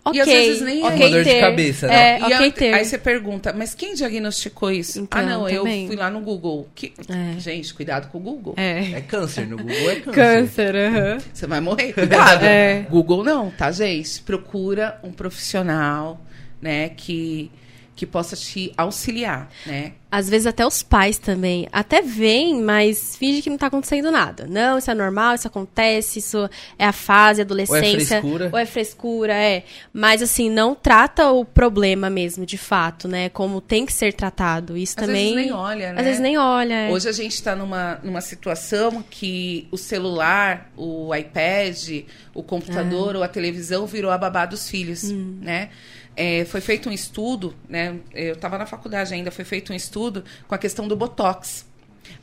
Ok. 0.03 0.17
E 0.17 0.21
às 0.21 0.27
vezes 0.27 0.61
nem 0.61 0.85
okay, 0.85 1.05
é. 1.05 1.09
dor 1.09 1.23
de 1.23 1.39
cabeça, 1.39 1.87
né? 1.87 2.19
É, 2.19 2.25
ok 2.25 2.51
ter. 2.51 2.73
Aí 2.73 2.85
você 2.85 2.97
pergunta, 2.97 3.53
mas 3.53 3.73
quem 3.73 3.93
diagnosticou 3.93 4.71
isso? 4.71 4.99
Então, 4.99 5.19
ah, 5.19 5.23
não, 5.23 5.45
também. 5.45 5.83
eu 5.83 5.87
fui 5.87 5.95
lá 5.95 6.09
no 6.09 6.21
Google. 6.21 6.67
Que... 6.73 6.93
É. 7.07 7.39
Gente, 7.39 7.73
cuidado 7.73 8.09
com 8.09 8.17
o 8.17 8.21
Google. 8.21 8.53
É. 8.57 8.93
é 8.93 9.01
câncer, 9.01 9.47
no 9.47 9.57
Google 9.57 9.89
é 9.89 9.95
câncer. 9.95 10.11
Câncer, 10.13 10.75
aham. 10.75 10.99
Uh 10.99 11.17
-huh. 11.17 11.23
Você 11.33 11.47
vai 11.47 11.59
morrer, 11.59 11.93
cuidado. 11.93 12.43
é. 12.43 12.85
Google 12.89 13.23
não, 13.23 13.51
tá, 13.51 13.71
gente? 13.71 14.21
Procura 14.21 14.99
um 15.03 15.11
profissional, 15.11 16.21
né, 16.61 16.89
que 16.89 17.51
que 17.99 18.05
possa 18.05 18.33
te 18.33 18.71
auxiliar, 18.77 19.49
né? 19.65 19.91
Às 20.09 20.29
vezes 20.29 20.47
até 20.47 20.65
os 20.65 20.81
pais 20.81 21.19
também. 21.19 21.67
Até 21.71 22.01
vêm, 22.01 22.63
mas 22.63 23.15
finge 23.17 23.41
que 23.43 23.49
não 23.49 23.57
tá 23.57 23.67
acontecendo 23.67 24.09
nada. 24.09 24.47
Não, 24.49 24.77
isso 24.77 24.89
é 24.89 24.95
normal, 24.95 25.35
isso 25.35 25.47
acontece, 25.47 26.17
isso 26.17 26.49
é 26.79 26.85
a 26.85 26.93
fase, 26.93 27.41
a 27.41 27.43
adolescência. 27.43 27.83
Ou 27.83 27.91
é 27.91 28.21
frescura. 28.21 28.49
Ou 28.53 28.57
é 28.57 28.65
frescura, 28.65 29.33
é. 29.33 29.63
Mas 29.93 30.21
assim, 30.21 30.49
não 30.49 30.73
trata 30.73 31.29
o 31.29 31.43
problema 31.43 32.09
mesmo, 32.09 32.45
de 32.45 32.57
fato, 32.57 33.07
né? 33.07 33.27
Como 33.29 33.59
tem 33.59 33.85
que 33.85 33.91
ser 33.91 34.13
tratado. 34.13 34.77
Isso 34.77 34.95
Às 34.97 35.05
também. 35.05 35.35
vezes 35.35 35.51
nem 35.51 35.53
olha, 35.53 35.93
né? 35.93 35.99
Às 35.99 36.05
vezes 36.05 36.21
nem 36.21 36.37
olha. 36.37 36.73
é. 36.73 36.89
Hoje 36.89 37.09
a 37.09 37.11
gente 37.11 37.33
está 37.33 37.53
numa, 37.53 37.99
numa 38.01 38.21
situação 38.21 39.03
que 39.07 39.67
o 39.71 39.77
celular, 39.77 40.71
o 40.77 41.13
iPad, 41.13 42.05
o 42.33 42.41
computador 42.41 43.17
ou 43.17 43.21
a 43.21 43.27
televisão 43.27 43.85
virou 43.85 44.09
a 44.09 44.17
babá 44.17 44.45
dos 44.45 44.69
filhos, 44.69 45.11
né? 45.11 45.69
É, 46.15 46.43
foi 46.45 46.59
feito 46.61 46.89
um 46.89 46.91
estudo, 46.91 47.55
né? 47.67 47.97
Eu 48.13 48.33
estava 48.33 48.57
na 48.57 48.65
faculdade 48.65 49.13
ainda, 49.13 49.31
foi 49.31 49.45
feito 49.45 49.71
um 49.71 49.75
estudo 49.75 50.23
com 50.47 50.55
a 50.55 50.57
questão 50.57 50.87
do 50.87 50.95
Botox. 50.95 51.65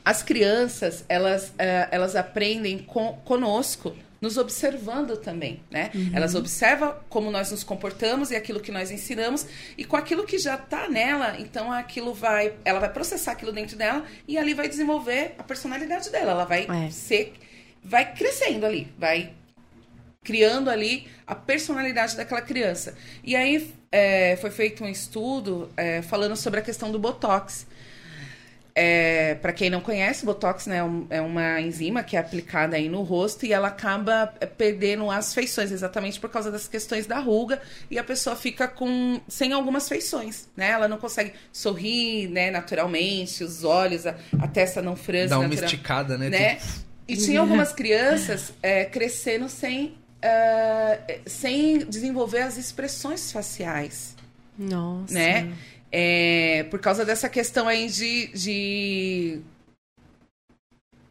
As 0.05 0.23
crianças, 0.23 1.05
elas, 1.09 1.53
eh, 1.59 1.89
elas 1.91 2.17
aprendem 2.17 2.79
com, 2.79 3.15
conosco, 3.25 3.97
nos 4.21 4.37
observando 4.37 5.17
também, 5.17 5.61
né? 5.71 5.91
Elas 6.13 6.35
observam 6.35 6.95
como 7.09 7.31
nós 7.31 7.51
nos 7.51 7.63
comportamos 7.63 8.31
e 8.31 8.37
aquilo 8.37 8.59
que 8.61 8.73
nós 8.73 8.91
ensinamos 8.91 9.47
e 9.79 9.85
com 9.85 9.97
aquilo 9.97 10.25
que 10.25 10.39
já 10.39 10.57
está 10.57 10.89
nela, 10.89 11.37
então 11.39 11.71
aquilo 11.71 12.13
vai, 12.15 12.55
ela 12.65 12.81
vai 12.81 12.93
processar 12.93 13.33
aquilo 13.33 13.53
dentro 13.53 13.77
dela 13.77 14.05
e 14.27 14.37
ali 14.37 14.55
vai 14.55 14.69
desenvolver 14.69 15.35
a 15.39 15.43
personalidade 15.43 16.11
dela, 16.11 16.33
ela 16.33 16.45
vai 16.45 16.67
É. 16.87 16.91
ser, 16.91 17.35
vai 17.85 18.13
crescendo 18.15 18.67
ali, 18.67 18.93
vai 18.99 19.33
criando 20.27 20.69
ali 20.69 21.07
a 21.25 21.37
personalidade 21.37 22.17
daquela 22.17 22.41
criança. 22.43 22.97
E 23.23 23.37
aí 23.37 23.73
é, 23.93 24.37
foi 24.41 24.51
feito 24.51 24.83
um 24.83 24.89
estudo 24.89 25.71
é, 25.77 26.03
falando 26.03 26.35
sobre 26.35 26.59
a 26.59 26.63
questão 26.63 26.91
do 26.91 26.99
Botox. 26.99 27.65
É, 28.79 29.37
para 29.37 29.55
quem 29.55 29.71
não 29.71 29.81
conhece, 29.81 30.27
Botox 30.27 30.67
né, 30.67 30.81
é 31.09 31.17
é 31.17 31.21
uma 31.23 31.59
enzima 31.63 32.03
que 32.03 32.15
é 32.15 32.21
aplicada 32.21 32.77
aí 32.77 32.91
no 32.91 33.03
rosto 33.03 33.47
e 33.47 33.53
ela 33.53 33.69
acaba 33.69 34.35
é, 34.39 34.45
perdendo 34.45 35.11
as 35.11 35.33
feições, 35.33 35.71
exatamente 35.73 36.21
por 36.21 36.29
causa 36.29 36.51
das 36.51 36.69
questões 36.69 37.07
da 37.07 37.19
ruga, 37.19 37.63
e 37.91 37.99
a 37.99 38.05
pessoa 38.05 38.37
fica 38.37 38.69
com 38.69 39.19
sem 39.29 39.55
algumas 39.55 39.89
feições, 39.89 40.47
né? 40.55 40.71
Ela 40.73 40.89
não 40.89 40.99
consegue 40.99 41.33
sorrir, 41.51 42.29
né, 42.29 42.51
naturalmente, 42.51 43.43
os 43.43 43.65
olhos, 43.65 44.07
a, 44.07 44.15
a 44.39 44.47
testa 44.47 44.83
não 44.83 44.95
franze 44.95 45.29
Dá 45.31 45.39
uma 45.39 45.49
natural- 45.49 45.65
esticada, 45.65 46.19
né? 46.19 46.29
né? 46.29 46.59
E 47.09 47.17
tinha 47.17 47.41
algumas 47.41 47.73
crianças 47.81 48.53
é, 48.63 48.85
crescendo 48.85 49.49
sem, 49.49 49.95
ah, 50.23 50.99
sem 51.27 51.79
desenvolver 51.87 52.41
as 52.43 52.57
expressões 52.57 53.31
faciais, 53.33 54.17
Nossa. 54.59 55.13
né? 55.15 55.53
É, 55.93 56.65
por 56.71 56.81
causa 56.81 57.05
dessa 57.05 57.29
questão 57.29 57.69
aí 57.69 57.89
de, 57.89 58.27
de- 58.35 59.41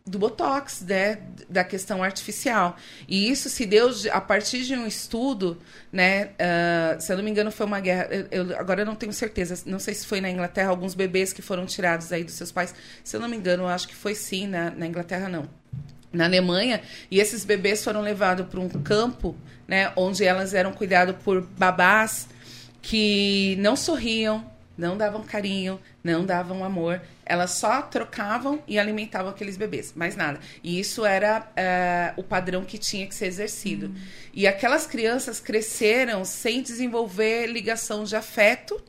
do 0.06 0.20
botox, 0.20 0.82
né? 0.82 1.18
Da 1.50 1.64
questão 1.64 2.04
artificial. 2.04 2.78
E 3.08 3.28
isso 3.32 3.50
se 3.50 3.66
deu 3.66 3.90
de- 3.92 4.10
a 4.10 4.22
partir 4.22 4.64
de 4.64 4.76
um 4.76 4.86
estudo, 4.86 5.58
né? 5.92 6.32
ah, 6.38 7.00
se 7.00 7.12
eu 7.12 7.18
não 7.18 7.24
me 7.24 7.32
engano, 7.32 7.52
foi 7.52 7.66
uma 7.66 7.80
guerra. 7.80 8.08
eu- 8.12 8.28
eu- 8.50 8.60
agora 8.60 8.82
eu 8.82 8.86
não 8.86 8.96
tenho 8.96 9.14
certeza. 9.14 9.64
Não 9.66 9.80
sei 9.80 9.94
se 9.96 10.06
foi 10.06 10.22
na 10.22 10.30
Inglaterra, 10.30 10.70
alguns 10.70 10.94
bebês 10.94 11.34
que 11.34 11.42
foram 11.42 11.66
tirados 11.66 12.12
aí 12.12 12.24
dos 12.24 12.36
seus 12.36 12.52
pais. 12.52 12.76
Se 13.04 13.16
eu 13.16 13.20
não 13.20 13.28
me 13.30 13.36
engano, 13.38 13.64
eu 13.64 13.68
acho 13.68 13.88
que 13.88 13.96
foi 13.96 14.14
sim, 14.14 14.46
na, 14.46 14.70
na 14.70 14.86
Inglaterra 14.86 15.28
não 15.30 15.50
na 16.16 16.26
Alemanha 16.26 16.82
e 17.12 17.20
esses 17.20 17.46
bebês 17.46 17.84
foram 17.84 18.02
levados 18.02 18.48
para 18.48 18.60
um 18.60 18.70
campo, 18.70 19.36
né, 19.68 19.92
onde 19.96 20.24
elas 20.24 20.54
eram 20.54 20.72
cuidadas 20.72 21.16
por 21.24 21.42
babás 21.42 22.28
que 22.82 23.56
não 23.60 23.76
sorriam, 23.76 24.46
não 24.78 24.98
davam 24.98 25.24
carinho, 25.24 25.80
não 26.04 26.26
davam 26.26 26.64
amor, 26.64 27.02
elas 27.26 27.52
só 27.52 27.82
trocavam 27.82 28.62
e 28.68 28.78
alimentavam 28.78 29.32
aqueles 29.32 29.58
bebês, 29.58 29.94
mais 29.96 30.16
nada. 30.16 30.40
E 30.64 30.80
isso 30.80 31.06
era 31.06 31.52
eh, 31.56 32.14
o 32.16 32.24
padrão 32.24 32.64
que 32.64 32.78
tinha 32.78 33.08
que 33.08 33.16
ser 33.16 33.26
exercido. 33.26 33.94
E 34.34 34.46
aquelas 34.46 34.86
crianças 34.86 35.40
cresceram 35.40 36.24
sem 36.24 36.62
desenvolver 36.62 37.48
ligação 37.48 38.04
de 38.04 38.16
afeto 38.16 38.80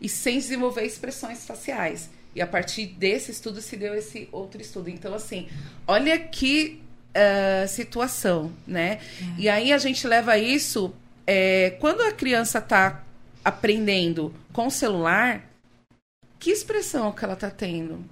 e 0.00 0.08
sem 0.08 0.38
desenvolver 0.38 0.84
expressões 0.84 1.44
faciais. 1.44 2.10
E 2.34 2.42
a 2.42 2.46
partir 2.46 2.86
desse 2.86 3.30
estudo 3.30 3.60
se 3.60 3.76
deu 3.76 3.94
esse 3.94 4.28
outro 4.30 4.60
estudo. 4.60 4.90
Então, 4.90 5.14
assim, 5.14 5.48
olha 5.86 6.18
que 6.18 6.80
ah, 7.18 7.66
situação, 7.66 8.52
né? 8.66 9.00
E 9.36 9.48
aí 9.48 9.72
a 9.72 9.78
gente 9.78 10.06
leva 10.06 10.38
isso. 10.38 10.94
é, 11.26 11.70
quando 11.80 12.00
a 12.02 12.12
criança 12.12 12.58
está 12.58 13.04
aprendendo 13.44 14.32
com 14.52 14.68
o 14.68 14.70
celular, 14.70 15.44
que 16.38 16.50
expressão 16.50 17.12
que 17.12 17.24
ela 17.24 17.34
está 17.34 17.50
tendo? 17.50 18.04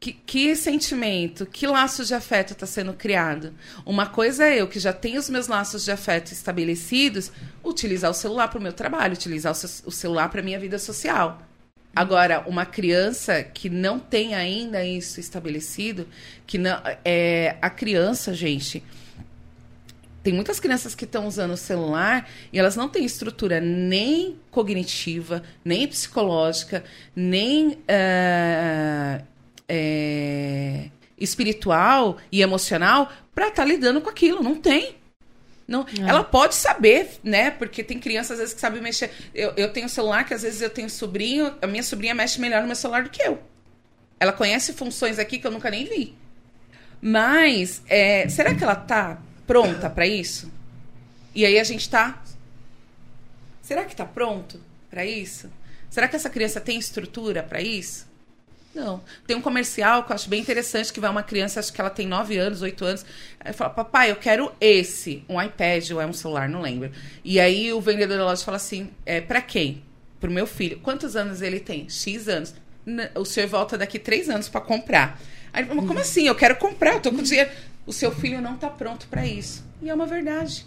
Que, 0.00 0.12
que 0.12 0.54
sentimento, 0.56 1.46
que 1.46 1.66
laço 1.66 2.04
de 2.04 2.14
afeto 2.14 2.52
está 2.52 2.66
sendo 2.66 2.92
criado? 2.92 3.54
Uma 3.86 4.06
coisa 4.06 4.46
é 4.46 4.60
eu, 4.60 4.68
que 4.68 4.78
já 4.78 4.92
tenho 4.92 5.18
os 5.20 5.30
meus 5.30 5.48
laços 5.48 5.84
de 5.84 5.90
afeto 5.90 6.32
estabelecidos, 6.32 7.32
utilizar 7.64 8.10
o 8.10 8.14
celular 8.14 8.48
para 8.48 8.58
o 8.58 8.62
meu 8.62 8.72
trabalho, 8.72 9.14
utilizar 9.14 9.52
o, 9.52 9.88
o 9.88 9.90
celular 9.92 10.28
para 10.28 10.40
a 10.40 10.44
minha 10.44 10.58
vida 10.58 10.78
social. 10.78 11.40
Agora, 11.98 12.44
uma 12.46 12.64
criança 12.64 13.42
que 13.42 13.68
não 13.68 13.98
tem 13.98 14.32
ainda 14.32 14.84
isso 14.84 15.18
estabelecido, 15.18 16.06
que 16.46 16.56
não. 16.56 16.80
É, 17.04 17.56
a 17.60 17.68
criança, 17.68 18.32
gente. 18.32 18.84
Tem 20.22 20.32
muitas 20.32 20.60
crianças 20.60 20.94
que 20.94 21.04
estão 21.04 21.26
usando 21.26 21.54
o 21.54 21.56
celular 21.56 22.30
e 22.52 22.58
elas 22.58 22.76
não 22.76 22.88
têm 22.88 23.04
estrutura 23.04 23.60
nem 23.60 24.36
cognitiva, 24.48 25.42
nem 25.64 25.88
psicológica, 25.88 26.84
nem 27.16 27.78
eh, 27.88 29.20
eh, 29.68 30.90
espiritual 31.18 32.18
e 32.30 32.42
emocional 32.42 33.10
para 33.34 33.48
estar 33.48 33.64
lidando 33.64 34.00
com 34.00 34.08
aquilo. 34.08 34.40
Não 34.40 34.54
tem. 34.54 34.97
Não, 35.68 35.86
Ela 35.98 36.24
pode 36.24 36.54
saber, 36.54 37.20
né? 37.22 37.50
Porque 37.50 37.84
tem 37.84 38.00
crianças 38.00 38.32
às 38.32 38.38
vezes 38.38 38.54
que 38.54 38.60
sabem 38.60 38.80
mexer. 38.80 39.10
Eu, 39.34 39.52
eu 39.54 39.70
tenho 39.70 39.86
celular 39.86 40.24
que 40.24 40.32
às 40.32 40.40
vezes 40.40 40.62
eu 40.62 40.70
tenho 40.70 40.88
sobrinho, 40.88 41.54
a 41.60 41.66
minha 41.66 41.82
sobrinha 41.82 42.14
mexe 42.14 42.40
melhor 42.40 42.62
no 42.62 42.66
meu 42.66 42.74
celular 42.74 43.02
do 43.02 43.10
que 43.10 43.22
eu. 43.22 43.38
Ela 44.18 44.32
conhece 44.32 44.72
funções 44.72 45.18
aqui 45.18 45.38
que 45.38 45.46
eu 45.46 45.50
nunca 45.50 45.70
nem 45.70 45.84
vi. 45.84 46.16
Mas, 47.02 47.82
é, 47.86 48.26
será 48.30 48.54
que 48.54 48.64
ela 48.64 48.74
tá 48.74 49.18
pronta 49.46 49.90
para 49.90 50.06
isso? 50.06 50.50
E 51.34 51.44
aí 51.44 51.58
a 51.58 51.64
gente 51.64 51.88
tá. 51.88 52.20
Será 53.60 53.84
que 53.84 53.94
tá 53.94 54.06
pronto 54.06 54.58
para 54.88 55.04
isso? 55.04 55.50
Será 55.90 56.08
que 56.08 56.16
essa 56.16 56.30
criança 56.30 56.62
tem 56.62 56.78
estrutura 56.78 57.42
para 57.42 57.60
isso? 57.60 58.07
Não. 58.78 59.00
Tem 59.26 59.36
um 59.36 59.42
comercial 59.42 60.04
que 60.04 60.12
eu 60.12 60.14
acho 60.14 60.28
bem 60.28 60.40
interessante, 60.40 60.92
que 60.92 61.00
vai 61.00 61.10
uma 61.10 61.24
criança, 61.24 61.58
acho 61.58 61.72
que 61.72 61.80
ela 61.80 61.90
tem 61.90 62.06
9 62.06 62.36
anos, 62.38 62.62
8 62.62 62.84
anos. 62.84 63.06
Aí 63.40 63.52
fala, 63.52 63.70
papai, 63.70 64.12
eu 64.12 64.16
quero 64.16 64.52
esse. 64.60 65.24
Um 65.28 65.42
iPad 65.42 65.90
ou 65.90 66.00
é 66.00 66.06
um 66.06 66.12
celular, 66.12 66.48
não 66.48 66.62
lembro. 66.62 66.92
E 67.24 67.40
aí 67.40 67.72
o 67.72 67.80
vendedor 67.80 68.16
da 68.16 68.24
loja 68.24 68.44
fala 68.44 68.56
assim, 68.56 68.90
é, 69.04 69.20
para 69.20 69.42
quem? 69.42 69.82
Pro 70.20 70.30
meu 70.30 70.46
filho. 70.46 70.78
Quantos 70.78 71.16
anos 71.16 71.42
ele 71.42 71.58
tem? 71.58 71.88
X 71.88 72.28
anos. 72.28 72.54
O 73.16 73.24
senhor 73.24 73.48
volta 73.48 73.76
daqui 73.76 73.98
3 73.98 74.28
anos 74.30 74.48
para 74.48 74.60
comprar. 74.60 75.20
Aí 75.52 75.62
ele 75.62 75.68
fala, 75.68 75.82
como 75.84 75.98
assim? 75.98 76.28
Eu 76.28 76.36
quero 76.36 76.54
comprar, 76.54 76.94
eu 76.94 77.00
tô 77.00 77.10
com 77.10 77.20
dinheiro. 77.20 77.50
O 77.84 77.92
seu 77.92 78.12
filho 78.12 78.40
não 78.40 78.56
tá 78.56 78.70
pronto 78.70 79.08
para 79.08 79.26
isso. 79.26 79.64
E 79.82 79.90
é 79.90 79.94
uma 79.94 80.06
verdade. 80.06 80.64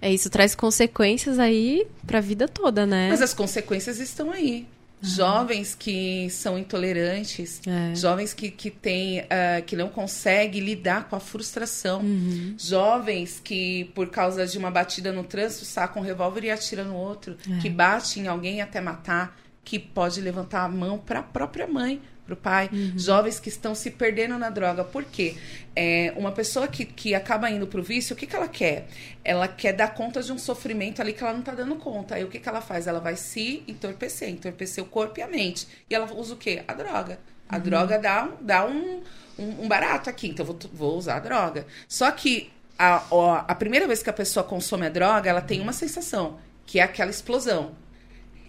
É, 0.00 0.12
isso 0.12 0.28
traz 0.28 0.56
consequências 0.56 1.38
aí 1.38 1.86
pra 2.04 2.20
vida 2.20 2.48
toda, 2.48 2.84
né? 2.84 3.10
Mas 3.10 3.22
as 3.22 3.32
consequências 3.32 4.00
estão 4.00 4.32
aí. 4.32 4.66
Jovens 5.02 5.74
que 5.74 6.30
são 6.30 6.56
intolerantes, 6.58 7.60
É. 7.66 7.94
jovens 7.94 8.32
que, 8.32 8.50
que, 8.50 8.70
têm, 8.70 9.20
ah, 9.28 9.60
que 9.60 9.74
não 9.76 9.88
conseguem 9.88 10.60
lidar 10.62 11.08
com 11.08 11.16
a 11.16 11.20
frustração, 11.20 12.00
Uhum. 12.00 12.54
jovens 12.56 13.40
que, 13.42 13.86
por 13.94 14.08
causa 14.10 14.46
de 14.46 14.56
uma 14.56 14.70
batida 14.70 15.10
no 15.12 15.24
trânsito, 15.24 15.64
sacam 15.64 16.00
um 16.02 16.04
revólver 16.04 16.44
e 16.44 16.50
atiram 16.50 16.84
no 16.84 16.94
outro, 16.96 17.36
É. 17.50 17.58
que 17.58 17.68
bate 17.68 18.20
em 18.20 18.28
alguém 18.28 18.60
até 18.62 18.80
matar, 18.80 19.36
que 19.64 19.78
pode 19.78 20.20
levantar 20.20 20.64
a 20.64 20.68
mão 20.68 20.98
para 20.98 21.20
a 21.20 21.22
própria 21.22 21.66
mãe, 21.66 22.00
para 22.24 22.34
o 22.34 22.36
pai. 22.36 22.68
Uhum. 22.72 22.92
Jovens 22.96 23.40
que 23.40 23.48
estão 23.48 23.74
se 23.74 23.90
perdendo 23.90 24.38
na 24.38 24.50
droga. 24.50 24.84
Por 24.84 25.04
quê? 25.04 25.36
É, 25.74 26.12
uma 26.16 26.32
pessoa 26.32 26.68
que, 26.68 26.84
que 26.84 27.14
acaba 27.14 27.50
indo 27.50 27.66
pro 27.66 27.82
vício, 27.82 28.14
o 28.14 28.16
que, 28.16 28.26
que 28.26 28.36
ela 28.36 28.48
quer? 28.48 28.86
Ela 29.24 29.48
quer 29.48 29.72
dar 29.72 29.94
conta 29.94 30.22
de 30.22 30.32
um 30.32 30.38
sofrimento 30.38 31.00
ali 31.00 31.12
que 31.12 31.22
ela 31.22 31.32
não 31.32 31.42
tá 31.42 31.52
dando 31.52 31.76
conta. 31.76 32.14
Aí 32.14 32.24
o 32.24 32.28
que, 32.28 32.38
que 32.38 32.48
ela 32.48 32.60
faz? 32.60 32.86
Ela 32.86 33.00
vai 33.00 33.16
se 33.16 33.62
entorpecer, 33.66 34.28
entorpecer 34.28 34.82
o 34.82 34.86
corpo 34.86 35.18
e 35.18 35.22
a 35.22 35.26
mente. 35.26 35.66
E 35.88 35.94
ela 35.94 36.12
usa 36.14 36.34
o 36.34 36.36
quê? 36.36 36.62
A 36.68 36.74
droga. 36.74 37.18
A 37.48 37.58
droga 37.58 37.98
dá, 37.98 38.24
um- 38.24 38.44
dá 38.44 38.64
um, 38.66 39.02
um, 39.38 39.64
um 39.64 39.68
barato 39.68 40.08
aqui, 40.08 40.28
então 40.28 40.46
eu 40.46 40.52
vou, 40.52 40.58
vou 40.72 40.96
usar 40.96 41.16
a 41.16 41.20
droga. 41.20 41.66
Só 41.86 42.10
que 42.10 42.50
a, 42.78 43.04
a 43.46 43.54
primeira 43.54 43.86
vez 43.86 44.02
que 44.02 44.08
a 44.08 44.12
pessoa 44.12 44.42
consome 44.42 44.86
a 44.86 44.88
droga, 44.88 45.28
ela 45.28 45.42
tem 45.42 45.60
uma 45.60 45.72
sensação, 45.72 46.38
que 46.64 46.78
é 46.78 46.82
aquela 46.82 47.10
explosão. 47.10 47.74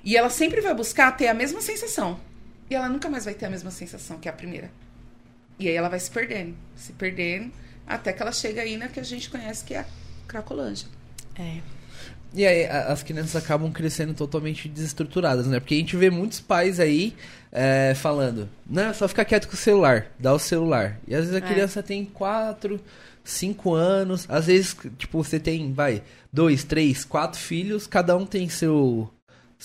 E 0.05 0.15
ela 0.15 0.29
sempre 0.29 0.61
vai 0.61 0.73
buscar 0.73 1.11
ter 1.17 1.27
a 1.27 1.33
mesma 1.33 1.59
sensação. 1.59 2.19
E 2.69 2.75
ela 2.75 2.89
nunca 2.89 3.09
mais 3.09 3.25
vai 3.25 3.33
ter 3.33 3.45
a 3.45 3.49
mesma 3.49 3.71
sensação 3.71 4.17
que 4.17 4.27
a 4.29 4.33
primeira. 4.33 4.71
E 5.59 5.67
aí 5.67 5.75
ela 5.75 5.89
vai 5.89 5.99
se 5.99 6.09
perdendo, 6.09 6.55
se 6.75 6.93
perdendo, 6.93 7.51
até 7.85 8.11
que 8.11 8.21
ela 8.21 8.31
chega 8.31 8.61
aí 8.61 8.77
na 8.77 8.87
que 8.87 8.99
a 8.99 9.03
gente 9.03 9.29
conhece 9.29 9.63
que 9.63 9.73
é 9.73 9.79
a 9.79 9.85
Cracolândia. 10.27 10.87
É. 11.35 11.59
E 12.33 12.45
aí 12.47 12.65
as 12.65 13.03
crianças 13.03 13.35
acabam 13.35 13.71
crescendo 13.71 14.13
totalmente 14.15 14.67
desestruturadas, 14.67 15.45
né? 15.45 15.59
Porque 15.59 15.75
a 15.75 15.77
gente 15.77 15.95
vê 15.95 16.09
muitos 16.09 16.39
pais 16.39 16.79
aí 16.79 17.15
é, 17.51 17.93
falando, 17.95 18.49
não, 18.65 18.83
é 18.89 18.93
só 18.93 19.07
ficar 19.07 19.23
quieto 19.25 19.47
com 19.47 19.53
o 19.53 19.57
celular, 19.57 20.07
dá 20.17 20.33
o 20.33 20.39
celular. 20.39 20.99
E 21.07 21.13
às 21.13 21.25
vezes 21.27 21.35
a 21.35 21.45
É. 21.45 21.53
criança 21.53 21.83
tem 21.83 22.03
quatro, 22.03 22.81
cinco 23.23 23.75
anos, 23.75 24.25
às 24.27 24.47
vezes, 24.47 24.75
tipo, 24.97 25.23
você 25.23 25.39
tem, 25.39 25.71
vai, 25.73 26.01
dois, 26.31 26.63
três, 26.63 27.05
quatro 27.05 27.39
filhos, 27.39 27.85
cada 27.85 28.17
um 28.17 28.25
tem 28.25 28.49
seu 28.49 29.07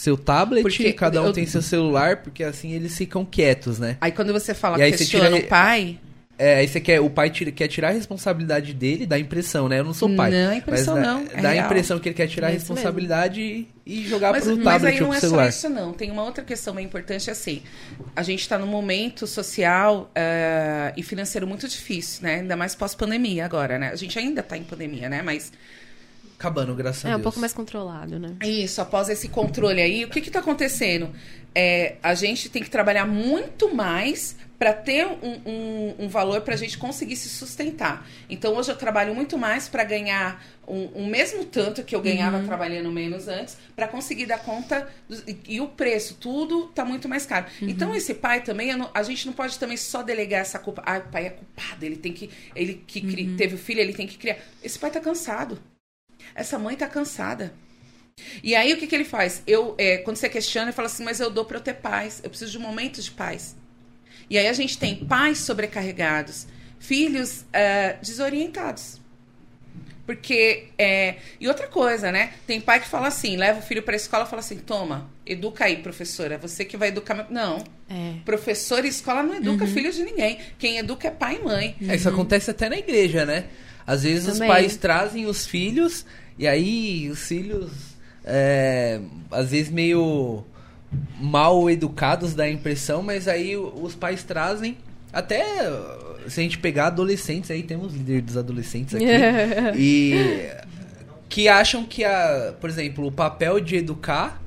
seu 0.01 0.17
tablet, 0.17 0.63
Porque 0.63 0.93
cada 0.93 1.21
um 1.21 1.27
eu- 1.27 1.33
tem 1.33 1.45
seu 1.45 1.61
celular, 1.61 2.19
porque 2.19 2.45
assim 2.45 2.73
eles 2.73 2.97
ficam 2.97 3.25
quietos, 3.25 3.81
né? 3.81 3.97
Aí 4.01 4.13
quando 4.13 4.33
você 4.33 4.55
fala, 4.55 4.79
E 4.79 4.83
aí 4.83 4.93
você 4.93 4.99
questiona 4.99 5.27
tira- 5.29 5.45
o 5.45 5.49
pai, 5.49 5.99
É, 6.41 6.59
aí 6.59 6.69
você 6.69 6.81
quer, 6.81 7.01
o 7.01 7.11
pai 7.11 7.31
tira- 7.31 7.51
quer 7.51 7.67
tirar 7.67 7.89
a 7.89 7.91
responsabilidade 7.91 8.73
dele, 8.73 9.05
dá 9.07 9.17
a 9.17 9.19
impressão, 9.19 9.69
né? 9.69 9.81
Eu 9.81 9.85
não 9.85 9.93
sou 9.93 10.09
pai. 10.15 10.31
Não, 10.31 10.53
impressão 10.53 10.95
dá, 10.95 11.01
não, 11.03 11.21
é 11.33 11.43
dá 11.43 11.49
a 11.49 11.53
real. 11.53 11.67
impressão 11.67 11.99
que 11.99 12.09
ele 12.09 12.15
quer 12.15 12.29
tirar 12.29 12.47
a 12.47 12.51
É 12.51 12.53
mesmo. 12.53 12.69
responsabilidade 12.69 13.41
e, 13.41 13.69
e 13.85 14.07
jogar 14.07 14.31
mas, 14.31 14.45
pro 14.45 14.55
mas 14.55 14.65
tablet 14.65 14.95
aí 14.95 14.95
ou 14.95 15.01
não 15.01 15.09
pro 15.09 15.17
é 15.17 15.21
celular. 15.21 15.43
só 15.53 15.59
isso 15.67 15.69
não. 15.69 15.93
Tem 15.93 16.13
uma 16.13 16.23
outra 16.23 16.45
questão 16.45 16.73
bem 16.77 16.85
importante, 16.85 17.29
assim. 17.29 17.61
A 18.15 18.23
gente 18.23 18.39
está 18.43 18.57
num 18.57 18.69
momento 18.69 19.27
social 19.27 20.13
eh, 20.15 20.93
e 20.97 21.03
financeiro 21.03 21.45
muito 21.45 21.67
difícil, 21.67 22.23
né? 22.23 22.37
Ainda 22.37 22.55
mais 22.57 22.73
pós-pandemia 22.77 23.45
agora, 23.45 23.77
né? 23.77 23.91
A 23.93 23.97
gente 23.97 24.17
ainda 24.17 24.41
está 24.41 24.57
em 24.57 24.63
pandemia, 24.63 25.09
né? 25.09 25.23
Mas 25.23 25.51
Acabando, 26.39 26.73
graças 26.75 27.05
a 27.05 27.09
É 27.09 27.11
Deus. 27.11 27.21
um 27.21 27.23
pouco 27.25 27.41
mais 27.41 27.53
controlado, 27.53 28.19
né? 28.19 28.37
Isso, 28.45 28.81
após 28.81 29.09
esse 29.09 29.29
controle 29.29 29.81
aí, 29.81 30.05
o 30.05 30.09
que 30.09 30.21
está 30.21 30.39
acontecendo? 30.39 31.11
É, 31.55 31.97
a 32.01 32.15
gente 32.15 32.49
tem 32.49 32.63
que 32.63 32.71
trabalhar 32.71 33.05
muito 33.07 33.75
mais 33.75 34.37
para 34.57 34.73
ter 34.73 35.05
um, 35.07 35.41
um, 35.47 35.95
um 36.05 36.09
valor 36.09 36.43
para 36.43 36.55
a 36.55 36.57
gente 36.57 36.79
conseguir 36.79 37.17
se 37.17 37.29
sustentar. 37.29 38.07
Então, 38.31 38.55
hoje 38.55 38.71
eu 38.71 38.77
trabalho 38.77 39.15
muito 39.15 39.37
mais 39.37 39.69
para 39.69 39.83
ganhar 39.83 40.45
um, 40.67 41.03
um 41.03 41.07
mesmo 41.07 41.45
tanto 41.45 41.83
que 41.83 41.97
eu 41.97 42.01
ganhava 42.01 42.41
trabalhando 42.45 42.91
menos 42.93 43.27
antes, 43.27 43.57
para 43.75 43.89
conseguir 43.89 44.27
dar 44.27 44.39
conta. 44.39 44.87
dos- 45.09 45.25
e, 45.27 45.37
e 45.49 45.61
o 45.61 45.67
preço, 45.69 46.17
tudo 46.21 46.67
está 46.67 46.85
muito 46.85 47.09
mais 47.09 47.27
caro. 47.27 47.47
Então, 47.63 47.93
esse 47.97 48.15
pai 48.15 48.43
também, 48.43 48.77
não- 48.77 48.91
a 48.95 49.03
gente 49.03 49.27
não 49.27 49.33
pode 49.33 49.59
também 49.59 49.77
só 49.77 50.03
delegar 50.05 50.41
essa 50.43 50.59
culpa. 50.61 50.83
Ah, 50.87 50.99
o 50.99 51.11
pai 51.11 51.27
é 51.27 51.31
culpado, 51.31 51.85
ele 51.85 51.97
tem 51.97 52.13
que. 52.13 52.31
Ele 52.55 52.75
que 52.87 53.01
cri- 53.01 53.35
teve 53.37 53.55
o 53.57 53.59
filho, 53.59 53.81
ele 53.81 53.93
tem 53.95 54.07
que 54.07 54.17
criar. 54.19 54.37
Esse 54.63 54.79
pai 54.79 54.91
está 54.91 55.01
cansado. 55.01 55.59
Essa 56.35 56.59
mãe 56.59 56.77
tá 56.77 56.87
cansada. 56.87 57.53
E 58.43 58.55
aí, 58.55 58.73
o 58.73 58.77
que, 58.77 58.87
que 58.87 58.95
ele 58.95 59.05
faz? 59.05 59.43
Eu, 59.47 59.75
é, 59.79 59.99
quando 59.99 60.17
você 60.17 60.29
questiona, 60.29 60.67
ele 60.69 60.73
fala 60.77 60.87
assim, 60.87 61.05
mas 61.05 61.21
eu 61.21 61.31
dou 61.31 61.45
pra 61.45 61.59
eu 61.59 61.61
ter 61.63 61.75
paz. 61.75 62.21
Eu 62.23 62.31
preciso 62.31 62.51
de 62.51 62.59
um 62.59 62.63
momento 62.63 63.01
de 63.01 63.11
paz. 63.13 63.57
E 64.29 64.37
aí 64.37 64.49
a 64.49 64.53
gente 64.53 64.77
tem 64.77 64.97
pais 64.97 65.39
sobrecarregados, 65.39 66.47
filhos 66.79 67.45
é, 67.53 67.95
desorientados. 68.03 69.01
Porque, 70.05 70.69
é, 70.79 71.17
e 71.39 71.47
outra 71.47 71.67
coisa, 71.69 72.11
né? 72.11 72.33
Tem 72.47 72.61
pai 72.63 72.81
que 72.81 72.89
fala 72.89 73.09
assim, 73.09 73.37
leva 73.37 73.59
o 73.59 73.63
filho 73.63 73.83
pra 73.83 73.95
escola 73.95 74.25
e 74.25 74.27
fala 74.27 74.41
assim, 74.41 74.57
toma, 74.57 75.11
educa 75.27 75.67
aí, 75.67 75.77
professora, 75.83 76.39
você 76.39 76.65
que 76.65 76.79
vai 76.79 76.89
educar... 76.89 77.15
meu-" 77.15 77.27
Não, 77.29 77.59
É. 77.91 78.15
professor 78.25 78.83
e 78.87 78.89
escola 78.89 79.23
não 79.23 79.35
educa 79.35 79.67
filho 79.67 79.93
de 79.93 80.03
ninguém. 80.03 80.39
Quem 80.59 80.79
educa 80.79 81.09
é 81.09 81.11
pai 81.11 81.37
e 81.37 81.45
mãe. 81.45 81.77
É, 81.87 81.95
Isso 81.95 82.09
acontece 82.09 82.51
até 82.51 82.71
na 82.71 82.79
igreja, 82.79 83.27
né? 83.27 83.45
Às 83.89 84.03
vezes 84.03 84.29
os 84.29 84.35
Também. 84.35 84.49
pais 84.49 84.77
trazem 84.77 85.25
os 85.25 85.47
filhos 85.47 86.05
e 86.39 86.47
aí 86.47 87.09
os 87.09 87.27
filhos, 87.27 87.73
é, 88.23 89.01
às 89.31 89.51
vezes 89.51 89.73
meio 89.73 90.45
mal 91.19 91.71
educados 91.71 92.35
dá 92.35 92.45
a 92.45 92.51
impressão, 92.51 93.03
mas 93.03 93.27
aí 93.27 93.57
os 93.57 93.95
pais 93.95 94.23
trazem 94.23 94.77
até 95.11 95.43
se 96.29 96.39
a 96.39 96.43
gente 96.43 96.59
pegar 96.59 96.89
adolescentes 96.89 97.51
aí 97.51 97.63
temos 97.63 97.95
líder 97.95 98.21
dos 98.21 98.37
adolescentes 98.37 98.95
aqui 98.95 99.07
e 99.75 100.51
que 101.31 101.49
acham 101.49 101.83
que 101.83 102.05
a, 102.05 102.55
por 102.61 102.69
exemplo, 102.69 103.07
o 103.07 103.13
papel 103.13 103.59
de 103.59 103.77
educar 103.77 104.39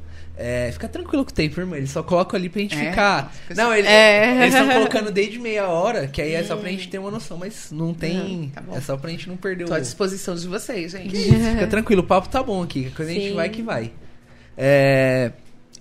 é, 0.42 0.72
fica 0.72 0.88
tranquilo 0.88 1.24
com 1.24 1.32
o 1.32 1.34
tempo, 1.34 1.60
irmão. 1.60 1.78
Eles 1.78 1.92
só 1.92 2.02
colocam 2.04 2.38
ali 2.40 2.50
pra 2.50 2.62
gente 2.62 2.76
É? 2.76 2.90
ficar. 2.90 3.32
Fica 3.48 3.56
Não, 3.62 3.74
ele- 3.74 3.88
É. 3.88 4.42
eles 4.44 4.54
estão 4.54 4.68
colocando 4.70 5.12
desde 5.14 5.40
meia 5.40 5.68
hora, 5.68 6.08
que 6.08 6.22
aí 6.22 6.34
é 6.34 6.44
só 6.44 6.56
pra 6.56 6.70
gente 6.70 6.88
ter 6.90 6.98
uma 6.98 7.12
noção, 7.12 7.38
mas 7.38 7.72
não 7.72 7.94
tem. 7.94 8.18
Não, 8.18 8.50
tá 8.50 8.62
bom. 8.62 8.76
é 8.76 8.82
só 8.82 8.98
pra 8.98 9.10
gente 9.12 9.28
não 9.30 9.38
perder 9.38 9.66
Tô 9.66 9.74
à 9.74 9.78
o. 9.78 9.82
disposição 9.82 10.36
de 10.36 10.48
vocês, 10.48 10.92
gente. 10.94 11.16
Fica 11.16 11.68
tranquilo, 11.68 12.02
o 12.02 12.06
papo 12.06 12.28
tá 12.30 12.42
bom 12.42 12.64
aqui. 12.64 12.92
Quando 12.96 13.10
a 13.10 13.12
gente 13.14 13.30
Sim. 13.30 13.36
vai 13.36 13.50
que 13.50 13.62
vai. 13.62 13.92
É, 14.58 15.32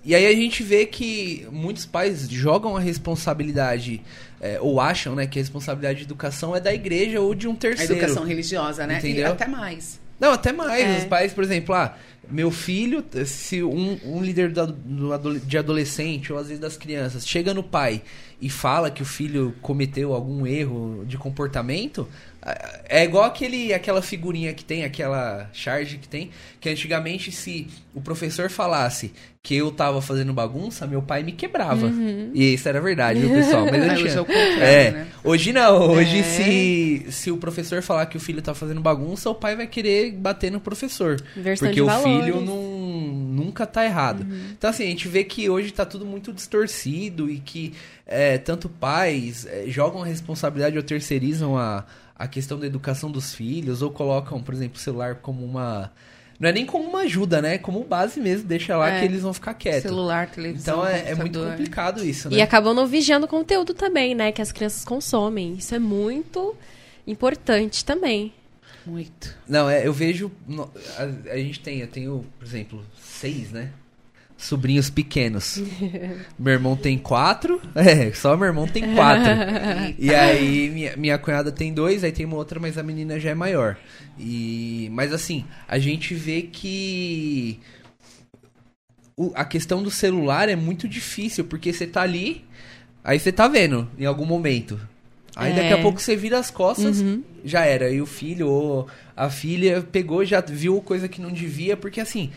E 0.02 0.14
aí 0.14 0.26
a 0.26 0.32
gente 0.34 0.62
vê 0.62 0.86
que 0.86 1.46
muitos 1.52 1.84
pais 1.84 2.26
jogam 2.28 2.74
a 2.74 2.80
responsabilidade, 2.80 4.00
é, 4.40 4.58
ou 4.60 4.80
acham 4.80 5.14
né, 5.14 5.26
que 5.26 5.38
a 5.38 5.42
responsabilidade 5.42 5.98
de 5.98 6.04
educação 6.04 6.56
é 6.56 6.60
da 6.60 6.72
igreja 6.72 7.20
ou 7.20 7.34
de 7.34 7.46
um 7.46 7.52
A 7.52 7.56
terceiro. 7.56 7.92
educação 7.92 8.24
religiosa, 8.24 8.86
né? 8.86 8.94
E 8.94 8.98
Entendeu? 8.98 9.32
até 9.32 9.46
mais. 9.46 10.00
Não, 10.20 10.32
até 10.32 10.52
mais. 10.52 10.84
É. 10.84 10.98
Os 10.98 11.04
pais, 11.06 11.32
por 11.32 11.42
exemplo, 11.42 11.74
ah, 11.74 11.96
meu 12.30 12.50
filho, 12.50 13.02
se 13.24 13.62
um, 13.62 13.98
um 14.04 14.22
líder 14.22 14.52
do, 14.52 14.66
do 14.66 15.40
de 15.40 15.58
adolescente 15.58 16.32
ou 16.32 16.38
às 16.38 16.48
vezes 16.48 16.60
das 16.60 16.76
crianças 16.76 17.26
chega 17.26 17.54
no 17.54 17.62
pai 17.62 18.02
e 18.40 18.48
fala 18.48 18.90
que 18.90 19.02
o 19.02 19.06
filho 19.06 19.54
cometeu 19.60 20.12
algum 20.12 20.46
erro 20.46 21.04
de 21.06 21.16
comportamento, 21.16 22.06
é 22.88 23.04
igual 23.04 23.24
aquele, 23.24 23.72
aquela 23.74 24.00
figurinha 24.02 24.52
que 24.54 24.64
tem, 24.64 24.84
aquela 24.84 25.48
charge 25.52 25.98
que 25.98 26.08
tem, 26.08 26.30
que 26.60 26.68
antigamente 26.68 27.30
se 27.30 27.66
o 27.94 28.00
professor 28.00 28.48
falasse 28.50 29.12
que 29.42 29.54
eu 29.56 29.70
tava 29.70 30.02
fazendo 30.02 30.32
bagunça, 30.32 30.86
meu 30.86 31.00
pai 31.00 31.22
me 31.22 31.32
quebrava. 31.32 31.90
E 32.34 32.54
isso 32.54 32.68
era 32.68 32.80
verdade, 32.80 33.20
viu, 33.20 33.30
pessoal? 33.30 33.66
Mas 33.70 33.82
eu 33.86 33.96
tinha- 33.96 34.22
hoje 34.22 34.60
é 34.60 34.86
é, 34.86 34.90
né? 34.90 35.06
Hoje 35.24 35.52
não, 35.52 35.90
hoje 35.92 36.18
É. 36.18 36.22
se, 36.22 37.06
se 37.10 37.30
o 37.30 37.36
professor 37.38 37.82
falar 37.82 38.06
que 38.06 38.16
o 38.16 38.20
filho 38.20 38.42
tá 38.42 38.54
fazendo 38.54 38.80
bagunça, 38.80 39.30
o 39.30 39.34
pai 39.34 39.56
vai 39.56 39.66
querer 39.66 40.12
bater 40.12 40.50
no 40.52 40.60
professor. 40.60 41.16
Inversão 41.36 41.68
porque 41.68 41.80
o 41.80 41.86
valores. 41.86 42.06
Uhum. 42.06 42.22
filho 42.22 42.40
não, 42.42 43.44
nunca 43.44 43.66
tá 43.66 43.84
errado. 43.84 44.26
Então 44.52 44.68
assim, 44.68 44.84
a 44.84 44.88
gente 44.88 45.08
vê 45.08 45.24
que 45.24 45.48
hoje 45.48 45.70
tá 45.72 45.86
tudo 45.86 46.04
muito 46.04 46.32
distorcido 46.34 47.30
e 47.30 47.38
que 47.40 47.72
é, 48.06 48.36
tanto 48.38 48.68
pais 48.68 49.46
é, 49.46 49.64
jogam 49.68 50.02
a 50.02 50.06
responsabilidade 50.06 50.76
ou 50.76 50.82
terceirizam 50.82 51.56
a, 51.56 51.84
a 52.22 52.28
questão 52.28 52.58
da 52.58 52.66
educação 52.66 53.10
dos 53.10 53.34
filhos, 53.34 53.80
ou 53.82 53.90
colocam, 53.90 54.42
por 54.42 54.52
exemplo, 54.54 54.76
o 54.76 54.80
celular 54.80 55.16
como 55.16 55.44
uma... 55.44 55.90
Não 56.38 56.48
é 56.48 56.52
nem 56.52 56.64
como 56.66 56.88
uma 56.88 57.00
ajuda, 57.00 57.40
né? 57.42 57.58
Como 57.58 57.82
base 57.84 58.18
mesmo, 58.20 58.46
deixa 58.48 58.76
lá 58.76 58.88
É. 58.90 59.00
que 59.00 59.04
eles 59.06 59.22
vão 59.22 59.32
ficar 59.32 59.54
quietos. 59.54 59.82
Celular, 59.82 60.28
televisão, 60.30 60.78
Então 60.80 60.86
é, 60.86 60.98
é 61.00 61.14
muito 61.14 61.18
computador. 61.38 61.50
complicado 61.50 62.04
isso, 62.04 62.30
né? 62.30 62.36
E 62.36 62.40
acabam 62.42 62.74
não 62.74 62.86
vigiando 62.86 63.26
o 63.26 63.28
conteúdo 63.28 63.74
também, 63.74 64.14
né? 64.14 64.32
Que 64.32 64.40
as 64.40 64.50
crianças 64.52 64.84
consomem. 64.84 65.54
Isso 65.54 65.74
é 65.74 65.78
muito 65.78 66.54
importante 67.06 67.84
também. 67.84 68.32
Muito. 68.86 69.36
Não, 69.46 69.68
é, 69.68 69.86
eu 69.86 69.92
vejo. 69.92 70.30
A, 70.96 71.32
a 71.32 71.36
gente 71.36 71.60
tem, 71.60 71.80
eu 71.80 71.86
tenho, 71.88 72.24
por 72.38 72.46
exemplo, 72.46 72.84
seis, 72.98 73.50
né? 73.50 73.70
Sobrinhos 74.40 74.88
pequenos. 74.88 75.62
meu 76.38 76.54
irmão 76.54 76.74
tem 76.76 76.96
quatro. 76.98 77.60
É, 77.74 78.10
só 78.12 78.36
meu 78.36 78.46
irmão 78.46 78.66
tem 78.66 78.94
quatro. 78.94 79.30
e 79.98 80.14
aí, 80.14 80.70
minha, 80.70 80.96
minha 80.96 81.18
cunhada 81.18 81.52
tem 81.52 81.72
dois, 81.74 82.02
aí 82.02 82.10
tem 82.10 82.24
uma 82.26 82.36
outra, 82.36 82.58
mas 82.58 82.78
a 82.78 82.82
menina 82.82 83.20
já 83.20 83.30
é 83.30 83.34
maior. 83.34 83.76
E, 84.18 84.88
mas 84.92 85.12
assim, 85.12 85.44
a 85.68 85.78
gente 85.78 86.14
vê 86.14 86.42
que. 86.42 87.60
o- 89.16 89.32
a 89.34 89.44
questão 89.44 89.82
do 89.82 89.90
celular 89.90 90.48
é 90.48 90.56
muito 90.56 90.88
difícil, 90.88 91.44
porque 91.44 91.72
você 91.72 91.86
tá 91.86 92.02
ali, 92.02 92.44
aí 93.04 93.18
você 93.18 93.30
tá 93.30 93.46
vendo 93.46 93.88
em 93.98 94.06
algum 94.06 94.24
momento. 94.24 94.80
Aí 95.36 95.52
daqui 95.54 95.72
a 95.72 95.78
É. 95.78 95.82
pouco 95.82 96.00
você 96.00 96.16
vira 96.16 96.38
as 96.38 96.50
costas, 96.50 97.00
Uhum. 97.00 97.22
já 97.44 97.64
era. 97.64 97.90
E 97.90 98.00
o 98.00 98.06
filho 98.06 98.48
ou 98.48 98.88
a 99.16 99.30
filha 99.30 99.80
pegou, 99.82 100.24
já 100.24 100.40
viu 100.40 100.80
coisa 100.82 101.08
que 101.08 101.20
não 101.20 101.30
devia, 101.30 101.76
porque 101.76 102.00
assim, 102.00 102.30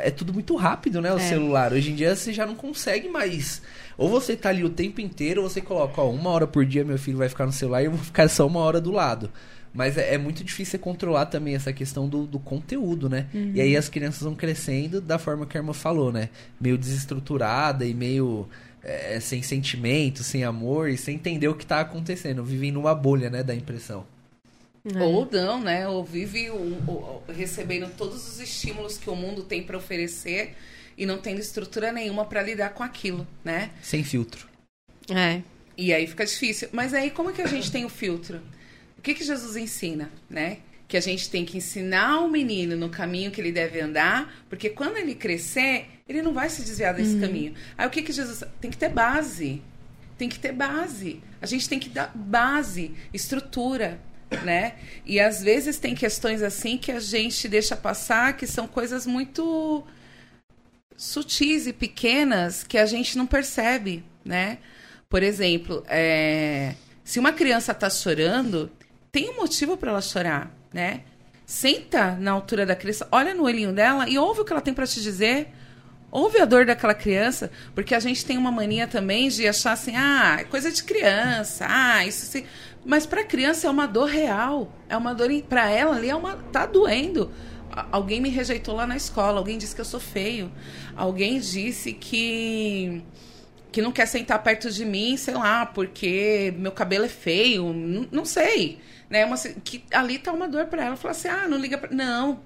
é 0.00 0.10
tudo 0.10 0.32
muito 0.32 0.54
rápido, 0.56 1.00
né? 1.00 1.12
O 1.12 1.16
É. 1.16 1.28
celular. 1.28 1.72
Hoje 1.72 1.90
em 1.92 1.94
dia 1.94 2.14
você 2.14 2.32
já 2.32 2.46
não 2.46 2.54
consegue 2.54 3.08
mais. 3.08 3.62
Ou 3.96 4.08
você 4.08 4.34
tá 4.36 4.48
ali 4.48 4.64
o 4.64 4.70
tempo 4.70 5.00
inteiro, 5.00 5.42
ou 5.42 5.48
você 5.50 5.60
coloca, 5.60 6.00
ó, 6.00 6.10
uma 6.10 6.30
hora 6.30 6.46
por 6.46 6.64
dia 6.64 6.84
meu 6.84 6.98
filho 6.98 7.18
vai 7.18 7.28
ficar 7.28 7.46
no 7.46 7.52
celular 7.52 7.82
e 7.82 7.86
eu 7.86 7.90
vou 7.92 8.00
ficar 8.04 8.28
só 8.28 8.46
uma 8.46 8.60
hora 8.60 8.80
do 8.80 8.90
lado. 8.90 9.30
Mas 9.72 9.98
é, 9.98 10.14
é 10.14 10.18
muito 10.18 10.44
difícil 10.44 10.72
você 10.72 10.78
controlar 10.78 11.26
também 11.26 11.54
essa 11.56 11.72
questão 11.72 12.08
do, 12.08 12.26
do 12.26 12.38
conteúdo, 12.38 13.08
né? 13.08 13.26
E 13.54 13.60
aí 13.60 13.76
as 13.76 13.88
crianças 13.88 14.22
vão 14.22 14.34
crescendo 14.34 15.00
da 15.00 15.18
forma 15.18 15.46
que 15.46 15.56
a 15.56 15.60
irmã 15.60 15.72
falou, 15.72 16.12
né? 16.12 16.28
Meio 16.60 16.78
desestruturada 16.78 17.84
e 17.84 17.92
meio 17.92 18.48
é, 18.82 19.18
sem 19.20 19.42
sentimento, 19.42 20.22
sem 20.22 20.44
amor 20.44 20.88
e 20.90 20.96
sem 20.96 21.16
entender 21.16 21.48
o 21.48 21.54
que 21.56 21.66
tá 21.66 21.80
acontecendo. 21.80 22.44
Vivem 22.44 22.70
numa 22.70 22.94
bolha, 22.94 23.28
né? 23.28 23.42
Da 23.42 23.54
impressão. 23.54 24.06
É. 24.92 24.98
Ou 25.02 25.26
não, 25.30 25.60
né? 25.60 25.88
Ou 25.88 26.04
vive 26.04 26.50
o- 26.50 26.54
o- 26.56 27.22
recebendo 27.32 27.90
todos 27.96 28.28
os 28.28 28.38
estímulos 28.40 28.98
que 28.98 29.08
o 29.08 29.16
mundo 29.16 29.42
tem 29.42 29.62
para 29.62 29.78
oferecer 29.78 30.54
e 30.96 31.06
não 31.06 31.18
tendo 31.18 31.40
estrutura 31.40 31.90
nenhuma 31.90 32.24
para 32.26 32.42
lidar 32.42 32.70
com 32.74 32.82
aquilo, 32.82 33.26
né? 33.42 33.70
Sem 33.82 34.04
filtro. 34.04 34.46
É. 35.08 35.40
E 35.76 35.92
aí 35.92 36.06
fica 36.06 36.24
difícil. 36.26 36.68
Mas 36.72 36.92
aí 36.92 37.10
como 37.10 37.30
é 37.30 37.32
que 37.32 37.42
a 37.42 37.46
gente 37.46 37.70
tem 37.72 37.84
o 37.84 37.88
filtro? 37.88 38.42
O 38.98 39.02
que 39.02 39.14
que 39.14 39.24
Jesus 39.24 39.56
ensina, 39.56 40.10
né? 40.28 40.58
Que 40.86 40.98
a 40.98 41.00
gente 41.00 41.30
tem 41.30 41.44
que 41.46 41.56
ensinar 41.56 42.20
o 42.20 42.28
menino 42.30 42.76
no 42.76 42.90
caminho 42.90 43.30
que 43.30 43.40
ele 43.40 43.52
deve 43.52 43.80
andar, 43.80 44.44
porque 44.50 44.68
quando 44.68 44.98
ele 44.98 45.14
crescer, 45.14 45.86
ele 46.06 46.20
não 46.20 46.32
vai 46.34 46.50
se 46.50 46.62
desviar 46.62 46.92
desse 46.94 47.18
caminho. 47.18 47.54
Aí 47.76 47.86
o 47.86 47.90
que 47.90 48.02
que 48.02 48.12
Jesus 48.12 48.44
tem 48.60 48.70
que 48.70 48.76
ter 48.76 48.90
base? 48.90 49.62
Tem 50.18 50.28
que 50.28 50.38
ter 50.38 50.52
base. 50.52 51.20
A 51.40 51.46
gente 51.46 51.68
tem 51.68 51.78
que 51.80 51.88
dar 51.88 52.12
base, 52.14 52.92
estrutura, 53.12 53.98
né? 54.42 54.74
E 55.04 55.20
às 55.20 55.42
vezes 55.42 55.78
tem 55.78 55.94
questões 55.94 56.42
assim 56.42 56.78
que 56.78 56.90
a 56.90 57.00
gente 57.00 57.48
deixa 57.48 57.76
passar, 57.76 58.36
que 58.36 58.46
são 58.46 58.66
coisas 58.66 59.06
muito 59.06 59.84
sutis 60.96 61.66
e 61.66 61.72
pequenas 61.72 62.62
que 62.64 62.78
a 62.78 62.86
gente 62.86 63.18
não 63.18 63.26
percebe, 63.26 64.04
né? 64.24 64.58
Por 65.08 65.22
exemplo, 65.22 65.84
é, 65.86 66.74
se 67.04 67.18
uma 67.18 67.32
criança 67.32 67.72
está 67.72 67.90
chorando, 67.90 68.70
tem 69.12 69.30
um 69.30 69.36
motivo 69.36 69.76
para 69.76 69.90
ela 69.90 70.00
chorar, 70.00 70.50
né? 70.72 71.02
Senta 71.46 72.12
na 72.16 72.32
altura 72.32 72.64
da 72.64 72.74
criança, 72.74 73.06
olha 73.12 73.34
no 73.34 73.44
olhinho 73.44 73.72
dela 73.72 74.08
e 74.08 74.18
ouve 74.18 74.40
o 74.40 74.44
que 74.44 74.52
ela 74.52 74.62
tem 74.62 74.74
para 74.74 74.86
te 74.86 75.00
dizer. 75.02 75.48
Ouve 76.10 76.40
a 76.40 76.44
dor 76.44 76.64
daquela 76.64 76.94
criança, 76.94 77.50
porque 77.74 77.92
a 77.92 77.98
gente 77.98 78.24
tem 78.24 78.38
uma 78.38 78.52
mania 78.52 78.86
também 78.86 79.28
de 79.28 79.48
achar 79.48 79.72
assim, 79.72 79.96
ah, 79.96 80.36
é 80.38 80.44
coisa 80.44 80.70
de 80.70 80.82
criança, 80.84 81.66
ah, 81.68 82.06
isso 82.06 82.24
sim. 82.26 82.44
Mas 82.84 83.06
para 83.06 83.22
a 83.22 83.24
criança 83.24 83.66
é 83.66 83.70
uma 83.70 83.86
dor 83.86 84.08
real, 84.08 84.70
é 84.88 84.96
uma 84.96 85.14
dor 85.14 85.30
para 85.48 85.70
ela 85.70 85.96
ali 85.96 86.10
é 86.10 86.14
uma 86.14 86.36
tá 86.36 86.66
doendo. 86.66 87.30
Alguém 87.90 88.20
me 88.20 88.28
rejeitou 88.28 88.74
lá 88.74 88.86
na 88.86 88.96
escola, 88.96 89.38
alguém 89.38 89.58
disse 89.58 89.74
que 89.74 89.80
eu 89.80 89.84
sou 89.84 89.98
feio, 89.98 90.52
alguém 90.94 91.40
disse 91.40 91.92
que 91.92 93.02
que 93.72 93.82
não 93.82 93.90
quer 93.90 94.06
sentar 94.06 94.40
perto 94.40 94.70
de 94.70 94.84
mim, 94.84 95.16
sei 95.16 95.34
lá, 95.34 95.66
porque 95.66 96.54
meu 96.56 96.70
cabelo 96.70 97.06
é 97.06 97.08
feio, 97.08 97.72
não, 98.12 98.24
sei, 98.24 98.78
né? 99.10 99.24
Uma, 99.24 99.36
que 99.36 99.82
ali 99.90 100.16
tá 100.16 100.32
uma 100.32 100.46
dor 100.46 100.66
para 100.66 100.84
ela. 100.84 100.96
Falar 100.96 101.10
assim, 101.10 101.26
ah, 101.26 101.48
não 101.48 101.58
liga 101.58 101.76
pra... 101.76 101.90
Não, 101.90 102.40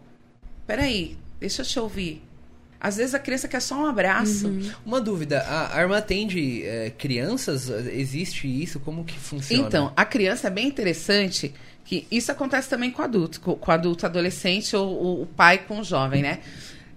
peraí, 0.66 1.18
deixa 1.38 1.60
eu 1.60 1.66
te 1.66 1.78
ouvir. 1.78 2.27
Às 2.80 2.96
vezes 2.96 3.14
a 3.14 3.18
criança 3.18 3.48
quer 3.48 3.60
só 3.60 3.76
um 3.76 3.86
abraço. 3.86 4.46
Uhum. 4.46 4.70
Uma 4.86 5.00
dúvida, 5.00 5.40
a 5.40 5.76
Arma 5.76 5.98
atende 5.98 6.64
é, 6.64 6.90
crianças? 6.90 7.68
Existe 7.68 8.46
isso? 8.46 8.78
Como 8.80 9.04
que 9.04 9.18
funciona? 9.18 9.66
Então, 9.66 9.92
a 9.96 10.04
criança 10.04 10.46
é 10.46 10.50
bem 10.50 10.68
interessante, 10.68 11.52
que 11.84 12.06
isso 12.10 12.30
acontece 12.30 12.68
também 12.68 12.90
com 12.90 13.02
o 13.02 13.04
adulto, 13.04 13.40
com, 13.40 13.58
o 13.58 13.72
adulto 13.72 14.06
adolescente 14.06 14.76
ou 14.76 15.22
o 15.22 15.26
pai 15.26 15.58
com 15.58 15.80
o 15.80 15.84
jovem, 15.84 16.22
né? 16.22 16.38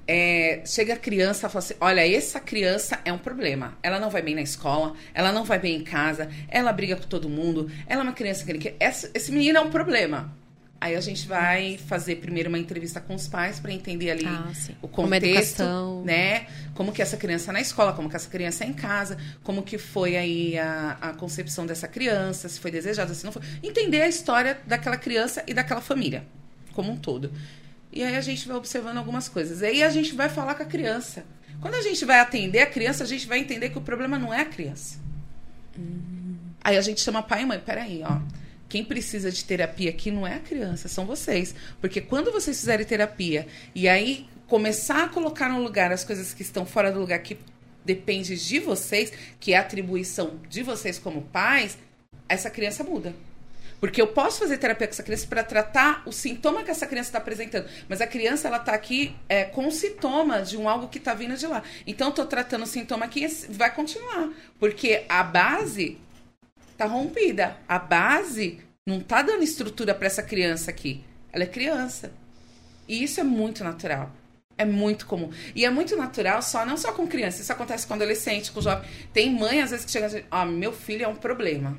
É, 0.07 0.61
chega 0.65 0.93
a 0.93 0.97
criança 0.97 1.47
e 1.47 1.49
fala 1.49 1.63
assim: 1.63 1.75
olha, 1.79 2.15
essa 2.15 2.39
criança 2.39 2.99
é 3.05 3.11
um 3.13 3.17
problema. 3.17 3.77
Ela 3.81 3.99
não 3.99 4.09
vai 4.09 4.21
bem 4.21 4.35
na 4.35 4.41
escola, 4.41 4.93
ela 5.13 5.31
não 5.31 5.45
vai 5.45 5.57
bem 5.57 5.77
em 5.77 5.83
casa, 5.83 6.29
ela 6.47 6.71
briga 6.73 6.95
com 6.95 7.07
todo 7.07 7.29
mundo, 7.29 7.71
ela 7.87 8.01
é 8.01 8.03
uma 8.03 8.13
criança 8.13 8.45
que. 8.45 8.75
Esse, 8.79 9.09
esse 9.13 9.31
menino 9.31 9.57
é 9.57 9.61
um 9.61 9.69
problema. 9.69 10.35
Aí 10.81 10.95
a 10.95 10.99
gente 10.99 11.27
vai 11.27 11.77
fazer 11.77 12.15
primeiro 12.15 12.49
uma 12.49 12.57
entrevista 12.57 12.99
com 12.99 13.13
os 13.13 13.27
pais 13.27 13.59
para 13.59 13.71
entender 13.71 14.09
ali 14.09 14.25
ah, 14.25 14.51
o 14.81 14.87
contexto, 14.87 15.63
né? 16.03 16.47
Como 16.73 16.91
que 16.91 17.03
essa 17.03 17.15
criança 17.17 17.53
na 17.53 17.61
escola, 17.61 17.93
como 17.93 18.09
que 18.09 18.15
essa 18.15 18.27
criança 18.27 18.63
é 18.63 18.67
em 18.67 18.73
casa, 18.73 19.15
como 19.43 19.61
que 19.61 19.77
foi 19.77 20.17
aí 20.17 20.57
a, 20.57 20.97
a 20.99 21.13
concepção 21.13 21.67
dessa 21.67 21.87
criança, 21.87 22.49
se 22.49 22.59
foi 22.59 22.71
desejada, 22.71 23.13
se 23.13 23.23
não 23.23 23.31
foi. 23.31 23.43
Entender 23.61 24.01
a 24.01 24.07
história 24.07 24.59
daquela 24.65 24.97
criança 24.97 25.43
e 25.45 25.53
daquela 25.53 25.81
família 25.81 26.25
como 26.73 26.91
um 26.91 26.97
todo. 26.97 27.31
E 27.91 28.03
aí 28.03 28.15
a 28.15 28.21
gente 28.21 28.47
vai 28.47 28.57
observando 28.57 28.97
algumas 28.97 29.29
coisas. 29.29 29.61
Aí 29.61 29.83
a 29.83 29.89
gente 29.91 30.15
vai 30.15 30.29
falar 30.29 30.55
com 30.55 30.63
a 30.63 30.65
criança. 30.65 31.23
Quando 31.59 31.75
a 31.75 31.81
gente 31.83 32.03
vai 32.05 32.19
atender 32.19 32.59
a 32.59 32.65
criança, 32.65 33.03
a 33.03 33.07
gente 33.07 33.27
vai 33.27 33.37
entender 33.37 33.69
que 33.69 33.77
o 33.77 33.81
problema 33.81 34.17
não 34.17 34.33
é 34.33 34.41
a 34.41 34.45
criança. 34.45 34.97
Hum. 35.77 36.37
Aí 36.63 36.75
a 36.75 36.81
gente 36.81 37.01
chama 37.01 37.21
pai 37.21 37.43
e 37.43 37.45
mãe, 37.45 37.59
peraí, 37.59 38.01
ó 38.03 38.19
quem 38.71 38.85
precisa 38.85 39.29
de 39.29 39.43
terapia 39.43 39.89
aqui 39.89 40.09
não 40.09 40.25
é 40.25 40.35
a 40.35 40.39
criança, 40.39 40.87
são 40.87 41.05
vocês. 41.05 41.53
Porque 41.81 41.99
quando 41.99 42.31
vocês 42.31 42.57
fizerem 42.57 42.85
terapia 42.85 43.45
e 43.75 43.85
aí 43.89 44.29
começar 44.47 45.03
a 45.03 45.09
colocar 45.09 45.49
no 45.49 45.61
lugar 45.61 45.91
as 45.91 46.05
coisas 46.05 46.33
que 46.33 46.41
estão 46.41 46.65
fora 46.65 46.89
do 46.89 46.97
lugar 46.97 47.19
que 47.19 47.37
depende 47.83 48.37
de 48.37 48.59
vocês, 48.59 49.11
que 49.41 49.51
é 49.51 49.57
a 49.57 49.59
atribuição 49.59 50.39
de 50.47 50.63
vocês 50.63 50.97
como 50.97 51.23
pais, 51.23 51.77
essa 52.29 52.49
criança 52.49 52.81
muda. 52.81 53.13
Porque 53.81 54.01
eu 54.01 54.07
posso 54.07 54.39
fazer 54.39 54.57
terapia 54.57 54.87
com 54.87 54.93
essa 54.93 55.03
criança 55.03 55.27
para 55.27 55.43
tratar 55.43 56.03
o 56.05 56.13
sintoma 56.13 56.63
que 56.63 56.71
essa 56.71 56.87
criança 56.87 57.09
está 57.09 57.17
apresentando. 57.17 57.67
Mas 57.89 57.99
a 57.99 58.07
criança, 58.07 58.47
ela 58.47 58.55
está 58.55 58.71
aqui 58.71 59.13
é, 59.27 59.43
com 59.43 59.69
sintoma 59.69 60.43
de 60.43 60.55
um 60.55 60.69
algo 60.69 60.87
que 60.87 60.97
está 60.97 61.13
vindo 61.13 61.35
de 61.35 61.45
lá. 61.45 61.61
Então, 61.85 62.07
eu 62.07 62.11
estou 62.11 62.25
tratando 62.25 62.63
o 62.63 62.67
sintoma 62.67 63.03
aqui 63.03 63.27
vai 63.49 63.75
continuar. 63.75 64.29
Porque 64.57 65.03
a 65.09 65.23
base 65.23 65.97
tá 66.81 66.85
rompida. 66.85 67.57
A 67.67 67.77
base 67.77 68.59
não 68.85 68.99
tá 68.99 69.21
dando 69.21 69.43
estrutura 69.43 69.93
para 69.93 70.07
essa 70.07 70.23
criança 70.23 70.71
aqui. 70.71 71.03
Ela 71.31 71.43
é 71.43 71.47
criança. 71.47 72.11
E 72.87 73.03
isso 73.03 73.19
é 73.19 73.23
muito 73.23 73.63
natural. 73.63 74.11
É 74.57 74.65
muito 74.65 75.05
comum. 75.05 75.31
E 75.55 75.63
é 75.63 75.69
muito 75.69 75.95
natural, 75.95 76.41
só 76.41 76.65
não 76.65 76.77
só 76.77 76.91
com 76.91 77.07
criança, 77.07 77.41
isso 77.41 77.51
acontece 77.51 77.87
com 77.87 77.93
adolescente, 77.93 78.51
com 78.51 78.61
jovem. 78.61 78.87
Tem 79.13 79.33
mãe, 79.33 79.61
às 79.61 79.71
vezes, 79.71 79.85
que 79.85 79.91
chega 79.91 80.07
e 80.07 80.09
diz, 80.09 80.23
ó, 80.29 80.45
meu 80.45 80.73
filho 80.73 81.03
é 81.03 81.07
um 81.07 81.15
problema. 81.15 81.77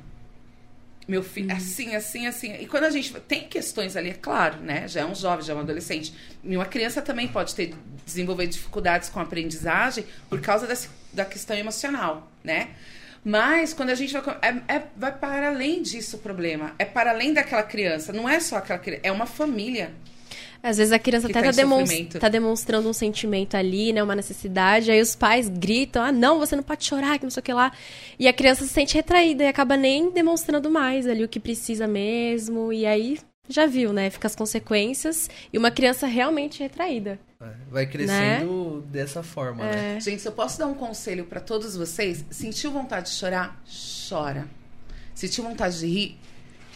Meu 1.07 1.21
filho, 1.21 1.49
uhum. 1.49 1.57
assim, 1.57 1.95
assim, 1.95 2.27
assim. 2.27 2.53
E 2.55 2.65
quando 2.65 2.85
a 2.85 2.89
gente. 2.89 3.13
Tem 3.21 3.47
questões 3.47 3.97
ali, 3.97 4.09
é 4.09 4.13
claro, 4.13 4.61
né? 4.61 4.87
Já 4.87 5.01
é 5.01 5.05
um 5.05 5.13
jovem, 5.13 5.45
já 5.45 5.51
é 5.51 5.55
um 5.55 5.59
adolescente. 5.59 6.13
E 6.41 6.55
uma 6.55 6.65
criança 6.65 7.01
também 7.01 7.27
pode 7.27 7.53
ter 7.53 7.75
desenvolver 8.05 8.47
dificuldades 8.47 9.09
com 9.09 9.19
a 9.19 9.23
aprendizagem 9.23 10.05
por 10.29 10.39
causa 10.39 10.65
da 11.11 11.25
questão 11.25 11.57
emocional, 11.57 12.31
né? 12.41 12.69
Mas 13.23 13.73
quando 13.73 13.89
a 13.89 13.95
gente 13.95 14.13
vai. 14.13 14.37
É, 14.41 14.75
é, 14.75 14.83
vai 14.97 15.11
para 15.11 15.47
além 15.47 15.81
disso 15.81 16.17
o 16.17 16.19
problema. 16.19 16.73
É 16.77 16.85
para 16.85 17.11
além 17.11 17.33
daquela 17.33 17.63
criança. 17.63 18.11
Não 18.11 18.27
é 18.27 18.39
só 18.39 18.57
aquela 18.57 18.79
criança. 18.79 19.01
É 19.03 19.11
uma 19.11 19.25
família. 19.25 19.91
Às 20.61 20.77
vezes 20.77 20.93
a 20.93 20.99
criança 20.99 21.27
até 21.27 21.41
tá, 21.41 21.51
demonst 21.51 22.19
tá, 22.19 22.29
demonstrando 22.29 22.87
um 22.87 22.93
sentimento 22.93 23.55
ali, 23.55 23.91
né? 23.91 24.01
Uma 24.01 24.15
necessidade. 24.15 24.91
Aí 24.91 25.01
os 25.01 25.15
pais 25.15 25.49
gritam: 25.49 26.01
ah, 26.01 26.11
não, 26.11 26.39
você 26.39 26.55
não 26.55 26.63
pode 26.63 26.85
chorar, 26.85 27.17
que 27.17 27.25
não 27.25 27.31
sei 27.31 27.41
o 27.41 27.43
que 27.43 27.53
lá. 27.53 27.71
E 28.17 28.27
a 28.27 28.33
criança 28.33 28.63
se 28.63 28.69
sente 28.71 28.95
retraída 28.95 29.43
e 29.43 29.47
acaba 29.47 29.75
nem 29.75 30.09
demonstrando 30.09 30.69
mais 30.69 31.05
ali 31.05 31.23
o 31.23 31.29
que 31.29 31.39
precisa 31.39 31.85
mesmo. 31.87 32.71
E 32.71 32.85
aí 32.85 33.19
já 33.49 33.65
viu, 33.65 33.91
né? 33.91 34.09
Fica 34.09 34.27
as 34.27 34.35
consequências 34.35 35.29
e 35.51 35.57
uma 35.57 35.69
criança 35.69 36.07
realmente 36.07 36.63
retraída. 36.63 37.19
É, 37.41 37.45
vai 37.69 37.85
crescendo 37.85 38.81
né? 38.85 38.91
dessa 38.91 39.21
forma, 39.21 39.65
né? 39.65 39.71
é. 39.71 39.93
né? 39.95 39.99
Gente, 39.99 40.21
se 40.21 40.27
eu 40.27 40.31
posso 40.31 40.57
dar 40.57 40.67
um 40.67 40.73
conselho 40.73 41.25
para 41.25 41.41
todos 41.41 41.75
vocês, 41.75 42.23
sentiu 42.29 42.71
vontade 42.71 43.09
de 43.09 43.17
chorar? 43.17 43.61
Chora. 44.09 44.47
Sentiu 45.13 45.43
vontade 45.43 45.79
de 45.79 45.87
rir? 45.87 46.19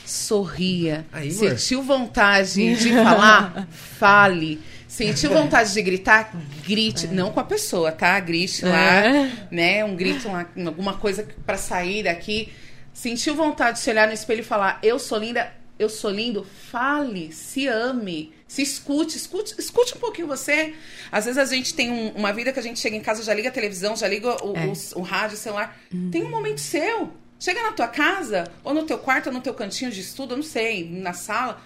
Sorria. 0.05 1.05
Aí, 1.11 1.31
sentiu 1.31 1.81
vontade 1.81 2.75
de 2.75 2.91
falar? 2.91 3.67
Fale. 3.71 4.61
Sentiu 4.87 5.31
vontade 5.31 5.73
de 5.73 5.81
gritar? 5.81 6.31
Grite. 6.65 7.07
É. 7.07 7.09
Não 7.09 7.31
com 7.31 7.39
a 7.39 7.43
pessoa, 7.43 7.91
tá? 7.91 8.19
Grite 8.19 8.65
lá, 8.65 9.05
é. 9.05 9.31
né? 9.49 9.85
Um 9.85 9.95
grito, 9.95 10.27
lá, 10.29 10.47
alguma 10.65 10.97
coisa 10.97 11.27
para 11.45 11.57
sair 11.57 12.03
daqui. 12.03 12.51
Sentiu 12.93 13.35
vontade 13.35 13.77
de 13.77 13.83
se 13.83 13.89
olhar 13.89 14.07
no 14.07 14.13
espelho 14.13 14.41
e 14.41 14.43
falar: 14.43 14.79
Eu 14.81 14.97
sou 14.97 15.17
linda? 15.17 15.51
Eu 15.79 15.89
sou 15.89 16.09
lindo, 16.09 16.43
fale, 16.43 17.31
se 17.31 17.67
ame, 17.67 18.33
se 18.47 18.61
escute, 18.61 19.17
escute, 19.17 19.53
escute 19.59 19.95
um 19.95 19.99
pouquinho 19.99 20.27
você. 20.27 20.73
Às 21.11 21.25
vezes 21.25 21.37
a 21.37 21.45
gente 21.45 21.73
tem 21.73 21.91
um, 21.91 22.09
uma 22.09 22.33
vida 22.33 22.51
que 22.51 22.59
a 22.59 22.63
gente 22.63 22.79
chega 22.79 22.95
em 22.95 23.01
casa, 23.01 23.21
já 23.21 23.33
liga 23.33 23.49
a 23.49 23.51
televisão, 23.51 23.95
já 23.95 24.07
liga 24.07 24.43
o, 24.43 24.55
é. 24.55 24.65
o, 24.65 24.99
o 24.99 25.01
rádio, 25.01 25.35
o 25.35 25.39
celular. 25.39 25.77
Uhum. 25.93 26.09
Tem 26.09 26.23
um 26.23 26.29
momento 26.29 26.59
seu. 26.59 27.11
Chega 27.39 27.61
na 27.61 27.71
tua 27.71 27.87
casa, 27.87 28.51
ou 28.63 28.73
no 28.73 28.83
teu 28.83 28.97
quarto, 28.97 29.27
ou 29.27 29.33
no 29.33 29.41
teu 29.41 29.53
cantinho 29.53 29.91
de 29.91 30.01
estudo, 30.01 30.33
eu 30.33 30.37
não 30.37 30.43
sei, 30.43 30.89
na 30.89 31.13
sala. 31.13 31.61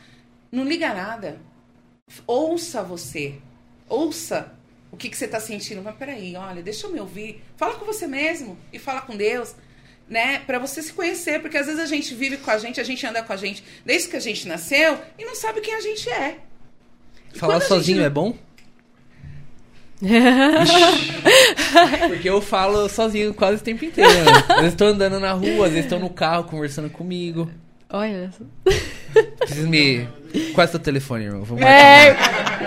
Não 0.51 0.65
liga 0.65 0.93
nada. 0.93 1.39
Ouça 2.27 2.83
você. 2.83 3.35
Ouça 3.88 4.51
o 4.91 4.97
que, 4.97 5.09
que 5.09 5.15
você 5.15 5.25
está 5.25 5.39
sentindo. 5.39 5.81
Mas 5.81 5.95
peraí, 5.95 6.35
olha, 6.35 6.61
deixa 6.61 6.88
eu 6.88 6.91
me 6.91 6.99
ouvir. 6.99 7.41
Fala 7.55 7.75
com 7.75 7.85
você 7.85 8.05
mesmo 8.05 8.57
e 8.73 8.77
fala 8.77 8.99
com 8.99 9.15
Deus 9.15 9.55
né, 10.11 10.41
para 10.45 10.59
você 10.59 10.83
se 10.83 10.91
conhecer, 10.91 11.41
porque 11.41 11.57
às 11.57 11.67
vezes 11.67 11.81
a 11.81 11.85
gente 11.85 12.13
vive 12.13 12.35
com 12.35 12.51
a 12.51 12.57
gente, 12.57 12.81
a 12.81 12.83
gente 12.83 13.07
anda 13.07 13.23
com 13.23 13.31
a 13.31 13.38
gente 13.38 13.63
desde 13.85 14.09
que 14.09 14.17
a 14.17 14.19
gente 14.19 14.45
nasceu 14.45 14.99
e 15.17 15.23
não 15.23 15.33
sabe 15.33 15.61
quem 15.61 15.73
a 15.73 15.79
gente 15.79 16.09
é. 16.09 16.35
E 17.33 17.39
Falar 17.39 17.61
sozinho 17.61 17.99
gente... 17.99 18.07
é 18.07 18.09
bom? 18.09 18.35
Porque 22.09 22.29
eu 22.29 22.41
falo 22.41 22.89
sozinho 22.89 23.33
quase 23.33 23.61
o 23.61 23.63
tempo 23.63 23.85
inteiro. 23.85 24.11
Às 24.49 24.57
vezes 24.57 24.73
estou 24.73 24.88
andando 24.88 25.17
na 25.17 25.31
rua, 25.31 25.67
às 25.67 25.71
vezes 25.71 25.85
estou 25.85 25.99
no 25.99 26.09
carro 26.09 26.43
conversando 26.43 26.89
comigo. 26.89 27.49
Olha. 27.89 28.31
Preciso 29.39 29.69
me. 29.69 30.09
Qual 30.53 30.66
é 30.66 30.68
o 30.68 30.72
seu 30.72 30.80
telefone, 30.80 31.26
irmão? 31.26 31.44
Vamos 31.44 31.64
é, 31.64 32.16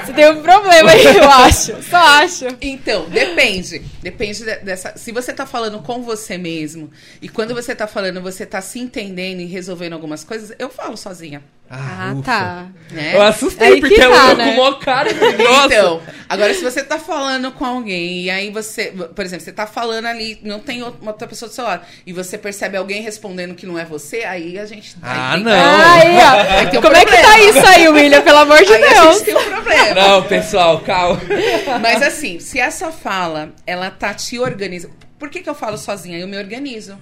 você 0.05 0.13
tem 0.13 0.31
um 0.31 0.43
problema 0.43 0.91
aí, 0.91 1.17
eu 1.17 1.31
acho. 1.31 1.83
Só 1.83 1.97
acho. 1.97 2.47
Então, 2.61 3.09
depende. 3.09 3.81
Depende 4.03 4.45
dessa. 4.45 4.97
Se 4.97 5.13
você 5.13 5.33
tá 5.33 5.47
falando 5.47 5.81
com 5.81 6.03
você 6.03 6.37
mesmo, 6.37 6.91
e 7.21 7.29
quando 7.29 7.55
você 7.55 7.75
tá 7.75 7.87
falando, 7.87 8.21
você 8.21 8.45
tá 8.45 8.61
se 8.61 8.79
entendendo 8.79 9.41
e 9.41 9.47
resolvendo 9.47 9.95
algumas 9.95 10.25
coisas, 10.25 10.55
eu 10.59 10.71
falo 10.71 10.97
sozinha. 10.97 11.43
Ah, 11.75 12.11
ah 12.11 12.23
tá. 12.23 12.67
Né? 12.91 13.17
Eu 13.17 13.23
assustei, 13.23 13.75
aí 13.75 13.81
porque 13.81 13.97
tá, 13.97 14.05
eu 14.05 14.37
né? 14.37 14.55
com 14.55 14.63
o 14.63 14.79
cara. 14.79 15.11
Nossa. 15.43 15.67
Então, 15.67 16.01
agora 16.29 16.55
se 16.55 16.63
você 16.63 16.85
tá 16.85 16.99
falando 16.99 17.51
com 17.53 17.65
alguém, 17.65 18.23
e 18.23 18.31
aí 18.31 18.51
você, 18.51 18.93
por 19.15 19.25
exemplo, 19.25 19.45
você 19.45 19.53
tá 19.53 19.67
falando 19.67 20.07
ali, 20.07 20.39
não 20.43 20.61
tem 20.61 20.83
outra 20.83 21.27
pessoa 21.27 21.49
do 21.49 21.55
seu 21.55 21.65
lado, 21.65 21.85
e 22.07 22.13
você 22.13 22.39
percebe 22.39 22.77
alguém 22.77 23.03
respondendo 23.03 23.55
que 23.55 23.67
não 23.67 23.79
é 23.79 23.85
você, 23.85 24.19
aí 24.25 24.59
a 24.59 24.67
gente. 24.67 24.97
Ah, 25.03 25.37
não. 25.37 25.53
Aí, 25.53 26.17
ó. 26.17 26.65
Um 26.75 26.81
Como 26.81 26.83
problema. 26.83 27.11
é 27.11 27.17
que 27.17 27.23
tá 27.23 27.39
isso 27.41 27.67
aí, 27.67 27.89
William? 27.89 28.23
Pelo 28.23 28.39
amor 28.39 28.63
de 28.63 28.73
aí 28.73 28.81
Deus. 28.81 28.99
A 28.99 29.13
gente 29.13 29.25
tem 29.25 29.37
um 29.37 29.45
problema. 29.45 29.95
Não, 29.95 30.23
pessoal, 30.23 30.81
calma. 30.81 31.21
Mas 31.81 32.03
assim, 32.03 32.41
se 32.41 32.59
essa 32.59 32.91
fala, 32.91 33.53
ela 33.67 33.91
tá 33.91 34.13
te 34.15 34.39
organizando. 34.39 34.95
Por 35.19 35.29
que, 35.31 35.41
que 35.41 35.49
eu 35.49 35.55
falo 35.55 35.79
sozinha? 35.79 36.19
Eu 36.19 36.27
me 36.27 36.37
organizo. 36.37 36.99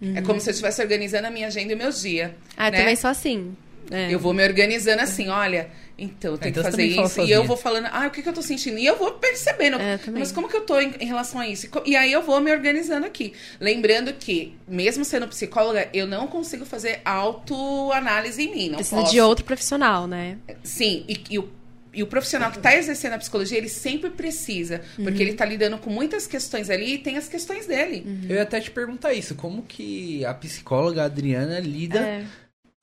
Uhum. 0.00 0.16
É 0.16 0.22
como 0.22 0.40
se 0.40 0.48
eu 0.48 0.52
estivesse 0.52 0.82
organizando 0.82 1.26
a 1.26 1.30
minha 1.30 1.46
agenda 1.46 1.72
e 1.72 1.74
o 1.74 1.78
meu 1.78 1.90
dia. 1.90 2.36
Ah, 2.56 2.70
né? 2.70 2.78
também 2.78 2.96
sou 2.96 3.10
assim. 3.10 3.56
É. 3.90 4.12
Eu 4.12 4.18
vou 4.18 4.32
me 4.32 4.42
organizando 4.42 5.02
assim, 5.02 5.28
olha, 5.28 5.70
então 5.96 6.32
eu 6.32 6.38
tenho 6.38 6.50
então 6.50 6.64
que 6.64 6.70
fazer 6.70 6.84
isso. 6.84 7.20
E 7.22 7.30
eu 7.30 7.44
vou 7.44 7.56
falando, 7.56 7.86
ah, 7.92 8.06
o 8.06 8.10
que, 8.10 8.22
que 8.22 8.28
eu 8.28 8.32
tô 8.32 8.42
sentindo? 8.42 8.78
E 8.78 8.86
eu 8.86 8.96
vou 8.96 9.12
percebendo. 9.12 9.78
É, 9.80 9.98
mas 10.12 10.32
como 10.32 10.48
que 10.48 10.56
eu 10.56 10.62
tô 10.62 10.80
em, 10.80 10.92
em 11.00 11.06
relação 11.06 11.40
a 11.40 11.46
isso? 11.46 11.68
E 11.84 11.94
aí 11.94 12.12
eu 12.12 12.22
vou 12.22 12.40
me 12.40 12.50
organizando 12.52 13.06
aqui. 13.06 13.32
Lembrando 13.60 14.12
que, 14.12 14.54
mesmo 14.66 15.04
sendo 15.04 15.28
psicóloga, 15.28 15.88
eu 15.92 16.06
não 16.06 16.26
consigo 16.26 16.64
fazer 16.64 17.00
autoanálise 17.04 18.42
em 18.42 18.50
mim. 18.50 18.68
Não 18.70 18.76
Precisa 18.76 19.00
posso. 19.00 19.12
de 19.12 19.20
outro 19.20 19.44
profissional, 19.44 20.06
né? 20.06 20.38
Sim, 20.64 21.04
e, 21.08 21.22
e 21.30 21.38
o, 21.38 21.48
e 21.92 22.02
o 22.02 22.06
profissional 22.08 22.50
que 22.50 22.56
está 22.56 22.74
exercendo 22.76 23.12
a 23.12 23.18
psicologia, 23.18 23.56
ele 23.56 23.68
sempre 23.68 24.10
precisa. 24.10 24.80
Uhum. 24.98 25.04
Porque 25.04 25.22
ele 25.22 25.30
está 25.30 25.44
lidando 25.44 25.78
com 25.78 25.90
muitas 25.90 26.26
questões 26.26 26.68
ali 26.70 26.94
e 26.94 26.98
tem 26.98 27.16
as 27.16 27.28
questões 27.28 27.66
dele. 27.66 28.02
Uhum. 28.04 28.26
Eu 28.28 28.36
ia 28.36 28.42
até 28.42 28.60
te 28.60 28.70
perguntar 28.70 29.12
isso, 29.12 29.36
como 29.36 29.62
que 29.62 30.24
a 30.24 30.34
psicóloga 30.34 31.04
Adriana 31.04 31.60
lida 31.60 32.00
É. 32.00 32.24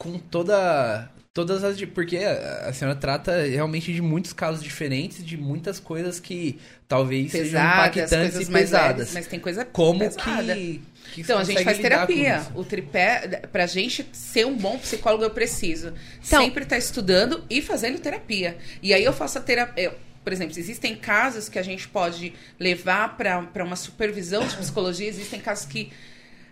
com 0.01 0.17
toda 0.17 1.09
todas 1.33 1.63
as 1.63 1.77
de- 1.77 1.85
porque 1.87 2.17
a 2.17 2.69
a 2.69 2.73
senhora 2.73 2.97
trata 2.97 3.43
realmente 3.45 3.93
de 3.93 4.01
muitos 4.01 4.33
casos 4.33 4.61
diferentes, 4.63 5.23
de 5.23 5.37
muitas 5.37 5.79
coisas 5.79 6.19
que 6.19 6.59
talvez 6.87 7.31
sejam 7.31 7.45
Pesadas, 7.61 7.85
impactantes 7.97 8.31
coisas 8.33 8.47
e 8.47 8.51
mais 8.51 8.65
pesadas. 8.65 8.97
leves, 8.97 9.13
mas 9.13 9.27
tem 9.27 9.39
coisa 9.39 9.63
Como 9.65 9.99
pesada. 9.99 10.53
que, 10.55 10.81
que 11.13 11.21
Então, 11.21 11.37
a 11.39 11.43
gente 11.43 11.63
faz 11.63 11.77
terapia. 11.77 12.41
O 12.55 12.63
tripé, 12.65 13.43
pra 13.51 13.65
gente 13.67 14.05
ser 14.11 14.45
um 14.45 14.57
bom 14.57 14.77
psicólogo, 14.79 15.23
eu 15.23 15.29
preciso 15.29 15.93
Então- 16.25 16.41
sempre 16.43 16.63
estar 16.63 16.77
estudando 16.77 17.43
e 17.49 17.61
fazendo 17.61 17.99
terapia. 17.99 18.57
E 18.81 18.93
aí 18.93 19.03
eu 19.03 19.13
faço 19.13 19.37
a 19.37 19.41
terapia. 19.41 19.95
Por 20.23 20.31
exemplo, 20.33 20.57
existem 20.59 20.95
casos 20.95 21.47
que 21.49 21.57
a 21.57 21.63
gente 21.63 21.87
pode 21.87 22.33
levar 22.59 23.17
para 23.17 23.63
uma 23.63 23.75
supervisão 23.75 24.45
de 24.45 24.55
psicologia, 24.57 25.07
existem 25.07 25.39
casos 25.39 25.65
que, 25.65 25.91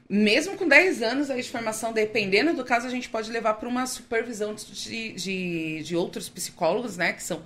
mesmo 0.10 0.58
com 0.58 0.68
10 0.68 1.02
anos 1.04 1.30
aí 1.30 1.42
de 1.42 1.50
formação, 1.50 1.94
dependendo 1.94 2.54
do 2.56 2.64
caso, 2.66 2.88
a 2.88 2.90
gente 2.90 3.08
pode 3.10 3.32
levar 3.32 3.54
para 3.56 3.70
uma 3.70 3.86
supervisão 3.86 4.56
de, 4.56 5.14
de, 5.14 5.84
de 5.84 5.96
outros 5.96 6.28
psicólogos, 6.30 6.98
né? 6.98 7.14
Que 7.14 7.24
são. 7.24 7.44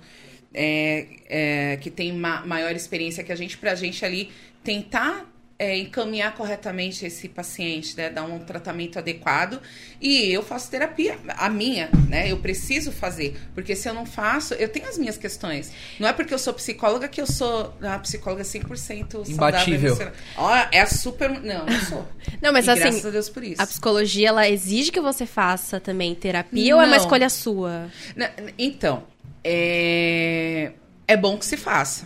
é, 0.52 1.06
é, 1.26 1.76
que 1.78 1.90
tem 1.90 2.12
ma- 2.12 2.44
maior 2.46 2.74
experiência 2.74 3.22
que 3.22 3.32
a 3.32 3.36
gente, 3.36 3.58
pra 3.58 3.74
gente 3.74 4.04
ali 4.04 4.30
tentar 4.62 5.30
é, 5.58 5.78
encaminhar 5.78 6.34
corretamente 6.34 7.06
esse 7.06 7.28
paciente, 7.28 7.96
né? 7.96 8.10
Dar 8.10 8.24
um 8.24 8.40
tratamento 8.40 8.98
adequado. 8.98 9.60
E 10.00 10.30
eu 10.32 10.42
faço 10.42 10.68
terapia, 10.70 11.16
a 11.28 11.48
minha, 11.48 11.88
né? 12.08 12.30
Eu 12.30 12.38
preciso 12.38 12.90
fazer. 12.90 13.36
Porque 13.54 13.76
se 13.76 13.88
eu 13.88 13.94
não 13.94 14.04
faço, 14.04 14.54
eu 14.54 14.68
tenho 14.68 14.88
as 14.88 14.98
minhas 14.98 15.16
questões. 15.16 15.70
Não 16.00 16.08
é 16.08 16.12
porque 16.12 16.34
eu 16.34 16.38
sou 16.38 16.52
psicóloga 16.54 17.06
que 17.08 17.20
eu 17.20 17.26
sou 17.26 17.72
a 17.82 17.98
psicóloga 18.00 18.42
100% 18.42 19.24
saudável. 19.24 19.32
Imbatível. 19.32 19.88
emocional. 19.90 20.12
Ó, 20.36 20.54
é 20.72 20.80
a 20.80 20.86
super. 20.86 21.30
Não, 21.30 21.64
não 21.66 21.80
sou. 21.82 22.08
Não, 22.42 22.52
mas 22.52 22.66
E 22.66 22.70
assim, 22.70 22.80
Graças 22.82 23.06
a 23.06 23.10
Deus 23.10 23.28
por 23.28 23.44
isso. 23.44 23.62
a 23.62 23.66
psicologia, 23.66 24.28
ela 24.28 24.48
exige 24.48 24.90
que 24.90 25.00
você 25.00 25.24
faça 25.24 25.78
também 25.80 26.14
terapia 26.14 26.74
ou 26.74 26.82
é 26.82 26.84
uma 26.84 26.96
Não. 26.96 27.02
escolha 27.02 27.30
sua? 27.30 27.88
Na- 28.16 28.30
Então, 28.58 29.04
é, 29.44 30.72
é 31.06 31.16
bom 31.16 31.38
que 31.38 31.46
se 31.46 31.56
faça. 31.56 32.04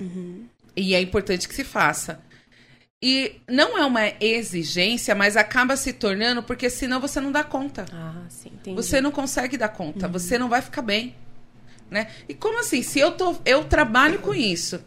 E 0.77 0.95
é 0.95 1.01
importante 1.01 1.49
que 1.49 1.55
se 1.55 1.65
faça. 1.65 2.21
E 3.01 3.41
não 3.49 3.79
é 3.79 3.87
uma 3.87 4.13
exigência, 4.21 5.15
mas 5.15 5.37
acaba 5.37 5.77
se 5.77 5.93
tornando, 5.93 6.43
porque 6.43 6.69
senão 6.69 7.01
você 7.01 7.21
não 7.21 7.31
dá 7.31 7.45
conta. 7.45 7.85
Ah, 7.93 8.25
sim, 8.29 8.51
entendi. 8.53 8.75
Você 8.75 9.01
não 9.01 9.13
consegue 9.13 9.57
dar 9.57 9.69
conta, 9.69 10.09
você 10.09 10.37
não 10.37 10.49
vai 10.49 10.61
ficar 10.61 10.83
bem. 10.83 11.15
Né? 11.89 12.11
E 12.29 12.35
como 12.35 12.59
assim? 12.59 12.83
Se 12.83 12.99
eu, 12.99 13.13
tô, 13.13 13.37
eu 13.45 13.65
trabalho 13.65 14.19
com 14.19 14.35
isso, 14.35 14.83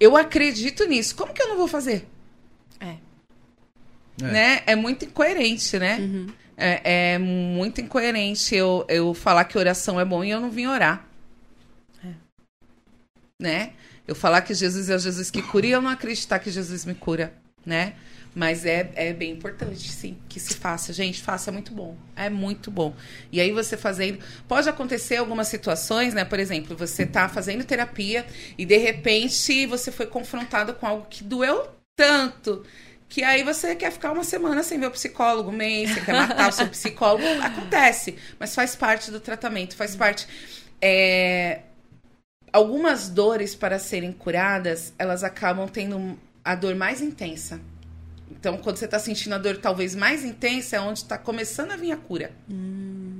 eu 0.00 0.16
acredito 0.16 0.84
nisso, 0.84 1.14
como 1.14 1.32
que 1.32 1.40
eu 1.40 1.48
não 1.48 1.56
vou 1.56 1.68
fazer? 1.68 2.08
É. 2.80 2.96
É. 4.20 4.24
Né? 4.24 4.62
É 4.66 4.74
muito 4.74 5.04
incoerente, 5.04 5.78
né? 5.78 5.98
É, 6.56 7.14
é 7.14 7.18
muito 7.18 7.80
incoerente 7.80 8.54
eu, 8.54 8.84
eu 8.88 9.14
falar 9.14 9.44
que 9.44 9.56
oração 9.56 9.98
é 9.98 10.04
bom 10.04 10.24
e 10.24 10.30
eu 10.30 10.40
não 10.40 10.50
vim 10.50 10.66
orar. 10.66 11.06
Né? 13.40 13.72
Eu 14.06 14.14
falar 14.14 14.42
que 14.42 14.54
Jesus 14.54 14.90
é 14.90 14.96
o 14.96 14.98
Jesus 14.98 15.30
que 15.30 15.42
cura 15.42 15.66
e 15.66 15.70
eu 15.70 15.80
não 15.82 15.90
acreditar 15.90 16.38
que 16.38 16.50
Jesus 16.50 16.84
me 16.84 16.94
cura, 16.94 17.34
né? 17.64 17.94
Mas 18.34 18.66
é, 18.66 18.90
é 18.96 19.12
bem 19.12 19.30
importante, 19.30 19.88
sim, 19.88 20.18
que 20.28 20.40
se 20.40 20.54
faça. 20.54 20.92
Gente, 20.92 21.22
faça, 21.22 21.50
é 21.50 21.52
muito 21.52 21.72
bom. 21.72 21.96
É 22.16 22.28
muito 22.28 22.68
bom. 22.68 22.92
E 23.30 23.40
aí 23.40 23.52
você 23.52 23.76
fazendo... 23.76 24.18
Pode 24.48 24.68
acontecer 24.68 25.16
algumas 25.16 25.46
situações, 25.46 26.14
né? 26.14 26.24
Por 26.24 26.40
exemplo, 26.40 26.76
você 26.76 27.06
tá 27.06 27.28
fazendo 27.28 27.62
terapia 27.62 28.26
e, 28.58 28.66
de 28.66 28.76
repente, 28.76 29.66
você 29.66 29.92
foi 29.92 30.06
confrontado 30.06 30.74
com 30.74 30.86
algo 30.86 31.06
que 31.08 31.22
doeu 31.22 31.68
tanto 31.96 32.64
que 33.08 33.22
aí 33.22 33.44
você 33.44 33.76
quer 33.76 33.92
ficar 33.92 34.10
uma 34.10 34.24
semana 34.24 34.64
sem 34.64 34.80
ver 34.80 34.86
o 34.86 34.90
psicólogo, 34.90 35.50
um 35.50 35.52
mês, 35.52 35.90
você 35.90 36.00
quer 36.00 36.14
matar 36.14 36.48
o 36.48 36.52
seu 36.52 36.66
psicólogo. 36.66 37.22
Acontece, 37.40 38.16
mas 38.40 38.52
faz 38.52 38.74
parte 38.74 39.12
do 39.12 39.20
tratamento, 39.20 39.76
faz 39.76 39.94
parte. 39.94 40.26
É, 40.82 41.60
Algumas 42.54 43.08
dores, 43.08 43.56
para 43.56 43.80
serem 43.80 44.12
curadas, 44.12 44.94
elas 44.96 45.24
acabam 45.24 45.66
tendo 45.66 46.16
a 46.44 46.54
dor 46.54 46.74
mais 46.74 47.00
intensa. 47.00 47.60
Então, 48.30 48.58
quando 48.58 48.76
você 48.76 48.84
está 48.84 48.98
sentindo 48.98 49.34
a 49.34 49.38
dor 49.38 49.56
talvez 49.56 49.94
mais 49.94 50.24
intensa, 50.24 50.76
é 50.76 50.80
onde 50.80 50.98
está 51.00 51.16
começando 51.16 51.70
a 51.70 51.76
vir 51.76 51.92
a 51.92 51.96
cura, 51.96 52.32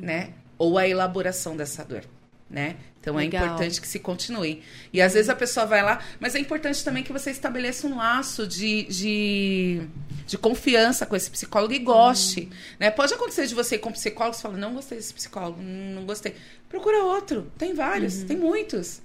né? 0.02 0.34
Ou 0.58 0.76
a 0.76 0.86
elaboração 0.86 1.56
dessa 1.56 1.84
dor, 1.84 2.04
né? 2.50 2.76
Então, 3.00 3.16
Legal. 3.16 3.42
é 3.42 3.46
importante 3.46 3.80
que 3.80 3.88
se 3.88 3.98
continue. 3.98 4.62
E 4.92 5.00
às 5.00 5.12
vezes 5.12 5.28
a 5.28 5.36
pessoa 5.36 5.66
vai 5.66 5.82
lá, 5.82 6.00
mas 6.18 6.34
é 6.34 6.38
importante 6.38 6.82
também 6.82 7.02
que 7.02 7.12
você 7.12 7.30
estabeleça 7.30 7.86
um 7.86 7.96
laço 7.96 8.46
de, 8.46 8.84
de, 8.84 9.86
de 10.26 10.38
confiança 10.38 11.04
com 11.04 11.14
esse 11.14 11.30
psicólogo 11.30 11.74
e 11.74 11.78
goste, 11.78 12.48
né? 12.78 12.90
Pode 12.90 13.12
acontecer 13.12 13.46
de 13.46 13.54
você 13.54 13.76
ir 13.76 13.78
com 13.78 13.90
um 13.90 13.92
psicólogo 13.92 14.36
e 14.36 14.40
falar, 14.40 14.56
não 14.56 14.74
gostei 14.74 14.98
desse 14.98 15.12
psicólogo, 15.12 15.60
não 15.62 16.04
gostei. 16.04 16.34
Procura 16.68 17.02
outro, 17.04 17.50
tem 17.58 17.74
vários, 17.74 18.22
tem 18.24 18.36
muitos. 18.36 19.02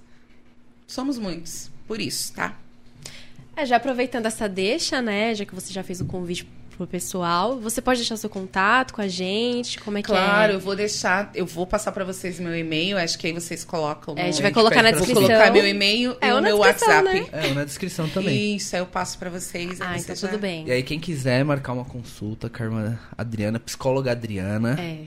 Somos 0.86 1.18
muitos, 1.18 1.70
por 1.86 2.00
isso, 2.00 2.32
tá? 2.32 2.58
É, 3.56 3.66
já 3.66 3.76
aproveitando 3.76 4.26
essa 4.26 4.48
deixa, 4.48 5.02
né? 5.02 5.34
Já 5.34 5.44
que 5.44 5.54
você 5.54 5.72
já 5.72 5.82
fez 5.82 6.00
o 6.00 6.04
convite 6.06 6.46
pro 6.76 6.86
pessoal, 6.86 7.60
você 7.60 7.82
pode 7.82 7.98
deixar 8.00 8.16
seu 8.16 8.30
contato 8.30 8.94
com 8.94 9.02
a 9.02 9.08
gente? 9.08 9.78
Como 9.80 9.98
é 9.98 10.02
que 10.02 10.08
Claro, 10.08 10.52
é? 10.52 10.54
eu 10.54 10.60
vou 10.60 10.74
deixar, 10.74 11.30
eu 11.34 11.44
vou 11.44 11.66
passar 11.66 11.92
pra 11.92 12.04
vocês 12.04 12.40
meu 12.40 12.56
e-mail, 12.56 12.96
acho 12.96 13.18
que 13.18 13.26
aí 13.26 13.34
vocês 13.34 13.64
colocam. 13.64 14.14
É, 14.16 14.22
a 14.22 14.30
gente 14.30 14.40
vai 14.40 14.50
colocar 14.50 14.76
na 14.82 14.88
pra 14.88 14.98
Vou 14.98 15.06
descrição. 15.06 15.28
colocar 15.28 15.50
meu 15.52 15.66
e-mail 15.66 16.16
É, 16.22 16.28
e 16.28 16.32
o 16.32 16.40
meu 16.40 16.56
descrição, 16.62 16.88
WhatsApp. 17.04 17.20
né? 17.20 17.26
É, 17.32 17.52
na 17.52 17.64
descrição 17.64 18.08
também. 18.08 18.56
Isso, 18.56 18.74
aí 18.74 18.80
eu 18.80 18.86
passo 18.86 19.18
pra 19.18 19.28
vocês. 19.28 19.78
Ah, 19.78 19.94
então 19.98 20.16
já- 20.16 20.26
tudo 20.28 20.38
bem. 20.40 20.66
E 20.66 20.72
aí, 20.72 20.82
quem 20.82 20.98
quiser 20.98 21.44
marcar 21.44 21.74
uma 21.74 21.84
consulta 21.84 22.48
com 22.48 22.62
a 22.62 22.66
irmã 22.66 22.98
Adriana, 23.18 23.60
psicóloga 23.60 24.12
Adriana, 24.12 24.80
É. 24.80 25.00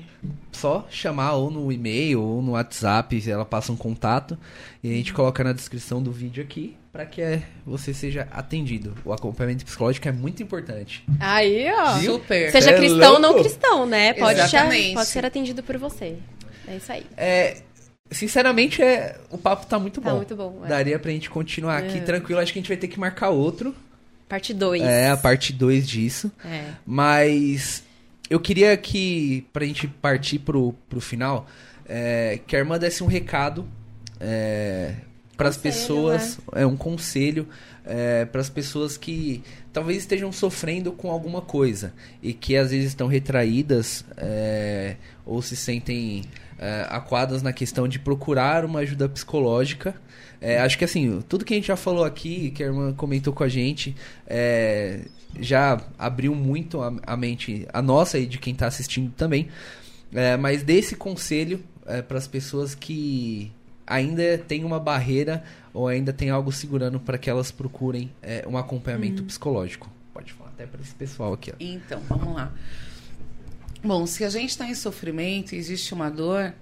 só 0.58 0.86
chamar 0.90 1.34
ou 1.34 1.50
no 1.52 1.72
e-mail 1.72 2.22
ou 2.22 2.42
no 2.42 2.52
WhatsApp, 2.52 3.24
ela 3.30 3.46
passa 3.46 3.72
um 3.72 3.76
contato 3.76 4.38
e 4.84 4.90
a 4.92 4.94
gente 4.96 5.14
coloca 5.14 5.44
na 5.44 5.54
descrição 5.54 6.02
do 6.02 6.12
vídeo 6.12 6.44
aqui 6.44 6.76
para 6.92 7.06
que 7.06 7.22
é, 7.22 7.42
você 7.66 7.94
seja 7.94 8.28
atendido. 8.32 8.96
O 9.04 9.12
acompanhamento 9.12 9.66
psicológico 9.66 10.08
é 10.08 10.12
muito 10.12 10.44
importante. 10.44 11.04
Aí, 11.20 11.66
ó. 11.72 11.98
Super. 12.00 12.52
Seja 12.52 12.72
É 12.72 12.78
cristão 12.78 13.14
ou 13.14 13.20
não 13.20 13.34
cristão, 13.40 13.86
né? 13.86 14.14
Pode, 14.14 14.40
Exatamente. 14.40 14.94
pode 14.94 15.08
ser 15.08 15.26
atendido 15.26 15.64
por 15.64 15.78
você. 15.78 16.18
É 16.68 16.76
isso 16.78 16.92
aí. 16.92 17.06
É, 17.18 17.58
sinceramente, 18.12 18.82
é, 18.82 19.18
o 19.32 19.38
papo 19.38 19.66
tá 19.66 19.80
muito 19.80 20.00
Tá 20.02 20.12
bom. 20.12 20.18
muito 20.18 20.36
bom, 20.36 20.62
é. 20.66 20.68
Daria 20.68 21.00
pra 21.00 21.12
gente 21.12 21.30
continuar 21.30 21.78
aqui 21.80 21.98
É. 21.98 22.02
tranquilo. 22.02 22.40
Acho 22.40 22.54
que 22.54 22.60
a 22.60 22.62
gente 22.62 22.70
vai 22.70 22.78
ter 22.78 22.88
que 22.88 23.00
marcar 23.00 23.30
outro. 23.30 23.76
Parte 24.30 24.54
2. 24.54 24.82
É, 24.84 25.10
a 25.10 25.18
parte 25.18 25.52
2 25.52 25.88
disso. 25.88 26.32
É. 26.46 26.72
Mas 26.86 27.84
eu 28.30 28.40
queria 28.40 28.76
que, 28.78 29.46
pra 29.52 29.66
gente 29.66 29.88
partir 29.88 30.40
pro, 30.40 30.74
pro 30.90 31.02
final, 31.02 31.48
é, 31.86 32.40
que 32.48 32.56
a 32.56 32.60
irmã 32.60 32.80
desse 32.80 33.04
um 33.04 33.08
recado 33.08 33.68
é, 34.20 34.96
para 35.36 35.50
as 35.50 35.58
pessoas, 35.58 36.40
é 36.54 36.66
um 36.66 36.78
conselho 36.78 37.48
é, 37.86 38.26
para 38.26 38.40
as 38.40 38.50
pessoas 38.50 38.98
que 38.98 39.44
talvez 39.72 40.00
estejam 40.00 40.32
sofrendo 40.32 40.92
com 40.92 41.10
alguma 41.10 41.42
coisa 41.42 41.94
e 42.22 42.34
que 42.34 42.56
às 42.56 42.72
vezes 42.72 42.90
estão 42.90 43.08
retraídas 43.08 44.06
é, 44.16 44.96
ou 45.26 45.42
se 45.42 45.56
sentem 45.56 46.24
é, 46.58 46.88
aquadas 46.90 47.42
na 47.42 47.52
questão 47.52 47.88
de 47.88 48.00
procurar 48.00 48.64
uma 48.64 48.80
ajuda 48.80 49.10
psicológica. 49.10 49.96
É, 50.46 50.60
acho 50.60 50.78
que 50.78 50.84
assim, 50.84 51.24
tudo 51.30 51.46
que 51.46 51.54
a 51.54 51.56
gente 51.56 51.68
já 51.68 51.78
falou 51.78 52.04
aqui, 52.04 52.52
que 52.52 52.62
a 52.62 52.66
irmã 52.66 52.94
comentou 52.94 53.32
com 53.32 53.46
a 53.46 53.48
gente, 53.48 53.96
é, 54.28 55.06
já 55.40 55.82
abriu 55.98 56.36
muito 56.36 56.82
a, 56.82 56.94
a 57.08 57.16
mente, 57.16 57.66
a 57.72 57.82
nossa 57.82 58.20
e 58.20 58.26
de 58.26 58.38
quem 58.38 58.52
está 58.52 58.68
assistindo 58.68 59.10
também. 59.16 59.48
É, 60.14 60.36
mas 60.36 60.62
desse 60.62 60.98
conselho 60.98 61.64
para 62.10 62.18
as 62.18 62.28
pessoas 62.28 62.76
que 62.76 63.54
ainda 63.88 64.38
tem 64.38 64.66
uma 64.66 64.82
barreira 64.82 65.44
ou 65.74 65.88
ainda 65.88 66.12
tem 66.12 66.30
algo 66.30 66.52
segurando 66.52 67.00
para 67.00 67.18
que 67.18 67.30
elas 67.30 67.50
procurem 67.50 68.12
é, 68.22 68.46
um 68.46 68.58
acompanhamento 68.58 69.24
psicológico. 69.24 69.90
Pode 70.14 70.34
falar 70.34 70.50
até 70.50 70.66
para 70.66 70.82
esse 70.82 70.94
pessoal 70.94 71.32
aqui. 71.32 71.52
Ó. 71.52 71.56
Então, 71.58 72.02
vamos 72.10 72.36
lá. 72.36 72.52
Bom, 73.82 74.06
se 74.06 74.26
a 74.26 74.30
gente 74.30 74.50
está 74.50 74.66
em 74.68 74.76
sofrimento 74.76 75.56
e 75.56 75.58
existe 75.58 75.94
uma 75.94 76.10
dor, 76.10 76.54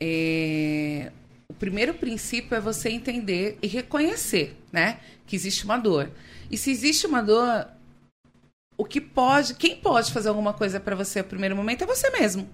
é, 0.00 1.12
o 1.50 1.54
primeiro 1.54 1.92
princípio 1.94 2.56
é 2.56 2.60
você 2.60 2.90
entender 2.90 3.58
e 3.60 3.66
reconhecer, 3.66 4.56
né, 4.70 5.00
que 5.26 5.34
existe 5.34 5.64
uma 5.64 5.76
dor. 5.76 6.08
E 6.48 6.56
se 6.56 6.70
existe 6.70 7.08
uma 7.08 7.20
dor, 7.20 7.66
o 8.78 8.84
que 8.84 9.00
pode, 9.00 9.54
quem 9.54 9.74
pode 9.74 10.12
fazer 10.12 10.28
alguma 10.28 10.52
coisa 10.52 10.78
para 10.78 10.94
você 10.94 11.22
no 11.22 11.28
primeiro 11.28 11.56
momento 11.56 11.82
é 11.82 11.86
você 11.88 12.08
mesmo. 12.10 12.48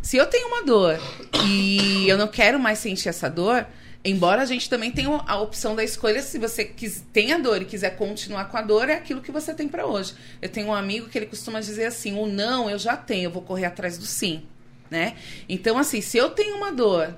Se 0.00 0.16
eu 0.16 0.26
tenho 0.26 0.46
uma 0.46 0.62
dor 0.62 0.96
e 1.44 2.08
eu 2.08 2.16
não 2.16 2.28
quero 2.28 2.56
mais 2.60 2.78
sentir 2.78 3.08
essa 3.08 3.28
dor, 3.28 3.66
embora 4.04 4.42
a 4.42 4.46
gente 4.46 4.70
também 4.70 4.92
tenha 4.92 5.08
a 5.08 5.40
opção 5.40 5.74
da 5.74 5.82
escolha, 5.82 6.22
se 6.22 6.38
você 6.38 6.64
quis, 6.64 7.04
tem 7.12 7.32
a 7.32 7.38
dor 7.38 7.62
e 7.62 7.64
quiser 7.64 7.96
continuar 7.96 8.44
com 8.44 8.56
a 8.56 8.62
dor, 8.62 8.88
é 8.88 8.94
aquilo 8.94 9.20
que 9.20 9.32
você 9.32 9.52
tem 9.52 9.66
para 9.66 9.84
hoje. 9.84 10.14
Eu 10.40 10.48
tenho 10.48 10.68
um 10.68 10.74
amigo 10.74 11.08
que 11.08 11.18
ele 11.18 11.26
costuma 11.26 11.58
dizer 11.58 11.86
assim: 11.86 12.16
o 12.16 12.26
não 12.26 12.70
eu 12.70 12.78
já 12.78 12.96
tenho, 12.96 13.24
eu 13.24 13.30
vou 13.32 13.42
correr 13.42 13.64
atrás 13.64 13.98
do 13.98 14.06
sim. 14.06 14.44
Né? 14.88 15.16
Então, 15.48 15.78
assim, 15.78 16.00
se 16.00 16.18
eu 16.18 16.30
tenho 16.30 16.56
uma 16.56 16.70
dor 16.70 17.14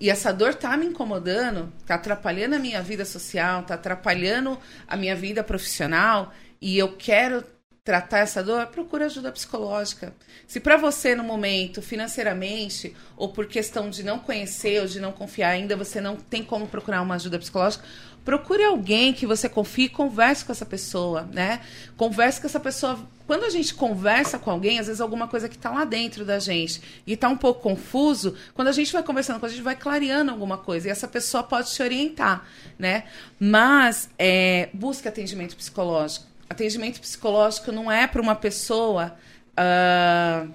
e 0.00 0.08
essa 0.08 0.32
dor 0.32 0.54
tá 0.54 0.74
me 0.78 0.86
incomodando, 0.86 1.70
tá 1.86 1.96
atrapalhando 1.96 2.56
a 2.56 2.58
minha 2.58 2.82
vida 2.82 3.04
social, 3.04 3.62
tá 3.62 3.74
atrapalhando 3.74 4.58
a 4.88 4.96
minha 4.96 5.14
vida 5.14 5.44
profissional, 5.44 6.32
e 6.60 6.78
eu 6.78 6.96
quero 6.96 7.44
tratar 7.84 8.20
essa 8.20 8.42
dor, 8.42 8.66
procura 8.68 9.06
ajuda 9.06 9.32
psicológica. 9.32 10.14
Se 10.46 10.60
para 10.60 10.76
você 10.76 11.14
no 11.14 11.24
momento, 11.24 11.82
financeiramente, 11.82 12.94
ou 13.16 13.32
por 13.32 13.46
questão 13.46 13.90
de 13.90 14.02
não 14.02 14.18
conhecer 14.18 14.80
ou 14.80 14.86
de 14.86 15.00
não 15.00 15.12
confiar 15.12 15.50
ainda, 15.50 15.76
você 15.76 16.00
não 16.00 16.16
tem 16.16 16.42
como 16.42 16.66
procurar 16.66 17.02
uma 17.02 17.16
ajuda 17.16 17.38
psicológica, 17.38 17.84
procure 18.24 18.64
alguém 18.64 19.12
que 19.12 19.26
você 19.26 19.48
confie 19.48 19.88
converse 19.88 20.44
com 20.44 20.52
essa 20.52 20.66
pessoa, 20.66 21.28
né? 21.32 21.60
Converse 21.96 22.40
com 22.40 22.46
essa 22.46 22.60
pessoa. 22.60 22.98
Quando 23.26 23.44
a 23.44 23.50
gente 23.50 23.74
conversa 23.74 24.38
com 24.38 24.50
alguém, 24.50 24.78
às 24.78 24.86
vezes 24.86 25.00
alguma 25.00 25.28
coisa 25.28 25.48
que 25.48 25.56
está 25.56 25.70
lá 25.70 25.84
dentro 25.84 26.24
da 26.24 26.38
gente 26.38 26.82
e 27.06 27.12
está 27.12 27.28
um 27.28 27.36
pouco 27.36 27.60
confuso, 27.60 28.36
quando 28.54 28.68
a 28.68 28.72
gente 28.72 28.92
vai 28.92 29.02
conversando 29.02 29.38
com 29.38 29.46
a 29.46 29.48
gente, 29.48 29.62
vai 29.62 29.76
clareando 29.76 30.30
alguma 30.30 30.58
coisa 30.58 30.88
e 30.88 30.90
essa 30.90 31.06
pessoa 31.06 31.42
pode 31.42 31.70
te 31.72 31.82
orientar, 31.82 32.44
né? 32.78 33.04
Mas 33.38 34.10
é, 34.18 34.68
busque 34.72 35.06
atendimento 35.06 35.56
psicológico 35.56 36.30
atendimento 36.50 37.00
psicológico 37.00 37.70
não 37.70 37.90
é 37.90 38.08
para 38.08 38.20
uma 38.20 38.34
pessoa 38.34 39.16
uh, 39.52 40.52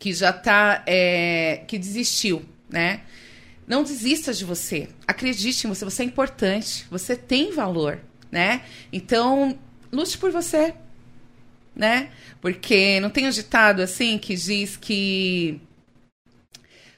que 0.00 0.12
já 0.12 0.30
está, 0.30 0.82
é, 0.84 1.62
que 1.68 1.78
desistiu, 1.78 2.44
né? 2.68 3.02
Não 3.66 3.82
desista 3.82 4.32
de 4.32 4.44
você. 4.44 4.88
Acredite 5.06 5.66
em 5.66 5.70
você, 5.70 5.84
você 5.84 6.02
é 6.02 6.06
importante, 6.06 6.86
você 6.90 7.16
tem 7.16 7.52
valor, 7.52 7.98
né? 8.30 8.62
Então, 8.92 9.58
lute 9.90 10.18
por 10.18 10.30
você, 10.30 10.74
né? 11.74 12.10
Porque 12.40 13.00
não 13.00 13.10
tem 13.10 13.26
um 13.26 13.30
ditado 13.30 13.80
assim 13.80 14.18
que 14.18 14.34
diz 14.36 14.76
que 14.76 15.60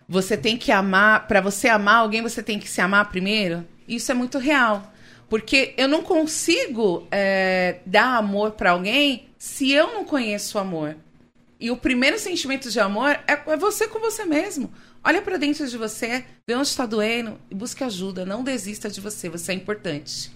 você 0.09 0.37
tem 0.37 0.57
que 0.57 0.71
amar, 0.71 1.27
para 1.27 1.41
você 1.41 1.69
amar 1.69 1.97
alguém, 1.97 2.23
você 2.23 2.43
tem 2.43 2.59
que 2.59 2.69
se 2.69 2.81
amar 2.81 3.11
primeiro? 3.11 3.67
Isso 3.89 4.11
é 4.11 4.15
muito 4.15 4.39
real. 4.39 4.93
Porque 5.29 5.75
eu 5.77 5.89
não 5.89 6.03
consigo 6.03 7.07
é, 7.11 7.81
dar 7.85 8.17
amor 8.17 8.53
para 8.53 8.71
alguém 8.71 9.29
se 9.39 9.73
eu 9.73 9.93
não 9.93 10.05
conheço 10.05 10.59
o 10.59 10.61
amor. 10.61 10.97
E 11.59 11.71
o 11.71 11.77
primeiro 11.77 12.19
sentimento 12.19 12.71
de 12.71 12.79
amor 12.79 13.19
é, 13.27 13.43
é 13.47 13.57
você 13.57 13.89
com 13.89 13.99
você 13.99 14.25
mesmo. 14.25 14.73
Olha 15.07 15.23
para 15.23 15.37
dentro 15.37 15.69
de 15.69 15.79
você, 15.79 16.25
vê 16.45 16.57
onde 16.57 16.67
está 16.67 16.85
doendo 16.85 17.39
e 17.49 17.55
busque 17.55 17.85
ajuda. 17.85 18.27
Não 18.27 18.43
desista 18.43 18.91
de 18.91 19.01
você, 19.01 19.29
você 19.29 19.53
é 19.53 19.55
importante. 19.55 20.33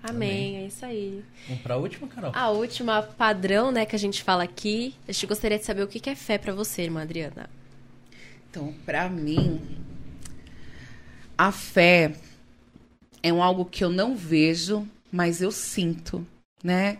Amém, 0.00 0.54
Amém. 0.54 0.56
é 0.58 0.66
isso 0.68 0.86
aí. 0.86 1.24
Vamos 1.48 1.60
para 1.60 1.74
a 1.74 1.76
última, 1.76 2.06
Carol? 2.06 2.30
A 2.32 2.50
última 2.50 3.02
padrão, 3.02 3.72
né, 3.72 3.84
que 3.84 3.96
a 3.96 3.98
gente 3.98 4.22
fala 4.22 4.44
aqui. 4.44 4.94
A 5.08 5.10
gente 5.10 5.26
gostaria 5.26 5.58
de 5.58 5.64
saber 5.64 5.82
o 5.82 5.88
que 5.88 6.08
é 6.08 6.14
fé 6.14 6.38
para 6.38 6.52
você, 6.52 6.82
irmã 6.82 7.02
Adriana. 7.02 7.50
Então, 8.48 8.72
para 8.86 9.08
mim, 9.08 9.60
a 11.36 11.50
fé 11.50 12.14
é 13.24 13.32
um 13.32 13.42
algo 13.42 13.64
que 13.64 13.82
eu 13.82 13.90
não 13.90 14.14
vejo, 14.14 14.88
mas 15.10 15.42
eu 15.42 15.50
sinto, 15.50 16.24
né? 16.62 16.98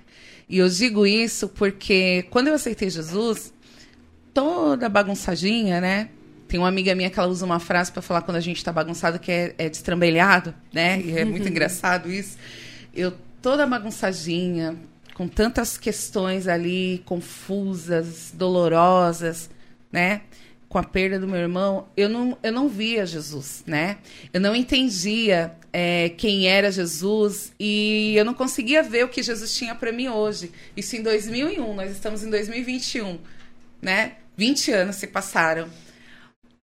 E 0.48 0.58
eu 0.58 0.68
digo 0.68 1.06
isso 1.06 1.48
porque 1.50 2.26
quando 2.30 2.48
eu 2.48 2.54
aceitei 2.54 2.90
Jesus, 2.90 3.54
toda 4.32 4.88
bagunçadinha, 4.88 5.80
né? 5.80 6.10
Tem 6.48 6.58
uma 6.58 6.68
amiga 6.68 6.94
minha 6.94 7.10
que 7.10 7.18
ela 7.18 7.28
usa 7.28 7.44
uma 7.44 7.58
frase 7.58 7.90
para 7.90 8.02
falar 8.02 8.22
quando 8.22 8.36
a 8.36 8.40
gente 8.40 8.62
tá 8.62 8.72
bagunçado 8.72 9.18
que 9.18 9.30
é, 9.30 9.54
é 9.58 9.68
destrambelhado, 9.68 10.54
né? 10.72 11.00
E 11.00 11.16
é 11.16 11.24
muito 11.24 11.46
engraçado 11.48 12.10
isso. 12.10 12.36
Eu 12.94 13.12
toda 13.42 13.66
bagunçadinha, 13.66 14.76
com 15.14 15.26
tantas 15.28 15.76
questões 15.76 16.46
ali 16.46 17.02
confusas, 17.04 18.32
dolorosas, 18.34 19.50
né? 19.90 20.22
com 20.74 20.78
a 20.78 20.82
perda 20.82 21.20
do 21.20 21.28
meu 21.28 21.38
irmão, 21.38 21.86
eu 21.96 22.08
não, 22.08 22.36
eu 22.42 22.50
não 22.50 22.68
via 22.68 23.06
Jesus, 23.06 23.62
né? 23.64 23.98
Eu 24.32 24.40
não 24.40 24.56
entendia 24.56 25.54
é, 25.72 26.08
quem 26.08 26.48
era 26.48 26.68
Jesus 26.72 27.52
e 27.60 28.12
eu 28.16 28.24
não 28.24 28.34
conseguia 28.34 28.82
ver 28.82 29.04
o 29.04 29.08
que 29.08 29.22
Jesus 29.22 29.54
tinha 29.54 29.72
para 29.72 29.92
mim 29.92 30.08
hoje. 30.08 30.50
Isso 30.76 30.96
em 30.96 31.02
2001, 31.04 31.74
nós 31.74 31.92
estamos 31.92 32.24
em 32.24 32.28
2021, 32.28 33.20
né? 33.80 34.14
20 34.36 34.72
anos 34.72 34.96
se 34.96 35.06
passaram. 35.06 35.68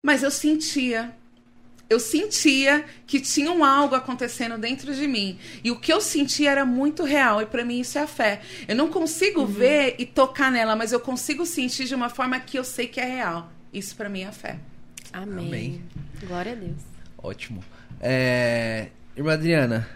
Mas 0.02 0.24
eu 0.24 0.32
sentia, 0.32 1.14
eu 1.90 2.00
sentia 2.00 2.86
que 3.06 3.20
tinha 3.20 3.52
um 3.52 3.66
algo 3.66 3.96
acontecendo 3.96 4.58
dentro 4.58 4.94
de 4.94 5.08
mim. 5.08 5.38
E 5.62 5.72
o 5.72 5.80
que 5.80 5.92
eu 5.92 6.00
sentia 6.00 6.52
era 6.52 6.66
muito 6.66 7.04
real. 7.04 7.42
E 7.42 7.46
para 7.46 7.66
mim 7.66 7.82
isso 7.82 7.98
é 7.98 8.02
a 8.02 8.08
fé. 8.08 8.42
Eu 8.68 8.76
não 8.76 8.90
consigo 8.90 9.42
uhum. 9.42 9.48
ver 9.48 9.96
e 10.00 10.06
tocar 10.06 10.52
nela, 10.52 10.76
mas 10.76 10.94
eu 10.94 11.00
consigo 11.02 11.46
sentir 11.46 11.86
de 11.86 11.94
uma 11.94 12.10
forma 12.10 12.40
que 12.40 12.58
eu 12.58 12.64
sei 12.64 12.88
que 12.88 13.00
é 13.00 13.06
real. 13.06 13.52
Isso 13.74 13.96
para 13.96 14.08
mim 14.08 14.22
é 14.22 14.32
fé. 14.32 14.58
Amém. 15.12 15.48
Amém. 15.48 15.82
Glória 16.26 16.54
a 16.54 16.56
Deus. 16.56 16.82
Ótimo. 17.18 17.64
É... 18.00 18.88
Irmã 19.18 19.34
Adriana, 19.34 19.90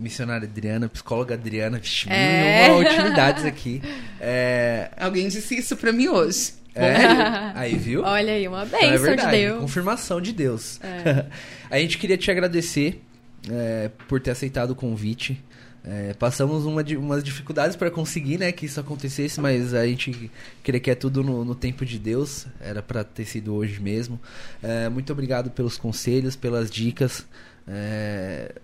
missionária 0.00 0.48
Adriana, 0.48 0.88
psicóloga 0.88 1.34
Adriana, 1.34 1.78
vixe, 1.78 2.08
é. 2.10 2.68
mil 2.68 2.78
utilidades 2.78 3.44
aqui. 3.44 3.80
É... 4.24 4.92
Alguém 4.98 5.26
disse 5.26 5.58
isso 5.58 5.76
para 5.76 5.92
mim 5.92 6.06
hoje. 6.06 6.52
É? 6.74 7.52
Aí, 7.54 7.76
viu? 7.76 8.02
Olha 8.02 8.32
aí, 8.32 8.48
uma 8.48 8.64
bênção 8.64 8.78
então 8.78 8.94
é 8.94 8.98
verdade, 8.98 9.30
de 9.30 9.36
Deus. 9.36 9.60
Confirmação 9.60 10.20
de 10.20 10.32
Deus. 10.32 10.80
É. 10.82 11.26
a 11.70 11.78
gente 11.78 11.98
queria 11.98 12.16
te 12.16 12.30
agradecer 12.30 13.02
é, 13.50 13.90
por 14.08 14.20
ter 14.20 14.30
aceitado 14.30 14.70
o 14.70 14.74
convite. 14.74 15.42
É, 15.84 16.14
passamos 16.14 16.64
uma, 16.64 16.82
umas 16.96 17.24
dificuldades 17.24 17.74
para 17.74 17.90
conseguir, 17.90 18.38
né, 18.38 18.52
que 18.52 18.66
isso 18.66 18.78
acontecesse, 18.78 19.40
mas 19.40 19.74
a 19.74 19.84
gente 19.84 20.30
crê 20.62 20.78
que 20.78 20.90
é 20.90 20.94
tudo 20.94 21.24
no, 21.24 21.44
no 21.44 21.54
tempo 21.54 21.84
de 21.84 21.98
Deus. 21.98 22.46
Era 22.60 22.80
para 22.82 23.02
ter 23.02 23.24
sido 23.24 23.54
hoje 23.54 23.80
mesmo. 23.80 24.18
É, 24.62 24.88
muito 24.88 25.12
obrigado 25.12 25.50
pelos 25.50 25.76
conselhos, 25.76 26.36
pelas 26.36 26.70
dicas. 26.70 27.26
É, 27.66 28.54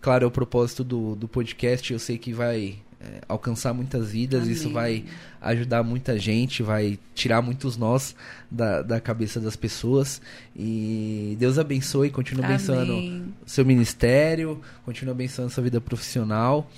claro, 0.00 0.24
é 0.24 0.26
o 0.26 0.30
propósito 0.30 0.84
do, 0.84 1.16
do 1.16 1.26
podcast. 1.26 1.92
Eu 1.92 1.98
sei 1.98 2.18
que 2.18 2.32
vai 2.32 2.74
é, 2.74 2.87
alcançar 3.28 3.72
muitas 3.72 4.12
vidas, 4.12 4.42
Amém. 4.42 4.52
isso 4.52 4.70
vai 4.70 5.04
ajudar 5.40 5.82
muita 5.82 6.18
gente, 6.18 6.62
vai 6.62 6.98
tirar 7.14 7.40
muitos 7.40 7.76
nós 7.76 8.14
da, 8.50 8.82
da 8.82 9.00
cabeça 9.00 9.40
das 9.40 9.56
pessoas. 9.56 10.20
E 10.56 11.36
Deus 11.38 11.58
abençoe, 11.58 12.10
continue 12.10 12.44
abençoando 12.44 12.94
o 12.94 13.48
seu 13.48 13.64
ministério, 13.64 14.60
continue 14.84 15.12
abençoando 15.12 15.50
sua 15.50 15.62
vida 15.62 15.80
profissional. 15.80 16.68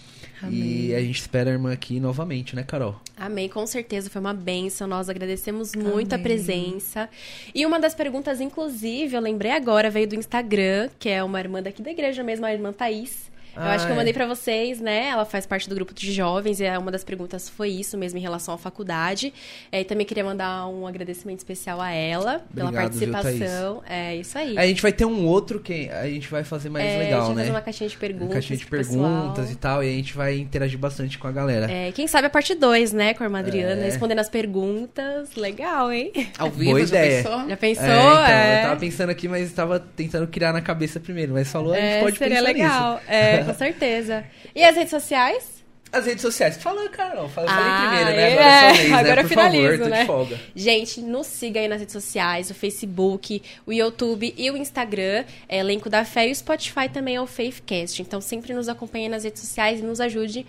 Amém. 0.43 0.87
E 0.87 0.95
a 0.95 1.01
gente 1.01 1.21
espera 1.21 1.51
a 1.51 1.53
irmã 1.53 1.73
aqui 1.73 2.01
novamente, 2.01 2.57
né, 2.57 2.63
Carol? 2.63 2.99
Amém, 3.17 3.49
com 3.49 3.67
certeza 3.67 4.09
foi 4.09 4.21
uma 4.21 4.33
benção. 4.33 4.89
Nós 4.89 5.09
agradecemos 5.09 5.75
muito 5.75 6.15
Amém. 6.15 6.21
a 6.21 6.29
presença. 6.29 7.09
E 7.55 7.67
uma 7.67 7.79
das 7.79 7.95
perguntas, 7.95 8.41
inclusive, 8.41 9.15
eu 9.15 9.21
lembrei 9.21 9.53
agora, 9.53 9.91
veio 9.91 10.09
do 10.09 10.15
Instagram, 10.15 10.89
que 10.99 11.09
é 11.09 11.23
uma 11.23 11.39
irmã 11.39 11.63
daqui 11.63 11.83
da 11.83 11.91
igreja 11.91 12.23
mesmo, 12.23 12.47
a 12.47 12.53
irmã 12.53 12.73
Thaís. 12.73 13.30
Eu 13.55 13.63
ah, 13.63 13.75
acho 13.75 13.87
que 13.87 13.93
eu 13.93 13.97
mandei 13.97 14.13
para 14.13 14.27
vocês, 14.27 14.81
né? 14.81 15.09
Ela 15.09 15.25
faz 15.25 15.47
parte 15.47 15.69
do 15.69 15.75
grupo 15.75 15.93
de 15.93 16.13
jovens 16.13 16.61
e 16.61 16.65
é 16.65 16.79
uma 16.79 16.91
das 16.91 17.05
perguntas 17.05 17.49
foi 17.49 17.69
isso 17.71 17.97
mesmo 17.99 18.19
em 18.19 18.23
relação 18.23 18.55
à 18.55 18.59
faculdade. 18.59 19.33
É, 19.71 19.81
e 19.81 19.85
também 19.85 20.07
queria 20.07 20.25
mandar 20.25 20.67
um 20.69 20.87
agradecimento 20.87 21.39
especial 21.39 21.81
a 21.81 21.91
ela 21.91 22.43
Obrigado, 22.51 22.55
pela 22.55 22.73
participação. 22.73 23.75
Viu, 23.75 23.83
é 23.89 24.17
isso 24.17 24.39
aí. 24.39 24.57
A 24.59 24.67
gente 24.67 24.83
vai 24.83 24.93
ter 24.93 25.05
um 25.05 25.27
outro 25.27 25.61
que 25.61 25.89
a 25.91 26.07
gente 26.07 26.29
vai 26.29 26.45
fazer 26.45 26.69
mais 26.69 26.85
é, 26.85 26.99
legal, 26.99 27.23
a 27.23 27.25
gente 27.25 27.27
vai 27.27 27.35
né? 27.35 27.43
fazer 27.43 27.51
uma 27.51 27.61
caixinha 27.61 27.91
de 27.91 27.97
perguntas. 27.97 28.29
Uma 28.29 28.35
caixinha 28.35 28.59
de 28.59 28.67
perguntas 28.67 29.47
pessoal. 29.47 29.53
e 29.53 29.57
tal, 29.57 29.85
e 29.85 29.89
a 29.89 29.93
gente 29.93 30.15
vai 30.15 30.39
interagir 30.39 30.79
bastante 30.79 31.19
com 31.19 31.27
a 31.27 31.33
galera. 31.33 31.71
É, 31.71 31.93
quem 31.93 32.07
sabe 32.07 32.27
a 32.27 32.31
parte 32.31 32.55
2, 32.55 32.93
né, 32.93 33.15
com 33.15 33.23
a 33.23 33.27
irmã 33.27 33.41
Adriana, 33.41 33.83
é. 33.83 33.85
respondendo 33.85 34.19
as 34.21 34.29
perguntas. 34.29 35.35
Legal, 35.37 35.93
hein? 35.93 36.13
Ao 36.39 36.51
vivo, 36.51 36.71
Boa 36.71 36.81
ideia. 36.81 37.23
já 37.23 37.29
pensou? 37.29 37.49
Já 37.49 37.57
pensou? 37.57 37.85
É, 37.85 37.89
então, 37.89 38.57
eu 38.57 38.63
tava 38.69 38.81
pensando 38.81 39.11
aqui, 39.11 39.29
mas 39.29 39.47
estava 39.47 39.81
tentando 39.81 40.27
criar 40.27 40.53
na 40.53 40.61
cabeça 40.61 41.01
primeiro, 41.01 41.33
mas 41.33 41.51
falou, 41.51 41.73
a 41.73 41.77
gente 41.77 42.03
pode 42.03 42.19
seria 42.19 42.39
pensar 42.39 42.49
legal. 42.49 42.95
nisso. 42.95 43.05
É, 43.09 43.40
com 43.45 43.55
certeza. 43.55 44.25
E 44.55 44.65
as 44.65 44.75
redes 44.75 44.91
sociais? 44.91 45.61
As 45.93 46.07
redes 46.07 46.23
sociais. 46.23 46.57
Fala, 46.57 46.89
Carol. 46.89 47.29
Fala, 47.29 47.49
ah, 47.51 47.57
falei 47.57 47.89
primeiro, 47.89 48.17
né? 48.17 48.33
Agora 48.33 48.45
é, 48.45 48.55
é 48.55 48.61
sua 48.61 48.73
vez, 48.73 48.93
Agora 48.93 49.17
né? 49.17 49.23
eu 49.23 49.29
finalizo, 49.29 49.79
favor, 49.79 49.89
né? 49.89 50.07
folga. 50.07 50.41
Gente, 50.55 51.01
nos 51.01 51.27
siga 51.27 51.61
aí 51.61 51.67
nas 51.67 51.81
redes 51.81 51.93
sociais, 51.93 52.51
o 52.51 52.55
Facebook, 52.55 53.43
o 53.67 53.73
YouTube 53.73 54.33
e 54.37 54.51
o 54.51 54.57
Instagram. 54.57 55.25
É 55.49 55.59
elenco 55.59 55.91
da 55.91 56.05
fé 56.05 56.29
e 56.29 56.33
o 56.33 56.35
Spotify 56.35 56.89
também 56.89 57.17
é 57.17 57.21
o 57.21 57.27
Faithcast. 57.27 58.01
Então 58.03 58.21
sempre 58.21 58.55
nos 58.55 58.69
acompanhe 58.69 59.09
nas 59.09 59.25
redes 59.25 59.41
sociais 59.41 59.81
e 59.81 59.83
nos 59.83 60.01
ajude. 60.01 60.47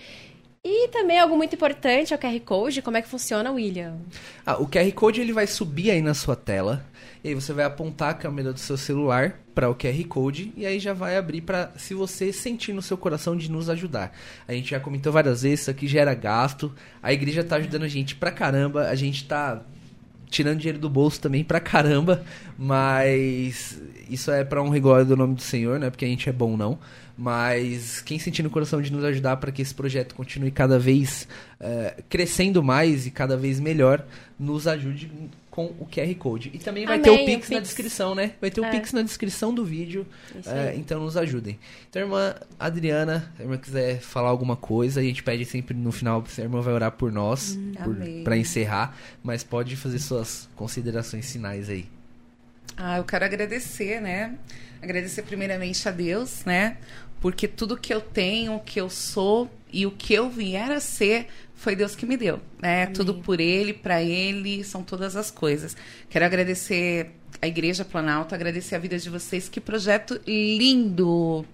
E 0.64 0.90
também 0.90 1.20
algo 1.20 1.36
muito 1.36 1.56
importante 1.56 2.14
é 2.14 2.16
o 2.16 2.20
QR 2.20 2.40
Code. 2.42 2.84
Como 2.84 2.96
é 2.96 3.02
que 3.02 3.08
funciona, 3.08 3.52
William? 3.52 3.98
Ah, 4.46 4.62
o 4.62 4.68
QR 4.68 4.92
Code 4.92 5.20
ele 5.20 5.34
vai 5.34 5.48
subir 5.48 5.90
aí 5.90 6.04
na 6.04 6.14
sua 6.14 6.36
tela. 6.36 6.86
E 7.24 7.30
aí 7.30 7.34
você 7.34 7.52
vai 7.52 7.66
apontar 7.66 8.12
a 8.12 8.14
câmera 8.14 8.54
do 8.54 8.60
seu 8.60 8.78
celular 8.78 9.40
para 9.56 9.68
o 9.70 9.76
QR 9.76 10.04
Code 10.08 10.54
e 10.56 10.64
aí 10.64 10.80
já 10.80 10.94
vai 10.94 11.18
abrir 11.18 11.42
para 11.42 11.72
se 11.78 11.96
você 11.96 12.32
sentir 12.32 12.74
no 12.74 12.82
seu 12.82 12.96
coração 12.96 13.36
de 13.36 13.50
nos 13.50 13.70
ajudar. 13.70 14.16
A 14.48 14.54
gente 14.54 14.70
já 14.70 14.80
comentou 14.80 15.12
várias 15.12 15.42
vezes, 15.42 15.62
isso 15.62 15.72
aqui 15.72 15.88
gera 15.88 16.14
gasto. 16.14 16.72
A 17.02 17.12
igreja 17.12 17.44
tá 17.44 17.56
ajudando 17.56 17.84
a 17.84 17.88
gente 17.88 18.16
pra 18.16 18.32
caramba, 18.32 18.88
a 18.88 18.96
gente 18.96 19.26
tá 19.26 19.64
tirando 20.30 20.60
dinheiro 20.60 20.80
do 20.80 20.90
bolso 20.90 21.20
também 21.20 21.44
pra 21.44 21.60
caramba, 21.60 22.24
mas 22.58 23.82
isso 24.10 24.32
é 24.32 24.44
pra 24.44 24.62
um 24.64 24.70
rigor 24.70 25.06
do 25.06 25.18
nome 25.18 25.36
do 25.36 25.42
Senhor, 25.42 25.80
né? 25.80 25.90
Porque 25.90 26.06
a 26.06 26.08
gente 26.08 26.30
é 26.30 26.32
bom 26.32 26.56
não. 26.56 26.80
Mas 27.22 28.02
quem 28.02 28.18
sentir 28.18 28.42
no 28.42 28.50
coração 28.50 28.82
de 28.82 28.92
nos 28.92 29.04
ajudar 29.04 29.38
para 29.38 29.52
que 29.52 29.62
esse 29.62 29.76
projeto 29.76 30.16
continue 30.16 30.50
cada 30.50 30.80
vez 30.80 31.28
uh, 31.60 32.02
crescendo 32.10 32.64
mais 32.64 33.06
e 33.06 33.12
cada 33.12 33.38
vez 33.38 33.60
melhor, 33.60 34.04
nos 34.40 34.68
ajude 34.68 35.12
com 35.52 35.66
o 35.78 35.86
QR 35.86 36.12
Code. 36.16 36.50
E 36.52 36.58
também 36.58 36.84
vai 36.84 36.96
Amém, 36.96 37.04
ter 37.04 37.12
o 37.12 37.18
Pix, 37.18 37.28
o 37.28 37.40
Pix. 37.42 37.50
na 37.52 37.60
descrição, 37.60 38.16
né? 38.16 38.32
Vai 38.42 38.50
ter 38.50 38.60
o 38.60 38.66
É. 38.66 38.72
Pix 38.72 38.92
na 38.92 39.04
descrição 39.04 39.54
do 39.54 39.64
vídeo. 39.64 40.08
Aí. 40.48 40.80
então 40.80 41.00
nos 41.00 41.16
ajudem. 41.16 41.60
Então, 41.88 42.02
irmã 42.02 42.34
Adriana, 42.60 43.32
se 43.36 43.44
a 43.44 43.46
irmã 43.46 43.58
quiser 43.58 44.00
falar 44.00 44.30
alguma 44.30 44.56
coisa, 44.56 45.00
a 45.00 45.04
gente 45.04 45.22
pede 45.22 45.46
sempre 45.46 45.78
no 45.78 45.92
final 45.92 46.26
se 46.26 46.42
a 46.42 46.44
irmã 46.44 46.60
vai 46.60 46.74
orar 46.74 46.94
por 46.94 47.12
nós, 47.12 47.56
Amém. 47.80 48.24
pra 48.24 48.36
encerrar. 48.36 48.98
Mas 49.22 49.44
pode 49.44 49.76
fazer 49.76 50.00
suas 50.00 50.50
considerações 50.56 51.32
finais 51.32 51.70
aí. 51.70 51.86
Ah, 52.76 52.98
eu 52.98 53.04
quero 53.04 53.24
agradecer, 53.26 54.02
né? 54.02 54.34
Agradecer 54.82 55.22
primeiramente 55.22 55.88
a 55.88 55.92
Deus, 55.92 56.44
né? 56.46 56.78
Porque 57.22 57.48
tudo 57.48 57.78
que 57.78 57.94
eu 57.94 58.02
tenho, 58.02 58.56
o 58.56 58.60
que 58.60 58.82
eu 58.82 58.90
sou 58.90 59.50
e 59.72 59.86
o 59.86 59.92
que 59.92 60.14
eu 60.14 60.30
vier 60.30 60.72
a 60.72 60.82
ser 60.82 61.28
foi 61.56 61.76
Deus 61.76 61.96
que 61.96 62.06
me 62.06 62.18
deu, 62.18 62.42
né? 62.60 62.84
Amém. 62.84 62.94
Tudo 62.94 63.14
por 63.14 63.40
Ele, 63.40 63.72
para 63.72 64.02
Ele, 64.02 64.64
são 64.64 64.84
todas 64.84 65.16
as 65.16 65.30
coisas. 65.30 65.78
Quero 66.10 66.26
agradecer 66.26 67.12
a 67.40 67.48
Igreja 67.48 67.86
Planalto, 67.86 68.34
agradecer 68.34 68.76
a 68.76 68.80
vida 68.80 68.98
de 68.98 69.10
vocês. 69.10 69.48
Que 69.48 69.62
projeto 69.62 70.20
lindo! 70.26 71.46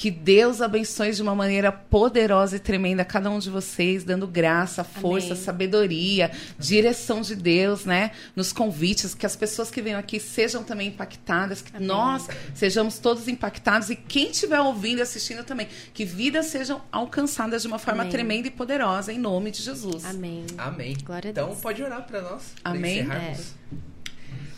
Que 0.00 0.10
Deus 0.10 0.62
abençoe 0.62 1.12
de 1.12 1.20
uma 1.20 1.34
maneira 1.34 1.70
poderosa 1.70 2.56
e 2.56 2.58
tremenda 2.58 3.04
cada 3.04 3.30
um 3.30 3.38
de 3.38 3.50
vocês, 3.50 4.02
dando 4.02 4.26
graça, 4.26 4.82
força, 4.82 5.34
Amém. 5.34 5.44
sabedoria, 5.44 6.30
direção 6.58 7.20
de 7.20 7.36
Deus, 7.36 7.84
né? 7.84 8.12
Nos 8.34 8.50
convites, 8.50 9.14
que 9.14 9.26
as 9.26 9.36
pessoas 9.36 9.70
que 9.70 9.82
venham 9.82 10.00
aqui 10.00 10.18
sejam 10.18 10.64
também 10.64 10.88
impactadas, 10.88 11.60
que 11.60 11.76
Amém. 11.76 11.86
nós 11.86 12.26
sejamos 12.54 12.98
todos 12.98 13.28
impactados 13.28 13.90
e 13.90 13.94
quem 13.94 14.30
estiver 14.30 14.58
ouvindo 14.62 15.00
e 15.00 15.02
assistindo 15.02 15.44
também, 15.44 15.68
que 15.92 16.06
vidas 16.06 16.46
sejam 16.46 16.80
alcançadas 16.90 17.60
de 17.60 17.68
uma 17.68 17.78
forma 17.78 18.00
Amém. 18.00 18.10
tremenda 18.10 18.48
e 18.48 18.50
poderosa, 18.50 19.12
em 19.12 19.18
nome 19.18 19.50
de 19.50 19.60
Jesus. 19.62 20.06
Amém. 20.06 20.46
Amém. 20.56 20.96
Glória 21.04 21.28
a 21.28 21.30
então 21.30 21.48
Deus. 21.48 21.60
pode 21.60 21.82
orar 21.82 22.06
pra 22.06 22.22
nós. 22.22 22.54
Amém. 22.64 23.00
encerrarmos. 23.00 23.54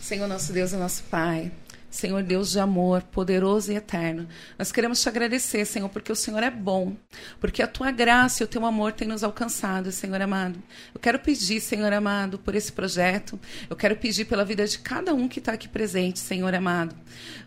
Senhor 0.01 0.29
nosso 0.29 0.53
Deus 0.53 0.71
e 0.73 0.77
nosso 0.77 1.03
Pai. 1.11 1.51
Senhor 1.93 2.23
Deus 2.23 2.51
de 2.51 2.59
amor, 2.59 3.03
poderoso 3.03 3.71
e 3.71 3.77
eterno. 3.77 4.27
Nós 4.59 4.73
queremos 4.73 5.03
te 5.03 5.09
agradecer, 5.11 5.67
Senhor, 5.67 5.91
porque 5.91 6.11
o 6.11 6.17
Senhor 6.17 6.43
é 6.43 6.51
bom, 6.51 6.97
porque 7.39 7.63
a 7.63 7.67
tua 7.67 7.91
graça 7.91 8.43
e 8.43 8.45
o 8.45 8.49
teu 8.49 8.65
amor 8.65 8.93
têm 8.93 9.07
nos 9.07 9.23
alcançado, 9.23 9.93
Senhor 9.93 10.21
amado. 10.23 10.61
Eu 10.95 10.99
quero 10.99 11.19
pedir, 11.19 11.61
Senhor 11.61 11.93
amado, 11.93 12.39
por 12.39 12.55
esse 12.55 12.73
projeto. 12.73 13.39
Eu 13.69 13.77
quero 13.77 13.95
pedir 13.95 14.25
pela 14.25 14.43
vida 14.43 14.67
de 14.67 14.79
cada 14.79 15.13
um 15.13 15.29
que 15.29 15.39
está 15.39 15.53
aqui 15.53 15.69
presente, 15.69 16.19
Senhor 16.19 16.55
amado. 16.55 16.97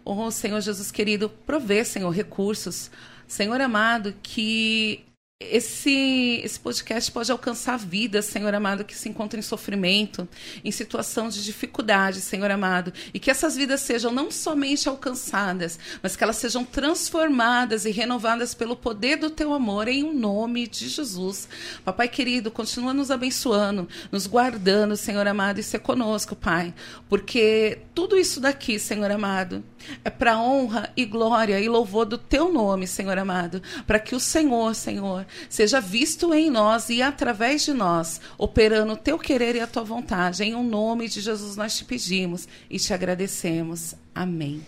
Oh, 0.06 0.30
Senhor 0.30 0.62
Jesus 0.62 0.92
querido, 0.92 1.28
provê, 1.28 1.84
Senhor, 1.84 2.12
recursos. 2.12 2.92
Senhor 3.28 3.60
amado, 3.60 4.14
que 4.22 5.04
esse, 5.38 6.40
esse 6.46 6.58
podcast 6.58 7.12
pode 7.12 7.30
alcançar 7.30 7.78
vidas, 7.78 8.24
Senhor 8.24 8.54
amado, 8.56 8.86
que 8.86 8.96
se 8.96 9.10
encontram 9.10 9.38
em 9.38 9.44
sofrimento, 9.44 10.26
em 10.64 10.72
situação 10.72 11.28
de 11.28 11.44
dificuldade, 11.44 12.22
Senhor 12.22 12.50
amado. 12.50 12.94
E 13.14 13.20
que 13.20 13.30
essas 13.30 13.54
vidas 13.54 13.82
sejam 13.82 14.14
não 14.14 14.32
somente 14.32 14.88
alcançadas, 14.88 15.78
mas 16.02 16.16
que 16.16 16.24
elas 16.24 16.38
sejam 16.38 16.64
transformadas 16.64 17.84
e 17.84 17.92
renovadas 17.92 18.54
pelo 18.54 18.78
poder 18.78 19.18
do 19.18 19.30
teu 19.30 19.54
amor, 19.54 19.90
em 19.90 20.06
um 20.06 20.14
nome 20.14 20.68
de 20.68 20.88
Jesus. 20.88 21.50
Papai 21.84 22.08
querido, 22.08 22.50
continua 22.50 22.94
nos 22.94 23.12
abençoando, 23.12 23.90
nos 24.14 24.28
guardando, 24.28 24.96
Senhor 24.96 25.28
amado, 25.28 25.60
e 25.60 25.64
ser 25.64 25.80
conosco, 25.80 26.34
Pai. 26.34 26.74
Porque 27.10 27.80
tudo 27.94 28.18
isso 28.18 28.40
daqui, 28.40 28.80
Senhor 28.80 29.12
amado, 29.12 29.62
é 30.04 30.10
para 30.10 30.40
honra 30.40 30.90
e 30.96 31.06
glória 31.06 31.60
e 31.60 31.68
louvor 31.68 32.06
do 32.06 32.18
teu 32.18 32.52
nome, 32.52 32.88
Senhor 32.88 33.18
amado, 33.18 33.62
para 33.86 34.00
que 34.00 34.16
o 34.16 34.20
Senhor, 34.20 34.74
Senhor, 34.74 35.25
seja 35.50 35.80
visto 35.80 36.34
em 36.34 36.50
nós 36.50 36.90
e 36.90 37.02
através 37.02 37.66
de 37.66 37.74
nós, 37.74 38.20
operando 38.38 38.94
o 38.94 38.98
teu 38.98 39.18
querer 39.18 39.56
e 39.56 39.60
a 39.60 39.68
tua 39.68 39.84
vontade. 39.84 40.44
Em 40.44 40.56
um 40.56 40.64
nome 40.64 41.08
de 41.08 41.22
Jesus 41.22 41.56
nós 41.56 41.78
te 41.78 41.86
pedimos 41.86 42.48
e 42.70 42.78
te 42.78 42.94
agradecemos. 42.94 43.96
Amém. 44.14 44.62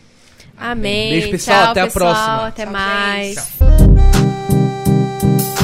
Amém. 0.57 1.11
Beijo, 1.11 1.31
pessoal. 1.31 1.61
Tchau, 1.61 1.71
Até 1.71 1.81
a 1.81 1.85
pessoal. 1.85 2.13
próxima. 2.13 2.47
Até 2.47 2.63
Tchau, 2.63 2.73
mais. 2.73 3.35
gente. 3.35 3.57
Tchau. 3.57 5.56